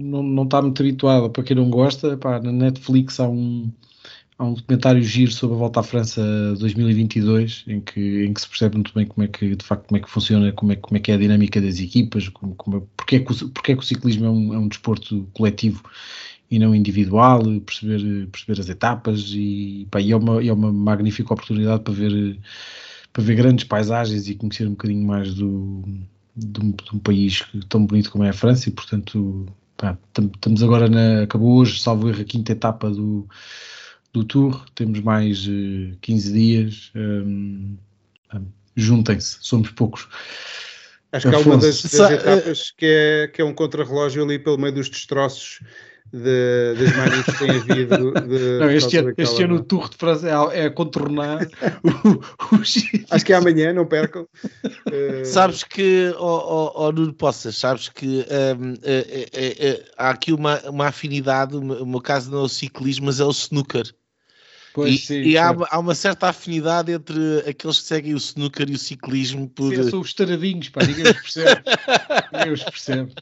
não, 0.01 0.23
não 0.23 0.45
está 0.45 0.63
muito 0.63 0.81
habituado, 0.83 1.31
para 1.31 1.43
quem 1.43 1.57
não 1.57 1.69
gosta, 1.71 2.17
pá, 2.17 2.41
na 2.41 2.53
Netflix 2.53 3.19
há 3.21 3.29
um, 3.29 3.71
há 4.39 4.45
um 4.45 4.55
documentário 4.55 5.03
giro 5.03 5.33
sobre 5.33 5.57
a 5.57 5.59
volta 5.59 5.81
à 5.81 5.83
França 5.83 6.23
2022 6.59 7.65
em 7.69 7.81
que, 7.81 8.25
em 8.25 8.33
que 8.33 8.41
se 8.41 8.49
percebe 8.49 8.77
muito 8.77 8.93
bem 8.95 9.07
como 9.07 9.25
é 9.25 9.29
que 9.29 9.57
de 9.57 9.65
facto 9.65 9.87
como 9.89 9.99
é 9.99 10.01
que 10.01 10.11
funciona, 10.11 10.53
como 10.53 10.73
é, 10.73 10.77
como 10.77 10.97
é 10.97 11.01
que 11.01 11.11
é 11.11 11.15
a 11.15 11.19
dinâmica 11.19 11.61
das 11.61 11.79
equipas, 11.79 12.29
como, 12.29 12.55
como 12.55 12.89
porque, 12.97 13.17
é 13.17 13.21
que 13.21 13.33
o, 13.33 13.49
porque 13.49 13.73
é 13.73 13.75
que 13.75 13.83
o 13.83 13.87
ciclismo 13.87 14.27
é 14.27 14.31
um, 14.31 14.55
é 14.55 14.59
um 14.59 14.69
desporto 14.69 15.29
coletivo 15.33 15.83
e 16.53 16.59
não 16.59 16.75
individual, 16.75 17.43
perceber, 17.63 18.27
perceber 18.27 18.61
as 18.61 18.69
etapas 18.69 19.33
e, 19.33 19.89
pá, 19.91 20.03
e 20.03 20.13
é, 20.13 20.17
uma, 20.17 20.45
é 20.45 20.53
uma 20.53 20.71
magnífica 20.71 21.33
oportunidade 21.33 21.83
para 21.83 21.95
ver, 21.95 22.39
para 23.11 23.23
ver 23.23 23.37
grandes 23.37 23.65
paisagens 23.65 24.29
e 24.29 24.35
conhecer 24.35 24.67
um 24.67 24.73
bocadinho 24.73 25.03
mais 25.07 25.35
do, 25.35 25.83
de, 26.37 26.61
um, 26.61 26.73
de 26.73 26.95
um 26.95 26.99
país 26.99 27.43
tão 27.71 27.87
bonito 27.87 28.11
como 28.11 28.25
é 28.25 28.29
a 28.29 28.35
França 28.35 28.69
e 28.69 28.73
portanto 28.73 29.47
pá, 29.79 29.97
estamos 30.35 30.63
agora 30.63 30.91
na, 30.91 31.23
acabou 31.23 31.59
hoje, 31.59 31.81
salvo 31.81 32.11
erro, 32.11 32.21
a 32.21 32.25
quinta 32.25 32.53
etapa 32.53 32.91
do 32.91 33.27
do 34.13 34.23
Tour, 34.25 34.63
temos 34.75 35.01
mais 35.01 35.47
uh, 35.47 35.91
eh, 35.91 35.97
15 36.03 36.33
dias. 36.35 36.93
Um, 36.95 37.79
um, 38.35 38.47
Juntem-se, 38.77 39.39
somos 39.41 39.71
poucos. 39.71 40.07
Acho 41.13 41.31
que 41.31 41.35
há 41.35 41.39
uma 41.39 41.57
das, 41.57 41.83
das 41.83 42.11
etapas 42.11 42.71
que 42.77 42.85
é, 42.85 43.29
que 43.29 43.41
é 43.41 43.45
um 43.45 43.55
contrarrelógio 43.55 44.23
ali 44.23 44.39
pelo 44.39 44.59
meio 44.59 44.75
dos 44.75 44.91
destroços 44.91 45.61
de, 46.13 46.75
das 46.75 46.97
manias 46.97 47.25
que 47.25 47.39
tem 47.39 47.51
havido. 47.51 48.13
De, 48.13 48.59
não, 48.61 48.71
este, 48.71 48.99
ano, 48.99 49.09
daquela... 49.09 49.29
este 49.29 49.43
ano 49.43 49.55
o 49.57 49.65
Tour 49.65 49.89
de 49.89 49.97
França 49.97 50.29
é, 50.29 50.67
é 50.67 50.71
contornar 50.71 51.47
o, 51.83 52.11
o 52.11 52.63
Acho 53.11 53.25
que 53.25 53.33
é 53.33 53.37
amanhã, 53.37 53.73
não 53.73 53.87
percam. 53.87 54.27
Uh... 54.63 55.25
Sabes 55.25 55.65
que, 55.65 56.15
oh, 56.19 56.25
oh, 56.25 56.73
oh, 56.87 56.93
Nuno 56.93 57.15
Poças, 57.15 57.57
sabes 57.57 57.89
que 57.89 58.27
um, 58.59 58.75
é, 58.83 59.29
é, 59.33 59.69
é, 59.69 59.85
há 59.97 60.11
aqui 60.11 60.33
uma, 60.33 60.61
uma 60.69 60.87
afinidade, 60.89 61.57
o 61.57 61.87
meu 61.87 62.01
caso 62.01 62.31
não 62.31 62.41
é 62.41 62.43
o 62.43 62.49
ciclismo, 62.49 63.07
mas 63.07 63.21
é 63.21 63.25
o 63.25 63.31
snooker. 63.31 63.85
Pois, 64.75 64.95
e, 64.95 64.99
sim, 64.99 65.23
e 65.23 65.37
há, 65.37 65.55
há, 65.71 65.79
uma 65.79 65.95
certa 65.95 66.29
afinidade 66.29 66.93
entre 66.93 67.41
aqueles 67.47 67.79
que 67.79 67.85
seguem 67.85 68.15
o 68.15 68.17
snooker 68.17 68.69
e 68.71 68.75
o 68.75 68.79
ciclismo. 68.79 69.49
Por... 69.49 69.75
Sim, 69.75 69.91
são 69.91 70.01
os 70.01 70.15
taradinhos, 70.15 70.71
pá, 70.71 70.83
ninguém 70.85 71.05
os 71.05 71.13
percebe. 71.13 71.63
ninguém 72.33 72.53
os 72.53 72.65
percebe. 72.65 73.13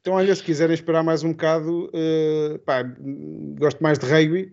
Então, 0.00 0.14
olha, 0.14 0.34
se 0.34 0.42
quiserem 0.42 0.72
esperar 0.72 1.02
mais 1.02 1.22
um 1.22 1.32
bocado, 1.32 1.90
uh, 1.92 2.58
pá, 2.60 2.82
gosto 3.58 3.82
mais 3.82 3.98
de 3.98 4.06
rugby. 4.06 4.52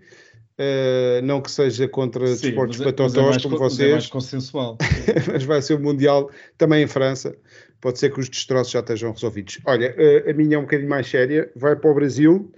Uh, 0.57 1.21
não 1.21 1.41
que 1.41 1.51
seja 1.51 1.85
contra 1.85 2.25
Sim, 2.27 2.47
desportos 2.47 2.79
é, 2.79 2.85
patotós 2.85 3.35
é 3.35 3.41
como 3.41 3.57
vocês, 3.57 3.89
é 3.89 3.91
mais 3.91 4.07
consensual. 4.07 4.77
mas 5.31 5.43
vai 5.43 5.61
ser 5.61 5.73
o 5.73 5.79
Mundial 5.79 6.31
também 6.57 6.83
em 6.83 6.87
França. 6.87 7.35
Pode 7.81 7.99
ser 7.99 8.13
que 8.13 8.21
os 8.21 8.29
destroços 8.29 8.71
já 8.71 8.79
estejam 8.79 9.11
resolvidos. 9.11 9.59
Olha, 9.65 9.93
uh, 9.97 10.29
a 10.29 10.33
minha 10.33 10.55
é 10.55 10.57
um 10.57 10.61
bocadinho 10.61 10.89
mais 10.89 11.07
séria. 11.07 11.51
Vai 11.55 11.75
para 11.75 11.91
o 11.91 11.93
Brasil 11.93 12.51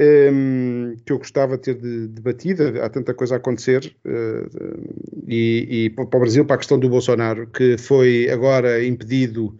um, 0.00 0.94
que 1.04 1.12
eu 1.12 1.18
gostava 1.18 1.56
de 1.56 1.62
ter 1.62 1.74
debatido, 2.08 2.80
há 2.80 2.88
tanta 2.88 3.12
coisa 3.12 3.34
a 3.34 3.38
acontecer, 3.38 3.94
uh, 4.06 5.24
e, 5.26 5.86
e, 5.86 5.90
para 5.90 6.04
o 6.04 6.20
Brasil, 6.20 6.44
para 6.44 6.54
a 6.54 6.58
questão 6.58 6.78
do 6.78 6.88
Bolsonaro, 6.88 7.46
que 7.48 7.76
foi 7.76 8.28
agora 8.30 8.84
impedido 8.84 9.56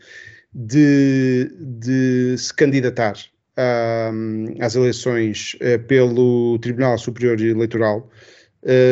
de, 0.54 1.50
de 1.58 2.36
se 2.38 2.54
candidatar 2.54 3.14
às 4.60 4.76
eleições 4.76 5.56
uh, 5.56 5.82
pelo 5.86 6.58
Tribunal 6.60 6.96
Superior 6.98 7.40
Eleitoral. 7.40 8.08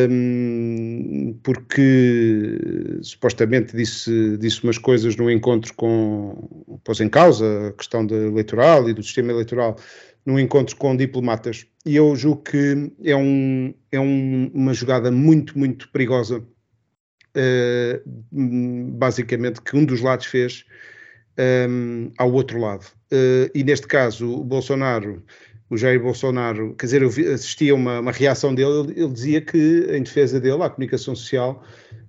Um, 0.08 1.36
porque 1.42 2.98
supostamente 3.02 3.76
disse, 3.76 4.36
disse 4.38 4.62
umas 4.62 4.78
coisas 4.78 5.16
no 5.16 5.28
encontro 5.28 5.74
com, 5.74 6.78
pôs 6.84 7.00
em 7.00 7.08
causa 7.08 7.68
a 7.68 7.72
questão 7.72 8.06
eleitoral 8.08 8.88
e 8.88 8.94
do 8.94 9.02
sistema 9.02 9.32
eleitoral 9.32 9.76
num 10.26 10.38
encontro 10.40 10.74
com 10.76 10.96
diplomatas. 10.96 11.64
E 11.86 11.94
eu 11.94 12.14
julgo 12.16 12.42
que 12.42 12.92
é, 13.04 13.14
um, 13.14 13.72
é 13.92 14.00
um, 14.00 14.50
uma 14.52 14.74
jogada 14.74 15.10
muito, 15.12 15.56
muito 15.56 15.88
perigosa, 15.90 16.38
uh, 16.38 18.02
basicamente, 18.98 19.62
que 19.62 19.76
um 19.76 19.84
dos 19.84 20.00
lados 20.00 20.26
fez 20.26 20.64
um, 21.38 22.08
eh, 22.08 22.12
ao 22.18 22.32
outro 22.32 22.58
lado. 22.58 22.84
Uh, 23.12 23.48
e 23.54 23.62
neste 23.62 23.86
caso, 23.86 24.40
o 24.40 24.42
Bolsonaro, 24.42 25.22
o 25.70 25.76
Jair 25.76 26.02
Bolsonaro, 26.02 26.74
quer 26.74 26.86
dizer, 26.86 27.02
eu 27.02 27.10
vi, 27.10 27.24
a 27.70 27.74
uma, 27.74 28.00
uma 28.00 28.12
reação 28.12 28.52
dele, 28.52 28.80
ele, 28.80 29.00
ele, 29.00 29.12
dizia 29.12 29.40
que, 29.40 29.86
em 29.90 30.02
defesa 30.02 30.40
dele, 30.40 30.62
à 30.62 30.70
comunicação 30.70 31.14
social, 31.14 31.62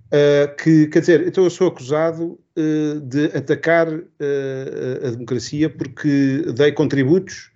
uh, 0.06 0.56
que, 0.56 0.88
quer 0.88 1.00
dizer, 1.00 1.28
então 1.28 1.44
eu 1.44 1.50
sou 1.50 1.68
acusado 1.68 2.38
de 3.04 3.26
atacar 3.26 3.86
a 3.86 5.10
democracia 5.10 5.70
porque 5.70 6.42
dei 6.56 6.72
contributos 6.72 7.52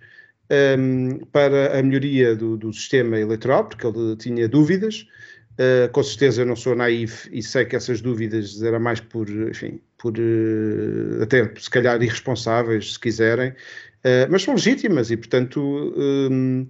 um, 0.51 1.19
para 1.27 1.79
a 1.79 1.83
melhoria 1.83 2.35
do, 2.35 2.57
do, 2.57 2.73
sistema 2.73 3.19
eleitoral, 3.19 3.65
porque 3.65 3.87
ele 3.87 4.17
tinha 4.17 4.49
dúvidas. 4.49 5.07
Uh, 5.53 5.91
com 5.93 6.03
certeza 6.03 6.43
eu 6.43 6.47
não 6.47 6.57
sou 6.57 6.75
naif 6.75 7.29
e 7.31 7.43
sei 7.43 7.67
que 7.67 7.77
essas 7.77 8.01
dúvidas 8.01 8.63
eram 8.63 8.81
mais 8.81 9.01
por, 9.01 9.29
enfim, 9.29 9.81
por 9.99 10.15
uh, 10.17 11.23
até 11.23 11.53
se 11.59 11.69
calhar 11.69 12.03
irresponsáveis, 12.03 12.95
se 12.95 12.99
quiserem, 12.99 13.51
uh, 13.51 14.27
mas 14.31 14.43
são 14.43 14.55
legítimas 14.55 15.11
e, 15.11 15.17
portanto, 15.17 15.61
um, 15.95 16.67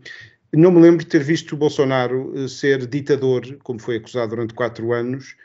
não 0.53 0.73
me 0.73 0.81
lembro 0.81 0.99
de 0.99 1.07
ter 1.07 1.23
visto 1.23 1.53
o 1.53 1.57
Bolsonaro 1.57 2.49
ser 2.49 2.85
ditador, 2.86 3.57
como 3.62 3.78
foi 3.78 3.97
acusado 3.97 4.31
durante 4.31 4.53
quatro 4.53 4.93
anos, 4.93 5.36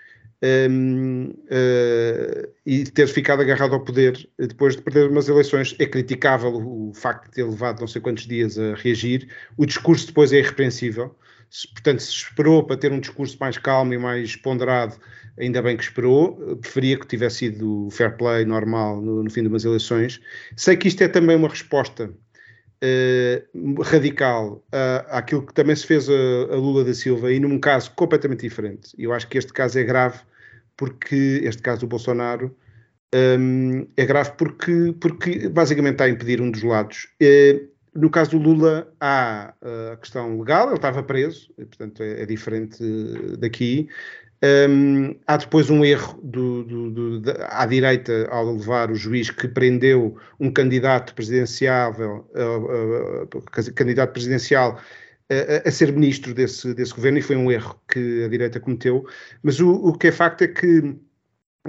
um, 0.44 1.30
uh, 1.30 2.54
e 2.66 2.84
ter 2.84 3.08
ficado 3.08 3.42
agarrado 3.42 3.74
ao 3.74 3.84
poder 3.84 4.30
depois 4.38 4.76
de 4.76 4.82
perder 4.82 5.10
umas 5.10 5.28
eleições. 5.28 5.76
É 5.80 5.86
criticável 5.86 6.52
o, 6.54 6.90
o, 6.90 6.94
facto 6.94 7.26
de 7.26 7.32
ter 7.32 7.44
levado 7.44 7.80
não 7.80 7.88
sei 7.88 8.02
quantos 8.02 8.28
dias 8.28 8.58
a 8.58 8.76
reagir. 8.76 9.30
O 9.58 9.66
discurso 9.66 10.08
depois 10.08 10.32
é 10.32 10.40
irrepreensível. 10.40 11.16
Se, 11.50 11.68
portanto, 11.68 12.02
se 12.02 12.12
esperou 12.12 12.64
para 12.64 12.78
ter 12.78 12.92
um 12.92 13.00
discurso 13.00 13.38
mais 13.40 13.58
calmo 13.58 13.94
e 13.94 13.98
mais 13.98 14.36
ponderado, 14.36 14.98
ainda 15.40 15.62
bem 15.62 15.78
que 15.78 15.84
esperou. 15.84 16.36
Preferia 16.58 17.00
que 17.00 17.08
tivesse 17.08 17.38
sido 17.38 17.90
fair 17.92 18.16
play 18.18 18.46
normal 18.46 19.02
no, 19.02 19.24
no 19.24 19.30
fim 19.30 19.42
de 19.42 19.48
umas 19.48 19.66
eleições. 19.66 20.22
Sei 20.56 20.76
que 20.76 20.88
isto 20.88 21.02
é 21.02 21.08
também 21.08 21.36
uma 21.36 21.50
resposta 21.50 22.14
uh, 22.84 23.82
radical 23.82 24.64
uh, 24.68 25.06
àquilo 25.10 25.46
que 25.46 25.54
também 25.54 25.76
se 25.76 25.86
fez 25.86 26.10
a, 26.10 26.14
a, 26.14 26.56
Lula 26.56 26.84
da 26.84 26.94
Silva 26.94 27.32
e 27.32 27.40
num 27.40 27.60
caso 27.60 27.92
completamente 27.96 28.42
diferente. 28.42 28.94
Eu 28.98 29.14
acho 29.14 29.28
que 29.28 29.38
este 29.38 29.54
caso 29.54 29.80
é 29.80 29.84
grave 29.84 30.20
porque 30.76 31.42
este 31.44 31.62
caso 31.62 31.82
do 31.82 31.88
Bolsonaro 31.88 32.56
um, 33.16 33.88
é 33.96 34.06
grave 34.06 34.32
porque, 34.38 34.94
porque 35.00 35.50
basicamente 35.50 35.94
está 35.94 36.06
a 36.06 36.10
impedir 36.10 36.42
um 36.42 36.52
dos 36.52 36.64
lados. 36.64 37.08
Uh, 37.22 37.68
no 37.96 38.12
caso 38.12 38.32
do 38.32 38.38
Lula, 38.38 38.94
há 39.00 39.56
a 39.92 39.98
questão 39.98 40.38
legal, 40.38 40.68
ele 40.68 40.76
estava 40.76 41.02
preso, 41.02 41.52
portanto 41.56 42.04
é, 42.04 42.22
é 42.22 42.26
diferente 42.28 42.78
daqui. 43.40 43.90
Um, 44.44 45.16
há 45.26 45.38
depois 45.38 45.68
um 45.72 45.84
erro 45.84 46.20
do, 46.22 46.64
do, 46.64 47.20
do, 47.20 47.34
à 47.50 47.66
direita 47.66 48.28
ao 48.30 48.54
levar 48.54 48.92
o 48.92 48.96
juiz 48.96 49.32
que 49.32 49.48
prendeu 49.48 50.16
um 50.40 50.52
candidato 50.52 51.16
presidencial, 51.16 51.92
uh, 51.94 53.26
uh, 53.26 53.74
candidato 53.74 54.12
presidencial 54.14 54.80
a, 55.30 55.68
a, 55.68 55.72
ser 55.72 55.92
ministro 55.92 56.36
desse, 56.36 56.72
desse 56.76 56.94
governo 56.94 57.18
e 57.18 57.22
foi 57.22 57.36
um 57.36 57.52
erro 57.52 57.82
que 57.92 58.24
a 58.24 58.28
direita 58.28 58.60
cometeu. 58.60 59.08
Mas 59.42 59.60
o, 59.60 59.70
o 59.70 59.98
que 59.98 60.08
é 60.08 60.12
facto 60.12 60.44
é 60.44 60.48
que 60.48 60.96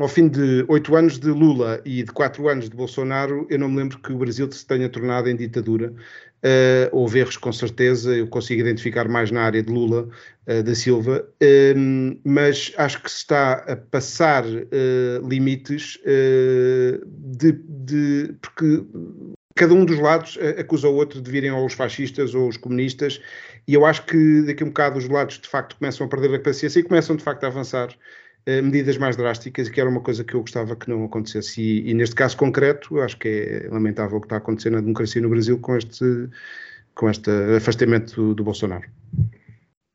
ao 0.03 0.09
fim 0.09 0.29
de 0.29 0.65
oito 0.69 0.95
anos 0.95 1.19
de 1.19 1.29
Lula 1.29 1.81
e 1.85 2.03
de 2.03 2.12
quatro 2.12 2.49
anos 2.49 2.70
de 2.70 2.77
Bolsonaro, 2.77 3.47
eu 3.51 3.59
não 3.59 3.69
me 3.69 3.79
lembro 3.79 3.99
que 3.99 4.12
o 4.12 4.19
Brasil 4.19 4.51
se 4.51 4.65
tenha 4.65 4.89
tornado 4.89 5.29
em 5.29 5.37
ditadura. 5.37 5.93
Uh, 6.39 6.87
houve 6.93 7.19
erros 7.19 7.37
com 7.37 7.53
certeza, 7.53 8.15
eu 8.15 8.29
consigo 8.29 8.61
identificar 8.61 9.09
mais 9.09 9.33
na 9.33 9.43
área 9.43 9.61
de 9.61 9.73
Lula 9.73 10.09
uh, 10.47 10.62
da 10.62 10.73
Silva, 10.73 11.29
uh, 11.43 12.20
mas 12.25 12.73
acho 12.77 13.03
que 13.03 13.11
se 13.11 13.16
está 13.19 13.55
a 13.55 13.75
passar 13.75 14.45
eh, 14.47 15.20
limites 15.29 15.99
de, 17.37 17.53
de, 17.69 18.35
porque 18.41 18.85
cada 19.57 19.75
um 19.75 19.85
dos 19.85 19.99
lados 19.99 20.39
acusa 20.57 20.89
o 20.89 20.95
outro 20.95 21.20
de 21.20 21.29
virem 21.29 21.51
ou 21.51 21.66
os 21.66 21.73
fascistas 21.73 22.33
ou 22.37 22.49
os 22.49 22.57
comunistas, 22.57 23.20
e 23.66 23.75
eu 23.75 23.85
acho 23.85 24.07
que 24.07 24.43
daqui 24.43 24.62
a 24.62 24.66
um 24.66 24.69
bocado 24.69 24.97
os 24.97 25.09
lados 25.09 25.41
de 25.41 25.49
facto 25.49 25.77
começam 25.77 26.07
a 26.07 26.09
perder 26.09 26.37
a 26.37 26.41
paciência 26.41 26.79
e 26.79 26.85
começam 26.85 27.16
de 27.16 27.25
facto 27.25 27.43
a 27.43 27.49
avançar 27.49 27.89
medidas 28.62 28.97
mais 28.97 29.16
drásticas, 29.16 29.69
que 29.69 29.81
era 29.81 29.91
uma 29.91 30.01
coisa 30.01 30.25
que 30.25 30.35
eu 30.35 30.41
gostava 30.41 30.75
que 30.75 30.89
não 30.89 31.05
acontecesse. 31.05 31.61
E, 31.61 31.91
e, 31.91 31.95
neste 31.95 32.15
caso 32.15 32.37
concreto, 32.37 33.01
acho 33.01 33.19
que 33.19 33.29
é 33.29 33.69
lamentável 33.70 34.19
o 34.19 34.20
que 34.20 34.27
está 34.27 34.37
a 34.37 34.39
acontecer 34.39 34.70
na 34.70 34.81
democracia 34.81 35.20
no 35.20 35.29
Brasil 35.29 35.59
com 35.59 35.77
este, 35.77 36.29
com 36.95 37.11
este 37.11 37.31
afastamento 37.57 38.15
do, 38.15 38.35
do 38.35 38.45
Bolsonaro. 38.45 38.89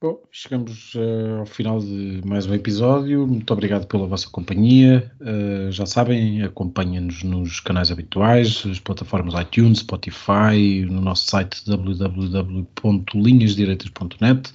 Bom, 0.04 0.22
chegamos 0.32 0.94
uh, 0.96 1.40
ao 1.40 1.46
final 1.46 1.80
de 1.80 2.22
mais 2.26 2.46
um 2.46 2.54
episódio. 2.54 3.26
Muito 3.26 3.54
obrigado 3.54 3.88
pela 3.88 4.06
vossa 4.06 4.30
companhia. 4.30 5.10
Uh, 5.22 5.72
já 5.72 5.86
sabem, 5.86 6.44
acompanhem-nos 6.44 7.24
nos 7.24 7.62
canais 7.62 7.90
habituais, 7.90 8.66
as 8.70 8.82
plataformas 8.82 9.34
iTunes, 9.42 9.80
Spotify, 9.80 10.86
no 10.90 11.00
nosso 11.00 11.28
site 11.28 11.64
www.linhasdireitas.net. 11.66 14.52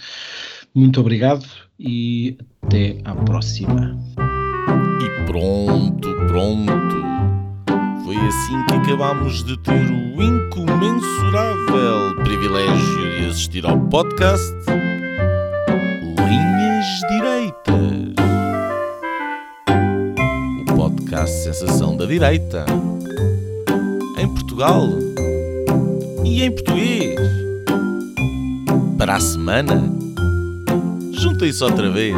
Muito 0.74 1.00
obrigado 1.00 1.67
e 1.78 2.36
até 2.62 2.98
à 3.04 3.14
próxima. 3.14 3.96
E 5.00 5.26
pronto, 5.26 6.14
pronto. 6.26 6.96
Foi 8.04 8.16
assim 8.16 8.66
que 8.66 8.74
acabámos 8.74 9.44
de 9.44 9.56
ter 9.58 9.72
o 9.72 10.22
incomensurável 10.22 12.16
privilégio 12.24 13.20
de 13.20 13.26
assistir 13.26 13.64
ao 13.64 13.78
podcast 13.78 14.52
Linhas 16.18 16.86
Direitas. 17.08 18.14
O 20.60 20.74
podcast 20.74 21.44
Sensação 21.44 21.96
da 21.96 22.06
Direita. 22.06 22.64
Em 24.18 24.28
Portugal 24.28 24.88
e 26.24 26.42
em 26.42 26.50
português. 26.50 27.20
Para 28.96 29.14
a 29.14 29.20
semana 29.20 30.07
Juntem-se 31.18 31.64
outra 31.64 31.90
vez. 31.90 32.14